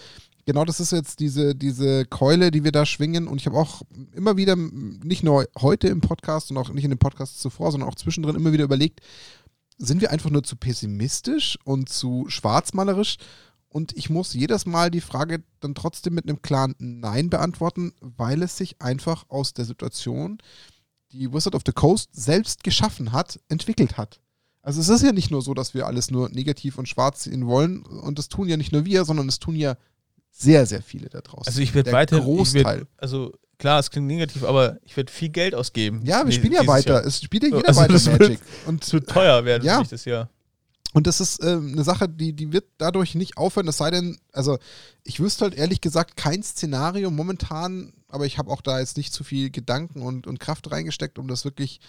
genau 0.45 0.65
das 0.65 0.79
ist 0.79 0.91
jetzt 0.91 1.19
diese, 1.19 1.55
diese 1.55 2.05
Keule, 2.05 2.51
die 2.51 2.63
wir 2.63 2.71
da 2.71 2.85
schwingen. 2.85 3.27
Und 3.27 3.41
ich 3.41 3.47
habe 3.47 3.57
auch 3.57 3.81
immer 4.13 4.37
wieder, 4.37 4.55
nicht 4.55 5.23
nur 5.23 5.45
heute 5.59 5.87
im 5.87 6.01
Podcast 6.01 6.51
und 6.51 6.57
auch 6.57 6.69
nicht 6.69 6.83
in 6.83 6.91
den 6.91 6.99
Podcasts 6.99 7.39
zuvor, 7.39 7.71
sondern 7.71 7.89
auch 7.89 7.95
zwischendrin 7.95 8.35
immer 8.35 8.53
wieder 8.53 8.63
überlegt, 8.63 9.01
sind 9.77 10.01
wir 10.01 10.11
einfach 10.11 10.29
nur 10.29 10.43
zu 10.43 10.55
pessimistisch 10.55 11.57
und 11.65 11.89
zu 11.89 12.25
schwarzmalerisch? 12.29 13.17
Und 13.67 13.91
ich 13.97 14.09
muss 14.09 14.33
jedes 14.33 14.65
Mal 14.65 14.89
die 14.89 15.01
Frage 15.01 15.43
dann 15.59 15.75
trotzdem 15.75 16.13
mit 16.13 16.29
einem 16.29 16.41
klaren 16.41 16.75
Nein 16.77 17.29
beantworten, 17.29 17.91
weil 17.99 18.41
es 18.41 18.55
sich 18.55 18.81
einfach 18.81 19.25
aus 19.27 19.53
der 19.53 19.65
Situation, 19.65 20.37
die 21.11 21.33
Wizard 21.33 21.55
of 21.55 21.63
the 21.65 21.73
Coast 21.73 22.09
selbst 22.13 22.63
geschaffen 22.63 23.11
hat, 23.11 23.37
entwickelt 23.49 23.97
hat. 23.97 24.21
Also 24.61 24.79
es 24.79 24.87
ist 24.87 25.03
ja 25.03 25.11
nicht 25.11 25.29
nur 25.29 25.41
so, 25.41 25.53
dass 25.53 25.73
wir 25.73 25.87
alles 25.87 26.09
nur 26.09 26.29
negativ 26.29 26.77
und 26.77 26.87
schwarz 26.87 27.23
sehen 27.23 27.47
wollen. 27.47 27.83
Und 27.83 28.17
das 28.17 28.29
tun 28.29 28.47
ja 28.47 28.55
nicht 28.55 28.71
nur 28.71 28.85
wir, 28.85 29.03
sondern 29.03 29.27
es 29.27 29.39
tun 29.39 29.55
ja 29.55 29.75
sehr, 30.37 30.65
sehr 30.65 30.81
viele 30.81 31.09
da 31.09 31.21
draußen. 31.21 31.47
Also 31.47 31.61
ich 31.61 31.73
werde 31.73 31.91
weiter, 31.91 32.19
Großteil. 32.19 32.63
werd, 32.63 32.87
also 32.97 33.31
klar, 33.57 33.79
es 33.79 33.89
klingt 33.89 34.07
negativ, 34.07 34.43
aber 34.43 34.77
ich 34.83 34.95
werde 34.97 35.11
viel 35.11 35.29
Geld 35.29 35.55
ausgeben. 35.55 36.01
ja, 36.05 36.25
wir 36.25 36.33
spielen 36.33 36.53
ja 36.53 36.67
weiter. 36.67 36.95
Jahr. 36.95 37.05
Es 37.05 37.21
spielt 37.21 37.43
ja 37.43 37.49
So, 37.51 37.55
jeder 37.57 37.67
also 37.69 37.79
weiter 37.81 37.93
das 37.93 38.05
wird- 38.07 38.19
Magic. 38.19 38.39
Und 38.65 38.83
Zu 38.83 38.99
teuer 38.99 39.45
werden 39.45 39.63
Ja. 39.65 39.81
das 39.83 40.05
Jahr. 40.05 40.29
Und 40.93 41.07
das 41.07 41.19
ist 41.19 41.43
ähm, 41.43 41.73
eine 41.73 41.83
Sache, 41.83 42.07
die, 42.07 42.31
die 42.33 42.53
wird 42.53 42.65
dadurch 42.77 43.15
nicht 43.15 43.35
aufhören, 43.37 43.67
es 43.67 43.77
sei 43.77 43.91
denn, 43.91 44.17
also 44.31 44.57
ich 45.03 45.19
wüsste 45.19 45.43
halt 45.43 45.53
ehrlich 45.55 45.81
gesagt 45.81 46.15
kein 46.15 46.41
Szenario 46.41 47.11
momentan, 47.11 47.91
aber 48.07 48.25
ich 48.25 48.37
habe 48.37 48.49
auch 48.49 48.61
da 48.61 48.79
jetzt 48.79 48.95
nicht 48.95 49.11
zu 49.11 49.25
viel 49.25 49.49
Gedanken 49.49 50.01
und, 50.01 50.25
und 50.25 50.39
Kraft 50.39 50.71
reingesteckt, 50.71 51.19
um 51.19 51.27
das 51.27 51.43
wirklich 51.43 51.81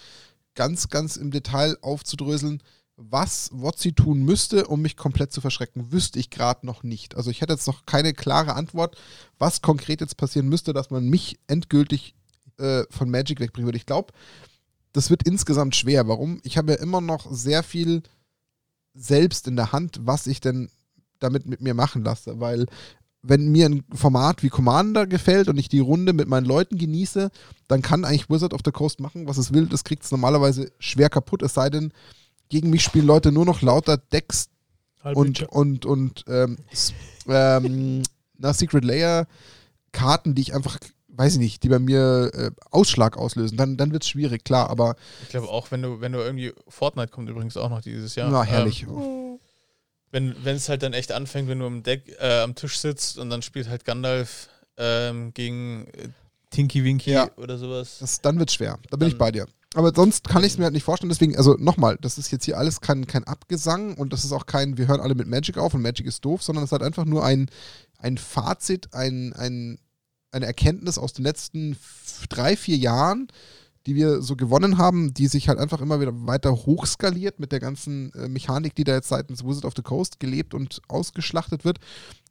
ganz, 0.55 0.89
ganz 0.89 1.15
im 1.15 1.31
Detail 1.31 1.77
aufzudröseln. 1.81 2.61
Was 2.99 3.51
Wotzi 3.53 3.93
tun 3.93 4.23
müsste, 4.23 4.65
um 4.67 4.81
mich 4.81 4.97
komplett 4.97 5.31
zu 5.31 5.39
verschrecken, 5.39 5.91
wüsste 5.91 6.17
ich 6.17 6.31
gerade 6.31 6.65
noch 6.65 6.81
nicht. 6.81 7.15
Also 7.15 7.29
ich 7.29 7.41
hätte 7.41 7.53
jetzt 7.53 7.67
noch 7.67 7.85
keine 7.85 8.13
klare 8.13 8.55
Antwort, 8.55 8.97
was 9.37 9.61
konkret 9.61 10.01
jetzt 10.01 10.17
passieren 10.17 10.49
müsste, 10.49 10.73
dass 10.73 10.89
man 10.89 11.07
mich 11.07 11.39
endgültig 11.45 12.15
äh, 12.57 12.83
von 12.89 13.11
Magic 13.11 13.39
wegbringen 13.39 13.67
würde. 13.67 13.77
Ich 13.77 13.85
glaube, 13.85 14.13
das 14.93 15.11
wird 15.11 15.23
insgesamt 15.23 15.75
schwer. 15.75 16.07
Warum? 16.07 16.41
Ich 16.43 16.57
habe 16.57 16.71
ja 16.71 16.79
immer 16.79 16.99
noch 16.99 17.31
sehr 17.31 17.61
viel 17.61 18.01
selbst 18.95 19.47
in 19.47 19.55
der 19.55 19.71
Hand, 19.71 19.99
was 20.01 20.25
ich 20.25 20.41
denn 20.41 20.71
damit 21.19 21.45
mit 21.45 21.61
mir 21.61 21.75
machen 21.75 22.03
lasse. 22.03 22.39
Weil 22.39 22.65
wenn 23.21 23.51
mir 23.51 23.67
ein 23.67 23.83
Format 23.93 24.41
wie 24.41 24.49
Commander 24.49 25.05
gefällt 25.05 25.49
und 25.49 25.57
ich 25.57 25.69
die 25.69 25.79
Runde 25.79 26.13
mit 26.13 26.27
meinen 26.27 26.45
Leuten 26.45 26.77
genieße, 26.77 27.29
dann 27.67 27.81
kann 27.83 28.05
eigentlich 28.05 28.29
Wizard 28.29 28.53
of 28.53 28.61
the 28.65 28.71
Coast 28.71 28.99
machen, 28.99 29.27
was 29.27 29.37
es 29.37 29.53
will. 29.53 29.67
Das 29.67 29.83
kriegt 29.83 30.03
es 30.03 30.11
normalerweise 30.11 30.71
schwer 30.79 31.09
kaputt, 31.09 31.43
es 31.43 31.53
sei 31.53 31.69
denn, 31.69 31.91
gegen 32.49 32.69
mich 32.69 32.83
spielen 32.83 33.05
Leute 33.05 33.31
nur 33.31 33.45
noch 33.45 33.61
lauter 33.61 33.97
Decks 33.97 34.49
und, 35.03 35.43
und, 35.43 35.85
und 35.85 36.25
ähm, 36.27 36.57
ähm, 37.27 38.03
na, 38.37 38.53
Secret 38.53 38.83
Layer 38.83 39.27
Karten, 39.91 40.35
die 40.35 40.41
ich 40.41 40.53
einfach, 40.53 40.77
weiß 41.07 41.33
ich 41.33 41.39
nicht, 41.39 41.63
die 41.63 41.69
bei 41.69 41.79
mir 41.79 42.31
äh, 42.33 42.51
Ausschlag 42.71 43.17
auslösen, 43.17 43.57
dann, 43.57 43.77
dann 43.77 43.91
wird 43.91 44.03
es 44.03 44.09
schwierig, 44.09 44.43
klar, 44.43 44.69
aber 44.69 44.95
Ich 45.23 45.29
glaube 45.29 45.47
auch, 45.49 45.71
wenn 45.71 45.81
du, 45.81 46.01
wenn 46.01 46.11
du 46.11 46.19
irgendwie, 46.19 46.53
Fortnite 46.67 47.09
kommt 47.11 47.29
übrigens 47.29 47.57
auch 47.57 47.69
noch 47.69 47.81
dieses 47.81 48.15
Jahr. 48.15 48.29
na, 48.29 48.43
herrlich. 48.43 48.83
Ähm, 48.83 49.39
wenn 50.11 50.35
wenn 50.43 50.55
es 50.55 50.69
halt 50.69 50.83
dann 50.83 50.93
echt 50.93 51.11
anfängt, 51.11 51.49
wenn 51.49 51.59
du 51.59 51.65
am 51.65 51.83
Deck, 51.83 52.15
äh, 52.19 52.41
am 52.41 52.55
Tisch 52.55 52.79
sitzt 52.79 53.17
und 53.17 53.29
dann 53.29 53.41
spielt 53.41 53.69
halt 53.69 53.85
Gandalf 53.85 54.49
ähm, 54.77 55.33
gegen 55.33 55.87
äh, 55.87 56.09
Tinky 56.49 56.83
Winky 56.83 57.11
Ja. 57.11 57.29
oder 57.37 57.57
sowas. 57.57 57.97
Das, 57.99 58.21
dann 58.21 58.39
wird 58.39 58.51
schwer. 58.51 58.79
Da 58.89 58.97
bin 58.97 59.07
ich 59.07 59.13
Dann- 59.15 59.19
bei 59.19 59.31
dir. 59.31 59.45
Aber 59.75 59.93
sonst 59.93 60.27
kann 60.29 60.43
ich 60.43 60.53
es 60.53 60.57
mir 60.57 60.63
halt 60.63 60.73
nicht 60.73 60.85
vorstellen. 60.85 61.09
Deswegen, 61.09 61.35
also 61.37 61.55
nochmal, 61.59 61.97
das 62.01 62.17
ist 62.17 62.31
jetzt 62.31 62.45
hier 62.45 62.57
alles 62.57 62.79
kein, 62.81 63.05
kein 63.05 63.25
Abgesang 63.25 63.95
und 63.95 64.13
das 64.13 64.23
ist 64.23 64.31
auch 64.31 64.45
kein, 64.45 64.77
wir 64.77 64.87
hören 64.87 65.01
alle 65.01 65.13
mit 65.13 65.27
Magic 65.27 65.57
auf 65.57 65.73
und 65.73 65.81
Magic 65.81 66.07
ist 66.07 66.23
doof, 66.25 66.41
sondern 66.41 66.63
es 66.63 66.69
ist 66.69 66.71
halt 66.71 66.83
einfach 66.83 67.05
nur 67.05 67.23
ein, 67.25 67.49
ein 67.99 68.17
Fazit, 68.17 68.93
ein, 68.93 69.33
ein, 69.33 69.77
eine 70.31 70.45
Erkenntnis 70.45 70.97
aus 70.97 71.13
den 71.13 71.23
letzten 71.25 71.77
drei, 72.29 72.55
vier 72.55 72.77
Jahren, 72.77 73.27
die 73.87 73.95
wir 73.95 74.21
so 74.21 74.35
gewonnen 74.35 74.77
haben, 74.77 75.13
die 75.13 75.27
sich 75.27 75.47
halt 75.47 75.57
einfach 75.57 75.81
immer 75.81 75.99
wieder 75.99 76.11
weiter 76.27 76.51
hochskaliert 76.51 77.39
mit 77.39 77.51
der 77.51 77.59
ganzen 77.59 78.13
äh, 78.13 78.27
Mechanik, 78.27 78.75
die 78.75 78.83
da 78.83 78.93
jetzt 78.93 79.07
seitens 79.07 79.43
Wizard 79.43 79.65
of 79.65 79.73
the 79.75 79.81
Coast 79.81 80.19
gelebt 80.19 80.53
und 80.53 80.81
ausgeschlachtet 80.89 81.65
wird. 81.65 81.79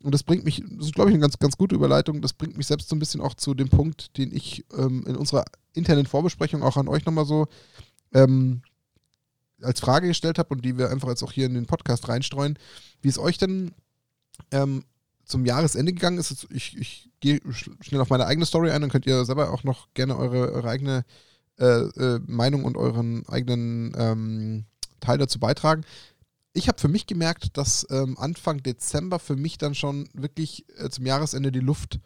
Und 0.03 0.13
das 0.13 0.23
bringt 0.23 0.45
mich, 0.45 0.63
das 0.65 0.87
ist 0.87 0.95
glaube 0.95 1.11
ich 1.11 1.15
eine 1.15 1.23
ganz, 1.23 1.39
ganz 1.39 1.57
gute 1.57 1.75
Überleitung, 1.75 2.21
das 2.21 2.35
bringt 2.35 2.57
mich 2.57 2.67
selbst 2.67 2.89
so 2.89 2.95
ein 2.95 2.99
bisschen 2.99 3.23
auch 3.23 3.35
zu 3.35 3.55
dem 3.55 3.71
Punkt, 3.71 4.17
den 4.19 4.33
ich 4.33 4.65
ähm, 4.77 5.05
in 5.07 5.17
unserer 5.17 5.45
internen 5.73 6.07
Vorbesprechung 6.07 6.63
auch 6.63 6.77
an 6.77 6.89
euch 6.89 7.07
nochmal 7.07 7.25
so 7.25 7.47
ähm, 8.13 8.61
als 9.63 9.81
Frage 9.81 10.09
gestellt 10.09 10.39
habe 10.39 10.51
und 10.55 10.63
die 10.63 10.77
wir 10.77 10.91
einfach 10.91 11.09
jetzt 11.09 11.23
auch 11.23 11.33
hier 11.33 11.47
in 11.47 11.55
den 11.55 11.67
Podcast 11.67 12.07
reinstreuen, 12.09 12.59
wie 13.01 13.09
es 13.09 13.19
euch 13.19 13.39
denn 13.39 13.73
ähm, 14.51 14.85
zum 15.25 15.47
Jahresende 15.47 15.93
gegangen 15.93 16.19
ist. 16.19 16.47
Ich, 16.51 16.77
ich 16.77 17.11
gehe 17.21 17.39
sch- 17.39 17.83
schnell 17.83 18.03
auf 18.03 18.11
meine 18.11 18.27
eigene 18.27 18.45
Story 18.45 18.71
ein, 18.71 18.83
dann 18.83 18.91
könnt 18.91 19.07
ihr 19.07 19.25
selber 19.25 19.51
auch 19.51 19.65
noch 19.65 19.89
gerne 19.95 20.17
eure, 20.19 20.53
eure 20.53 20.69
eigene 20.69 21.05
äh, 21.59 21.65
äh, 21.65 22.21
Meinung 22.27 22.65
und 22.65 22.77
euren 22.77 23.27
eigenen 23.29 23.93
ähm, 23.97 24.65
Teil 25.01 25.19
dazu 25.19 25.39
beitragen. 25.39 25.85
Ich 26.53 26.69
habe 26.69 26.79
für 26.81 26.89
mich 26.89 27.07
gemerkt, 27.07 27.57
dass 27.57 27.87
ähm, 27.91 28.17
Anfang 28.19 28.63
Dezember 28.63 29.19
für 29.19 29.37
mich 29.37 29.59
dann 29.59 29.75
schon 29.75 30.09
wirklich 30.15 30.65
äh, 30.79 30.89
zum 30.89 31.05
Jahresende 31.07 31.53
die 31.53 31.61
Luft, 31.61 32.01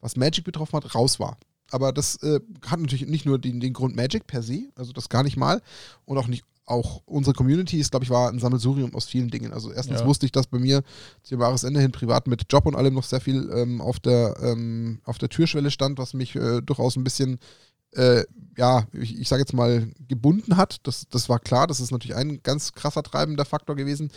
was 0.00 0.16
Magic 0.16 0.44
betroffen 0.44 0.76
hat, 0.76 0.94
raus 0.94 1.18
war. 1.18 1.36
Aber 1.70 1.92
das 1.92 2.22
äh, 2.22 2.38
hat 2.66 2.78
natürlich 2.80 3.06
nicht 3.06 3.26
nur 3.26 3.38
den, 3.40 3.58
den 3.58 3.72
Grund 3.72 3.96
Magic 3.96 4.26
per 4.28 4.42
se, 4.42 4.68
also 4.76 4.92
das 4.92 5.08
gar 5.08 5.24
nicht 5.24 5.36
mal. 5.36 5.60
Und 6.04 6.16
auch 6.18 6.28
nicht, 6.28 6.44
auch 6.64 7.02
unsere 7.06 7.34
Community 7.34 7.80
ist, 7.80 7.90
glaube 7.90 8.04
ich, 8.04 8.10
war 8.10 8.28
ein 8.30 8.38
Sammelsurium 8.38 8.94
aus 8.94 9.06
vielen 9.06 9.30
Dingen. 9.30 9.52
Also 9.52 9.72
erstens 9.72 10.00
Ja. 10.00 10.06
wusste 10.06 10.26
ich, 10.26 10.32
dass 10.32 10.46
bei 10.46 10.60
mir 10.60 10.82
zum 11.24 11.40
Jahresende 11.40 11.80
hin 11.80 11.90
privat 11.90 12.28
mit 12.28 12.44
Job 12.48 12.66
und 12.66 12.76
allem 12.76 12.94
noch 12.94 13.04
sehr 13.04 13.20
viel 13.20 13.50
ähm, 13.52 13.80
auf, 13.80 13.98
der, 13.98 14.36
ähm, 14.40 15.00
auf 15.04 15.18
der 15.18 15.28
Türschwelle 15.28 15.72
stand, 15.72 15.98
was 15.98 16.14
mich 16.14 16.36
äh, 16.36 16.60
durchaus 16.62 16.94
ein 16.96 17.02
bisschen, 17.04 17.38
äh, 17.96 18.24
ja, 18.56 18.86
ich, 18.92 19.18
ich 19.18 19.28
sage 19.28 19.42
jetzt 19.42 19.52
mal, 19.52 19.90
gebunden 20.08 20.56
hat. 20.56 20.78
Das, 20.84 21.06
das 21.10 21.28
war 21.28 21.38
klar, 21.38 21.66
das 21.66 21.80
ist 21.80 21.90
natürlich 21.90 22.16
ein 22.16 22.42
ganz 22.42 22.72
krasser 22.72 23.02
treibender 23.02 23.44
Faktor 23.44 23.76
gewesen. 23.76 24.10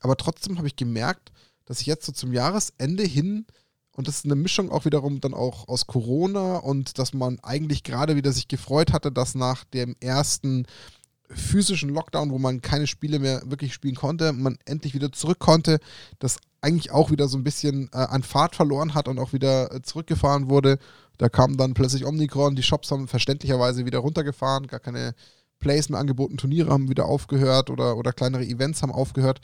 Aber 0.00 0.16
trotzdem 0.16 0.58
habe 0.58 0.66
ich 0.66 0.76
gemerkt, 0.76 1.32
dass 1.64 1.80
ich 1.80 1.86
jetzt 1.86 2.06
so 2.06 2.12
zum 2.12 2.32
Jahresende 2.32 3.04
hin 3.04 3.46
und 3.94 4.08
das 4.08 4.18
ist 4.18 4.24
eine 4.24 4.34
Mischung 4.34 4.70
auch 4.70 4.84
wiederum 4.84 5.20
dann 5.20 5.34
auch 5.34 5.68
aus 5.68 5.86
Corona 5.86 6.56
und 6.56 6.98
dass 6.98 7.12
man 7.12 7.38
eigentlich 7.40 7.82
gerade 7.82 8.16
wieder 8.16 8.32
sich 8.32 8.48
gefreut 8.48 8.92
hatte, 8.92 9.12
dass 9.12 9.34
nach 9.34 9.64
dem 9.64 9.96
ersten 10.00 10.66
physischen 11.28 11.90
Lockdown, 11.90 12.30
wo 12.30 12.38
man 12.38 12.62
keine 12.62 12.86
Spiele 12.86 13.18
mehr 13.18 13.42
wirklich 13.46 13.74
spielen 13.74 13.94
konnte, 13.94 14.32
man 14.32 14.58
endlich 14.64 14.94
wieder 14.94 15.12
zurück 15.12 15.38
konnte, 15.38 15.78
das 16.18 16.38
eigentlich 16.60 16.90
auch 16.90 17.10
wieder 17.10 17.28
so 17.28 17.36
ein 17.36 17.44
bisschen 17.44 17.88
äh, 17.92 17.98
an 17.98 18.22
Fahrt 18.22 18.56
verloren 18.56 18.94
hat 18.94 19.08
und 19.08 19.18
auch 19.18 19.32
wieder 19.32 19.72
äh, 19.72 19.82
zurückgefahren 19.82 20.48
wurde. 20.48 20.78
Da 21.22 21.28
kam 21.28 21.56
dann 21.56 21.72
plötzlich 21.72 22.04
Omnicron, 22.04 22.56
die 22.56 22.64
Shops 22.64 22.90
haben 22.90 23.06
verständlicherweise 23.06 23.86
wieder 23.86 24.00
runtergefahren, 24.00 24.66
gar 24.66 24.80
keine 24.80 25.14
Plays 25.60 25.88
mehr 25.88 26.00
angeboten, 26.00 26.36
Turniere 26.36 26.70
haben 26.72 26.88
wieder 26.88 27.06
aufgehört 27.06 27.70
oder, 27.70 27.96
oder 27.96 28.12
kleinere 28.12 28.44
Events 28.44 28.82
haben 28.82 28.90
aufgehört. 28.90 29.40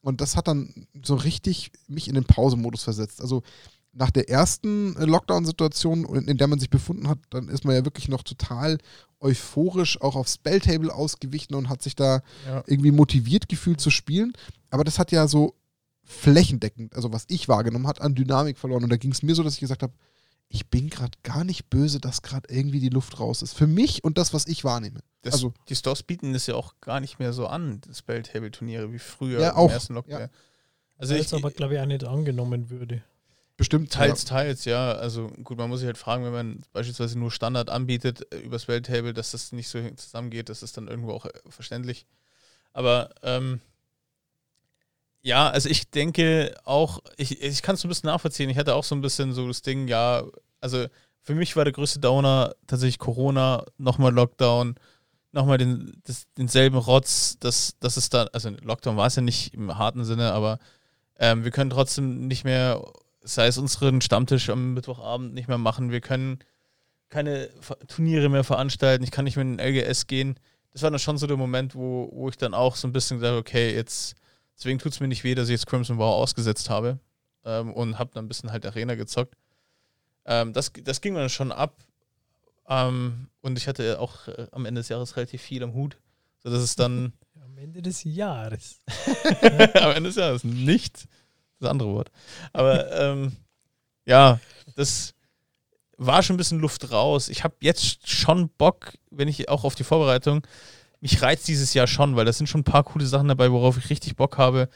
Und 0.00 0.20
das 0.20 0.34
hat 0.36 0.48
dann 0.48 0.88
so 1.00 1.14
richtig 1.14 1.70
mich 1.86 2.08
in 2.08 2.14
den 2.14 2.24
Pausemodus 2.24 2.82
versetzt. 2.82 3.20
Also 3.20 3.44
nach 3.92 4.10
der 4.10 4.30
ersten 4.30 4.96
äh, 4.96 5.04
Lockdown-Situation, 5.04 6.06
in 6.26 6.38
der 6.38 6.48
man 6.48 6.58
sich 6.58 6.70
befunden 6.70 7.06
hat, 7.08 7.20
dann 7.30 7.48
ist 7.48 7.64
man 7.64 7.76
ja 7.76 7.84
wirklich 7.84 8.08
noch 8.08 8.24
total 8.24 8.78
euphorisch 9.20 10.00
auch 10.00 10.16
aufs 10.16 10.34
Spelltable 10.34 10.92
ausgewichen 10.92 11.54
und 11.54 11.68
hat 11.68 11.82
sich 11.82 11.94
da 11.94 12.22
Ja. 12.48 12.64
irgendwie 12.66 12.90
motiviert 12.90 13.48
gefühlt 13.48 13.80
zu 13.80 13.90
spielen. 13.90 14.32
Aber 14.70 14.82
das 14.82 14.98
hat 14.98 15.12
ja 15.12 15.28
so 15.28 15.54
flächendeckend, 16.02 16.96
also 16.96 17.12
was 17.12 17.26
ich 17.28 17.48
wahrgenommen 17.48 17.86
hat, 17.86 18.00
an 18.00 18.16
Dynamik 18.16 18.58
verloren. 18.58 18.82
Und 18.82 18.90
da 18.90 18.96
ging 18.96 19.12
es 19.12 19.22
mir 19.22 19.36
so, 19.36 19.44
dass 19.44 19.54
ich 19.54 19.60
gesagt 19.60 19.84
habe, 19.84 19.92
ich 20.54 20.68
bin 20.68 20.90
gerade 20.90 21.16
gar 21.22 21.44
nicht 21.44 21.70
böse, 21.70 21.98
dass 21.98 22.20
gerade 22.20 22.52
irgendwie 22.52 22.78
die 22.78 22.90
Luft 22.90 23.18
raus 23.18 23.40
ist. 23.40 23.54
Für 23.54 23.66
mich 23.66 24.04
und 24.04 24.18
das, 24.18 24.34
was 24.34 24.46
ich 24.46 24.64
wahrnehme. 24.64 25.00
Das, 25.22 25.34
Also- 25.34 25.54
die 25.68 25.74
Stores 25.76 26.02
bieten 26.02 26.32
das 26.34 26.46
ja 26.46 26.54
auch 26.54 26.74
gar 26.80 27.00
nicht 27.00 27.18
mehr 27.18 27.32
so 27.32 27.46
an, 27.46 27.80
das 27.86 27.98
Spelltable-Turniere 28.00 28.92
wie 28.92 28.98
früher 28.98 29.40
Ja, 29.40 29.50
im 29.50 29.56
auch, 29.56 29.70
ersten 29.70 29.94
Lockdown. 29.94 30.20
ja. 30.20 30.28
Also 30.98 31.14
Weil 31.14 31.20
ich, 31.20 31.26
es 31.26 31.34
aber, 31.34 31.50
glaube 31.50 31.74
ich, 31.74 31.80
auch 31.80 31.86
nicht 31.86 32.04
angenommen 32.04 32.68
würde. 32.70 33.02
Bestimmt. 33.56 33.92
Teils, 33.92 34.24
teils, 34.24 34.64
ja. 34.64 34.92
Also 34.92 35.28
gut, 35.42 35.56
man 35.58 35.68
muss 35.70 35.80
sich 35.80 35.86
halt 35.86 35.98
fragen, 35.98 36.24
wenn 36.24 36.32
man 36.32 36.62
beispielsweise 36.72 37.18
nur 37.18 37.30
Standard 37.30 37.70
anbietet 37.70 38.26
äh, 38.32 38.38
übers 38.38 38.68
Welttable, 38.68 39.12
dass 39.14 39.30
das 39.32 39.52
nicht 39.52 39.68
so 39.68 39.78
zusammengeht, 39.90 40.48
das 40.48 40.62
ist 40.62 40.76
dann 40.76 40.88
irgendwo 40.88 41.12
auch 41.12 41.24
äh, 41.26 41.30
verständlich. 41.48 42.06
Aber 42.72 43.10
ähm, 43.22 43.60
Ja, 45.22 45.48
also 45.50 45.68
ich 45.68 45.88
denke 45.90 46.54
auch, 46.64 46.98
ich, 47.16 47.40
ich 47.42 47.62
kann 47.62 47.76
es 47.76 47.84
ein 47.84 47.88
bisschen 47.88 48.08
nachvollziehen. 48.08 48.50
Ich 48.50 48.58
hatte 48.58 48.74
auch 48.74 48.84
so 48.84 48.94
ein 48.96 49.00
bisschen 49.02 49.32
so 49.32 49.46
das 49.46 49.62
Ding, 49.62 49.86
ja, 49.86 50.24
also 50.60 50.86
für 51.20 51.34
mich 51.34 51.54
war 51.56 51.64
der 51.64 51.72
größte 51.72 52.00
Downer 52.00 52.54
tatsächlich 52.66 52.98
Corona, 52.98 53.64
nochmal 53.78 54.12
Lockdown, 54.12 54.74
nochmal 55.30 55.58
den, 55.58 56.00
das, 56.04 56.24
denselben 56.36 56.76
Rotz, 56.76 57.38
dass 57.38 57.76
das 57.78 57.96
ist 57.96 58.12
dann, 58.14 58.28
also 58.32 58.50
Lockdown 58.50 58.96
war 58.96 59.06
es 59.06 59.16
ja 59.16 59.22
nicht 59.22 59.54
im 59.54 59.78
harten 59.78 60.04
Sinne, 60.04 60.32
aber 60.32 60.58
ähm, 61.18 61.44
wir 61.44 61.52
können 61.52 61.70
trotzdem 61.70 62.26
nicht 62.26 62.44
mehr, 62.44 62.82
sei 63.22 63.46
es 63.46 63.58
unseren 63.58 64.00
Stammtisch 64.00 64.50
am 64.50 64.74
Mittwochabend 64.74 65.34
nicht 65.34 65.46
mehr 65.48 65.58
machen, 65.58 65.92
wir 65.92 66.00
können 66.00 66.40
keine 67.08 67.48
Turniere 67.88 68.28
mehr 68.28 68.42
veranstalten, 68.44 69.04
ich 69.04 69.10
kann 69.12 69.24
nicht 69.24 69.36
mehr 69.36 69.44
in 69.44 69.58
den 69.58 69.66
LGS 69.66 70.06
gehen. 70.08 70.36
Das 70.72 70.82
war 70.82 70.90
dann 70.90 70.98
schon 70.98 71.18
so 71.18 71.26
der 71.26 71.36
Moment, 71.36 71.74
wo, 71.74 72.10
wo 72.12 72.28
ich 72.30 72.38
dann 72.38 72.54
auch 72.54 72.74
so 72.74 72.88
ein 72.88 72.92
bisschen 72.92 73.18
gesagt 73.18 73.38
okay, 73.38 73.74
jetzt, 73.74 74.16
deswegen 74.56 74.78
tut 74.78 74.92
es 74.92 75.00
mir 75.00 75.08
nicht 75.08 75.24
weh, 75.24 75.34
dass 75.34 75.48
ich 75.48 75.52
jetzt 75.52 75.66
Crimson 75.66 75.98
War 75.98 76.12
ausgesetzt 76.12 76.70
habe 76.70 76.98
ähm, 77.44 77.72
und 77.72 77.98
habe 77.98 78.10
dann 78.14 78.24
ein 78.24 78.28
bisschen 78.28 78.52
halt 78.52 78.66
Arena 78.66 78.94
gezockt. 78.94 79.36
Ähm, 80.24 80.52
das, 80.52 80.72
das 80.84 81.00
ging 81.00 81.14
dann 81.14 81.28
schon 81.28 81.52
ab. 81.52 81.76
Ähm, 82.68 83.28
und 83.40 83.58
ich 83.58 83.66
hatte 83.68 84.00
auch 84.00 84.28
äh, 84.28 84.46
am 84.52 84.66
Ende 84.66 84.80
des 84.80 84.88
Jahres 84.88 85.16
relativ 85.16 85.42
viel 85.42 85.62
am 85.62 85.74
Hut. 85.74 85.96
Sodass 86.42 86.62
es 86.62 86.76
dann. 86.76 87.12
Am 87.44 87.58
Ende 87.58 87.82
des 87.82 88.02
Jahres. 88.04 88.80
am 89.74 89.90
Ende 89.90 90.08
des 90.08 90.16
Jahres, 90.16 90.42
nicht 90.42 91.06
das 91.60 91.70
andere 91.70 91.92
Wort. 91.92 92.10
Aber 92.52 92.90
ähm, 92.92 93.36
ja, 94.06 94.40
das 94.74 95.14
war 95.96 96.22
schon 96.22 96.34
ein 96.34 96.38
bisschen 96.38 96.60
Luft 96.60 96.90
raus. 96.90 97.28
Ich 97.28 97.44
habe 97.44 97.54
jetzt 97.60 98.08
schon 98.08 98.48
Bock, 98.48 98.94
wenn 99.10 99.28
ich 99.28 99.48
auch 99.48 99.64
auf 99.64 99.74
die 99.74 99.84
Vorbereitung, 99.84 100.46
mich 101.02 101.20
reizt 101.20 101.48
dieses 101.48 101.74
Jahr 101.74 101.88
schon, 101.88 102.14
weil 102.14 102.24
da 102.24 102.32
sind 102.32 102.46
schon 102.46 102.60
ein 102.60 102.64
paar 102.64 102.84
coole 102.84 103.04
Sachen 103.06 103.26
dabei, 103.26 103.50
worauf 103.50 103.76
ich 103.76 103.90
richtig 103.90 104.14
Bock 104.14 104.38
habe. 104.38 104.68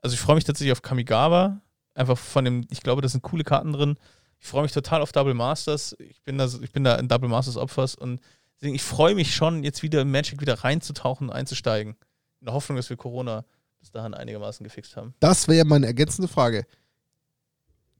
Also 0.00 0.14
ich 0.14 0.20
freue 0.20 0.34
mich 0.34 0.44
tatsächlich 0.44 0.72
auf 0.72 0.80
Kamigawa. 0.80 1.60
Einfach 1.94 2.16
von 2.16 2.44
dem, 2.44 2.66
ich 2.70 2.80
glaube, 2.80 3.02
da 3.02 3.08
sind 3.08 3.22
coole 3.22 3.44
Karten 3.44 3.72
drin. 3.72 3.96
Ich 4.40 4.46
freue 4.46 4.62
mich 4.62 4.72
total 4.72 5.02
auf 5.02 5.12
Double 5.12 5.34
Masters. 5.34 5.94
Ich 5.98 6.22
bin 6.22 6.38
da, 6.38 6.48
ich 6.62 6.72
bin 6.72 6.84
da 6.84 6.96
ein 6.96 7.06
Double 7.06 7.28
Masters 7.28 7.58
Opfers 7.58 7.94
und 7.94 8.20
deswegen, 8.56 8.74
ich 8.74 8.82
freue 8.82 9.14
mich 9.14 9.34
schon, 9.34 9.62
jetzt 9.62 9.82
wieder 9.82 10.00
in 10.00 10.10
Magic 10.10 10.40
wieder 10.40 10.64
reinzutauchen, 10.64 11.30
einzusteigen. 11.30 11.96
In 12.40 12.46
der 12.46 12.54
Hoffnung, 12.54 12.76
dass 12.76 12.88
wir 12.88 12.96
Corona 12.96 13.44
bis 13.78 13.90
dahin 13.90 14.14
einigermaßen 14.14 14.64
gefixt 14.64 14.96
haben. 14.96 15.14
Das 15.20 15.48
wäre 15.48 15.66
meine 15.66 15.86
ergänzende 15.86 16.28
Frage. 16.28 16.66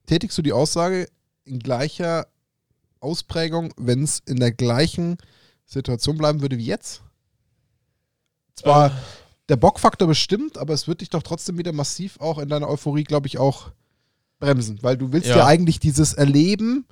Tätigst 0.07 0.35
du 0.39 0.41
die 0.41 0.53
Aussage 0.53 1.07
in 1.43 1.59
gleicher 1.59 2.25
Ausprägung, 2.99 3.71
wenn 3.77 4.03
es 4.03 4.23
in 4.25 4.39
der 4.39 4.51
gleichen 4.51 5.17
Situation 5.65 6.17
bleiben 6.17 6.41
würde 6.41 6.57
wie 6.57 6.65
jetzt? 6.65 7.04
Zwar 8.55 8.87
äh. 8.87 8.91
der 9.49 9.57
Bockfaktor 9.57 10.07
bestimmt, 10.07 10.57
aber 10.57 10.73
es 10.73 10.87
wird 10.87 11.01
dich 11.01 11.09
doch 11.09 11.23
trotzdem 11.23 11.57
wieder 11.57 11.73
massiv 11.73 12.19
auch 12.19 12.39
in 12.39 12.49
deiner 12.49 12.69
Euphorie, 12.69 13.03
glaube 13.03 13.27
ich, 13.27 13.37
auch 13.37 13.71
bremsen, 14.39 14.79
weil 14.81 14.97
du 14.97 15.11
willst 15.11 15.29
ja, 15.29 15.37
ja 15.37 15.45
eigentlich 15.45 15.79
dieses 15.79 16.13
Erleben 16.13 16.85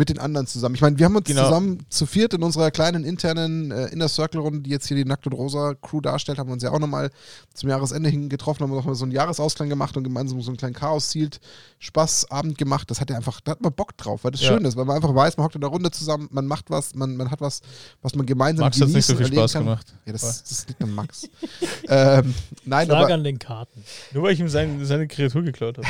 mit 0.00 0.08
den 0.08 0.18
anderen 0.18 0.46
zusammen. 0.46 0.74
Ich 0.74 0.80
meine, 0.80 0.98
wir 0.98 1.04
haben 1.04 1.14
uns 1.14 1.26
genau. 1.26 1.44
zusammen 1.44 1.78
zu 1.90 2.06
viert 2.06 2.32
in 2.32 2.42
unserer 2.42 2.70
kleinen 2.70 3.04
internen 3.04 3.70
äh, 3.70 3.88
Inner 3.88 4.08
Circle 4.08 4.40
Runde, 4.40 4.60
die 4.60 4.70
jetzt 4.70 4.88
hier 4.88 4.96
die 4.96 5.04
Nackt 5.04 5.26
und 5.26 5.34
Rosa 5.34 5.74
Crew 5.74 6.00
darstellt, 6.00 6.38
haben 6.38 6.48
wir 6.48 6.54
uns 6.54 6.62
ja 6.62 6.72
auch 6.72 6.78
nochmal 6.78 7.10
zum 7.52 7.68
Jahresende 7.68 8.08
hin 8.08 8.30
getroffen, 8.30 8.62
haben 8.62 8.74
nochmal 8.74 8.94
so 8.94 9.04
einen 9.04 9.12
Jahresausklang 9.12 9.68
gemacht 9.68 9.96
und 9.98 10.04
gemeinsam 10.04 10.40
so 10.40 10.50
einen 10.50 10.56
kleinen 10.56 10.74
Chaos-Zielt 10.74 11.40
Spaßabend 11.78 12.56
gemacht. 12.56 12.90
Das 12.90 13.00
hat 13.00 13.10
ja 13.10 13.16
einfach, 13.16 13.42
da 13.42 13.52
hat 13.52 13.60
man 13.60 13.72
Bock 13.72 13.96
drauf, 13.98 14.24
weil 14.24 14.30
das 14.30 14.40
ja. 14.40 14.48
schön 14.48 14.64
ist, 14.64 14.74
weil 14.76 14.86
man 14.86 14.96
einfach 14.96 15.14
weiß, 15.14 15.36
man 15.36 15.44
hockt 15.44 15.54
in 15.54 15.60
der 15.60 15.70
Runde 15.70 15.90
zusammen, 15.90 16.28
man 16.32 16.46
macht 16.46 16.70
was, 16.70 16.94
man, 16.94 17.16
man 17.16 17.30
hat 17.30 17.42
was, 17.42 17.60
was 18.00 18.14
man 18.14 18.24
gemeinsam 18.24 18.64
Max 18.64 18.78
genießt 18.78 18.94
hat 18.94 18.96
nicht 18.96 19.06
so 19.06 19.16
viel 19.16 19.38
Spaß 19.38 19.52
kann. 19.52 19.64
gemacht. 19.64 19.94
Ja, 20.06 20.12
das, 20.12 20.42
das 20.44 20.66
liegt 20.66 20.82
an 20.82 20.94
Max. 20.94 21.28
ähm, 21.88 22.34
nein, 22.64 22.86
Schlag 22.86 23.04
aber, 23.04 23.14
an 23.14 23.24
den 23.24 23.38
Karten. 23.38 23.84
Nur 24.14 24.22
weil 24.22 24.32
ich 24.32 24.40
ihm 24.40 24.48
sein, 24.48 24.82
seine 24.86 25.06
Kreatur 25.08 25.42
geklaut 25.42 25.76
habe. 25.76 25.86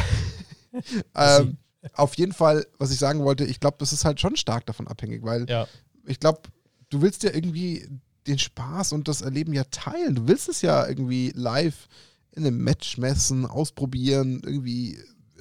ähm, 1.14 1.58
auf 1.94 2.14
jeden 2.14 2.32
Fall, 2.32 2.66
was 2.78 2.90
ich 2.90 2.98
sagen 2.98 3.24
wollte, 3.24 3.44
ich 3.44 3.60
glaube, 3.60 3.76
das 3.78 3.92
ist 3.92 4.04
halt 4.04 4.20
schon 4.20 4.36
stark 4.36 4.66
davon 4.66 4.88
abhängig, 4.88 5.22
weil 5.22 5.48
ja. 5.48 5.66
ich 6.06 6.20
glaube, 6.20 6.42
du 6.90 7.02
willst 7.02 7.22
ja 7.22 7.32
irgendwie 7.32 7.88
den 8.26 8.38
Spaß 8.38 8.92
und 8.92 9.08
das 9.08 9.22
Erleben 9.22 9.52
ja 9.52 9.64
teilen. 9.64 10.14
Du 10.14 10.28
willst 10.28 10.48
es 10.48 10.62
ja 10.62 10.86
irgendwie 10.86 11.32
live 11.34 11.88
in 12.32 12.46
einem 12.46 12.58
Match 12.58 12.98
messen, 12.98 13.46
ausprobieren, 13.46 14.42
irgendwie 14.44 14.98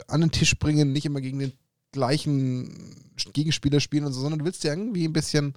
an 0.08 0.22
den 0.22 0.32
Tisch 0.32 0.58
bringen, 0.58 0.94
nicht 0.94 1.06
immer 1.06 1.22
gegen 1.22 1.40
den 1.40 1.54
gleichen 1.92 2.96
Gegenspieler 3.34 3.80
spielen 3.80 4.06
und 4.06 4.14
so, 4.14 4.22
sondern 4.22 4.40
du 4.40 4.46
willst 4.46 4.64
ja 4.64 4.72
irgendwie 4.72 5.06
ein 5.06 5.14
bisschen 5.14 5.54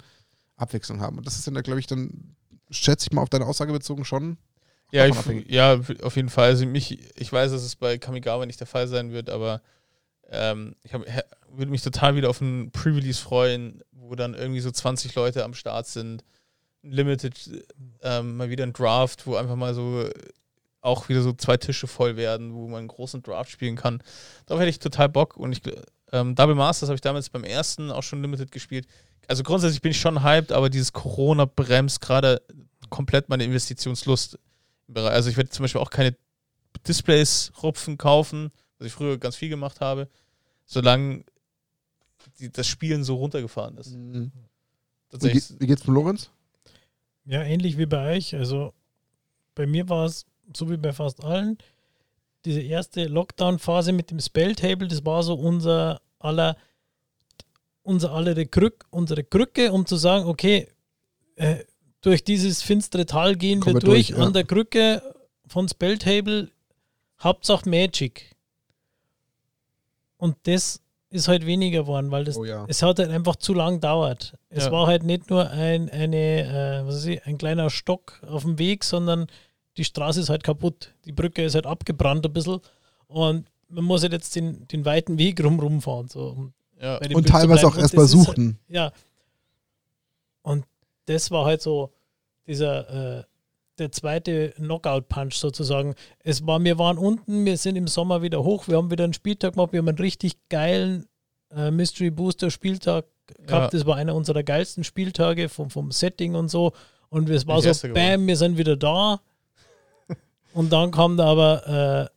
Abwechslung 0.56 1.00
haben. 1.00 1.18
Und 1.18 1.26
das 1.26 1.36
ist 1.36 1.46
dann, 1.46 1.54
glaube 1.62 1.80
ich, 1.80 1.86
dann, 1.86 2.34
schätze 2.72 3.06
ich 3.08 3.12
mal 3.12 3.22
auf 3.22 3.30
deine 3.30 3.46
Aussage 3.46 3.72
bezogen, 3.72 4.04
schon. 4.04 4.38
Ja, 4.90 5.06
ich, 5.06 5.14
ja, 5.48 5.80
auf 6.02 6.16
jeden 6.16 6.28
Fall. 6.28 6.50
Also 6.50 6.66
mich, 6.66 6.98
ich 7.16 7.32
weiß, 7.32 7.50
dass 7.50 7.62
es 7.62 7.76
bei 7.76 7.96
Kamigawa 7.96 8.44
nicht 8.44 8.60
der 8.60 8.66
Fall 8.66 8.88
sein 8.88 9.12
wird, 9.12 9.30
aber 9.30 9.62
ähm, 10.30 10.76
ich 10.82 10.92
würde 10.92 11.70
mich 11.70 11.82
total 11.82 12.16
wieder 12.16 12.30
auf 12.30 12.40
ein 12.40 12.70
Pre-Release 12.70 13.20
freuen, 13.20 13.82
wo 13.92 14.14
dann 14.14 14.34
irgendwie 14.34 14.60
so 14.60 14.70
20 14.70 15.14
Leute 15.14 15.44
am 15.44 15.54
Start 15.54 15.86
sind. 15.86 16.24
Limited, 16.82 17.34
ähm, 18.02 18.36
mal 18.36 18.50
wieder 18.50 18.64
ein 18.64 18.72
Draft, 18.72 19.26
wo 19.26 19.36
einfach 19.36 19.56
mal 19.56 19.74
so 19.74 20.08
auch 20.80 21.08
wieder 21.08 21.22
so 21.22 21.32
zwei 21.32 21.56
Tische 21.56 21.86
voll 21.86 22.16
werden, 22.16 22.54
wo 22.54 22.66
man 22.66 22.80
einen 22.80 22.88
großen 22.88 23.22
Draft 23.22 23.50
spielen 23.50 23.76
kann. 23.76 24.02
Darauf 24.46 24.60
hätte 24.60 24.70
ich 24.70 24.80
total 24.80 25.08
Bock 25.08 25.36
und 25.36 25.52
ich 25.52 25.62
ähm, 26.12 26.34
Double 26.34 26.54
Masters 26.54 26.88
habe 26.88 26.96
ich 26.96 27.00
damals 27.00 27.30
beim 27.30 27.44
ersten 27.44 27.90
auch 27.90 28.02
schon 28.02 28.20
Limited 28.20 28.50
gespielt. 28.50 28.86
Also 29.28 29.44
grundsätzlich 29.44 29.80
bin 29.80 29.92
ich 29.92 30.00
schon 30.00 30.22
hyped, 30.22 30.52
aber 30.52 30.68
dieses 30.68 30.92
Corona 30.92 31.44
bremst 31.44 32.00
gerade 32.00 32.42
komplett 32.90 33.28
meine 33.28 33.44
Investitionslust. 33.44 34.38
Also 34.94 35.30
ich 35.30 35.36
werde 35.36 35.50
zum 35.50 35.62
Beispiel 35.64 35.80
auch 35.80 35.90
keine 35.90 36.14
Displays 36.86 37.52
rupfen 37.62 37.96
kaufen, 37.96 38.50
was 38.82 38.88
ich 38.88 38.92
früher 38.92 39.18
ganz 39.18 39.36
viel 39.36 39.48
gemacht 39.48 39.80
habe 39.80 40.08
solange 40.66 41.24
die, 42.38 42.50
das 42.50 42.66
Spielen 42.66 43.04
so 43.04 43.16
runtergefahren 43.16 43.76
ist. 43.78 43.94
Mhm. 43.94 44.32
Wie, 45.12 45.42
wie 45.58 45.66
geht's 45.66 45.86
mit 45.86 45.94
Lorenz? 45.94 46.30
Ja, 47.26 47.42
ähnlich 47.42 47.78
wie 47.78 47.86
bei 47.86 48.16
euch. 48.16 48.34
Also 48.34 48.72
bei 49.54 49.66
mir 49.66 49.88
war 49.88 50.06
es, 50.06 50.24
so 50.56 50.70
wie 50.70 50.76
bei 50.76 50.92
fast 50.92 51.22
allen, 51.22 51.58
diese 52.44 52.60
erste 52.60 53.06
Lockdown-Phase 53.06 53.92
mit 53.92 54.10
dem 54.10 54.18
Spelltable, 54.18 54.88
das 54.88 55.04
war 55.04 55.22
so 55.22 55.34
unser 55.34 56.00
aller, 56.18 56.56
unser 57.82 58.12
aller 58.12 58.34
Krück, 58.46 58.86
unsere 58.90 59.22
Krücke, 59.22 59.72
um 59.72 59.86
zu 59.86 59.96
sagen, 59.96 60.26
okay, 60.26 60.68
äh, 61.36 61.64
durch 62.00 62.24
dieses 62.24 62.62
finstere 62.62 63.06
Tal 63.06 63.36
gehen 63.36 63.60
Kommen 63.60 63.76
wir 63.76 63.80
durch, 63.80 64.08
durch 64.08 64.18
ja. 64.18 64.24
an 64.24 64.32
der 64.32 64.44
Krücke 64.44 65.02
von 65.46 65.68
Spelltable, 65.68 66.50
Hauptsache 67.20 67.68
Magic. 67.68 68.34
Und 70.22 70.36
das 70.44 70.80
ist 71.10 71.26
halt 71.26 71.46
weniger 71.46 71.80
geworden, 71.80 72.12
weil 72.12 72.22
das, 72.22 72.36
oh 72.36 72.44
ja. 72.44 72.64
es 72.68 72.80
hat 72.80 73.00
halt 73.00 73.10
einfach 73.10 73.34
zu 73.34 73.54
lang 73.54 73.80
dauert. 73.80 74.38
Es 74.50 74.66
ja. 74.66 74.70
war 74.70 74.86
halt 74.86 75.02
nicht 75.02 75.30
nur 75.30 75.50
ein, 75.50 75.90
eine, 75.90 76.86
äh, 76.86 77.12
ich, 77.12 77.26
ein 77.26 77.38
kleiner 77.38 77.70
Stock 77.70 78.22
auf 78.24 78.42
dem 78.42 78.56
Weg, 78.56 78.84
sondern 78.84 79.26
die 79.76 79.82
Straße 79.82 80.20
ist 80.20 80.28
halt 80.28 80.44
kaputt. 80.44 80.94
Die 81.06 81.10
Brücke 81.12 81.42
ist 81.42 81.56
halt 81.56 81.66
abgebrannt 81.66 82.24
ein 82.24 82.32
bisschen 82.32 82.60
und 83.08 83.48
man 83.68 83.84
muss 83.84 84.02
halt 84.02 84.12
jetzt 84.12 84.36
den, 84.36 84.68
den 84.68 84.84
weiten 84.84 85.18
Weg 85.18 85.42
rumrum 85.42 85.82
fahren. 85.82 86.06
So, 86.06 86.52
ja. 86.80 87.00
Und 87.12 87.26
teilweise 87.26 87.66
auch 87.66 87.76
erstmal 87.76 88.06
suchen. 88.06 88.60
Halt, 88.68 88.76
ja. 88.76 88.92
Und 90.42 90.64
das 91.06 91.32
war 91.32 91.46
halt 91.46 91.62
so 91.62 91.90
dieser 92.46 93.18
äh, 93.18 93.24
der 93.82 93.92
zweite 93.92 94.50
Knockout-Punch 94.56 95.34
sozusagen. 95.34 95.94
Es 96.20 96.46
war, 96.46 96.62
wir 96.62 96.78
waren 96.78 96.98
unten, 96.98 97.44
wir 97.44 97.56
sind 97.56 97.76
im 97.76 97.88
Sommer 97.88 98.22
wieder 98.22 98.44
hoch, 98.44 98.68
wir 98.68 98.76
haben 98.76 98.90
wieder 98.90 99.04
einen 99.04 99.12
Spieltag 99.12 99.54
gemacht, 99.54 99.72
wir 99.72 99.78
haben 99.78 99.88
einen 99.88 99.98
richtig 99.98 100.36
geilen 100.48 101.06
äh, 101.54 101.70
Mystery 101.70 102.10
Booster 102.10 102.50
Spieltag 102.50 103.06
gehabt. 103.26 103.72
Ja. 103.72 103.78
Das 103.78 103.86
war 103.86 103.96
einer 103.96 104.14
unserer 104.14 104.42
geilsten 104.42 104.84
Spieltage 104.84 105.48
vom, 105.48 105.68
vom 105.68 105.90
Setting 105.90 106.34
und 106.34 106.48
so. 106.48 106.72
Und 107.08 107.28
es 107.28 107.46
war 107.46 107.60
so, 107.60 107.88
bam, 107.92 108.26
wir 108.26 108.36
sind 108.36 108.56
wieder 108.56 108.76
da. 108.76 109.20
und 110.54 110.72
dann 110.72 110.92
kam 110.92 111.16
da 111.16 111.26
aber 111.26 112.08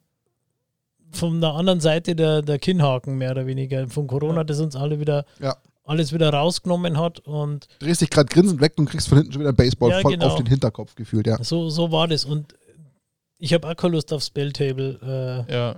äh, 1.12 1.18
von 1.18 1.42
der 1.42 1.54
anderen 1.54 1.82
Seite 1.82 2.16
der, 2.16 2.42
der 2.44 2.60
Kinnhaken 2.60 3.18
mehr 3.18 3.32
oder 3.32 3.48
weniger. 3.48 3.88
Von 3.90 4.08
Corona, 4.08 4.38
ja. 4.38 4.44
das 4.44 4.60
uns 4.60 4.76
alle 4.76 5.00
wieder 5.00 5.26
ja 5.40 5.58
alles 5.86 6.14
wieder 6.14 6.32
rausgenommen 6.32 7.00
hat 7.00 7.20
und. 7.20 7.68
Du 7.80 7.86
drehst 7.86 8.02
dich 8.02 8.10
gerade 8.10 8.28
grinsend 8.28 8.60
weg 8.62 8.74
und 8.78 8.90
kriegst 8.90 9.08
von 9.08 9.20
hinten 9.20 9.34
schon 9.34 9.42
wieder 9.42 9.54
Baseball 9.54 9.92
ja, 9.92 10.02
voll 10.02 10.14
genau. 10.14 10.28
auf 10.28 10.36
den 10.36 10.48
Hinterkopf 10.48 10.96
gefühlt, 10.96 11.28
ja. 11.28 11.42
So, 11.44 11.70
so 11.70 11.92
war 11.92 12.08
das 12.08 12.26
und 12.26 12.54
ich 13.38 13.54
habe 13.54 13.68
auch 13.68 13.76
keine 13.76 13.96
Lust 13.96 14.12
aufs 14.14 14.28
Spelltable. 14.28 15.46
Äh, 15.48 15.54
ja. 15.54 15.76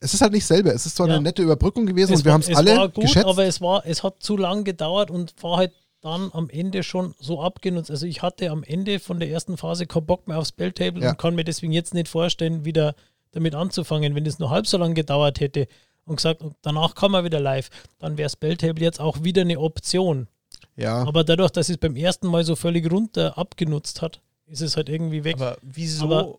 Es 0.00 0.14
ist 0.14 0.20
halt 0.20 0.32
nicht 0.32 0.46
selber. 0.46 0.72
Es 0.72 0.86
ist 0.86 0.96
zwar 0.96 1.08
ja. 1.08 1.14
eine 1.14 1.22
nette 1.22 1.42
Überbrückung 1.42 1.86
gewesen 1.86 2.12
es 2.12 2.20
und 2.20 2.24
wir 2.24 2.32
haben 2.32 2.40
es 2.40 2.54
alle 2.54 2.76
war 2.76 2.88
gut, 2.88 3.04
geschätzt. 3.04 3.26
aber 3.26 3.44
es 3.44 3.60
war, 3.60 3.84
es 3.84 4.02
hat 4.02 4.22
zu 4.22 4.36
lang 4.36 4.64
gedauert 4.64 5.10
und 5.10 5.34
war 5.42 5.58
halt 5.58 5.72
dann 6.00 6.30
am 6.32 6.48
Ende 6.48 6.82
schon 6.82 7.14
so 7.18 7.42
abgenutzt. 7.42 7.90
Also 7.90 8.06
ich 8.06 8.22
hatte 8.22 8.50
am 8.50 8.62
Ende 8.62 9.00
von 9.00 9.18
der 9.18 9.28
ersten 9.30 9.56
Phase 9.56 9.86
keinen 9.86 10.06
Bock 10.06 10.28
mehr 10.28 10.38
aufs 10.38 10.50
Spelltable 10.50 11.02
ja. 11.02 11.10
und 11.10 11.18
kann 11.18 11.34
mir 11.34 11.44
deswegen 11.44 11.72
jetzt 11.72 11.94
nicht 11.94 12.08
vorstellen, 12.08 12.64
wieder 12.64 12.94
damit 13.32 13.54
anzufangen, 13.54 14.14
wenn 14.14 14.24
es 14.24 14.38
nur 14.38 14.50
halb 14.50 14.66
so 14.66 14.78
lange 14.78 14.94
gedauert 14.94 15.40
hätte 15.40 15.66
und 16.08 16.16
gesagt, 16.16 16.42
danach 16.62 16.94
kann 16.94 17.10
man 17.10 17.24
wieder 17.24 17.40
live, 17.40 17.70
dann 17.98 18.18
wäre 18.18 18.30
Spelltable 18.30 18.84
jetzt 18.84 19.00
auch 19.00 19.22
wieder 19.22 19.42
eine 19.42 19.58
Option. 19.58 20.28
Ja. 20.76 21.02
Aber 21.04 21.24
dadurch, 21.24 21.50
dass 21.50 21.68
es 21.68 21.76
beim 21.76 21.96
ersten 21.96 22.28
Mal 22.28 22.44
so 22.44 22.56
völlig 22.56 22.90
runter 22.90 23.36
abgenutzt 23.36 24.00
hat, 24.00 24.20
ist 24.46 24.62
es 24.62 24.76
halt 24.76 24.88
irgendwie 24.88 25.24
weg. 25.24 25.36
Aber 25.36 25.58
wieso? 25.62 26.04
Aber 26.04 26.38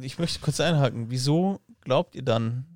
ich 0.00 0.18
möchte 0.18 0.40
kurz 0.40 0.60
einhaken. 0.60 1.10
Wieso 1.10 1.60
glaubt 1.80 2.14
ihr 2.14 2.22
dann, 2.22 2.66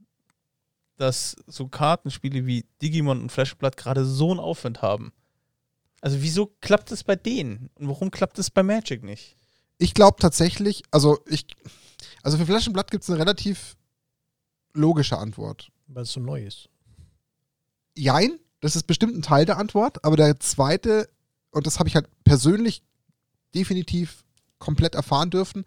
dass 0.96 1.36
so 1.46 1.68
Kartenspiele 1.68 2.46
wie 2.46 2.64
Digimon 2.82 3.20
und 3.20 3.32
Flashblatt 3.32 3.76
gerade 3.76 4.04
so 4.04 4.30
einen 4.30 4.40
Aufwand 4.40 4.82
haben? 4.82 5.12
Also 6.00 6.20
wieso 6.20 6.52
klappt 6.60 6.90
es 6.92 7.04
bei 7.04 7.16
denen? 7.16 7.70
Und 7.76 7.88
warum 7.88 8.10
klappt 8.10 8.38
es 8.38 8.50
bei 8.50 8.62
Magic 8.62 9.02
nicht? 9.02 9.36
Ich 9.78 9.94
glaube 9.94 10.18
tatsächlich, 10.20 10.82
also 10.90 11.18
ich, 11.26 11.46
also 12.22 12.38
für 12.38 12.46
Flash 12.46 12.66
und 12.66 12.72
Blatt 12.72 12.90
gibt 12.90 13.04
es 13.04 13.10
eine 13.10 13.18
relativ 13.18 13.76
logische 14.76 15.18
Antwort. 15.18 15.70
Weil 15.88 16.04
es 16.04 16.12
so 16.12 16.20
neu 16.20 16.44
ist. 16.44 16.68
Jein, 17.94 18.38
das 18.60 18.76
ist 18.76 18.86
bestimmt 18.86 19.16
ein 19.16 19.22
Teil 19.22 19.46
der 19.46 19.58
Antwort, 19.58 20.04
aber 20.04 20.16
der 20.16 20.38
zweite, 20.40 21.08
und 21.50 21.66
das 21.66 21.78
habe 21.78 21.88
ich 21.88 21.94
halt 21.94 22.08
persönlich 22.24 22.82
definitiv 23.54 24.24
komplett 24.58 24.94
erfahren 24.94 25.30
dürfen, 25.30 25.64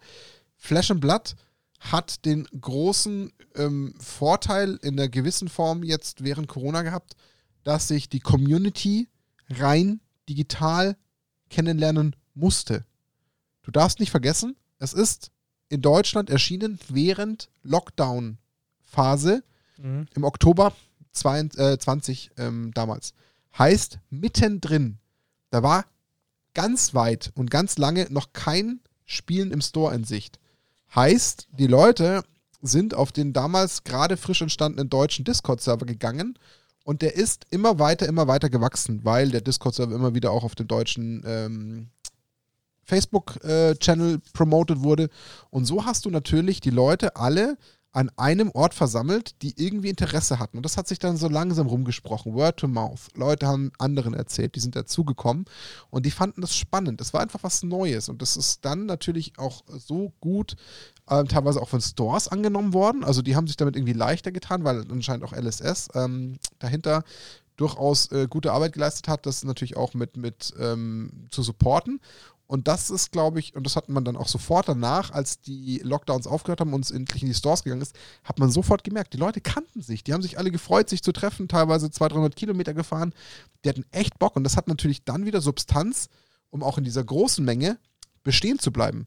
Flash 0.56 0.90
and 0.90 1.00
Blood 1.00 1.36
hat 1.80 2.24
den 2.26 2.44
großen 2.44 3.32
ähm, 3.54 3.94
Vorteil 3.98 4.78
in 4.82 4.98
einer 4.98 5.08
gewissen 5.08 5.48
Form 5.48 5.82
jetzt 5.82 6.22
während 6.22 6.48
Corona 6.48 6.82
gehabt, 6.82 7.16
dass 7.64 7.88
sich 7.88 8.08
die 8.08 8.20
Community 8.20 9.08
rein 9.48 10.00
digital 10.28 10.96
kennenlernen 11.48 12.14
musste. 12.34 12.84
Du 13.62 13.70
darfst 13.70 13.98
nicht 13.98 14.10
vergessen, 14.10 14.56
es 14.78 14.92
ist 14.92 15.30
in 15.68 15.82
Deutschland 15.82 16.30
erschienen 16.30 16.78
während 16.88 17.48
Lockdown-Phase 18.90 19.42
Mhm. 19.78 20.06
im 20.14 20.24
Oktober 20.24 20.72
2020 21.12 22.32
ähm, 22.36 22.70
damals. 22.74 23.14
Heißt, 23.58 23.98
mittendrin, 24.10 24.98
da 25.50 25.62
war 25.62 25.86
ganz 26.52 26.94
weit 26.94 27.32
und 27.34 27.50
ganz 27.50 27.78
lange 27.78 28.06
noch 28.10 28.32
kein 28.34 28.80
Spielen 29.06 29.52
im 29.52 29.62
Store 29.62 29.94
in 29.94 30.04
Sicht. 30.04 30.38
Heißt, 30.94 31.48
die 31.58 31.66
Leute 31.66 32.22
sind 32.60 32.94
auf 32.94 33.10
den 33.10 33.32
damals 33.32 33.84
gerade 33.84 34.18
frisch 34.18 34.42
entstandenen 34.42 34.90
deutschen 34.90 35.24
Discord-Server 35.24 35.86
gegangen 35.86 36.38
und 36.84 37.00
der 37.00 37.16
ist 37.16 37.46
immer 37.50 37.78
weiter, 37.78 38.06
immer 38.06 38.28
weiter 38.28 38.50
gewachsen, 38.50 39.00
weil 39.02 39.30
der 39.30 39.40
Discord-Server 39.40 39.94
immer 39.94 40.14
wieder 40.14 40.30
auch 40.30 40.44
auf 40.44 40.54
dem 40.56 40.68
deutschen 40.68 41.22
ähm, 41.26 41.88
Facebook-Channel 42.84 44.20
promoted 44.34 44.82
wurde. 44.82 45.08
Und 45.50 45.64
so 45.64 45.86
hast 45.86 46.04
du 46.04 46.10
natürlich 46.10 46.60
die 46.60 46.70
Leute 46.70 47.16
alle 47.16 47.56
an 47.92 48.10
einem 48.16 48.50
Ort 48.52 48.74
versammelt, 48.74 49.42
die 49.42 49.54
irgendwie 49.56 49.88
Interesse 49.88 50.38
hatten. 50.38 50.56
Und 50.56 50.64
das 50.64 50.76
hat 50.76 50.86
sich 50.86 51.00
dann 51.00 51.16
so 51.16 51.28
langsam 51.28 51.66
rumgesprochen, 51.66 52.34
Word 52.34 52.58
to 52.58 52.68
Mouth. 52.68 53.08
Leute 53.14 53.46
haben 53.46 53.72
anderen 53.78 54.14
erzählt, 54.14 54.54
die 54.54 54.60
sind 54.60 54.76
dazugekommen 54.76 55.44
und 55.90 56.06
die 56.06 56.12
fanden 56.12 56.40
das 56.40 56.54
spannend. 56.54 57.00
Das 57.00 57.12
war 57.12 57.20
einfach 57.20 57.42
was 57.42 57.62
Neues 57.62 58.08
und 58.08 58.22
das 58.22 58.36
ist 58.36 58.64
dann 58.64 58.86
natürlich 58.86 59.32
auch 59.38 59.64
so 59.66 60.12
gut 60.20 60.56
ähm, 61.08 61.26
teilweise 61.26 61.60
auch 61.60 61.68
von 61.68 61.80
Stores 61.80 62.28
angenommen 62.28 62.72
worden. 62.72 63.02
Also 63.02 63.22
die 63.22 63.34
haben 63.34 63.48
sich 63.48 63.56
damit 63.56 63.76
irgendwie 63.76 63.92
leichter 63.92 64.30
getan, 64.30 64.62
weil 64.62 64.84
anscheinend 64.90 65.24
auch 65.24 65.32
LSS 65.32 65.88
ähm, 65.94 66.38
dahinter 66.60 67.02
durchaus 67.56 68.10
äh, 68.12 68.26
gute 68.28 68.52
Arbeit 68.52 68.72
geleistet 68.72 69.08
hat, 69.08 69.26
das 69.26 69.44
natürlich 69.44 69.76
auch 69.76 69.94
mit, 69.94 70.16
mit 70.16 70.54
ähm, 70.58 71.26
zu 71.30 71.42
supporten. 71.42 72.00
Und 72.50 72.66
das 72.66 72.90
ist, 72.90 73.12
glaube 73.12 73.38
ich, 73.38 73.54
und 73.54 73.64
das 73.64 73.76
hat 73.76 73.88
man 73.88 74.04
dann 74.04 74.16
auch 74.16 74.26
sofort 74.26 74.68
danach, 74.68 75.12
als 75.12 75.40
die 75.40 75.80
Lockdowns 75.84 76.26
aufgehört 76.26 76.58
haben 76.58 76.74
und 76.74 76.84
es 76.84 76.90
endlich 76.90 77.22
in 77.22 77.28
die 77.28 77.34
Stores 77.36 77.62
gegangen 77.62 77.80
ist, 77.80 77.94
hat 78.24 78.40
man 78.40 78.50
sofort 78.50 78.82
gemerkt, 78.82 79.12
die 79.12 79.18
Leute 79.18 79.40
kannten 79.40 79.82
sich. 79.82 80.02
Die 80.02 80.12
haben 80.12 80.20
sich 80.20 80.36
alle 80.36 80.50
gefreut, 80.50 80.88
sich 80.88 81.00
zu 81.00 81.12
treffen, 81.12 81.46
teilweise 81.46 81.92
200, 81.92 82.16
300 82.16 82.36
Kilometer 82.36 82.74
gefahren. 82.74 83.14
Die 83.64 83.68
hatten 83.68 83.84
echt 83.92 84.18
Bock 84.18 84.34
und 84.34 84.42
das 84.42 84.56
hat 84.56 84.66
natürlich 84.66 85.04
dann 85.04 85.26
wieder 85.26 85.40
Substanz, 85.40 86.08
um 86.50 86.64
auch 86.64 86.76
in 86.76 86.82
dieser 86.82 87.04
großen 87.04 87.44
Menge 87.44 87.78
bestehen 88.24 88.58
zu 88.58 88.72
bleiben. 88.72 89.06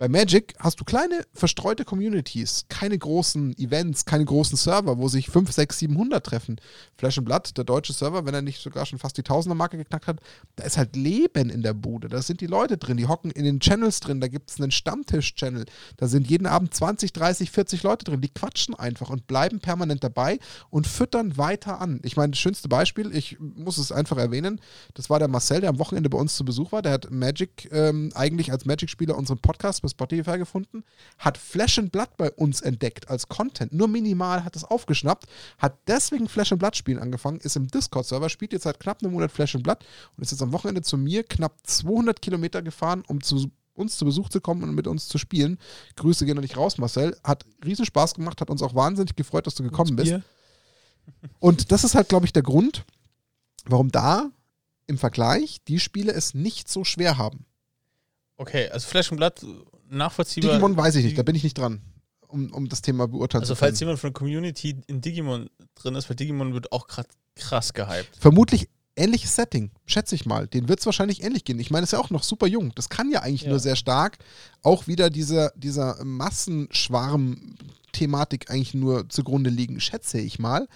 Bei 0.00 0.08
Magic 0.08 0.54
hast 0.60 0.78
du 0.78 0.84
kleine 0.84 1.26
verstreute 1.34 1.84
Communities, 1.84 2.66
keine 2.68 2.96
großen 2.96 3.58
Events, 3.58 4.04
keine 4.04 4.24
großen 4.24 4.56
Server, 4.56 4.96
wo 4.96 5.08
sich 5.08 5.28
5, 5.28 5.50
6, 5.50 5.76
700 5.76 6.24
treffen. 6.24 6.60
Flash 6.96 7.18
and 7.18 7.24
Blood, 7.24 7.56
der 7.56 7.64
deutsche 7.64 7.92
Server, 7.92 8.24
wenn 8.24 8.32
er 8.32 8.42
nicht 8.42 8.62
sogar 8.62 8.86
schon 8.86 9.00
fast 9.00 9.18
die 9.18 9.24
Tausender-Marke 9.24 9.76
geknackt 9.76 10.06
hat, 10.06 10.20
da 10.54 10.62
ist 10.62 10.76
halt 10.78 10.94
Leben 10.94 11.50
in 11.50 11.62
der 11.62 11.74
Bude. 11.74 12.06
Da 12.06 12.22
sind 12.22 12.40
die 12.40 12.46
Leute 12.46 12.78
drin, 12.78 12.96
die 12.96 13.08
hocken 13.08 13.32
in 13.32 13.42
den 13.42 13.58
Channels 13.58 13.98
drin, 13.98 14.20
da 14.20 14.28
gibt 14.28 14.50
es 14.50 14.60
einen 14.60 14.70
Stammtisch-Channel, 14.70 15.64
da 15.96 16.06
sind 16.06 16.30
jeden 16.30 16.46
Abend 16.46 16.72
20, 16.72 17.12
30, 17.12 17.50
40 17.50 17.82
Leute 17.82 18.04
drin, 18.04 18.20
die 18.20 18.28
quatschen 18.28 18.76
einfach 18.76 19.10
und 19.10 19.26
bleiben 19.26 19.58
permanent 19.58 20.04
dabei 20.04 20.38
und 20.70 20.86
füttern 20.86 21.36
weiter 21.38 21.80
an. 21.80 21.98
Ich 22.04 22.16
meine, 22.16 22.30
das 22.30 22.38
schönste 22.38 22.68
Beispiel, 22.68 23.12
ich 23.12 23.36
muss 23.40 23.78
es 23.78 23.90
einfach 23.90 24.18
erwähnen, 24.18 24.60
das 24.94 25.10
war 25.10 25.18
der 25.18 25.26
Marcel, 25.26 25.60
der 25.60 25.70
am 25.70 25.80
Wochenende 25.80 26.08
bei 26.08 26.18
uns 26.18 26.36
zu 26.36 26.44
Besuch 26.44 26.70
war, 26.70 26.82
der 26.82 26.92
hat 26.92 27.10
Magic 27.10 27.68
ähm, 27.72 28.12
eigentlich 28.14 28.52
als 28.52 28.64
Magic-Spieler 28.64 29.18
unseren 29.18 29.38
Podcast 29.38 29.82
bei 29.88 30.04
Spotify 30.06 30.38
gefunden, 30.38 30.84
hat 31.18 31.38
Flash 31.38 31.78
and 31.78 31.92
Blood 31.92 32.16
bei 32.16 32.30
uns 32.32 32.60
entdeckt 32.60 33.08
als 33.08 33.28
Content. 33.28 33.72
Nur 33.72 33.88
minimal 33.88 34.44
hat 34.44 34.56
es 34.56 34.64
aufgeschnappt, 34.64 35.26
hat 35.58 35.78
deswegen 35.86 36.28
Flash 36.28 36.52
and 36.52 36.58
Blood 36.58 36.76
spielen 36.76 36.98
angefangen, 36.98 37.40
ist 37.40 37.56
im 37.56 37.68
Discord-Server, 37.68 38.28
spielt 38.28 38.52
jetzt 38.52 38.64
seit 38.64 38.80
knapp 38.80 39.02
einem 39.02 39.12
Monat 39.12 39.32
Flash 39.32 39.54
and 39.54 39.64
Blood 39.64 39.78
und 40.16 40.22
ist 40.22 40.30
jetzt 40.30 40.42
am 40.42 40.52
Wochenende 40.52 40.82
zu 40.82 40.96
mir 40.96 41.24
knapp 41.24 41.54
200 41.64 42.20
Kilometer 42.20 42.62
gefahren, 42.62 43.02
um 43.06 43.22
zu 43.22 43.50
uns 43.74 43.96
zu 43.96 44.04
Besuch 44.04 44.28
zu 44.28 44.40
kommen 44.40 44.64
und 44.64 44.74
mit 44.74 44.86
uns 44.86 45.08
zu 45.08 45.18
spielen. 45.18 45.58
Grüße 45.96 46.26
gehen 46.26 46.34
noch 46.34 46.42
nicht 46.42 46.56
raus, 46.56 46.78
Marcel. 46.78 47.16
Hat 47.22 47.46
riesen 47.64 47.86
Spaß 47.86 48.14
gemacht, 48.14 48.40
hat 48.40 48.50
uns 48.50 48.60
auch 48.60 48.74
wahnsinnig 48.74 49.14
gefreut, 49.14 49.46
dass 49.46 49.54
du 49.54 49.62
gekommen 49.62 49.94
bist. 49.96 50.14
Und 51.38 51.72
das 51.72 51.84
ist 51.84 51.94
halt, 51.94 52.08
glaube 52.10 52.26
ich, 52.26 52.34
der 52.34 52.42
Grund, 52.42 52.84
warum 53.64 53.90
da 53.90 54.30
im 54.86 54.98
Vergleich 54.98 55.58
die 55.66 55.80
Spiele 55.80 56.12
es 56.12 56.34
nicht 56.34 56.68
so 56.68 56.84
schwer 56.84 57.16
haben. 57.16 57.46
Okay, 58.36 58.68
also 58.68 58.86
Flash 58.86 59.10
und 59.10 59.16
Blood 59.16 59.44
nachvollziehbar. 59.90 60.52
Digimon 60.52 60.76
weiß 60.76 60.94
ich 60.96 61.04
nicht, 61.04 61.18
da 61.18 61.22
bin 61.22 61.34
ich 61.34 61.44
nicht 61.44 61.58
dran, 61.58 61.80
um, 62.28 62.52
um 62.52 62.68
das 62.68 62.82
Thema 62.82 63.08
beurteilen 63.08 63.42
Also 63.42 63.54
zu 63.54 63.60
können. 63.60 63.70
falls 63.70 63.80
jemand 63.80 63.98
von 63.98 64.10
der 64.10 64.14
Community 64.18 64.76
in 64.86 65.00
Digimon 65.00 65.48
drin 65.74 65.94
ist, 65.94 66.08
weil 66.08 66.16
Digimon 66.16 66.54
wird 66.54 66.72
auch 66.72 66.86
gerade 66.86 67.08
krass 67.36 67.72
gehypt. 67.72 68.16
Vermutlich 68.18 68.68
ähnliches 68.96 69.36
Setting, 69.36 69.70
schätze 69.86 70.14
ich 70.16 70.26
mal. 70.26 70.48
Den 70.48 70.68
wird 70.68 70.80
es 70.80 70.86
wahrscheinlich 70.86 71.22
ähnlich 71.22 71.44
gehen. 71.44 71.58
Ich 71.60 71.70
meine, 71.70 71.84
es 71.84 71.90
ist 71.90 71.92
ja 71.92 72.00
auch 72.04 72.10
noch 72.10 72.24
super 72.24 72.48
jung. 72.48 72.72
Das 72.74 72.88
kann 72.88 73.10
ja 73.12 73.20
eigentlich 73.22 73.42
Ja. 73.42 73.50
nur 73.50 73.60
sehr 73.60 73.76
stark 73.76 74.18
auch 74.64 74.88
wieder 74.88 75.08
dieser, 75.08 75.52
dieser 75.54 76.04
Massenschwarm-Thematik 76.04 78.50
eigentlich 78.50 78.74
nur 78.74 79.08
zugrunde 79.08 79.50
liegen, 79.50 79.80
schätze 79.80 80.18
ich 80.20 80.38
mal. 80.38 80.68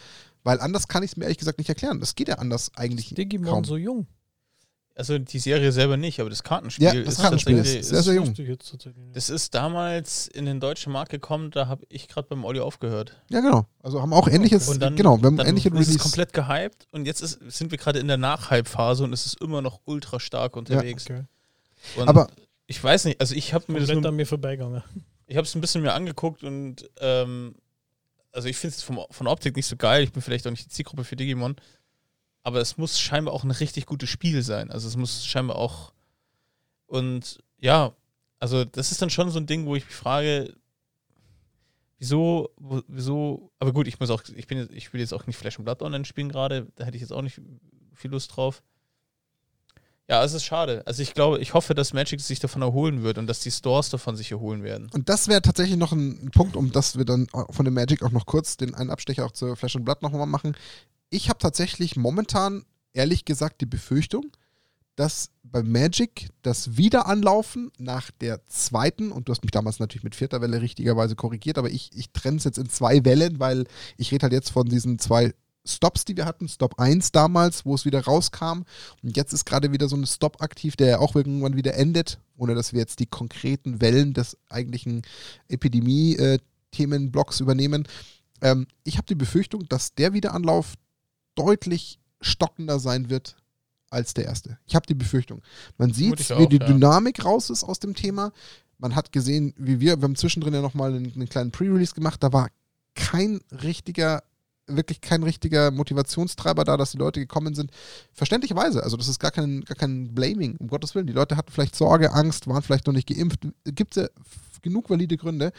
Weil 0.44 0.60
anders 0.60 0.89
kann 0.89 1.02
ich 1.05 1.12
es 1.12 1.16
mir 1.16 1.24
ehrlich 1.24 1.39
gesagt 1.39 1.59
nicht 1.59 1.68
erklären. 1.68 2.01
Das 2.01 2.14
geht 2.16 2.26
ja 2.28 2.36
anders 2.36 2.72
eigentlich 2.76 3.14
Digimon 3.14 3.47
kaum. 3.48 3.64
so 3.64 3.76
jung. 3.76 4.06
Also 4.94 5.19
die 5.19 5.39
Serie 5.39 5.73
selber 5.73 5.97
nicht, 5.97 6.20
aber 6.20 6.28
das 6.28 6.43
Kartenspiel 6.43 6.85
Ja, 6.86 6.93
das 7.02 7.14
ist 7.14 7.20
Kartenspiel 7.23 7.56
tatsächlich- 7.56 7.81
ist 7.81 7.89
sehr, 7.89 8.02
sehr 8.02 8.14
jung. 8.14 8.35
Das 9.14 9.31
ist 9.31 9.55
damals 9.55 10.28
in 10.28 10.44
den 10.44 10.60
deutschen 10.60 10.93
Markt 10.93 11.10
gekommen, 11.10 11.51
da 11.51 11.66
habe 11.66 11.86
ich 11.89 12.09
gerade 12.09 12.28
beim 12.28 12.44
Audio 12.44 12.64
aufgehört. 12.64 13.16
Ja, 13.31 13.40
genau. 13.40 13.66
Also 13.82 14.02
haben 14.02 14.12
auch 14.12 14.28
ähnliches, 14.28 14.69
Und 14.69 14.81
dann, 14.81 14.94
genau, 14.94 15.16
wir 15.19 15.27
haben 15.28 15.36
dann 15.39 15.47
ähnliche 15.47 15.70
ist 15.70 15.74
es 15.74 15.81
Release. 15.89 15.98
komplett 15.98 16.32
gehypt 16.35 16.86
und 16.90 17.06
jetzt 17.06 17.23
ist, 17.23 17.39
sind 17.48 17.70
wir 17.70 17.78
gerade 17.78 18.01
in 18.01 18.09
der 18.09 18.19
Nachhype-Phase 18.19 19.05
und 19.05 19.14
es 19.14 19.24
ist 19.24 19.40
immer 19.40 19.62
noch 19.62 19.81
ultra 19.86 20.20
stark 20.20 20.56
unterwegs. 20.56 21.06
Okay. 21.06 21.23
Und 21.97 22.09
Aber 22.09 22.28
ich 22.66 22.82
weiß 22.82 23.06
nicht, 23.06 23.19
also 23.20 23.35
ich 23.35 23.55
habe 23.55 23.73
mir 23.73 23.81
das 23.81 23.89
nur, 23.89 24.05
an 24.05 24.14
mir 24.14 24.27
vorbeigegangen. 24.27 24.82
ich 25.27 25.36
habe 25.39 25.47
es 25.47 25.55
ein 25.55 25.62
bisschen 25.62 25.81
mir 25.81 25.94
angeguckt 25.94 26.44
und 26.44 26.89
ähm, 27.01 27.55
also 28.31 28.47
ich 28.48 28.59
finde 28.59 28.77
es 28.77 28.82
vom- 28.82 29.06
von 29.10 29.27
Optik 29.27 29.56
nicht 29.56 29.66
so 29.66 29.77
geil. 29.77 30.05
Ich 30.05 30.12
bin 30.12 30.20
vielleicht 30.23 30.47
auch 30.47 30.51
nicht 30.51 30.66
die 30.66 30.69
Zielgruppe 30.70 31.05
für 31.05 31.16
Digimon, 31.16 31.56
aber 32.43 32.60
es 32.60 32.77
muss 32.77 32.98
scheinbar 32.98 33.35
auch 33.35 33.44
ein 33.44 33.51
richtig 33.51 33.86
gutes 33.86 34.09
Spiel 34.09 34.43
sein. 34.43 34.70
Also 34.70 34.89
es 34.89 34.97
muss 34.97 35.24
scheinbar 35.24 35.56
auch 35.56 35.93
und 36.86 37.43
ja, 37.59 37.94
also 38.39 38.64
das 38.64 38.93
ist 38.93 39.01
dann 39.01 39.10
schon 39.10 39.31
so 39.31 39.39
ein 39.39 39.47
Ding, 39.47 39.66
wo 39.66 39.77
ich 39.77 39.85
mich 39.85 39.94
frage, 39.94 40.55
wieso, 41.98 42.51
wieso, 42.89 43.52
aber 43.60 43.73
gut, 43.73 43.86
ich 43.86 44.01
muss 44.01 44.10
auch, 44.10 44.23
ich 44.35 44.47
bin, 44.48 44.69
ich 44.73 44.93
will 44.93 45.01
jetzt 45.01 45.14
auch 45.14 45.27
nicht 45.27 45.36
Flash 45.36 45.59
und 45.59 45.64
Blood 45.64 45.82
Online 45.82 46.05
spielen 46.05 46.28
gerade, 46.28 46.66
da 46.74 46.85
hätte 46.85 46.97
ich 46.97 47.01
jetzt 47.01 47.12
auch 47.12 47.23
nicht 47.23 47.40
viel 47.94 48.10
Lust 48.10 48.36
drauf. 48.36 48.62
Ja, 50.09 50.24
es 50.24 50.32
ist 50.32 50.44
schade. 50.44 50.82
Also 50.85 51.01
ich 51.01 51.14
glaube, 51.14 51.39
ich 51.39 51.55
hoffe, 51.55 51.74
dass 51.74 51.93
Magic 51.93 52.20
sich 52.20 52.40
davon 52.40 52.60
erholen 52.60 53.05
wird 53.05 53.19
und 53.19 53.28
dass 53.28 53.40
die 53.40 53.52
Stores 53.52 53.89
davon 53.89 54.16
sich 54.16 54.32
erholen 54.32 54.64
werden. 54.64 54.90
Und 54.93 55.09
das 55.09 55.28
wäre 55.28 55.40
tatsächlich 55.40 55.78
noch 55.78 55.93
ein 55.93 56.31
Punkt, 56.35 56.56
um 56.56 56.73
das 56.73 56.98
wir 56.98 57.05
dann 57.05 57.28
von 57.51 57.64
dem 57.64 57.74
Magic 57.74 58.02
auch 58.02 58.10
noch 58.10 58.27
kurz 58.27 58.56
den 58.56 58.74
einen 58.74 58.90
Abstecher 58.90 59.24
auch 59.24 59.32
zur 59.32 59.56
Flash 59.56 59.77
and 59.77 59.85
Blood 59.85 60.02
nochmal 60.02 60.27
machen. 60.27 60.56
Ich 61.12 61.28
habe 61.28 61.39
tatsächlich 61.39 61.94
momentan, 61.97 62.64
ehrlich 62.94 63.26
gesagt, 63.26 63.60
die 63.60 63.66
Befürchtung, 63.66 64.32
dass 64.97 65.28
bei 65.43 65.62
Magic 65.62 66.30
das 66.40 66.78
Wiederanlaufen 66.78 67.70
nach 67.76 68.10
der 68.22 68.43
zweiten, 68.47 69.12
und 69.12 69.28
du 69.28 69.32
hast 69.32 69.43
mich 69.43 69.51
damals 69.51 69.78
natürlich 69.78 70.05
mit 70.05 70.14
vierter 70.14 70.40
Welle 70.40 70.62
richtigerweise 70.62 71.14
korrigiert, 71.14 71.59
aber 71.59 71.70
ich, 71.70 71.90
ich 71.94 72.12
trenne 72.12 72.39
es 72.39 72.44
jetzt 72.44 72.56
in 72.56 72.70
zwei 72.70 73.05
Wellen, 73.05 73.40
weil 73.40 73.66
ich 73.98 74.10
rede 74.10 74.22
halt 74.22 74.32
jetzt 74.32 74.48
von 74.48 74.66
diesen 74.66 74.98
zwei 74.98 75.34
Stops, 75.66 76.06
die 76.06 76.16
wir 76.16 76.24
hatten. 76.24 76.48
Stop 76.48 76.80
1 76.80 77.12
damals, 77.12 77.66
wo 77.66 77.74
es 77.74 77.84
wieder 77.84 78.02
rauskam. 78.05 78.62
Und 79.02 79.14
jetzt 79.14 79.34
ist 79.34 79.44
gerade 79.44 79.70
wieder 79.70 79.90
so 79.90 79.97
ein 79.97 80.06
Stop 80.06 80.40
aktiv, 80.40 80.76
der 80.76 80.86
ja 80.89 80.98
auch 80.98 81.14
irgendwann 81.14 81.56
wieder 81.56 81.74
endet, 81.74 82.20
ohne 82.39 82.55
dass 82.55 82.72
wir 82.72 82.80
jetzt 82.80 83.01
die 83.01 83.06
konkreten 83.06 83.82
Wellen 83.82 84.14
des 84.14 84.39
eigentlichen 84.48 85.02
Epidemie-Themenblocks 85.48 87.40
übernehmen. 87.40 87.86
Ähm, 88.40 88.66
ich 88.82 88.97
habe 88.97 89.06
die 89.06 89.14
Befürchtung, 89.14 89.68
dass 89.68 89.94
der 89.94 90.14
Wiederanlauf 90.14 90.72
deutlich 91.34 91.98
stockender 92.20 92.78
sein 92.78 93.10
wird 93.10 93.36
als 93.90 94.14
der 94.14 94.24
erste. 94.24 94.59
Ich 94.66 94.74
habe 94.74 94.86
die 94.86 94.94
Befürchtung. 94.94 95.42
Man 95.76 95.92
sieht, 95.92 96.30
wie 96.30 96.34
auch, 96.34 96.48
die 96.48 96.56
ja. 96.56 96.66
Dynamik 96.66 97.24
raus 97.24 97.50
ist 97.50 97.64
aus 97.64 97.78
dem 97.78 97.94
Thema. 97.94 98.32
Man 98.78 98.94
hat 98.94 99.12
gesehen, 99.12 99.54
wie 99.56 99.80
wir, 99.80 99.98
wir 99.98 100.04
haben 100.04 100.16
zwischendrin 100.16 100.54
ja 100.54 100.62
nochmal 100.62 100.94
einen, 100.94 101.12
einen 101.12 101.28
kleinen 101.28 101.50
Pre-Release 101.50 101.94
gemacht, 101.94 102.22
da 102.22 102.32
war 102.32 102.48
kein 102.94 103.40
richtiger, 103.50 104.22
wirklich 104.66 105.00
kein 105.00 105.22
richtiger 105.22 105.70
Motivationstreiber 105.70 106.64
da, 106.64 106.76
dass 106.76 106.92
die 106.92 106.98
Leute 106.98 107.20
gekommen 107.20 107.54
sind. 107.54 107.70
Verständlicherweise, 108.12 108.82
also 108.82 108.96
das 108.96 109.09
ist 109.09 109.18
gar 109.18 109.30
kein, 109.30 109.62
gar 109.62 109.76
kein 109.76 110.14
Blaming, 110.14 110.56
um 110.56 110.68
Gottes 110.68 110.94
Willen. 110.94 111.06
Die 111.06 111.12
Leute 111.12 111.36
hatten 111.36 111.52
vielleicht 111.52 111.76
Sorge, 111.76 112.12
Angst, 112.12 112.48
waren 112.48 112.62
vielleicht 112.62 112.86
noch 112.86 112.94
nicht 112.94 113.09
geimpft. 113.09 113.46
Gibt 113.64 113.96
es 113.96 114.02
ja 114.02 114.09
genug 114.62 114.88
valide 114.88 115.16
Gründe. 115.16 115.52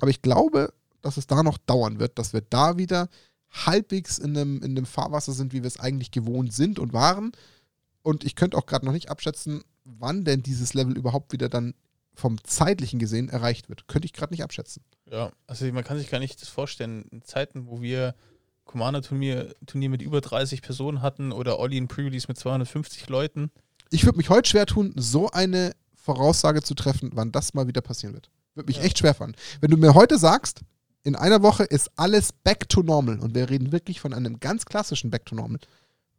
Aber 0.00 0.10
ich 0.10 0.22
glaube, 0.22 0.72
dass 1.02 1.16
es 1.16 1.26
da 1.26 1.42
noch 1.42 1.58
dauern 1.58 1.98
wird, 1.98 2.18
dass 2.18 2.32
wir 2.32 2.42
da 2.42 2.76
wieder 2.76 3.08
halbwegs 3.50 4.18
in 4.18 4.36
einem, 4.36 4.56
in 4.58 4.76
einem 4.76 4.86
Fahrwasser 4.86 5.32
sind, 5.32 5.52
wie 5.52 5.62
wir 5.62 5.66
es 5.68 5.80
eigentlich 5.80 6.10
gewohnt 6.10 6.52
sind 6.52 6.78
und 6.78 6.92
waren. 6.92 7.32
Und 8.02 8.24
ich 8.24 8.34
könnte 8.36 8.56
auch 8.56 8.66
gerade 8.66 8.86
noch 8.86 8.92
nicht 8.92 9.10
abschätzen, 9.10 9.62
wann 9.84 10.24
denn 10.24 10.42
dieses 10.42 10.74
Level 10.74 10.96
überhaupt 10.96 11.32
wieder 11.32 11.48
dann 11.48 11.74
vom 12.14 12.42
zeitlichen 12.44 12.98
gesehen 12.98 13.28
erreicht 13.28 13.68
wird. 13.68 13.86
Könnte 13.88 14.06
ich 14.06 14.12
gerade 14.12 14.32
nicht 14.32 14.42
abschätzen. 14.44 14.82
Ja, 15.10 15.30
also 15.46 15.64
man 15.72 15.84
kann 15.84 15.98
sich 15.98 16.10
gar 16.10 16.18
nicht 16.18 16.40
das 16.40 16.48
vorstellen, 16.48 17.04
in 17.10 17.22
Zeiten, 17.22 17.66
wo 17.66 17.80
wir 17.82 18.14
Commander-Turnier 18.64 19.54
Turnier 19.66 19.88
mit 19.90 20.02
über 20.02 20.20
30 20.20 20.62
Personen 20.62 21.02
hatten 21.02 21.32
oder 21.32 21.58
Olli 21.58 21.76
in 21.76 21.88
Pre-Release 21.88 22.26
mit 22.28 22.38
250 22.38 23.08
Leuten. 23.08 23.50
Ich 23.90 24.04
würde 24.04 24.18
mich 24.18 24.28
heute 24.28 24.48
schwer 24.48 24.66
tun, 24.66 24.92
so 24.96 25.28
eine 25.30 25.72
Voraussage 25.96 26.62
zu 26.62 26.74
treffen, 26.74 27.10
wann 27.14 27.32
das 27.32 27.54
mal 27.54 27.66
wieder 27.66 27.80
passieren 27.80 28.14
wird. 28.14 28.30
Würde 28.54 28.68
mich 28.68 28.76
Ja. 28.76 28.84
echt 28.84 28.98
schwer 28.98 29.14
fallen. 29.14 29.34
Wenn 29.60 29.70
du 29.70 29.76
mir 29.76 29.94
heute 29.94 30.18
sagst, 30.18 30.60
in 31.02 31.16
einer 31.16 31.42
Woche 31.42 31.64
ist 31.64 31.90
alles 31.96 32.32
back 32.32 32.68
to 32.68 32.82
normal 32.82 33.20
und 33.20 33.34
wir 33.34 33.48
reden 33.48 33.72
wirklich 33.72 34.00
von 34.00 34.12
einem 34.12 34.40
ganz 34.40 34.64
klassischen 34.64 35.10
back 35.10 35.26
to 35.26 35.34
normal, 35.34 35.60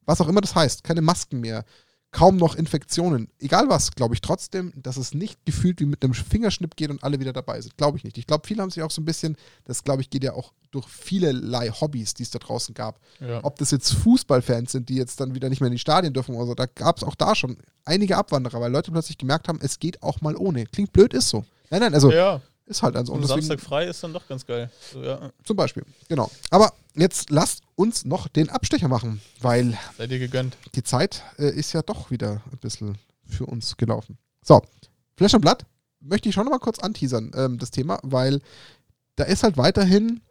was 0.06 0.22
auch 0.22 0.28
immer 0.28 0.42
das 0.42 0.56
heißt, 0.56 0.84
keine 0.84 1.02
Masken 1.02 1.40
mehr, 1.40 1.66
kaum 2.12 2.36
noch 2.36 2.56
Infektionen, 2.56 3.30
egal 3.40 3.70
was, 3.70 3.92
glaube 3.92 4.14
ich 4.14 4.22
trotzdem, 4.22 4.74
dass 4.76 4.98
es 4.98 5.14
nicht 5.14 5.46
gefühlt 5.46 5.80
wie 5.80 5.86
mit 5.86 6.04
einem 6.04 6.14
Fingerschnipp 6.14 6.76
geht 6.76 6.90
und 6.90 7.04
alle 7.04 7.20
wieder 7.20 7.32
dabei 7.32 7.62
sind. 7.62 7.78
Glaube 7.78 7.98
ich 7.98 8.04
nicht. 8.04 8.18
Ich 8.18 8.28
glaube, 8.28 8.46
viele 8.46 8.62
haben 8.62 8.70
sich 8.70 8.84
auch 8.84 8.92
so 8.92 9.02
ein 9.02 9.06
bisschen, 9.06 9.38
das 9.64 9.84
glaube 9.84 10.02
ich, 10.02 10.10
geht 10.10 10.24
ja 10.24 10.34
auch 10.34 10.52
durch 10.72 10.88
vielerlei 10.90 11.70
Hobbys, 11.70 12.14
die 12.14 12.24
es 12.24 12.30
da 12.30 12.40
draußen 12.40 12.76
gab. 12.76 13.00
Ja. 13.22 13.40
Ob 13.44 13.58
das 13.60 13.72
jetzt 13.72 13.94
Fußballfans 13.94 14.74
sind, 14.74 14.90
die 14.90 14.96
jetzt 14.96 15.22
dann 15.22 15.36
wieder 15.36 15.48
nicht 15.48 15.62
mehr 15.62 15.68
in 15.68 15.74
die 15.74 15.80
Stadien 15.80 16.14
dürfen 16.14 16.36
oder 16.36 16.48
so, 16.48 16.54
da 16.54 16.66
gab 16.66 16.98
es 16.98 17.04
auch 17.04 17.16
da 17.16 17.34
schon 17.34 17.58
einige 17.86 18.18
Abwanderer, 18.18 18.60
weil 18.60 18.72
Leute 18.72 18.92
plötzlich 18.92 19.18
gemerkt 19.18 19.48
haben, 19.48 19.60
es 19.62 19.80
geht 19.80 20.04
auch 20.04 20.20
mal 20.20 20.36
ohne. 20.36 20.66
Klingt 20.66 20.92
blöd, 20.92 21.14
ist 21.14 21.30
so. 21.30 21.46
Nein, 21.70 21.80
nein, 21.80 21.94
also 21.94 22.12
ja, 22.12 22.42
ist 22.72 22.82
halt 22.82 22.96
also. 22.96 23.14
und 23.14 23.22
Und 23.22 23.28
Samstag 23.28 23.60
frei 23.60 23.86
ist 23.86 24.04
dann 24.04 24.14
doch 24.14 24.28
ganz 24.28 24.46
geil. 24.46 24.72
So, 24.92 25.04
ja, 25.04 25.32
zum 25.44 25.56
Beispiel, 25.56 25.84
genau. 26.08 26.32
Aber 26.50 26.74
jetzt 26.96 27.30
lasst 27.30 27.62
uns 27.76 28.06
noch 28.06 28.28
den 28.28 28.50
Abstecher 28.50 28.88
machen, 28.88 29.22
weil 29.42 29.78
seid 29.98 30.12
ihr 30.12 30.20
gegönnt. 30.20 30.58
die 30.74 30.84
Zeit 30.84 31.24
äh, 31.38 31.50
ist 31.50 31.74
ja 31.74 31.82
doch 31.82 32.10
wieder 32.10 32.42
ein 32.52 32.58
bisschen 32.58 32.98
für 33.26 33.46
uns 33.46 33.78
gelaufen. 33.78 34.18
So, 34.44 34.62
Flash 35.16 35.34
und 35.34 35.42
Blatt 35.42 35.66
möchte 36.00 36.30
ich 36.30 36.36
schon 36.36 36.46
noch 36.46 36.52
mal 36.52 36.60
kurz 36.60 36.80
anteasern, 36.80 37.32
ähm, 37.36 37.60
das 37.60 37.72
Thema, 37.72 38.00
weil 38.04 38.42
da 39.16 39.26
ist 39.26 39.44
halt 39.44 39.58
weiterhin 39.58 40.22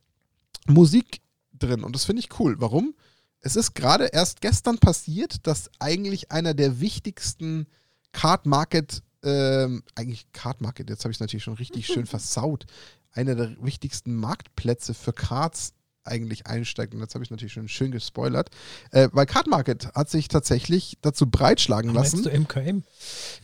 Musik 0.67 1.21
drin 1.53 1.85
und 1.85 1.95
das 1.95 2.05
finde 2.05 2.21
ich 2.21 2.41
cool. 2.41 2.57
Warum? 2.59 2.95
Es 3.41 3.57
ist 3.57 3.75
gerade 3.75 4.07
erst 4.07 4.41
gestern 4.41 4.79
passiert, 4.79 5.47
dass 5.47 5.71
eigentlich 5.79 6.33
einer 6.33 6.55
der 6.55 6.81
wichtigsten 6.81 7.67
Card 8.13 8.47
Market, 8.47 9.03
ähm, 9.23 9.83
eigentlich 9.95 10.33
Card 10.33 10.61
Market, 10.61 10.91
jetzt 10.91 11.05
habe 11.05 11.13
ich 11.13 11.17
es 11.17 11.21
natürlich 11.21 11.45
schon 11.45 11.55
richtig 11.55 11.87
schön 11.87 12.07
versaut, 12.07 12.67
einer 13.13 13.35
der 13.35 13.57
wichtigsten 13.63 14.15
Marktplätze 14.15 14.95
für 14.95 15.13
Cards 15.13 15.75
eigentlich 16.05 16.47
einsteigt. 16.47 16.95
Und 16.95 17.01
jetzt 17.01 17.15
habe 17.15 17.25
ich 17.25 17.31
natürlich 17.31 17.53
schon 17.53 17.69
schön 17.69 17.91
gespoilert. 17.91 18.51
Äh, 18.91 19.09
weil 19.13 19.27
Card 19.27 19.47
Market 19.47 19.95
hat 19.95 20.11
sich 20.11 20.29
tatsächlich 20.29 20.99
dazu 21.03 21.27
breitschlagen 21.27 21.93
lassen. 21.93 22.23
Du 22.23 22.31
MKM? 22.31 22.83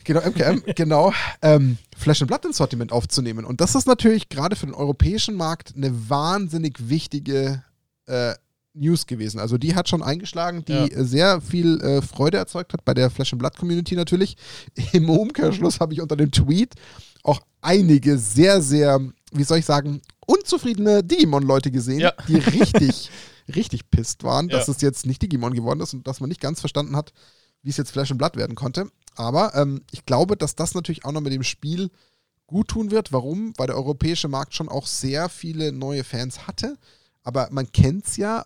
Genau, 0.03 0.21
MKM, 0.21 0.63
genau, 0.75 1.13
ähm, 1.41 1.77
Flash 1.95 2.21
and 2.21 2.29
Blood 2.29 2.45
ins 2.45 2.57
Sortiment 2.57 2.91
aufzunehmen. 2.91 3.45
Und 3.45 3.61
das 3.61 3.75
ist 3.75 3.87
natürlich 3.87 4.29
gerade 4.29 4.55
für 4.55 4.65
den 4.65 4.75
europäischen 4.75 5.35
Markt 5.35 5.73
eine 5.75 6.09
wahnsinnig 6.09 6.89
wichtige 6.89 7.63
äh, 8.05 8.33
News 8.79 9.05
gewesen. 9.07 9.39
Also 9.39 9.57
die 9.57 9.75
hat 9.75 9.89
schon 9.89 10.03
eingeschlagen, 10.03 10.63
die 10.65 10.73
Ja. 10.73 11.03
sehr 11.03 11.41
viel 11.41 11.79
äh, 11.81 12.01
Freude 12.01 12.37
erzeugt 12.37 12.73
hat 12.73 12.85
bei 12.85 12.93
der 12.93 13.09
Flash 13.09 13.33
and 13.33 13.39
Blood 13.39 13.57
Community 13.57 13.95
natürlich. 13.95 14.37
Im 14.93 15.09
Umkehrschluss 15.09 15.79
habe 15.79 15.93
ich 15.93 16.01
unter 16.01 16.15
dem 16.15 16.31
Tweet 16.31 16.73
auch 17.23 17.41
einige 17.61 18.17
sehr, 18.17 18.61
sehr, 18.61 18.99
wie 19.31 19.43
soll 19.43 19.57
ich 19.59 19.65
sagen, 19.65 20.01
unzufriedene 20.25 21.03
Digimon-Leute 21.03 21.71
gesehen, 21.71 21.99
Ja. 21.99 22.13
die 22.27 22.35
richtig, 22.37 23.09
richtig 23.53 23.89
pisst 23.91 24.23
waren, 24.23 24.47
dass 24.49 24.67
Ja. 24.67 24.73
es 24.73 24.81
jetzt 24.81 25.05
nicht 25.05 25.21
Digimon 25.21 25.53
geworden 25.53 25.79
ist 25.81 25.93
und 25.93 26.07
dass 26.07 26.19
man 26.19 26.29
nicht 26.29 26.41
ganz 26.41 26.59
verstanden 26.59 26.95
hat, 26.95 27.13
wie 27.63 27.69
es 27.69 27.77
jetzt 27.77 27.91
Flash 27.91 28.11
and 28.11 28.17
Blood 28.17 28.35
werden 28.35 28.55
konnte. 28.55 28.89
Aber 29.15 29.55
ähm, 29.55 29.81
ich 29.91 30.05
glaube, 30.05 30.37
dass 30.37 30.55
das 30.55 30.73
natürlich 30.75 31.03
auch 31.05 31.11
noch 31.11 31.21
mit 31.21 31.33
dem 31.33 31.43
Spiel 31.43 31.89
gut 32.45 32.69
tun 32.69 32.91
wird. 32.91 33.11
Warum? 33.11 33.51
Weil 33.57 33.67
der 33.67 33.75
europäische 33.75 34.27
Markt 34.29 34.53
schon 34.53 34.69
auch 34.69 34.85
sehr 34.87 35.27
viele 35.27 35.71
neue 35.73 36.03
Fans 36.05 36.47
hatte. 36.47 36.77
Aber 37.23 37.49
man 37.51 37.69
kennt 37.73 38.05
es 38.07 38.15
ja, 38.15 38.45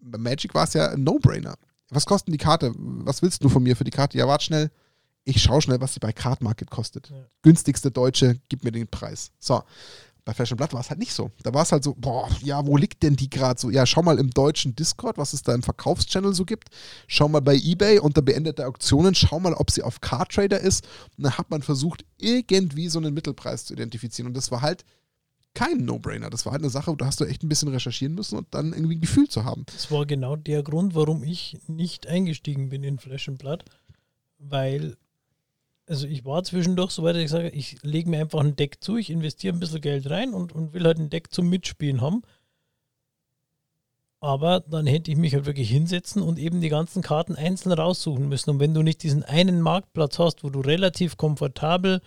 bei 0.00 0.18
Magic 0.18 0.54
war 0.54 0.64
es 0.64 0.74
ja 0.74 0.90
ein 0.90 1.02
No-Brainer. 1.02 1.56
Was 1.90 2.06
kostet 2.06 2.32
die 2.32 2.38
Karte? 2.38 2.72
Was 2.76 3.22
willst 3.22 3.42
du 3.42 3.48
von 3.48 3.62
mir 3.62 3.76
für 3.76 3.84
die 3.84 3.90
Karte? 3.90 4.16
Ja, 4.16 4.28
warte 4.28 4.44
schnell. 4.44 4.70
Ich 5.24 5.42
schaue 5.42 5.60
schnell, 5.60 5.80
was 5.80 5.94
sie 5.94 6.00
bei 6.00 6.12
Card 6.12 6.42
Market 6.42 6.70
kostet. 6.70 7.10
Ja. 7.10 7.26
Günstigste 7.42 7.90
Deutsche, 7.90 8.40
gib 8.48 8.64
mir 8.64 8.72
den 8.72 8.88
Preis. 8.88 9.32
So. 9.38 9.62
Bei 10.24 10.34
Fashion 10.34 10.56
Blood 10.56 10.74
war 10.74 10.80
es 10.80 10.90
halt 10.90 11.00
nicht 11.00 11.14
so. 11.14 11.30
Da 11.42 11.52
war 11.54 11.62
es 11.62 11.72
halt 11.72 11.82
so, 11.82 11.94
boah, 11.94 12.28
ja, 12.42 12.64
wo 12.66 12.76
liegt 12.76 13.02
denn 13.02 13.16
die 13.16 13.30
gerade 13.30 13.58
so? 13.58 13.70
Ja, 13.70 13.86
schau 13.86 14.02
mal 14.02 14.18
im 14.18 14.30
deutschen 14.30 14.76
Discord, 14.76 15.16
was 15.16 15.32
es 15.32 15.42
da 15.42 15.54
im 15.54 15.62
Verkaufschannel 15.62 16.34
so 16.34 16.44
gibt. 16.44 16.68
Schau 17.06 17.28
mal 17.28 17.40
bei 17.40 17.56
Ebay 17.56 17.98
unter 17.98 18.20
beendete 18.20 18.66
Auktionen, 18.66 19.14
schau 19.14 19.40
mal, 19.40 19.54
ob 19.54 19.70
sie 19.70 19.82
auf 19.82 20.00
Card 20.00 20.30
Trader 20.32 20.60
ist. 20.60 20.86
Und 21.16 21.24
dann 21.24 21.38
hat 21.38 21.50
man 21.50 21.62
versucht, 21.62 22.04
irgendwie 22.18 22.88
so 22.88 22.98
einen 22.98 23.14
Mittelpreis 23.14 23.64
zu 23.64 23.72
identifizieren. 23.72 24.28
Und 24.28 24.36
das 24.36 24.50
war 24.50 24.60
halt 24.60 24.84
kein 25.54 25.78
No-Brainer. 25.78 26.30
Das 26.30 26.46
war 26.46 26.52
halt 26.52 26.62
eine 26.62 26.70
Sache, 26.70 26.94
da 26.96 27.06
hast 27.06 27.20
du 27.20 27.24
echt 27.24 27.42
ein 27.42 27.48
bisschen 27.48 27.68
recherchieren 27.68 28.14
müssen 28.14 28.38
und 28.38 28.48
dann 28.52 28.72
irgendwie 28.72 28.96
ein 28.96 29.00
Gefühl 29.00 29.28
zu 29.28 29.44
haben. 29.44 29.64
Das 29.66 29.90
war 29.90 30.06
genau 30.06 30.36
der 30.36 30.62
Grund, 30.62 30.94
warum 30.94 31.22
ich 31.22 31.58
nicht 31.66 32.06
eingestiegen 32.06 32.68
bin 32.68 32.84
in 32.84 32.98
Flash 32.98 33.30
Blood, 33.32 33.64
weil, 34.38 34.96
also 35.86 36.06
ich 36.06 36.24
war 36.24 36.42
zwischendurch 36.44 36.92
so 36.92 37.02
weit, 37.02 37.16
dass 37.16 37.22
ich 37.22 37.30
sage, 37.30 37.50
ich 37.50 37.82
lege 37.82 38.08
mir 38.08 38.20
einfach 38.20 38.40
ein 38.40 38.56
Deck 38.56 38.78
zu, 38.80 38.96
ich 38.96 39.10
investiere 39.10 39.54
ein 39.54 39.60
bisschen 39.60 39.80
Geld 39.80 40.08
rein 40.08 40.34
und, 40.34 40.52
und 40.52 40.72
will 40.72 40.84
halt 40.84 40.98
ein 40.98 41.10
Deck 41.10 41.32
zum 41.32 41.48
Mitspielen 41.48 42.00
haben. 42.00 42.22
Aber 44.20 44.60
dann 44.60 44.86
hätte 44.86 45.10
ich 45.10 45.16
mich 45.16 45.34
halt 45.34 45.46
wirklich 45.46 45.70
hinsetzen 45.70 46.22
und 46.22 46.38
eben 46.38 46.60
die 46.60 46.68
ganzen 46.68 47.02
Karten 47.02 47.36
einzeln 47.36 47.72
raussuchen 47.72 48.28
müssen. 48.28 48.50
Und 48.50 48.60
wenn 48.60 48.74
du 48.74 48.82
nicht 48.82 49.02
diesen 49.02 49.22
einen 49.22 49.62
Marktplatz 49.62 50.18
hast, 50.18 50.44
wo 50.44 50.50
du 50.50 50.60
relativ 50.60 51.16
komfortabel 51.16 52.02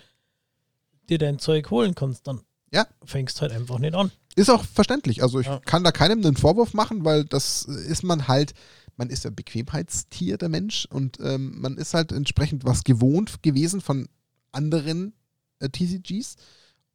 dir 1.10 1.18
dein 1.18 1.40
Zeug 1.40 1.72
holen 1.72 1.96
kannst, 1.96 2.28
dann 2.28 2.42
Ja. 2.74 2.88
fängst 3.06 3.42
halt 3.42 3.52
einfach 3.52 3.80
nicht 3.80 3.94
an. 3.96 4.12
Ist 4.36 4.50
auch 4.50 4.66
verständlich. 4.66 5.22
Also 5.22 5.40
ich 5.40 5.48
Ja. 5.48 5.60
kann 5.60 5.84
da 5.84 5.92
keinem 5.92 6.26
einen 6.26 6.36
Vorwurf 6.38 6.74
machen, 6.74 7.06
weil 7.06 7.24
das 7.26 7.64
ist 7.64 8.04
man 8.04 8.28
halt, 8.28 8.54
man 8.98 9.10
ist 9.10 9.24
ja 9.26 9.30
Bequemheitstier, 9.30 10.38
der 10.38 10.50
Mensch, 10.50 10.88
und 10.90 11.20
ähm, 11.22 11.60
man 11.62 11.78
ist 11.78 11.94
halt 11.94 12.12
entsprechend 12.12 12.66
was 12.66 12.84
gewohnt 12.84 13.44
gewesen 13.44 13.80
von 13.82 14.08
anderen 14.52 15.14
äh, 15.60 15.70
TCGs. 15.70 16.36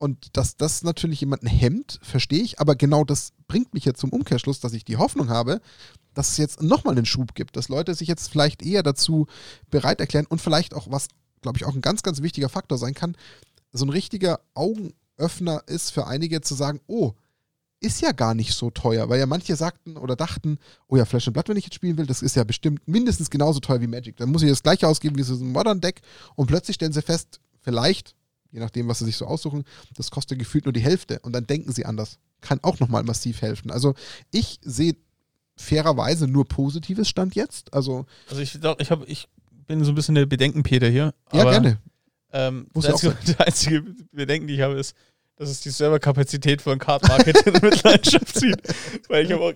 Und 0.00 0.36
dass 0.36 0.56
das 0.56 0.84
natürlich 0.84 1.20
jemanden 1.20 1.48
hemmt, 1.48 1.98
verstehe 2.02 2.42
ich, 2.42 2.60
aber 2.60 2.76
genau 2.76 3.04
das 3.04 3.32
bringt 3.48 3.74
mich 3.74 3.84
jetzt 3.84 4.00
zum 4.00 4.10
Umkehrschluss, 4.10 4.60
dass 4.60 4.72
ich 4.72 4.84
die 4.84 4.96
Hoffnung 4.96 5.28
habe, 5.28 5.60
dass 6.14 6.30
es 6.30 6.36
jetzt 6.36 6.62
nochmal 6.62 6.96
einen 6.96 7.06
Schub 7.06 7.34
gibt, 7.34 7.56
dass 7.56 7.68
Leute 7.68 7.94
sich 7.94 8.06
jetzt 8.06 8.28
vielleicht 8.28 8.62
eher 8.62 8.84
dazu 8.84 9.26
bereit 9.70 10.00
erklären 10.00 10.26
und 10.26 10.40
vielleicht 10.40 10.72
auch, 10.74 10.88
was, 10.90 11.08
glaube 11.42 11.58
ich, 11.58 11.64
auch 11.64 11.74
ein 11.74 11.80
ganz, 11.80 12.02
ganz 12.04 12.22
wichtiger 12.22 12.48
Faktor 12.48 12.78
sein 12.78 12.94
kann, 12.94 13.16
so 13.72 13.84
ein 13.84 13.90
richtiger 13.90 14.40
Augenöffner 15.18 15.62
ist 15.66 15.90
für 15.90 16.06
einige 16.06 16.40
zu 16.40 16.54
sagen, 16.54 16.80
oh, 16.86 17.12
ist 17.80 18.00
ja 18.00 18.12
gar 18.12 18.34
nicht 18.34 18.54
so 18.54 18.70
teuer, 18.70 19.08
weil 19.08 19.20
ja 19.20 19.26
manche 19.26 19.54
sagten 19.54 19.96
oder 19.96 20.16
dachten, 20.16 20.58
oh 20.88 20.96
ja, 20.96 21.04
Flash 21.04 21.28
and 21.28 21.34
Blood, 21.34 21.48
wenn 21.48 21.56
ich 21.56 21.64
jetzt 21.64 21.74
spielen 21.74 21.96
will, 21.96 22.06
das 22.06 22.22
ist 22.22 22.34
ja 22.34 22.42
bestimmt 22.42 22.86
mindestens 22.86 23.30
genauso 23.30 23.60
teuer 23.60 23.80
wie 23.80 23.86
Magic. 23.86 24.16
Dann 24.16 24.30
muss 24.30 24.42
ich 24.42 24.48
das 24.48 24.62
gleiche 24.62 24.88
ausgeben 24.88 25.16
wie 25.16 25.22
so 25.22 25.34
ein 25.34 25.52
Modern 25.52 25.80
Deck 25.80 26.00
und 26.34 26.46
plötzlich 26.46 26.74
stellen 26.74 26.92
sie 26.92 27.02
fest, 27.02 27.40
vielleicht, 27.60 28.16
je 28.50 28.58
nachdem, 28.58 28.88
was 28.88 28.98
sie 28.98 29.04
sich 29.04 29.16
so 29.16 29.26
aussuchen, 29.26 29.64
das 29.96 30.10
kostet 30.10 30.38
gefühlt 30.40 30.64
nur 30.64 30.72
die 30.72 30.80
Hälfte 30.80 31.20
und 31.20 31.32
dann 31.32 31.46
denken 31.46 31.72
sie 31.72 31.84
anders. 31.84 32.18
Kann 32.40 32.58
auch 32.62 32.80
nochmal 32.80 33.04
massiv 33.04 33.42
helfen. 33.42 33.70
Also 33.70 33.94
ich 34.32 34.58
sehe 34.62 34.96
fairerweise 35.56 36.26
nur 36.26 36.46
Positives 36.46 37.08
Stand 37.08 37.34
jetzt. 37.36 37.72
Also, 37.74 38.06
Also 38.28 38.42
ich, 38.42 38.58
ich, 38.78 38.90
hab, 38.90 39.08
ich 39.08 39.28
bin 39.66 39.84
so 39.84 39.92
ein 39.92 39.94
bisschen 39.94 40.14
der 40.16 40.26
Bedenkenpeter 40.26 40.88
hier. 40.88 41.14
ja, 41.32 41.44
gerne. 41.44 41.78
Ähm, 42.32 42.66
Muss 42.74 42.84
das 42.84 43.04
einzige, 43.04 43.16
der 43.38 43.46
einzige 43.46 43.82
Bedenken, 44.12 44.46
die 44.46 44.54
ich 44.54 44.60
habe, 44.60 44.74
ist, 44.74 44.94
dass 45.36 45.48
es 45.50 45.60
die 45.60 45.70
Serverkapazität 45.70 46.60
von 46.60 46.78
Card 46.78 47.06
Market 47.06 47.36
in 47.46 47.52
Mitleidenschaft 47.54 48.34
zieht. 48.34 48.60
Weil 49.08 49.24
ich 49.24 49.32
habe 49.32 49.42
auch, 49.42 49.52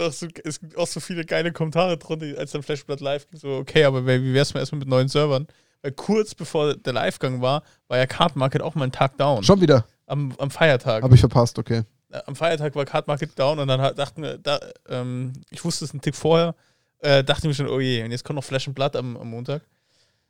auch 0.00 0.12
so, 0.12 0.28
es 0.44 0.60
gibt 0.60 0.76
auch 0.78 0.86
so 0.86 1.00
viele 1.00 1.24
geile 1.24 1.52
Kommentare 1.52 1.98
drunter, 1.98 2.38
als 2.38 2.52
dann 2.52 2.62
Flashblatt 2.62 3.00
live 3.00 3.28
ging, 3.28 3.40
so, 3.40 3.56
okay, 3.56 3.84
aber 3.84 4.06
wie 4.06 4.32
wär's 4.32 4.54
mal 4.54 4.60
erstmal 4.60 4.78
mit 4.78 4.88
neuen 4.88 5.08
Servern? 5.08 5.46
Weil 5.82 5.92
kurz 5.92 6.34
bevor 6.34 6.74
der 6.74 6.92
Livegang 6.92 7.42
war, 7.42 7.62
war 7.88 7.98
ja 7.98 8.06
Card 8.06 8.36
Market 8.36 8.62
auch 8.62 8.74
mal 8.74 8.84
einen 8.84 8.92
Tag 8.92 9.18
down. 9.18 9.42
Schon 9.42 9.60
wieder. 9.60 9.84
Am, 10.06 10.34
am 10.38 10.50
Feiertag. 10.50 11.02
Habe 11.02 11.14
ich 11.14 11.20
verpasst, 11.20 11.58
okay. 11.58 11.82
Äh, 12.10 12.20
am 12.26 12.36
Feiertag 12.36 12.74
war 12.76 12.84
Card 12.84 13.08
Market 13.08 13.38
down 13.38 13.58
und 13.58 13.68
dann 13.68 13.94
dachten 13.96 14.22
wir, 14.22 14.38
da, 14.38 14.60
ähm, 14.88 15.32
ich 15.50 15.64
wusste 15.64 15.84
es 15.84 15.90
einen 15.90 16.00
Tick 16.00 16.14
vorher, 16.14 16.54
äh, 17.00 17.24
dachte 17.24 17.42
ich 17.42 17.48
mir 17.48 17.54
schon, 17.54 17.68
oh 17.68 17.80
je, 17.80 18.04
und 18.04 18.12
jetzt 18.12 18.24
kommt 18.24 18.36
noch 18.36 18.44
Flash 18.44 18.68
and 18.68 18.76
Blood 18.76 18.94
am, 18.96 19.16
am 19.16 19.28
Montag. 19.28 19.62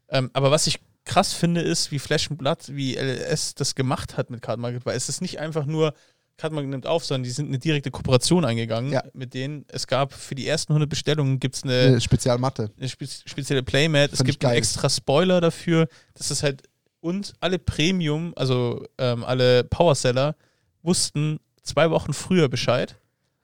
Ähm, 0.09 0.31
aber 0.33 0.51
was 0.51 0.67
ich 0.67 0.81
krass 1.05 1.33
finde, 1.35 1.61
ist, 1.61 1.91
wie 1.91 1.99
Flash 1.99 2.31
and 2.31 2.39
Blood, 2.39 2.59
wie 2.69 2.97
LS 2.97 3.55
das 3.55 3.75
gemacht 3.75 4.17
hat 4.17 4.31
mit 4.31 4.43
Card 4.43 4.59
Market, 4.59 4.87
weil 4.87 4.97
es 4.97 5.09
ist 5.09 5.21
nicht 5.21 5.39
einfach 5.41 5.67
nur, 5.67 5.95
Card 6.37 6.53
Market 6.53 6.71
nimmt 6.71 6.87
auf, 6.87 7.05
sondern 7.05 7.23
die 7.25 7.31
sind 7.31 7.47
eine 7.49 7.59
direkte 7.59 7.91
Kooperation 7.93 8.45
eingegangen 8.45 8.91
Ja. 8.93 9.05
mit 9.13 9.35
denen. 9.35 9.65
Es 9.69 9.87
gab 9.87 10.13
für 10.13 10.35
die 10.35 10.49
ersten 10.49 10.73
100 10.73 10.89
Bestellungen 10.91 11.39
gibt 11.39 11.55
es 11.57 11.63
eine, 11.63 11.79
Eine 11.81 12.01
Spezialmatte. 12.01 12.71
eine 12.77 12.89
spe 12.89 13.07
spezielle 13.07 13.63
Playmat, 13.63 14.13
es 14.13 14.25
gibt 14.25 14.45
einen 14.45 14.57
extra 14.57 14.89
Spoiler 14.91 15.41
dafür. 15.41 15.87
Das 16.15 16.31
ist 16.33 16.43
halt, 16.43 16.63
und 17.01 17.35
alle 17.41 17.59
Premium, 17.61 18.33
also 18.35 18.85
ähm, 18.99 19.23
alle 19.25 19.63
Powerseller, 19.65 20.35
wussten 20.83 21.39
zwei 21.63 21.91
Wochen 21.91 22.13
früher 22.13 22.49
Bescheid 22.49 22.97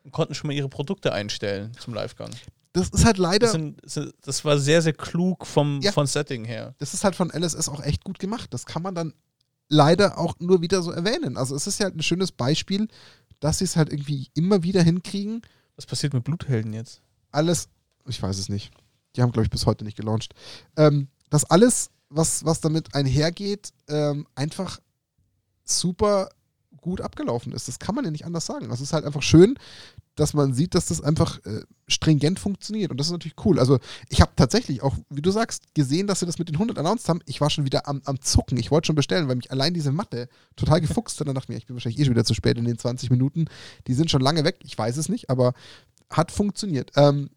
und 0.03 0.11
konnten 0.13 0.35
schon 0.35 0.49
mal 0.49 0.55
ihre 0.55 0.69
Produkte 0.69 1.13
einstellen 1.13 1.73
zum 1.79 1.95
Livegang. 1.95 2.31
Das 2.73 2.89
ist 2.91 3.05
halt 3.05 3.19
leider, 3.19 3.47
Das, 3.53 3.53
sind, 3.95 4.15
das 4.23 4.45
war 4.45 4.59
sehr, 4.59 4.81
sehr 4.83 4.93
klug 4.93 5.45
vom, 5.47 5.81
Ja. 5.83 5.91
von 5.93 6.07
Setting 6.07 6.45
her. 6.45 6.75
das 6.79 6.95
ist 6.95 7.03
halt 7.05 7.17
von 7.17 7.31
LSS 7.31 7.69
auch 7.69 7.83
echt 7.83 8.05
gut 8.05 8.19
gemacht. 8.19 8.53
Das 8.55 8.65
kann 8.67 8.83
man 8.83 8.95
dann 8.95 9.13
leider 9.69 10.19
auch 10.19 10.35
nur 10.39 10.63
wieder 10.63 10.83
so 10.83 10.91
erwähnen. 10.93 11.37
Also 11.37 11.55
es 11.57 11.67
ist 11.67 11.79
ja 11.81 11.85
halt 11.87 11.97
ein 11.97 12.03
schönes 12.03 12.31
Beispiel, 12.33 12.87
dass 13.41 13.59
sie 13.59 13.65
es 13.65 13.77
halt 13.77 13.93
irgendwie 13.93 14.29
immer 14.35 14.63
wieder 14.63 14.83
hinkriegen, 14.83 15.43
Was 15.77 15.87
passiert 15.87 16.13
mit 16.15 16.25
Bluthelden 16.25 16.73
jetzt? 16.73 17.01
alles, 17.33 17.69
ich 18.07 18.21
weiß 18.23 18.39
es 18.39 18.49
nicht. 18.49 18.73
Die 19.17 19.23
haben, 19.23 19.33
glaube 19.33 19.45
ich, 19.45 19.51
bis 19.51 19.67
heute 19.67 19.85
nicht 19.85 19.97
gelauncht. 19.97 20.35
Ähm, 20.77 21.09
dass 21.31 21.45
alles, 21.45 21.91
was, 22.09 22.45
was 22.45 22.61
damit 22.61 22.95
einhergeht, 22.95 23.71
ähm, 23.89 24.27
einfach 24.35 24.79
super 25.65 26.29
gut 26.81 27.01
abgelaufen 27.01 27.53
ist. 27.53 27.69
Das 27.69 27.79
kann 27.79 27.95
man 27.95 28.05
ja 28.05 28.11
nicht 28.11 28.25
anders 28.25 28.47
sagen. 28.47 28.69
Das 28.69 28.81
ist 28.81 28.93
halt 28.93 29.05
einfach 29.05 29.23
schön, 29.23 29.57
dass 30.17 30.35
man 30.35 30.55
sieht, 30.55 30.75
dass 30.75 30.87
das 30.87 31.01
einfach 31.01 31.39
äh, 31.45 31.63
stringent 31.89 32.39
funktioniert. 32.39 32.91
Und 32.91 32.99
das 32.99 33.07
ist 33.07 33.13
natürlich 33.13 33.37
cool. 33.45 33.59
Also 33.59 33.79
ich 34.09 34.21
habe 34.21 34.33
tatsächlich 34.37 34.83
auch, 34.83 34.97
wie 35.09 35.23
du 35.23 35.31
sagst, 35.31 35.75
gesehen, 35.75 36.07
dass 36.07 36.21
sie 36.21 36.27
das 36.27 36.39
mit 36.39 36.49
den 36.49 36.57
100 36.57 36.79
announced 36.79 37.09
haben. 37.09 37.21
Ich 37.27 37.41
war 37.41 37.51
schon 37.51 37.65
wieder 37.65 37.89
am, 37.89 38.03
am 38.05 38.21
Zucken. 38.21 38.59
Ich 38.59 38.71
wollte 38.71 38.87
schon 38.87 38.97
bestellen, 38.97 39.29
weil 39.29 39.37
mich 39.37 39.51
allein 39.51 39.75
diese 39.75 39.93
Matte 39.93 40.29
total 40.57 40.81
gefuchst 40.81 41.21
hat. 41.21 41.29
Dann 41.29 41.35
dachte 41.35 41.47
ich 41.47 41.49
mir, 41.51 41.57
ich 41.57 41.67
bin 41.67 41.77
wahrscheinlich 41.77 42.01
eh 42.01 42.05
schon 42.05 42.15
wieder 42.15 42.25
zu 42.25 42.35
spät 42.35 42.59
in 42.59 42.65
den 42.65 42.79
20 42.79 43.11
Minuten. 43.11 43.47
Die 43.87 43.95
sind 43.95 44.11
schon 44.11 44.21
lange 44.21 44.45
weg. 44.45 44.59
Ich 44.63 44.77
weiß 44.77 44.97
es 44.97 45.09
nicht, 45.09 45.31
aber 45.31 45.55
hat 46.11 46.33
funktioniert. 46.33 46.91
Ähm, 46.97 47.31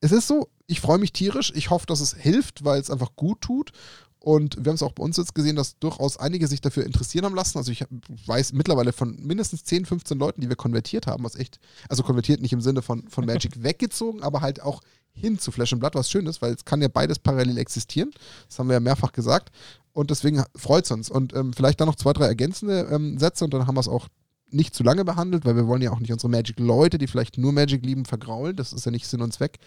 es 0.00 0.12
ist 0.12 0.28
so, 0.28 0.48
ich 0.66 0.80
freue 0.80 0.98
mich 0.98 1.12
tierisch. 1.12 1.52
Ich 1.54 1.70
hoffe, 1.70 1.86
dass 1.86 2.00
es 2.00 2.14
hilft, 2.14 2.64
weil 2.64 2.80
es 2.80 2.90
einfach 2.90 3.16
gut 3.16 3.40
tut. 3.40 3.72
Und 4.20 4.56
wir 4.56 4.70
haben 4.70 4.74
es 4.76 4.82
auch 4.82 4.92
bei 4.92 5.02
uns 5.02 5.16
jetzt 5.16 5.34
gesehen, 5.34 5.56
dass 5.56 5.78
durchaus 5.78 6.16
einige 6.16 6.48
sich 6.48 6.60
dafür 6.60 6.84
interessieren 6.84 7.24
haben 7.24 7.34
lassen. 7.34 7.56
Also 7.56 7.70
ich 7.70 7.84
weiß 8.26 8.52
mittlerweile 8.52 8.92
von 8.92 9.16
mindestens 9.24 9.64
10, 9.64 9.86
15 9.86 10.18
Leuten, 10.18 10.40
die 10.40 10.48
wir 10.48 10.56
konvertiert 10.56 11.06
haben, 11.06 11.24
was 11.24 11.36
echt, 11.36 11.60
also 11.88 12.02
konvertiert 12.02 12.40
nicht 12.40 12.52
im 12.52 12.60
Sinne 12.60 12.82
von, 12.82 13.08
von 13.08 13.24
Magic 13.24 13.62
weggezogen, 13.62 14.22
aber 14.22 14.40
halt 14.40 14.60
auch 14.60 14.80
hin 15.12 15.38
zu 15.38 15.50
Flash 15.50 15.72
and 15.72 15.80
Blood, 15.80 15.94
was 15.94 16.10
schön 16.10 16.26
ist, 16.26 16.42
weil 16.42 16.52
es 16.52 16.64
kann 16.64 16.82
ja 16.82 16.88
beides 16.88 17.18
parallel 17.18 17.58
existieren. 17.58 18.10
Das 18.48 18.58
haben 18.58 18.68
wir 18.68 18.74
ja 18.74 18.80
mehrfach 18.80 19.12
gesagt. 19.12 19.50
Und 19.92 20.10
deswegen 20.10 20.44
freut 20.54 20.84
es 20.84 20.90
uns. 20.90 21.10
Und 21.10 21.34
ähm, 21.34 21.52
vielleicht 21.52 21.80
dann 21.80 21.88
noch 21.88 21.96
zwei, 21.96 22.12
drei 22.12 22.26
ergänzende 22.26 22.88
ähm, 22.90 23.18
Sätze 23.18 23.44
und 23.44 23.52
dann 23.52 23.66
haben 23.66 23.74
wir 23.74 23.80
es 23.80 23.88
auch 23.88 24.08
nicht 24.50 24.74
zu 24.74 24.82
lange 24.82 25.04
behandelt, 25.04 25.44
weil 25.44 25.56
wir 25.56 25.66
wollen 25.66 25.82
ja 25.82 25.90
auch 25.92 26.00
nicht 26.00 26.12
unsere 26.12 26.30
Magic-Leute, 26.30 26.98
die 26.98 27.06
vielleicht 27.06 27.38
nur 27.38 27.52
Magic 27.52 27.84
lieben, 27.84 28.04
vergraulen. 28.04 28.56
Das 28.56 28.72
ist 28.72 28.84
ja 28.84 28.90
nicht 28.90 29.06
Sinn 29.06 29.22
und 29.22 29.32
Zweck. 29.32 29.58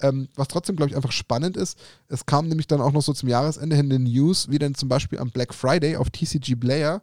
Ähm, 0.00 0.28
was 0.34 0.48
trotzdem, 0.48 0.76
glaube 0.76 0.90
ich, 0.90 0.96
einfach 0.96 1.12
spannend 1.12 1.56
ist, 1.56 1.78
es 2.08 2.26
kam 2.26 2.48
nämlich 2.48 2.66
dann 2.66 2.80
auch 2.80 2.92
noch 2.92 3.02
so 3.02 3.12
zum 3.12 3.28
Jahresende 3.28 3.76
hin 3.76 3.90
in 3.90 4.04
den 4.04 4.12
News, 4.12 4.48
wie 4.50 4.58
denn 4.58 4.74
zum 4.74 4.88
Beispiel 4.88 5.18
am 5.18 5.30
Black 5.30 5.54
Friday 5.54 5.96
auf 5.96 6.10
TCG 6.10 6.56
Player 6.56 7.00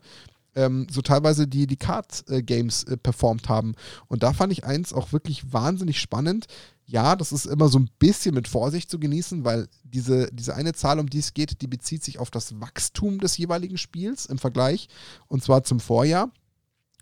ähm, 0.57 0.87
so 0.89 1.01
teilweise 1.01 1.47
die, 1.47 1.67
die 1.67 1.77
Card-Games 1.77 2.83
äh, 2.85 2.97
performt 2.97 3.47
haben. 3.47 3.75
Und 4.07 4.23
da 4.23 4.33
fand 4.33 4.51
ich 4.51 4.65
eins 4.65 4.91
auch 4.91 5.13
wirklich 5.13 5.53
wahnsinnig 5.53 5.99
spannend. 5.99 6.47
Ja, 6.87 7.15
das 7.15 7.31
ist 7.31 7.45
immer 7.45 7.69
so 7.69 7.77
ein 7.77 7.89
bisschen 7.99 8.33
mit 8.33 8.47
Vorsicht 8.47 8.89
zu 8.89 8.97
genießen, 8.99 9.45
weil 9.45 9.67
diese, 9.83 10.29
diese 10.33 10.55
eine 10.55 10.73
Zahl, 10.73 10.99
um 10.99 11.09
die 11.09 11.19
es 11.19 11.33
geht, 11.33 11.61
die 11.61 11.67
bezieht 11.67 12.03
sich 12.03 12.17
auf 12.17 12.31
das 12.31 12.59
Wachstum 12.59 13.19
des 13.19 13.37
jeweiligen 13.37 13.77
Spiels 13.77 14.25
im 14.25 14.39
Vergleich 14.39 14.87
und 15.27 15.43
zwar 15.43 15.63
zum 15.63 15.79
Vorjahr. 15.79 16.31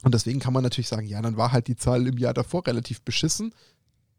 Und 0.06 0.14
deswegen 0.14 0.40
kann 0.40 0.54
man 0.54 0.62
natürlich 0.62 0.88
sagen, 0.88 1.08
ja, 1.08 1.20
dann 1.20 1.36
war 1.36 1.52
halt 1.52 1.68
die 1.68 1.76
Zahl 1.76 2.06
im 2.06 2.20
Jahr 2.20 2.36
davor 2.36 2.68
relativ 2.68 3.02
beschissen. 3.02 3.56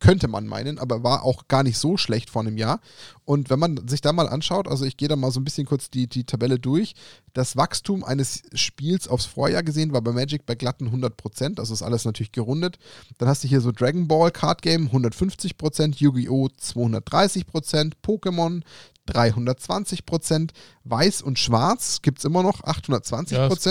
Könnte 0.01 0.27
man 0.27 0.45
meinen, 0.45 0.81
aber 0.81 1.05
war 1.05 1.23
auch 1.23 1.47
gar 1.47 1.63
nicht 1.63 1.79
so 1.79 1.97
schlecht 1.97 2.29
vor 2.29 2.43
einem 2.43 2.59
Jahr. 2.59 2.81
Und 3.25 3.51
wenn 3.51 3.61
man 3.61 3.87
sich 3.87 4.01
da 4.01 4.13
mal 4.13 4.29
anschaut, 4.29 4.67
also 4.67 4.85
ich 4.85 4.97
gehe 4.97 5.07
da 5.07 5.15
mal 5.15 5.31
so 5.31 5.39
ein 5.39 5.45
bisschen 5.45 5.65
kurz 5.65 5.89
die, 5.89 6.09
die 6.09 6.25
Tabelle 6.25 6.59
durch, 6.59 6.97
das 7.35 7.57
Wachstum 7.57 8.03
eines 8.03 8.43
Spiels 8.53 9.07
aufs 9.07 9.27
Vorjahr 9.27 9.63
gesehen 9.63 9.93
war 9.93 10.03
bei 10.03 10.11
Magic 10.11 10.45
bei 10.45 10.57
glatten 10.57 10.91
100%, 10.91 11.61
also 11.61 11.73
ist 11.73 11.83
alles 11.83 12.05
natürlich 12.05 12.33
gerundet. 12.33 12.79
Dann 13.19 13.29
hast 13.29 13.45
du 13.45 13.49
hier 13.49 13.61
so 13.61 13.71
Dragon 13.71 14.09
Ball 14.09 14.33
Card 14.33 14.63
Game 14.63 14.89
150%, 14.89 16.01
Yu-Gi-Oh! 16.01 16.49
230%, 16.61 17.93
Pokémon 18.05 18.63
320%, 19.09 20.51
Weiß 20.85 21.23
und 21.23 21.39
Schwarz 21.39 22.03
gibt 22.03 22.19
es 22.19 22.25
immer 22.25 22.43
noch 22.43 22.63
820%. 22.63 23.33
Ja, 23.33 23.47
es 23.49 23.67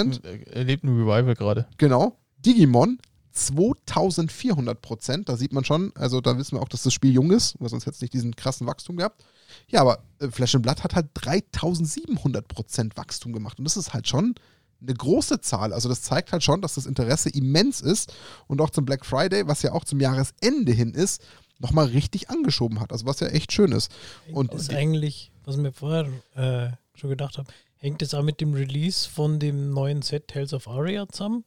erlebt 0.48 0.84
ein 0.84 0.90
Revival 0.90 1.36
gerade. 1.36 1.68
Genau. 1.78 2.18
Digimon 2.46 3.00
2400 3.32 4.82
Prozent. 4.82 5.30
Da 5.30 5.38
sieht 5.38 5.54
man 5.54 5.66
schon, 5.66 5.92
also 5.96 6.22
da 6.22 6.38
wissen 6.38 6.58
wir 6.58 6.62
auch, 6.62 6.70
dass 6.70 6.84
das 6.84 6.94
Spiel 6.94 7.12
jung 7.12 7.32
ist, 7.32 7.56
weil 7.60 7.70
sonst 7.70 7.86
hätte 7.86 7.96
es 7.96 8.02
nicht 8.02 8.14
diesen 8.14 8.36
krassen 8.36 8.66
Wachstum 8.66 8.98
gehabt. 8.98 9.24
Ja, 9.68 9.82
aber 9.82 10.00
äh, 10.20 10.30
Flash 10.30 10.56
and 10.56 10.64
Blood 10.64 10.84
hat 10.84 10.96
halt 10.96 11.08
3700 11.14 12.48
Prozent 12.48 12.98
Wachstum 12.98 13.34
gemacht. 13.34 13.60
Und 13.60 13.66
das 13.66 13.78
ist 13.78 13.94
halt 13.94 14.08
schon 14.08 14.36
eine 14.82 14.94
große 14.94 15.42
Zahl. 15.42 15.74
Also 15.74 15.90
das 15.90 16.02
zeigt 16.02 16.32
halt 16.32 16.44
schon, 16.44 16.62
dass 16.62 16.76
das 16.76 16.86
Interesse 16.86 17.30
immens 17.30 17.82
ist 17.82 18.14
und 18.48 18.62
auch 18.62 18.70
zum 18.70 18.86
Black 18.86 19.06
Friday, 19.06 19.48
was 19.48 19.62
ja 19.62 19.72
auch 19.74 19.84
zum 19.84 20.00
Jahresende 20.00 20.72
hin 20.72 20.94
ist, 20.94 21.22
nochmal 21.60 21.86
richtig 21.88 22.30
angeschoben 22.30 22.80
hat. 22.80 22.92
Also 22.92 23.06
was 23.06 23.20
ja 23.20 23.28
echt 23.28 23.52
schön 23.52 23.72
ist. 23.72 23.92
Und 24.32 24.54
ist 24.54 24.74
eigentlich, 24.74 25.32
was 25.44 25.58
mir 25.58 25.72
vorher 25.72 26.08
äh, 26.36 26.70
schon 26.98 27.10
gedacht 27.10 27.38
habe, 27.38 27.48
hängt 27.78 28.02
es 28.02 28.14
auch 28.14 28.24
mit 28.24 28.42
dem 28.42 28.54
Release 28.54 29.10
von 29.10 29.40
dem 29.40 29.72
neuen 29.72 30.02
Set 30.02 30.28
Tales 30.28 30.54
of 30.54 30.68
Aria 30.68 31.08
zusammen? 31.08 31.44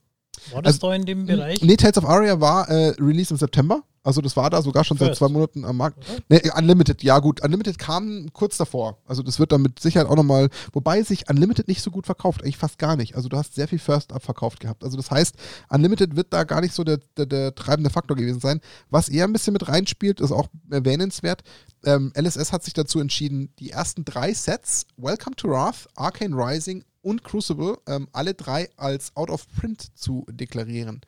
War 0.53 0.63
das 0.63 0.75
Also, 0.75 0.89
da 0.89 0.95
in 0.95 1.05
dem 1.05 1.27
Bereich? 1.27 1.61
Nee, 1.63 1.77
Tales 1.77 1.99
of 1.99 2.05
Aria 2.05 2.41
war 2.41 2.69
äh, 2.69 2.91
Release 3.01 3.33
im 3.33 3.39
September. 3.39 3.83
Also 4.09 4.23
das 4.23 4.39
war 4.39 4.49
da 4.49 4.63
sogar 4.63 4.85
schon 4.85 4.97
seit 4.97 5.09
First. 5.09 5.19
zwei 5.19 5.29
Monaten 5.29 5.67
am 5.67 5.77
Markt. 5.77 5.99
Oder? 5.99 6.19
Nee, 6.31 6.51
Unlimited, 6.57 7.03
ja 7.03 7.19
gut. 7.19 7.43
Unlimited 7.45 7.79
kam 7.79 8.33
kurz 8.33 8.57
davor. 8.57 8.97
Also 9.07 9.23
das 9.23 9.39
wird 9.39 9.53
dann 9.53 9.61
mit 9.61 9.81
Sicherheit 9.81 10.09
auch 10.09 10.17
nochmal, 10.17 10.49
wobei 10.73 11.03
sich 11.03 11.29
Unlimited 11.29 11.69
nicht 11.69 11.83
so 11.83 11.91
gut 11.91 12.07
verkauft, 12.07 12.43
eigentlich 12.43 12.57
fast 12.57 12.79
gar 12.79 12.97
nicht. 12.97 13.17
Also 13.17 13.29
du 13.29 13.37
hast 13.37 13.55
sehr 13.55 13.69
viel 13.69 13.79
First 13.79 14.15
Up 14.15 14.23
verkauft 14.23 14.61
gehabt. 14.61 14.83
Also 14.83 14.97
das 14.97 15.11
heißt, 15.11 15.35
Unlimited 15.69 16.17
wird 16.17 16.33
da 16.33 16.45
gar 16.45 16.63
nicht 16.63 16.73
so 16.73 16.85
der, 16.85 17.01
der, 17.19 17.27
der 17.27 17.55
treibende 17.55 17.91
Faktor 17.91 18.17
gewesen 18.17 18.41
sein. 18.41 18.63
Was 18.89 19.11
eher 19.11 19.25
ein 19.25 19.33
bisschen 19.35 19.53
mit 19.53 19.69
reinspielt, 19.69 20.23
ist 20.23 20.33
auch 20.33 20.49
erwähnenswert. 20.71 21.43
Ähm, 21.85 22.11
LSS 22.19 22.51
hat 22.51 22.65
sich 22.65 22.73
dazu 22.73 23.01
entschieden, 23.01 23.53
die 23.59 23.73
ersten 23.73 24.07
drei 24.07 24.33
Sets, 24.33 24.87
Welcome 24.97 25.37
to 25.37 25.51
Wrath, 25.51 25.87
Arcane 25.97 26.35
Rising 26.35 26.83
und 27.03 27.25
Crucible, 27.25 27.77
ähm, 27.87 28.09
alle 28.13 28.33
drei 28.33 28.71
als 28.79 29.15
Out 29.17 29.29
of 29.29 29.47
Print 29.53 29.97
zu 29.99 30.25
deklarieren. 30.31 31.03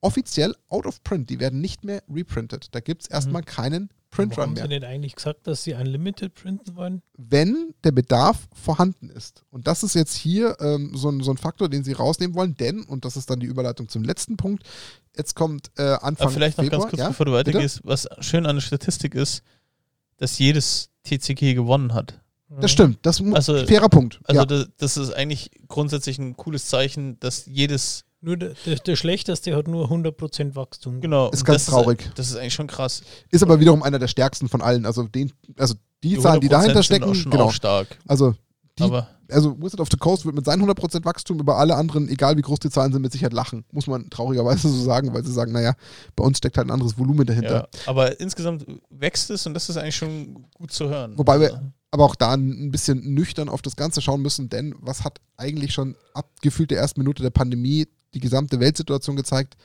Offiziell 0.00 0.54
out 0.68 0.86
of 0.86 1.02
print, 1.02 1.30
die 1.30 1.40
werden 1.40 1.60
nicht 1.60 1.84
mehr 1.84 2.02
reprintet. 2.12 2.68
Da 2.72 2.80
gibt 2.80 3.02
es 3.02 3.08
erstmal 3.08 3.42
keinen 3.42 3.90
Printrun 4.10 4.42
Haben 4.44 4.52
mehr 4.54 4.62
sie 4.64 4.68
nicht 4.68 4.84
eigentlich 4.84 5.14
gesagt, 5.16 5.46
dass 5.46 5.64
sie 5.64 5.74
Unlimited 5.74 6.34
printen 6.34 6.76
wollen? 6.76 7.02
wenn 7.18 7.74
der 7.82 7.90
Bedarf 7.92 8.46
vorhanden 8.54 9.10
ist. 9.10 9.42
Und 9.50 9.66
das 9.66 9.82
ist 9.82 9.94
jetzt 9.94 10.14
hier 10.14 10.56
ähm, 10.60 10.92
so, 10.94 11.10
ein, 11.10 11.22
so 11.22 11.30
ein 11.32 11.36
Faktor, 11.38 11.68
den 11.68 11.82
sie 11.82 11.92
rausnehmen 11.92 12.34
wollen, 12.36 12.54
denn, 12.56 12.82
und 12.84 13.04
das 13.04 13.16
ist 13.16 13.28
dann 13.30 13.40
die 13.40 13.46
Überleitung 13.46 13.88
zum 13.88 14.04
letzten 14.04 14.36
Punkt, 14.36 14.62
jetzt 15.16 15.34
kommt 15.34 15.70
äh, 15.76 15.82
Anfang 15.82 16.26
Aber 16.26 16.30
vielleicht 16.30 16.56
noch 16.58 16.64
Februar. 16.64 16.80
ganz 16.82 16.90
kurz, 16.90 17.00
ja? 17.00 17.08
bevor 17.08 17.26
du 17.26 17.32
weitergehst, 17.32 17.80
was 17.84 18.06
schön 18.20 18.46
an 18.46 18.56
der 18.56 18.60
Statistik 18.62 19.14
ist, 19.14 19.42
dass 20.18 20.38
jedes 20.38 20.90
TCG 21.02 21.54
gewonnen 21.54 21.92
hat. 21.92 22.20
Das 22.60 22.70
stimmt, 22.70 22.98
das 23.02 23.18
ist 23.20 23.34
Also- 23.34 23.54
ein 23.54 23.66
fairer 23.66 23.88
Punkt. 23.88 24.20
Also 24.24 24.40
ja. 24.42 24.46
das, 24.46 24.68
das 24.78 24.96
ist 24.96 25.10
eigentlich 25.12 25.50
grundsätzlich 25.68 26.18
ein 26.18 26.36
cooles 26.36 26.66
Zeichen, 26.66 27.18
dass 27.18 27.44
jedes 27.46 28.04
Nur 28.26 28.36
der, 28.36 28.54
der, 28.66 28.74
der 28.74 28.96
Schlechteste 28.96 29.54
hat 29.54 29.68
nur 29.68 29.88
100% 29.88 30.56
Wachstum. 30.56 31.00
genau 31.00 31.30
Ist 31.30 31.44
ganz 31.44 31.64
das 31.66 31.72
traurig. 31.72 32.00
Ist, 32.00 32.18
das 32.18 32.28
ist 32.30 32.36
eigentlich 32.36 32.54
schon 32.54 32.66
krass. 32.66 33.02
Ist 33.30 33.44
aber 33.44 33.60
wiederum 33.60 33.84
einer 33.84 34.00
der 34.00 34.08
stärksten 34.08 34.48
von 34.48 34.62
allen. 34.62 34.84
Also, 34.84 35.04
den, 35.04 35.32
also 35.56 35.76
die, 36.02 36.18
Zahlen, 36.18 36.40
die 36.40 36.48
100% 36.48 36.50
dahinter 36.50 36.74
sind 36.74 36.84
stecken, 36.84 37.04
auch 37.04 37.14
schon 37.14 37.30
genau. 37.30 37.44
auch 37.44 37.52
stark. 37.52 37.96
Also, 38.08 38.34
die, 38.80 38.82
Aber 38.82 39.06
also 39.30 39.56
Wizard 39.62 39.78
of 39.80 39.88
the 39.92 39.96
Coast 39.96 40.24
wird 40.26 40.34
mit 40.34 40.44
seinen 40.44 40.68
100% 40.68 41.04
Wachstum 41.04 41.38
über 41.38 41.56
alle 41.56 41.76
anderen, 41.76 42.08
egal 42.08 42.36
wie 42.36 42.42
groß 42.42 42.58
die 42.58 42.68
Zahlen 42.68 42.92
sind, 42.92 43.02
mit 43.02 43.12
Sicherheit 43.12 43.32
lachen. 43.32 43.64
Muss 43.70 43.86
man 43.86 44.10
traurigerweise 44.10 44.68
so 44.70 44.82
sagen, 44.82 45.14
weil 45.14 45.24
sie 45.24 45.32
sagen, 45.32 45.52
naja, 45.52 45.74
bei 46.16 46.24
uns 46.24 46.38
steckt 46.38 46.58
halt 46.58 46.66
ein 46.66 46.72
anderes 46.72 46.98
Volumen 46.98 47.26
dahinter. 47.26 47.54
ja, 47.54 47.80
aber 47.86 48.18
insgesamt 48.18 48.66
wächst 48.90 49.30
es 49.30 49.46
und 49.46 49.54
das 49.54 49.68
ist 49.68 49.76
eigentlich 49.76 49.96
schon 49.96 50.46
gut 50.52 50.72
zu 50.72 50.88
hören. 50.88 51.16
Wobei 51.16 51.38
wir- 51.40 51.54
Also, 51.54 51.66
aber 51.92 52.04
auch 52.04 52.16
da 52.16 52.32
ein 52.34 52.72
bisschen 52.72 53.14
nüchtern 53.14 53.48
auf 53.48 53.62
das 53.62 53.76
Ganze 53.76 54.02
schauen 54.02 54.20
müssen, 54.20 54.48
denn 54.48 54.74
was 54.80 55.04
hat 55.04 55.20
eigentlich 55.36 55.72
schon 55.72 55.94
abgefühlt 56.12 56.70
der 56.72 56.78
ersten 56.78 57.00
Minute 57.00 57.22
der 57.22 57.30
Pandemie 57.30 57.86
die 58.16 58.20
gesamte 58.20 58.60
Weltsituation 58.60 59.14
gezeigt? 59.14 59.56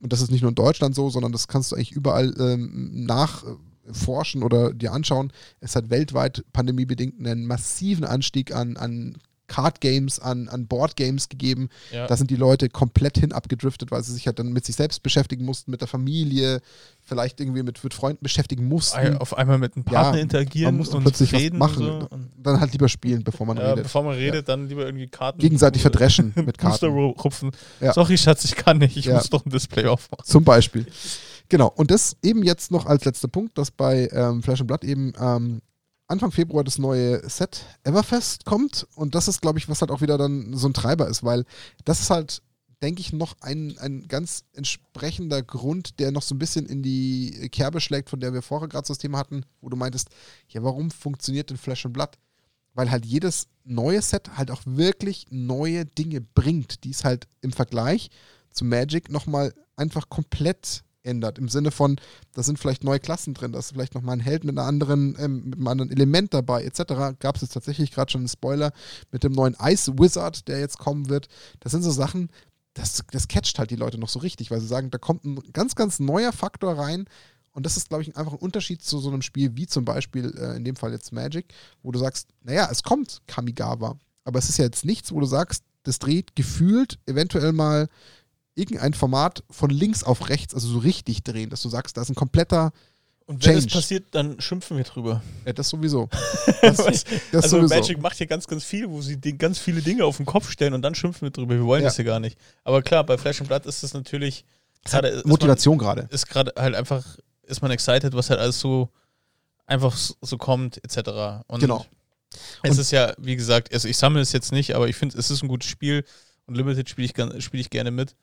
Und 0.00 0.12
das 0.12 0.20
ist 0.20 0.30
nicht 0.30 0.42
nur 0.42 0.50
in 0.50 0.54
Deutschland 0.54 0.94
so, 0.94 1.08
sondern 1.08 1.32
das 1.32 1.48
kannst 1.48 1.72
du 1.72 1.76
eigentlich 1.76 1.92
überall 1.92 2.34
ähm, 2.38 3.06
nachforschen 3.06 4.42
oder 4.42 4.74
dir 4.74 4.92
anschauen. 4.92 5.32
Es 5.60 5.74
hat 5.74 5.90
weltweit 5.90 6.44
pandemiebedingt 6.52 7.18
einen 7.18 7.46
massiven 7.46 8.04
Anstieg 8.04 8.54
an, 8.54 8.76
an 8.76 9.16
Card 9.48 9.80
Games, 9.80 10.18
an, 10.18 10.48
an 10.48 10.66
Board 10.66 10.96
Games 10.96 11.28
gegeben. 11.28 11.68
Ja. 11.92 12.06
Da 12.06 12.16
sind 12.16 12.30
die 12.30 12.36
Leute 12.36 12.68
komplett 12.68 13.18
hin 13.18 13.32
abgedriftet, 13.32 13.90
weil 13.90 14.02
sie 14.02 14.12
sich 14.12 14.26
halt 14.26 14.38
dann 14.38 14.52
mit 14.52 14.64
sich 14.64 14.76
selbst 14.76 15.02
beschäftigen 15.02 15.44
mussten, 15.44 15.70
mit 15.70 15.80
der 15.80 15.88
Familie, 15.88 16.60
vielleicht 17.00 17.40
irgendwie 17.40 17.62
mit, 17.62 17.82
mit 17.82 17.94
Freunden 17.94 18.22
beschäftigen 18.22 18.66
mussten. 18.66 19.16
auf 19.18 19.36
einmal 19.36 19.58
mit 19.58 19.76
einem 19.76 19.84
Partner 19.84 20.16
Ja, 20.18 20.22
interagieren 20.22 20.74
man 20.74 20.78
muss 20.78 20.88
und 20.94 21.02
plötzlich 21.02 21.32
was 21.32 21.40
reden 21.40 21.58
machen. 21.58 21.88
und 21.88 22.00
so. 22.02 22.08
Dann 22.42 22.60
halt 22.60 22.72
lieber 22.72 22.88
spielen, 22.88 23.22
bevor 23.24 23.46
man 23.46 23.56
ja, 23.56 23.70
redet. 23.70 23.84
bevor 23.84 24.02
man 24.02 24.14
redet, 24.14 24.48
dann 24.48 24.68
lieber 24.68 24.84
irgendwie 24.84 25.06
Karten. 25.08 25.38
Gegenseitig 25.38 25.82
verdreschen 25.82 26.32
mit 26.34 26.58
Karten. 26.58 26.86
rupfen. 26.86 27.50
Sorry, 27.94 28.18
Schatz, 28.18 28.44
ich 28.44 28.56
kann 28.56 28.78
nicht. 28.78 28.96
Ich 28.96 29.08
muss 29.08 29.30
doch 29.30 29.44
ein 29.46 29.50
Display 29.50 29.86
aufmachen. 29.86 30.24
Zum 30.24 30.44
Beispiel. 30.44 30.86
Genau. 31.48 31.68
Und 31.76 31.90
das 31.90 32.16
eben 32.22 32.42
jetzt 32.42 32.70
noch 32.70 32.86
als 32.86 33.04
letzter 33.04 33.28
Punkt, 33.28 33.56
dass 33.56 33.70
bei 33.70 34.08
ähm, 34.12 34.42
Flash 34.42 34.60
and 34.60 34.66
Blood 34.68 34.84
eben 34.84 35.12
ähm, 35.20 35.62
Anfang 36.08 36.30
Februar 36.30 36.62
das 36.62 36.78
neue 36.78 37.28
Set 37.28 37.64
Everfest 37.84 38.44
kommt. 38.44 38.86
Und 38.94 39.14
das 39.14 39.28
ist, 39.28 39.40
glaube 39.42 39.58
ich, 39.58 39.68
was 39.68 39.80
halt 39.80 39.90
auch 39.90 40.00
wieder 40.00 40.18
dann 40.18 40.56
so 40.56 40.68
ein 40.68 40.74
Treiber 40.74 41.08
ist, 41.08 41.24
weil 41.24 41.44
das 41.84 42.00
ist 42.00 42.10
halt, 42.10 42.42
denke 42.82 43.00
ich, 43.00 43.12
noch 43.12 43.34
ein, 43.40 43.76
ein 43.78 44.06
ganz 44.06 44.44
entsprechender 44.52 45.42
Grund, 45.42 45.98
der 45.98 46.12
noch 46.12 46.22
so 46.22 46.34
ein 46.34 46.38
bisschen 46.38 46.66
in 46.66 46.82
die 46.82 47.48
Kerbe 47.50 47.80
schlägt, 47.80 48.10
von 48.10 48.20
der 48.20 48.32
wir 48.32 48.42
vorher 48.42 48.68
gerade 48.68 48.86
so 48.86 48.92
das 48.92 48.98
Thema 48.98 49.18
hatten, 49.18 49.44
wo 49.60 49.68
du 49.68 49.76
meintest, 49.76 50.10
ja, 50.48 50.62
warum 50.62 50.90
funktioniert 50.90 51.50
denn 51.50 51.56
Flash 51.56 51.86
and 51.86 51.94
Blood? 51.94 52.10
Weil 52.74 52.90
halt 52.90 53.06
jedes 53.06 53.48
neue 53.64 54.02
Set 54.02 54.36
halt 54.36 54.50
auch 54.50 54.62
wirklich 54.64 55.26
neue 55.30 55.86
Dinge 55.86 56.20
bringt, 56.20 56.84
die 56.84 56.90
es 56.90 57.04
halt 57.04 57.26
im 57.40 57.52
Vergleich 57.52 58.10
zu 58.50 58.64
Magic 58.64 59.10
nochmal 59.10 59.52
einfach 59.76 60.08
komplett 60.08 60.84
ändert. 61.06 61.38
Im 61.38 61.48
Sinne 61.48 61.70
von, 61.70 61.96
da 62.34 62.42
sind 62.42 62.58
vielleicht 62.58 62.84
neue 62.84 63.00
Klassen 63.00 63.34
drin, 63.34 63.52
da 63.52 63.58
ist 63.58 63.72
vielleicht 63.72 63.94
nochmal 63.94 64.16
ein 64.16 64.20
Held 64.20 64.44
mit, 64.44 64.58
einer 64.58 64.66
anderen, 64.66 65.16
ähm, 65.18 65.44
mit 65.44 65.58
einem 65.58 65.68
anderen 65.68 65.90
Element 65.90 66.34
dabei, 66.34 66.64
etc. 66.64 67.18
Gab 67.18 67.36
es 67.36 67.42
jetzt 67.42 67.54
tatsächlich 67.54 67.92
gerade 67.92 68.10
schon 68.10 68.22
einen 68.22 68.28
Spoiler 68.28 68.72
mit 69.12 69.24
dem 69.24 69.32
neuen 69.32 69.56
Ice 69.62 69.92
Wizard, 69.98 70.48
der 70.48 70.60
jetzt 70.60 70.78
kommen 70.78 71.08
wird. 71.08 71.28
Das 71.60 71.72
sind 71.72 71.82
so 71.82 71.90
Sachen, 71.90 72.30
das, 72.74 73.02
das 73.10 73.28
catcht 73.28 73.58
halt 73.58 73.70
die 73.70 73.76
Leute 73.76 73.98
noch 73.98 74.08
so 74.08 74.18
richtig, 74.18 74.50
weil 74.50 74.60
sie 74.60 74.66
sagen, 74.66 74.90
da 74.90 74.98
kommt 74.98 75.24
ein 75.24 75.40
ganz, 75.52 75.74
ganz 75.74 75.98
neuer 75.98 76.32
Faktor 76.32 76.78
rein. 76.78 77.06
Und 77.52 77.64
das 77.64 77.78
ist, 77.78 77.88
glaube 77.88 78.02
ich, 78.02 78.14
einfach 78.16 78.32
ein 78.32 78.38
Unterschied 78.38 78.82
zu 78.82 78.98
so 78.98 79.08
einem 79.08 79.22
Spiel 79.22 79.56
wie 79.56 79.66
zum 79.66 79.86
Beispiel 79.86 80.36
äh, 80.38 80.56
in 80.56 80.64
dem 80.64 80.76
Fall 80.76 80.92
jetzt 80.92 81.10
Magic, 81.12 81.54
wo 81.82 81.90
du 81.90 81.98
sagst, 81.98 82.28
naja, 82.42 82.68
es 82.70 82.82
kommt 82.82 83.22
Kamigawa, 83.26 83.98
aber 84.24 84.38
es 84.38 84.50
ist 84.50 84.58
ja 84.58 84.66
jetzt 84.66 84.84
nichts, 84.84 85.10
wo 85.10 85.20
du 85.20 85.26
sagst, 85.26 85.64
das 85.82 85.98
dreht 85.98 86.36
gefühlt 86.36 86.98
eventuell 87.06 87.52
mal 87.52 87.88
irgendein 88.56 88.94
Format 88.94 89.44
von 89.50 89.70
links 89.70 90.02
auf 90.02 90.28
rechts, 90.28 90.52
also 90.54 90.66
so 90.68 90.78
richtig 90.78 91.22
drehen, 91.22 91.50
dass 91.50 91.62
du 91.62 91.68
sagst, 91.68 91.96
da 91.96 92.02
ist 92.02 92.08
ein 92.08 92.14
kompletter, 92.16 92.72
Und 93.26 93.44
wenn 93.44 93.52
Change. 93.52 93.66
es 93.66 93.72
passiert, 93.72 94.06
dann 94.12 94.40
schimpfen 94.40 94.76
wir 94.76 94.84
drüber. 94.84 95.22
ja, 95.44 95.52
das 95.52 95.68
sowieso. 95.68 96.08
Das, 96.62 96.78
Was? 96.78 97.04
das 97.32 97.44
also 97.44 97.58
sowieso. 97.58 97.74
Magic 97.74 98.00
macht 98.00 98.16
hier 98.16 98.26
ganz, 98.26 98.46
ganz 98.48 98.64
viel, 98.64 98.88
wo 98.90 99.00
sie 99.02 99.16
ganz 99.20 99.58
viele 99.58 99.82
Dinge 99.82 100.04
auf 100.04 100.16
den 100.16 100.26
Kopf 100.26 100.50
stellen 100.50 100.74
und 100.74 100.82
dann 100.82 100.94
schimpfen 100.94 101.22
wir 101.26 101.30
drüber. 101.30 101.54
Wir 101.54 101.64
wollen 101.64 101.82
Ja. 101.82 101.88
das 101.88 101.96
ja 101.98 102.04
gar 102.04 102.18
nicht. 102.18 102.36
Aber 102.64 102.82
klar, 102.82 103.04
bei 103.04 103.16
Flash 103.18 103.40
and 103.40 103.48
Blood 103.48 103.66
ist 103.66 103.82
es 103.84 103.92
natürlich 103.94 104.44
ist 104.84 104.92
man- 104.94 105.22
Motivation 105.24 105.78
gerade. 105.78 106.08
ist 106.10 106.26
gerade 106.28 106.52
halt 106.56 106.74
einfach, 106.74 107.04
ist 107.42 107.60
man 107.62 107.70
excited, 107.70 108.14
was 108.14 108.30
halt 108.30 108.40
alles 108.40 108.58
so 108.58 108.88
einfach 109.66 109.96
so 109.96 110.38
kommt, 110.38 110.78
etc. 110.84 111.42
Und 111.48 111.60
Genau. 111.60 111.84
es 112.62 112.70
Und- 112.70 112.78
ist 112.78 112.90
ja, 112.92 113.12
wie 113.18 113.36
gesagt, 113.36 113.72
also 113.74 113.86
ich 113.88 113.96
sammle 113.96 114.20
es 114.22 114.32
jetzt 114.32 114.52
nicht, 114.52 114.74
aber 114.76 114.88
ich 114.88 114.96
finde, 114.96 115.18
es 115.18 115.30
ist 115.30 115.42
ein 115.42 115.48
gutes 115.48 115.68
Spiel 115.68 116.04
und 116.46 116.54
Limited 116.56 116.88
spiele 116.88 117.06
ich, 117.36 117.44
spiel 117.44 117.60
ich 117.60 117.70
gerne 117.70 117.90
mit. 117.90 118.14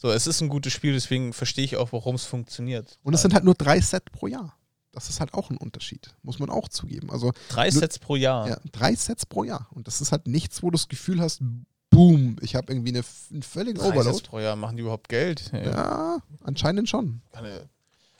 So, 0.00 0.10
es 0.10 0.26
ist 0.26 0.40
ein 0.40 0.48
gutes 0.48 0.72
Spiel, 0.72 0.94
deswegen 0.94 1.34
verstehe 1.34 1.62
ich 1.64 1.76
auch, 1.76 1.92
warum 1.92 2.14
es 2.14 2.24
funktioniert. 2.24 2.98
Und 3.02 3.12
es 3.12 3.20
sind 3.20 3.34
halt 3.34 3.44
nur 3.44 3.52
drei 3.54 3.82
Set 3.82 4.10
pro 4.12 4.28
Jahr. 4.28 4.56
Das 4.92 5.10
ist 5.10 5.20
halt 5.20 5.34
auch 5.34 5.50
ein 5.50 5.58
Unterschied, 5.58 6.08
muss 6.22 6.38
man 6.38 6.48
auch 6.48 6.68
zugeben. 6.68 7.10
Also 7.10 7.32
drei 7.50 7.68
nur- 7.68 7.80
Sets 7.80 7.98
pro 7.98 8.16
Jahr. 8.16 8.48
ja, 8.48 8.56
drei 8.72 8.94
Sets 8.94 9.26
pro 9.26 9.44
Jahr. 9.44 9.68
Und 9.72 9.86
das 9.86 10.00
ist 10.00 10.10
halt 10.10 10.26
nichts, 10.26 10.62
wo 10.62 10.70
du 10.70 10.76
das 10.78 10.88
Gefühl 10.88 11.20
hast, 11.20 11.42
boom, 11.90 12.36
ich 12.40 12.54
habe 12.54 12.72
irgendwie 12.72 12.88
eine, 12.94 13.02
einen 13.30 13.42
völligen 13.42 13.78
Drei 13.78 13.88
Sets 13.88 13.96
Overload. 13.98 14.26
pro 14.26 14.40
Jahr, 14.40 14.56
machen 14.56 14.76
die 14.78 14.80
überhaupt 14.82 15.10
Geld? 15.10 15.52
Ja, 15.52 16.22
anscheinend 16.42 16.88
schon. 16.88 17.20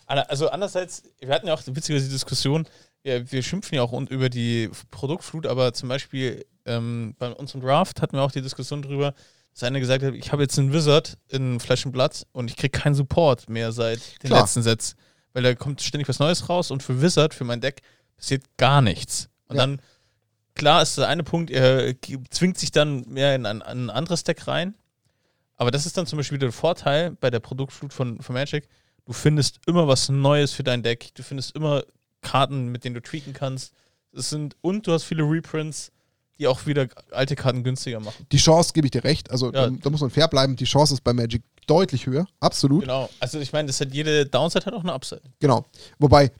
Also 0.07 0.51
andererseits, 0.51 1.05
wir 1.19 1.31
hatten 1.35 1.47
ja 1.47 1.55
auch 1.55 1.63
witzigerweise 1.65 2.07
die 2.09 2.13
Diskussion, 2.13 2.67
ja, 3.05 3.33
wir 3.33 3.43
schimpfen 3.43 3.77
ja 3.77 3.83
auch 3.83 3.99
über 4.11 4.29
die 4.29 4.69
Produktflut, 4.91 5.47
aber 5.47 5.73
zum 5.73 5.89
Beispiel 5.89 6.45
ähm, 6.67 7.15
bei 7.19 7.33
unserem 7.33 7.63
Draft 7.63 8.03
hatten 8.03 8.17
wir 8.17 8.23
auch 8.23 8.33
die 8.33 8.43
Diskussion 8.43 8.83
drüber, 8.83 9.15
dass 9.53 9.63
einer 9.65 9.81
gesagt 9.81 10.03
hat, 10.05 10.15
ich 10.15 10.33
habe 10.33 10.43
jetzt 10.43 10.59
einen 10.59 10.73
Wizard 10.73 11.17
in 11.29 11.61
Flash 11.61 11.85
and 11.85 11.93
Blood 11.93 12.27
und 12.33 12.51
ich 12.51 12.57
kriege 12.57 12.79
keinen 12.79 12.95
Support 12.95 13.49
mehr 13.49 13.73
seit 13.73 14.23
den 14.23 14.29
Klar. 14.29 14.43
letzten 14.43 14.63
Sets, 14.63 14.97
weil 15.33 15.43
da 15.43 15.55
kommt 15.55 15.83
ständig 15.83 16.09
was 16.09 16.19
Neues 16.19 16.49
raus 16.49 16.71
und 16.71 16.83
für 16.83 17.03
Wizard, 17.03 17.35
für 17.35 17.45
mein 17.45 17.61
Deck, 17.61 17.83
passiert 18.17 18.45
gar 18.57 18.81
nichts. 18.83 19.29
Und 19.49 19.57
Ja. 19.57 19.63
dann, 19.63 19.83
klar 20.55 20.83
ist 20.83 20.99
der 20.99 21.09
eine 21.09 21.25
Punkt, 21.25 21.51
er 21.51 21.95
zwingt 22.31 22.59
sich 22.59 22.71
dann 22.71 23.03
mehr 23.09 23.35
in 23.35 23.47
ein, 23.47 23.63
ein 23.63 23.91
anderes 23.91 24.25
Deck 24.25 24.47
rein, 24.47 24.75
aber 25.57 25.71
das 25.71 25.85
ist 25.85 25.97
dann 25.97 26.07
zum 26.07 26.17
Beispiel 26.17 26.37
wieder 26.37 26.47
der 26.47 26.53
Vorteil 26.53 27.11
bei 27.21 27.31
der 27.31 27.41
Produktflut 27.41 27.93
von, 27.93 28.21
von 28.23 28.33
Magic, 28.35 28.67
du 29.05 29.13
findest 29.13 29.59
immer 29.67 29.89
was 29.89 30.09
Neues 30.09 30.53
für 30.53 30.63
dein 30.63 30.83
Deck. 30.83 31.11
Du 31.15 31.23
findest 31.23 31.55
immer 31.57 31.83
Karten, 32.23 32.69
mit 32.69 32.85
denen 32.85 32.95
du 32.95 33.03
tweaken 33.03 33.33
kannst. 33.33 33.75
Es 34.13 34.31
sind, 34.31 34.57
und 34.61 34.87
du 34.87 34.93
hast 34.93 35.05
viele 35.05 35.23
Reprints, 35.25 35.91
die 36.41 36.47
auch 36.49 36.67
wieder 36.67 36.89
alte 37.13 37.37
Karten 37.37 37.63
günstiger 37.63 38.01
machen. 38.01 38.27
Die 38.33 38.39
Chance 38.39 38.73
gebe 38.73 38.87
ich 38.87 38.91
dir 38.91 39.05
recht. 39.05 39.31
Also 39.31 39.47
Ja. 39.53 39.69
da, 39.69 39.71
da 39.71 39.91
muss 39.91 40.01
man 40.01 40.11
fair 40.11 40.27
bleiben. 40.27 40.57
Die 40.57 40.65
Chance 40.65 40.95
ist 40.95 41.05
bei 41.05 41.13
Magic 41.13 41.43
deutlich 41.67 42.07
höher. 42.07 42.27
Absolut. 42.41 42.83
Genau. 42.83 43.09
Also 43.21 43.39
ich 43.39 43.53
meine, 43.53 43.67
das 43.69 43.81
hat 43.81 43.93
jede 43.93 44.27
Downside 44.27 44.65
hat 44.65 44.73
auch 44.75 44.83
eine 44.83 44.93
Upside. 44.93 45.23
Genau. 45.39 45.67
Wobei, 45.99 46.33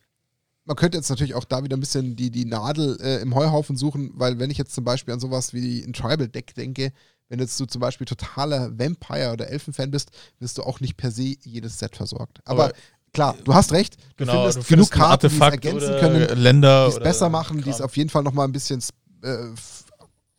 man 0.65 0.77
könnte 0.77 0.97
jetzt 0.99 1.11
natürlich 1.11 1.35
auch 1.35 1.45
da 1.45 1.63
wieder 1.63 1.77
ein 1.77 1.81
bisschen 1.81 2.17
die, 2.17 2.31
die 2.31 2.45
Nadel 2.47 2.99
äh, 3.01 3.21
im 3.21 3.35
Heuhaufen 3.35 3.77
suchen, 3.77 4.11
weil 4.15 4.39
wenn 4.39 4.51
ich 4.51 4.59
jetzt 4.59 4.75
zum 4.75 4.85
Beispiel 4.85 5.13
an 5.15 5.21
sowas 5.21 5.53
wie 5.53 5.83
ein 5.83 5.93
Tribal-Deck 5.93 6.55
denke, 6.55 6.93
wenn 7.29 7.39
jetzt 7.39 7.59
du 7.61 7.67
zum 7.67 7.81
Beispiel 7.81 8.07
totaler 8.07 8.77
Vampire- 8.79 9.33
oder 9.33 9.49
Elfen-Fan 9.49 9.91
bist, 9.91 10.11
wirst 10.41 10.59
du 10.59 10.63
auch 10.63 10.81
nicht 10.81 10.97
per 10.97 11.11
se 11.13 11.35
jedes 11.43 11.79
Set 11.79 11.95
versorgt. 11.97 12.39
Aber, 12.45 12.65
Aber- 12.67 12.73
klar, 13.13 13.37
du 13.45 13.55
hast 13.55 13.73
recht. 13.73 13.97
Du 14.17 14.25
Genau. 14.25 14.33
findest 14.33 14.57
du 14.59 14.61
genug 14.63 14.67
findest 14.67 14.93
ein 14.95 14.99
Karten, 14.99 15.29
die 15.29 15.35
es 15.37 15.41
ergänzen 15.41 15.99
können, 16.01 16.39
Länder 16.41 16.87
die 16.89 16.97
es 16.97 17.01
besser 17.03 17.29
machen, 17.29 17.63
die 17.63 17.71
es 17.71 17.81
auf 17.81 17.97
jeden 17.97 18.11
Fall 18.11 18.23
nochmal 18.25 18.49
ein 18.49 18.53
bisschen 18.53 18.83
äh, 19.23 19.37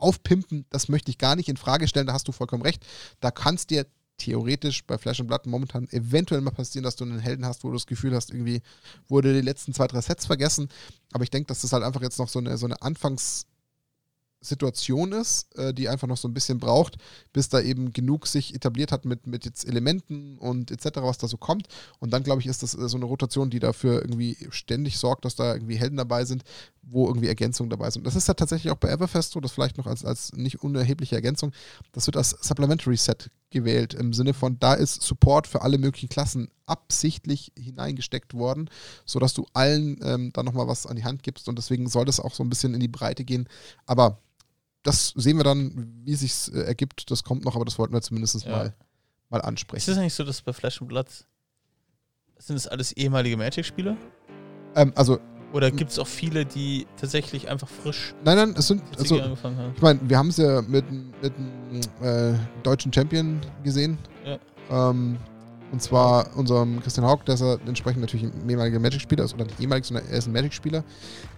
aufpimpen. 0.02 0.66
Das 0.70 0.90
möchte 0.90 1.12
ich 1.12 1.18
gar 1.18 1.36
nicht 1.36 1.50
in 1.50 1.58
Frage 1.58 1.88
stellen, 1.88 2.08
da 2.08 2.14
hast 2.14 2.28
du 2.28 2.32
vollkommen 2.32 2.64
recht. 2.64 2.86
Da 3.20 3.32
kann 3.32 3.56
es 3.56 3.68
dir 3.68 3.86
theoretisch 4.18 4.86
bei 4.86 4.98
Flash 4.98 5.20
and 5.20 5.28
Blood 5.28 5.48
momentan 5.48 5.88
eventuell 5.90 6.42
mal 6.42 6.52
passieren, 6.52 6.84
dass 6.84 6.96
du 6.96 7.06
einen 7.06 7.20
Helden 7.20 7.46
hast, 7.46 7.64
wo 7.64 7.70
du 7.70 7.74
das 7.74 7.88
Gefühl 7.88 8.16
hast, 8.16 8.30
irgendwie 8.32 8.62
wurde 9.08 9.34
die 9.34 9.42
letzten 9.42 9.74
zwei, 9.74 9.88
drei 9.88 10.02
Sets 10.02 10.28
vergessen. 10.28 10.70
Aber 11.12 11.24
ich 11.24 11.32
denke, 11.32 11.48
dass 11.48 11.62
das 11.62 11.74
halt 11.74 11.84
einfach 11.84 12.02
jetzt 12.02 12.20
noch 12.20 12.30
so 12.30 12.40
eine, 12.40 12.58
so 12.58 12.66
eine 12.66 12.82
Anfangs- 12.82 13.48
Situation 14.42 15.12
ist, 15.12 15.56
äh, 15.58 15.74
die 15.74 15.88
einfach 15.88 16.08
noch 16.08 16.18
so 16.18 16.28
ein 16.28 16.34
bisschen 16.34 16.60
braucht, 16.60 16.98
bis 17.32 17.48
da 17.50 17.62
eben 17.62 17.94
genug 17.94 18.28
sich 18.28 18.56
etabliert 18.56 18.92
hat 18.92 19.06
mit, 19.06 19.28
mit 19.28 19.46
jetzt 19.46 19.68
Elementen 19.68 20.38
und 20.40 20.72
etc., 20.72 21.02
was 21.02 21.20
da 21.20 21.28
so 21.28 21.38
kommt. 21.38 21.68
Und 22.00 22.12
dann, 22.12 22.24
glaube 22.24 22.42
ich, 22.42 22.48
ist 22.48 22.64
das 22.64 22.74
äh, 22.74 22.90
so 22.90 22.98
eine 22.98 23.06
Rotation, 23.06 23.52
die 23.52 23.60
dafür 23.60 24.02
irgendwie 24.02 24.36
ständig 24.50 24.98
sorgt, 24.98 25.26
dass 25.26 25.36
da 25.36 25.54
irgendwie 25.54 25.76
Helden 25.76 25.98
dabei 25.98 26.26
sind, 26.26 26.44
wo 26.82 27.08
irgendwie 27.08 27.28
Ergänzungen 27.28 27.70
dabei 27.70 27.92
sind. 27.92 28.06
Das 28.08 28.16
ist 28.16 28.28
ja 28.28 28.34
tatsächlich 28.34 28.72
auch 28.72 28.78
bei 28.78 28.90
Everfest 28.90 29.32
so, 29.32 29.40
das 29.40 29.52
vielleicht 29.52 29.78
noch 29.78 29.86
als, 29.86 30.04
als 30.04 30.34
nicht 30.34 30.64
unerhebliche 30.64 31.16
Ergänzung. 31.16 31.52
Das 31.92 32.08
wird 32.08 32.18
als 32.18 32.32
Supplementary 32.42 32.98
Set 32.98 33.30
gewählt, 33.52 33.94
im 33.94 34.14
Sinne 34.14 34.34
von, 34.34 34.58
da 34.60 34.74
ist 34.74 35.02
Support 35.04 35.46
für 35.46 35.62
alle 35.62 35.78
möglichen 35.78 36.10
Klassen 36.10 36.50
absichtlich 36.66 37.52
hineingesteckt 37.58 38.34
worden, 38.34 38.70
sodass 39.06 39.34
du 39.34 39.46
allen 39.54 40.00
ähm, 40.04 40.32
da 40.34 40.42
nochmal 40.42 40.68
was 40.68 40.88
an 40.88 40.96
die 40.96 41.04
Hand 41.04 41.22
gibst 41.22 41.48
und 41.50 41.58
deswegen 41.58 41.88
soll 41.88 42.06
das 42.06 42.20
auch 42.20 42.34
so 42.34 42.44
ein 42.44 42.50
bisschen 42.50 42.74
in 42.74 42.80
die 42.80 42.88
Breite 42.88 43.26
gehen. 43.26 43.48
Aber 43.86 44.20
das 44.84 45.10
sehen 45.16 45.38
wir 45.38 45.44
dann, 45.44 46.02
wie 46.04 46.16
sich 46.16 46.54
äh, 46.54 46.62
ergibt. 46.62 47.10
Das 47.12 47.24
kommt 47.24 47.46
noch, 47.46 47.56
aber 47.56 47.66
das 47.66 47.78
wollten 47.78 47.94
wir 47.94 48.02
zumindest 48.02 48.44
Ja. 48.46 48.52
mal, 48.52 48.76
mal 49.30 49.38
Ist 49.40 49.46
ansprechen. 49.46 49.92
es 49.92 49.98
eigentlich 49.98 50.14
so, 50.14 50.24
dass 50.24 50.42
bei 50.42 50.54
Flash 50.54 50.82
and 50.82 50.90
Blood 50.90 51.08
sind 52.38 52.56
es 52.56 52.68
alles 52.68 52.92
ehemalige 52.94 53.38
Magic-Spieler? 53.38 53.96
Ähm, 54.76 54.92
also, 54.96 55.20
Oder 55.54 55.70
gibt 55.70 55.92
es 55.92 56.00
auch 56.00 56.08
viele, 56.08 56.46
die 56.46 56.88
tatsächlich 56.98 57.50
einfach 57.50 57.68
frisch 57.68 58.16
nein, 58.24 58.38
nein, 58.38 58.56
es 58.58 58.68
sind, 58.68 58.82
also, 58.98 59.20
angefangen 59.22 59.58
haben? 59.58 59.74
ich 59.76 59.82
meine, 59.82 60.00
wir 60.10 60.18
haben 60.18 60.30
es 60.30 60.38
ja 60.38 60.62
mit, 60.62 60.86
einem 60.88 61.12
äh, 62.02 62.34
deutschen 62.64 62.92
Champion 62.92 63.40
gesehen. 63.64 63.98
Ähm, 64.70 65.18
und 65.72 65.82
zwar 65.82 66.36
unserem 66.36 66.82
Christian 66.82 67.06
Haug, 67.08 67.20
der 67.26 67.36
ist 67.36 67.42
ja 67.42 67.56
entsprechend 67.66 68.02
natürlich 68.02 68.26
ein 68.32 68.50
ehemaliger 68.50 68.80
Magic-Spieler 68.80 69.24
ist, 69.24 69.34
oder 69.34 69.46
nicht 69.46 69.60
ehemalig, 69.60 69.86
sondern 69.86 70.06
er 70.10 70.18
ist 70.18 70.28
ein 70.28 70.34
Magic-Spieler. 70.34 70.84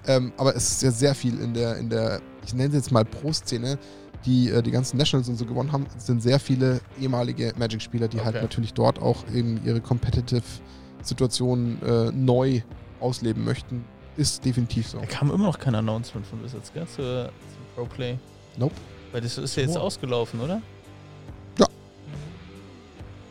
Ähm, 0.07 0.34
aber 0.38 0.55
es 0.55 0.72
ist 0.72 0.84
ja 0.84 0.91
sehr 0.91 1.15
viel 1.15 1.39
in 1.39 1.53
der, 1.53 1.77
in 1.77 1.89
der, 1.89 2.22
ich 2.45 2.53
nenne 2.53 2.69
es 2.69 2.76
jetzt 2.76 2.91
mal 2.91 3.05
Pro-Szene, 3.05 3.77
die 4.26 4.49
äh, 4.49 4.61
die 4.61 4.72
ganzen 4.72 4.97
Nationals 4.97 5.27
und 5.30 5.35
so 5.35 5.45
gewonnen 5.45 5.72
haben, 5.72 5.85
es 5.97 6.05
sind 6.05 6.22
sehr 6.23 6.39
viele 6.39 6.80
ehemalige 6.99 7.53
Magic-Spieler, 7.57 8.07
die 8.07 8.19
halt 8.22 8.35
Okay. 8.35 8.41
natürlich 8.43 8.73
dort 8.73 9.01
auch 9.01 9.23
eben 9.34 9.60
ihre 9.65 9.81
Competitive-Situation 9.81 11.81
äh, 11.81 12.11
neu 12.11 12.61
ausleben 12.99 13.43
möchten. 13.43 13.84
Ist 14.15 14.45
definitiv 14.45 14.88
so. 14.88 14.99
Da 14.99 15.05
kam 15.07 15.31
immer 15.31 15.45
noch 15.45 15.60
kein 15.60 15.76
Announcement 15.76 16.26
von 16.26 16.41
Wizards, 16.43 16.72
gell? 16.73 16.88
Zur, 16.88 17.26
zum 17.26 17.31
Pro-Play. 17.76 18.18
Nope. 18.57 18.76
Weil 19.11 19.22
das 19.22 19.38
ist 19.38 19.55
ja 19.55 19.64
jetzt 19.64 19.76
Oh. 19.77 19.81
ausgelaufen, 19.81 20.39
oder? 20.39 20.61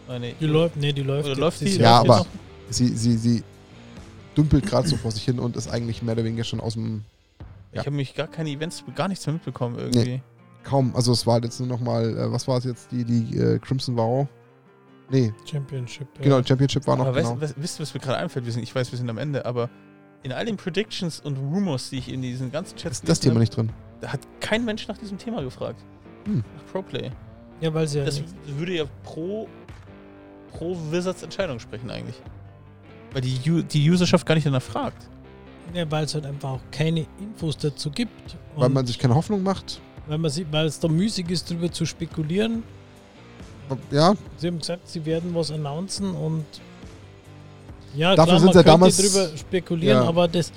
Ah, 0.09 0.19
nee. 0.19 0.35
Die 0.41 0.47
läuft, 0.47 0.77
nee, 0.77 0.93
die 0.93 1.03
läuft. 1.03 1.27
Oder 1.29 1.37
läuft 1.39 1.61
die? 1.61 1.77
Ja, 1.77 2.01
aber- 2.01 2.27
Sie, 2.71 2.89
sie, 2.89 3.17
sie 3.19 3.43
dümpelt 4.37 4.65
gerade 4.65 4.89
so 4.89 4.97
vor 4.97 5.11
sich 5.11 5.25
hin 5.25 5.39
und 5.39 5.57
ist 5.57 5.69
eigentlich 5.69 6.03
mehr 6.03 6.15
oder 6.15 6.25
weniger 6.25 6.43
schon 6.45 6.59
aus 6.61 6.73
dem 6.75 7.03
Ich 7.71 7.77
Ja. 7.77 7.81
habe 7.87 7.91
mich 7.97 8.15
gar 8.15 8.29
keine 8.29 8.49
Events, 8.51 8.83
gar 8.95 9.09
nichts 9.09 9.27
mehr 9.27 9.35
mitbekommen 9.35 9.79
irgendwie. 9.79 10.23
kaum. 10.65 10.95
Also 10.97 11.13
es 11.13 11.27
war 11.27 11.43
jetzt 11.43 11.59
nur 11.61 11.69
noch 11.69 11.81
mal, 11.81 12.17
äh, 12.17 12.33
was 12.33 12.49
war 12.49 12.57
es 12.59 12.65
jetzt, 12.65 12.91
die, 12.93 13.05
die 13.05 13.37
äh, 13.37 13.59
Crimson 13.59 13.97
Vow? 13.97 14.27
Nee, 15.11 15.33
Championship. 15.45 16.07
ja. 16.19 16.23
genau, 16.25 16.43
Championship 16.43 16.87
war 16.87 16.97
noch, 16.97 17.07
aber 17.07 17.21
genau. 17.21 17.39
weißt, 17.41 17.55
wisst 17.59 17.79
ihr, 17.79 17.83
was 17.83 17.93
mir 17.93 18.01
gerade 18.01 18.17
einfällt? 18.19 18.47
Wir 18.47 18.53
sind, 18.53 18.63
ich 18.63 18.75
weiß, 18.75 18.91
wir 18.91 18.97
sind 18.99 19.11
am 19.11 19.19
Ende, 19.19 19.45
aber 19.45 19.69
in 20.23 20.33
all 20.33 20.47
den 20.47 20.57
Predictions 20.57 21.21
und 21.21 21.37
Rumors, 21.37 21.91
die 21.91 21.99
ich 21.99 22.09
in 22.11 22.23
diesen 22.23 22.51
ganzen 22.53 22.77
Chats 22.79 23.01
ist 23.01 23.09
das 23.09 23.21
Thema 23.21 23.35
hab, 23.35 23.41
nicht 23.41 23.57
drin. 23.57 23.71
da 24.01 24.13
hat 24.13 24.21
kein 24.41 24.65
Mensch 24.65 24.89
nach 24.89 24.97
diesem 24.97 25.19
Thema 25.19 25.43
gefragt. 25.43 25.85
Hm. 26.25 26.43
Nach 26.57 26.67
Proplay. 26.73 27.11
Ja, 27.61 27.75
weil 27.75 27.87
sie 27.89 27.99
ja 27.99 28.05
Das 28.05 28.21
nicht- 28.21 28.33
würde 28.59 28.75
ja 28.77 28.85
pro, 29.03 29.49
pro 30.59 30.77
Wizards 30.91 31.23
Entscheidung 31.23 31.59
sprechen 31.59 31.91
eigentlich. 31.91 32.17
Weil 33.13 33.23
die, 33.23 33.63
die 33.63 33.91
Userschaft 33.91 34.25
gar 34.27 34.35
nicht 34.35 34.47
danach 34.47 34.63
fragt. 34.63 35.07
ja, 35.75 35.91
weil 35.91 36.05
es 36.05 36.15
halt 36.15 36.25
einfach 36.27 36.51
auch 36.51 36.61
keine 36.71 37.07
Infos 37.21 37.57
dazu 37.59 37.91
gibt. 37.91 38.37
Weil 38.57 38.69
man 38.71 38.87
sich 38.87 38.99
keine 38.99 39.15
Hoffnung 39.15 39.43
macht. 39.43 39.81
weil 40.07 40.19
man 40.19 40.31
sieht, 40.31 40.47
weil 40.51 40.67
es 40.67 40.79
da 40.81 40.89
müßig 40.89 41.31
ist, 41.31 41.51
darüber 41.51 41.71
zu 41.71 41.85
spekulieren. 41.87 42.63
Ja, 43.91 44.15
Sie 44.37 44.49
haben 44.49 44.59
gesagt, 44.59 44.87
sie 44.89 45.05
werden 45.07 45.35
was 45.35 45.51
announcen 45.51 46.11
und 46.15 46.45
ja, 47.95 48.15
Dafür 48.17 48.25
klar, 48.25 48.39
sind 48.41 48.47
man 48.47 48.53
sie 48.53 48.59
ja 48.59 48.63
könnte 48.63 48.71
damals- 48.71 48.97
drüber 48.97 49.37
spekulieren, 49.37 50.03
Ja. 50.03 50.09
aber 50.09 50.29
das, 50.29 50.53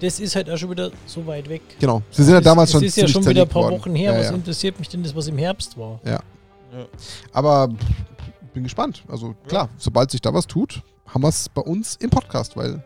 das 0.00 0.20
ist 0.20 0.36
halt 0.36 0.50
auch 0.50 0.56
schon 0.56 0.70
wieder 0.70 0.90
so 1.06 1.26
weit 1.26 1.48
weg. 1.48 1.62
genau. 1.78 2.02
Sie 2.10 2.22
sind 2.24 2.32
ja 2.34 2.38
Es- 2.40 2.44
damals 2.44 2.68
es 2.70 2.72
schon 2.74 2.82
ist 2.84 2.96
ja 2.96 3.08
schon 3.08 3.26
wieder 3.26 3.42
ein 3.42 3.48
paar 3.48 3.62
worden. 3.64 3.78
Wochen 3.78 3.94
her. 3.94 4.12
Ja, 4.12 4.18
was 4.18 4.26
ja. 4.26 4.34
interessiert 4.34 4.78
mich 4.78 4.88
denn 4.88 5.02
das, 5.02 5.14
was 5.14 5.28
im 5.28 5.38
Herbst 5.38 5.78
war? 5.78 5.98
Ja. 6.04 6.20
Aber 7.32 7.68
pff, 7.68 7.86
bin 8.58 8.64
gespannt. 8.64 9.04
Also 9.08 9.34
klar, 9.46 9.68
sobald 9.78 10.10
sich 10.10 10.20
da 10.20 10.34
was 10.34 10.46
tut, 10.46 10.82
haben 11.06 11.22
wir 11.22 11.28
es 11.28 11.48
bei 11.48 11.62
uns 11.62 11.96
im 11.96 12.10
Podcast, 12.10 12.56
weil 12.56 12.82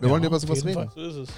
wir 0.00 0.10
wollen 0.10 0.22
ja 0.22 0.28
über 0.28 0.40
sowas 0.40 0.64
reden. 0.64 0.74
Fall. 0.74 0.90
So 0.94 1.00
ist 1.00 1.16
es. 1.16 1.28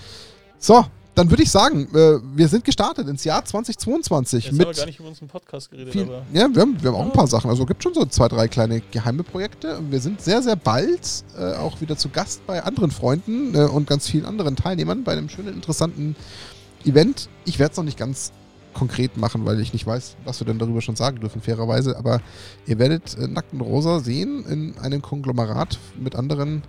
So, 0.58 0.86
dann 1.14 1.28
würde 1.30 1.42
ich 1.42 1.50
sagen, 1.50 1.86
äh, 1.94 2.18
wir 2.34 2.48
sind 2.48 2.64
gestartet 2.64 3.06
ins 3.08 3.24
Jahr 3.24 3.44
2022 3.44 4.44
Jetzt 4.44 4.52
haben 4.52 4.58
wir 4.58 4.66
mit 4.68 4.76
gar 4.76 4.86
nicht 4.86 4.98
über 4.98 5.08
unseren 5.08 5.28
Podcast 5.28 5.70
geredet, 5.70 5.92
viel, 5.92 6.04
aber 6.04 6.22
ja, 6.32 6.48
wir 6.52 6.62
haben, 6.62 6.82
wir 6.82 6.90
haben 6.90 6.96
auch 6.96 7.04
ein 7.04 7.12
paar 7.12 7.26
Sachen. 7.26 7.50
Also 7.50 7.66
gibt 7.66 7.82
schon 7.82 7.92
so 7.92 8.06
zwei, 8.06 8.28
drei 8.28 8.48
kleine 8.48 8.80
geheime 8.80 9.22
Projekte. 9.22 9.76
Und 9.76 9.92
wir 9.92 10.00
sind 10.00 10.22
sehr, 10.22 10.42
sehr 10.42 10.56
bald 10.56 11.24
äh, 11.36 11.52
auch 11.56 11.82
wieder 11.82 11.98
zu 11.98 12.08
Gast 12.08 12.46
bei 12.46 12.64
anderen 12.64 12.90
Freunden 12.90 13.54
äh, 13.54 13.64
und 13.64 13.86
ganz 13.86 14.08
vielen 14.08 14.24
anderen 14.24 14.56
Teilnehmern 14.56 15.04
bei 15.04 15.12
einem 15.12 15.28
schönen, 15.28 15.52
interessanten 15.54 16.16
Event. 16.86 17.28
Ich 17.44 17.58
werde 17.58 17.72
es 17.72 17.76
noch 17.76 17.84
nicht 17.84 17.98
ganz 17.98 18.32
konkret 18.74 19.16
machen, 19.16 19.46
weil 19.46 19.60
ich 19.60 19.72
nicht 19.72 19.86
weiß, 19.86 20.16
was 20.24 20.40
wir 20.40 20.46
denn 20.46 20.58
darüber 20.58 20.80
schon 20.80 20.96
sagen 20.96 21.20
dürfen, 21.20 21.40
fairerweise. 21.40 21.96
Aber 21.96 22.20
ihr 22.66 22.78
werdet 22.78 23.16
äh, 23.16 23.28
Nackt 23.28 23.52
und 23.52 23.60
Rosa 23.60 24.00
sehen 24.00 24.44
in 24.46 24.78
einem 24.78 25.00
Konglomerat 25.00 25.78
mit 25.98 26.16
anderen 26.16 26.62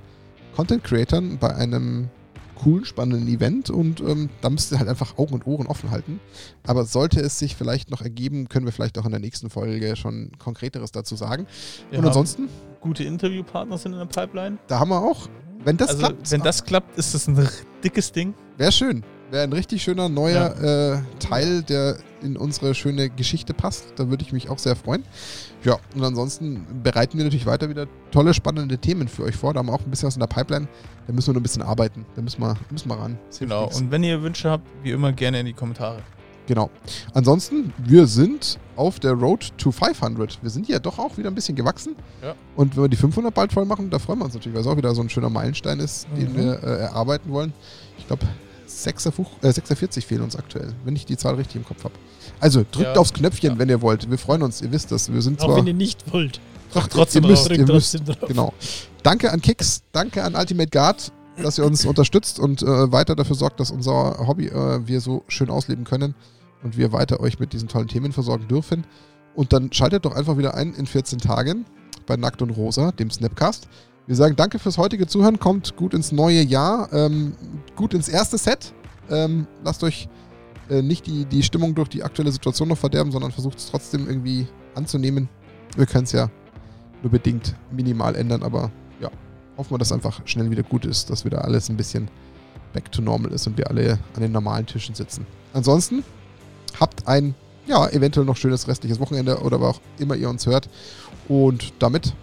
Content-Creatern 0.55 1.37
bei 1.37 1.53
einem 1.53 2.09
coolen, 2.55 2.85
spannenden 2.85 3.27
Event 3.27 3.69
und 3.69 3.99
ähm, 3.99 4.29
da 4.41 4.49
müsst 4.49 4.71
ihr 4.71 4.79
halt 4.79 4.87
einfach 4.87 5.17
Augen 5.17 5.33
und 5.33 5.45
Ohren 5.45 5.67
offen 5.67 5.91
halten. 5.91 6.19
Aber 6.65 6.85
sollte 6.85 7.19
es 7.19 7.37
sich 7.37 7.55
vielleicht 7.55 7.91
noch 7.91 8.01
ergeben, 8.01 8.47
können 8.49 8.65
wir 8.65 8.71
vielleicht 8.71 8.97
auch 8.97 9.05
in 9.05 9.11
der 9.11 9.19
nächsten 9.19 9.49
Folge 9.49 9.95
schon 9.95 10.31
Konkreteres 10.39 10.91
dazu 10.91 11.15
sagen. 11.15 11.47
wir 11.91 11.99
und 11.99 12.05
ansonsten, 12.05 12.47
gute 12.79 13.03
Interviewpartner 13.03 13.77
sind 13.77 13.93
in 13.93 13.99
der 13.99 14.05
Pipeline. 14.05 14.57
da 14.67 14.79
haben 14.79 14.89
wir 14.89 15.01
auch, 15.01 15.27
wenn 15.63 15.77
das 15.77 15.89
also, 15.89 15.99
klappt, 15.99 16.31
wenn 16.31 16.41
das 16.41 16.63
klappt, 16.63 16.97
ist 16.97 17.13
das 17.13 17.27
ein 17.27 17.47
dickes 17.83 18.11
Ding. 18.11 18.33
wäre 18.57 18.71
schön. 18.71 19.03
Wäre 19.31 19.43
ein 19.43 19.53
richtig 19.53 19.81
schöner 19.83 20.07
neuer 20.07 20.55
äh, 20.61 21.19
Teil, 21.19 21.63
der 21.63 21.97
in 22.21 22.37
unsere 22.37 22.75
schöne 22.75 23.09
Geschichte 23.09 23.53
passt. 23.53 23.85
Da 23.95 24.09
würde 24.09 24.23
ich 24.23 24.31
mich 24.31 24.49
auch 24.49 24.59
sehr 24.59 24.75
freuen. 24.75 25.03
Ja, 25.63 25.77
und 25.95 26.03
ansonsten 26.03 26.65
bereiten 26.83 27.17
wir 27.17 27.23
natürlich 27.25 27.45
weiter 27.47 27.69
wieder 27.69 27.87
tolle, 28.11 28.33
spannende 28.33 28.77
Themen 28.77 29.07
für 29.07 29.23
euch 29.23 29.35
vor. 29.35 29.53
Da 29.53 29.59
haben 29.59 29.67
wir 29.67 29.73
auch 29.73 29.81
ein 29.81 29.89
bisschen 29.89 30.07
was 30.07 30.15
in 30.15 30.19
der 30.19 30.27
Pipeline. 30.27 30.67
Da 31.07 31.13
müssen 31.13 31.27
wir 31.29 31.33
nur 31.33 31.39
ein 31.41 31.43
bisschen 31.43 31.63
arbeiten. 31.63 32.05
Da 32.15 32.21
müssen 32.21 32.39
wir, 32.39 32.55
müssen 32.69 32.87
wir 32.87 32.95
ran. 32.99 33.17
Genau. 33.39 33.65
Und 33.75 33.89
wenn 33.91 34.03
ihr 34.03 34.21
Wünsche 34.21 34.49
habt, 34.49 34.67
wie 34.83 34.91
immer 34.91 35.11
gerne 35.11 35.39
in 35.39 35.47
die 35.47 35.53
Kommentare. 35.53 35.99
Genau. 36.47 36.69
Ansonsten, 37.15 37.73
wir 37.79 38.05
sind 38.05 38.59
auf 38.75 38.99
der 38.99 39.13
Road 39.13 39.51
to 39.57 39.71
500. 39.71 40.37
Wir 40.43 40.49
sind 40.51 40.67
ja 40.67 40.77
doch 40.77 40.99
auch 40.99 41.17
wieder 41.17 41.29
ein 41.29 41.35
bisschen 41.35 41.55
gewachsen. 41.55 41.95
Ja. 42.21 42.35
Und 42.55 42.75
wenn 42.75 42.83
wir 42.83 42.89
die 42.89 42.97
500 42.97 43.33
bald 43.33 43.51
voll 43.51 43.65
machen, 43.65 43.89
da 43.89 43.97
freuen 43.97 44.19
wir 44.19 44.25
uns 44.25 44.35
natürlich, 44.35 44.53
weil 44.53 44.61
es 44.61 44.67
auch 44.67 44.77
wieder 44.77 44.93
so 44.93 45.01
ein 45.01 45.09
schöner 45.09 45.31
Meilenstein 45.31 45.79
ist, 45.79 46.07
den 46.15 46.33
Mhm. 46.33 46.37
wir 46.37 46.63
äh, 46.63 46.77
erarbeiten 46.81 47.31
wollen. 47.31 47.51
Ich 47.97 48.05
glaube, 48.05 48.27
46, 48.83 49.25
äh, 49.41 49.51
46 49.51 50.05
fehlen 50.05 50.21
uns 50.21 50.35
aktuell, 50.35 50.73
wenn 50.83 50.95
ich 50.95 51.05
die 51.05 51.17
Zahl 51.17 51.35
richtig 51.35 51.57
im 51.57 51.65
Kopf 51.65 51.83
habe. 51.83 51.93
Also 52.39 52.65
drückt 52.69 52.95
Ja. 52.95 52.99
aufs 53.01 53.13
Knöpfchen, 53.13 53.53
Ja. 53.53 53.59
wenn 53.59 53.69
ihr 53.69 53.81
wollt. 53.81 54.09
Wir 54.09 54.17
freuen 54.17 54.43
uns, 54.43 54.61
ihr 54.61 54.71
wisst 54.71 54.91
das. 54.91 55.11
Wir 55.11 55.21
sind 55.21 55.39
Auch 55.41 55.47
zwar. 55.47 55.57
wenn 55.57 55.67
ihr 55.67 55.73
nicht 55.73 56.11
wollt. 56.11 56.39
Doch, 56.73 56.87
trotzdem 56.87 57.23
ihr 57.23 57.29
müsst, 57.29 57.47
Drückt 57.49 57.59
ihr 57.59 57.73
müsst, 57.73 57.93
trotzdem 57.93 58.15
drauf. 58.15 58.27
Genau. 58.29 58.53
Danke 59.03 59.31
an 59.31 59.41
Kicks, 59.41 59.83
danke 59.91 60.23
an 60.23 60.35
Ultimate 60.35 60.69
Guard, 60.69 61.11
dass 61.41 61.57
ihr 61.57 61.65
uns 61.65 61.85
unterstützt 61.85 62.39
und 62.39 62.61
äh, 62.61 62.91
weiter 62.91 63.15
dafür 63.15 63.35
sorgt, 63.35 63.59
dass 63.59 63.71
unser 63.71 64.17
Hobby 64.27 64.47
äh, 64.47 64.85
wir 64.87 64.99
so 64.99 65.23
schön 65.27 65.49
ausleben 65.49 65.85
können 65.85 66.15
und 66.63 66.75
wir 66.77 66.91
weiter 66.91 67.19
euch 67.21 67.39
mit 67.39 67.53
diesen 67.53 67.67
tollen 67.69 67.87
Themen 67.87 68.11
versorgen 68.11 68.47
dürfen. 68.47 68.85
Und 69.35 69.53
dann 69.53 69.71
schaltet 69.71 70.05
doch 70.05 70.15
einfach 70.15 70.37
wieder 70.37 70.55
ein 70.55 70.73
in 70.73 70.85
14 70.87 71.19
Tagen 71.19 71.65
bei 72.07 72.15
Nackt 72.17 72.41
und 72.41 72.49
Rosa, 72.51 72.91
dem 72.91 73.09
Snapcast. 73.11 73.67
Wir 74.07 74.15
sagen 74.15 74.35
danke 74.35 74.59
fürs 74.59 74.77
heutige 74.77 75.07
Zuhören, 75.07 75.39
kommt 75.39 75.75
gut 75.75 75.95
ins 75.95 76.11
neue 76.11 76.41
Jahr, 76.41 76.93
ähm, 76.93 77.33
gut 77.75 77.95
ins 77.95 78.07
erste 78.07 78.37
Set. 78.37 78.71
Ähm, 79.09 79.47
lasst 79.63 79.83
euch 79.83 80.07
äh, 80.69 80.83
nicht 80.83 81.07
die, 81.07 81.25
die 81.25 81.41
Stimmung 81.41 81.73
durch 81.73 81.89
die 81.89 82.03
aktuelle 82.03 82.31
Situation 82.31 82.67
noch 82.67 82.77
verderben, 82.77 83.11
sondern 83.11 83.31
versucht 83.31 83.57
es 83.57 83.71
trotzdem 83.71 84.07
irgendwie 84.07 84.47
anzunehmen. 84.75 85.27
Wir 85.75 85.87
können 85.87 86.03
es 86.03 86.11
ja 86.11 86.29
nur 87.01 87.11
bedingt 87.11 87.55
minimal 87.71 88.15
ändern, 88.15 88.43
aber 88.43 88.71
ja, 89.01 89.09
hoffen 89.57 89.71
wir, 89.71 89.79
dass 89.79 89.91
einfach 89.91 90.21
schnell 90.25 90.51
wieder 90.51 90.63
gut 90.63 90.85
ist, 90.85 91.09
dass 91.09 91.25
wieder 91.25 91.43
alles 91.43 91.69
ein 91.69 91.77
bisschen 91.77 92.07
back 92.73 92.91
to 92.91 93.01
normal 93.01 93.31
ist 93.31 93.47
und 93.47 93.57
wir 93.57 93.71
alle 93.71 93.97
an 94.13 94.21
den 94.21 94.31
normalen 94.31 94.67
Tischen 94.67 94.93
sitzen. 94.93 95.25
Ansonsten 95.51 96.03
habt 96.79 97.07
ein, 97.07 97.33
ja, 97.65 97.87
eventuell 97.89 98.27
noch 98.27 98.37
schönes 98.37 98.67
restliches 98.67 98.99
Wochenende 98.99 99.39
oder 99.39 99.59
wo 99.59 99.65
auch 99.65 99.81
immer 99.97 100.15
ihr 100.15 100.29
uns 100.29 100.45
hört. 100.45 100.69
Und 101.27 101.73
damit 101.79 102.13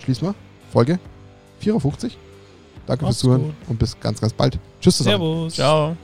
schließen 0.00 0.28
wir 0.28 0.34
Folge 0.70 0.98
54. 1.60 2.16
Danke 2.86 3.04
Macht's 3.04 3.20
fürs 3.20 3.20
Zuhören 3.20 3.42
gut. 3.44 3.54
und 3.68 3.78
bis 3.78 3.98
ganz, 4.00 4.20
ganz 4.20 4.32
bald. 4.32 4.58
Tschüss 4.80 4.96
zusammen. 4.96 5.18
Servus. 5.18 5.54
Ciao. 5.54 5.96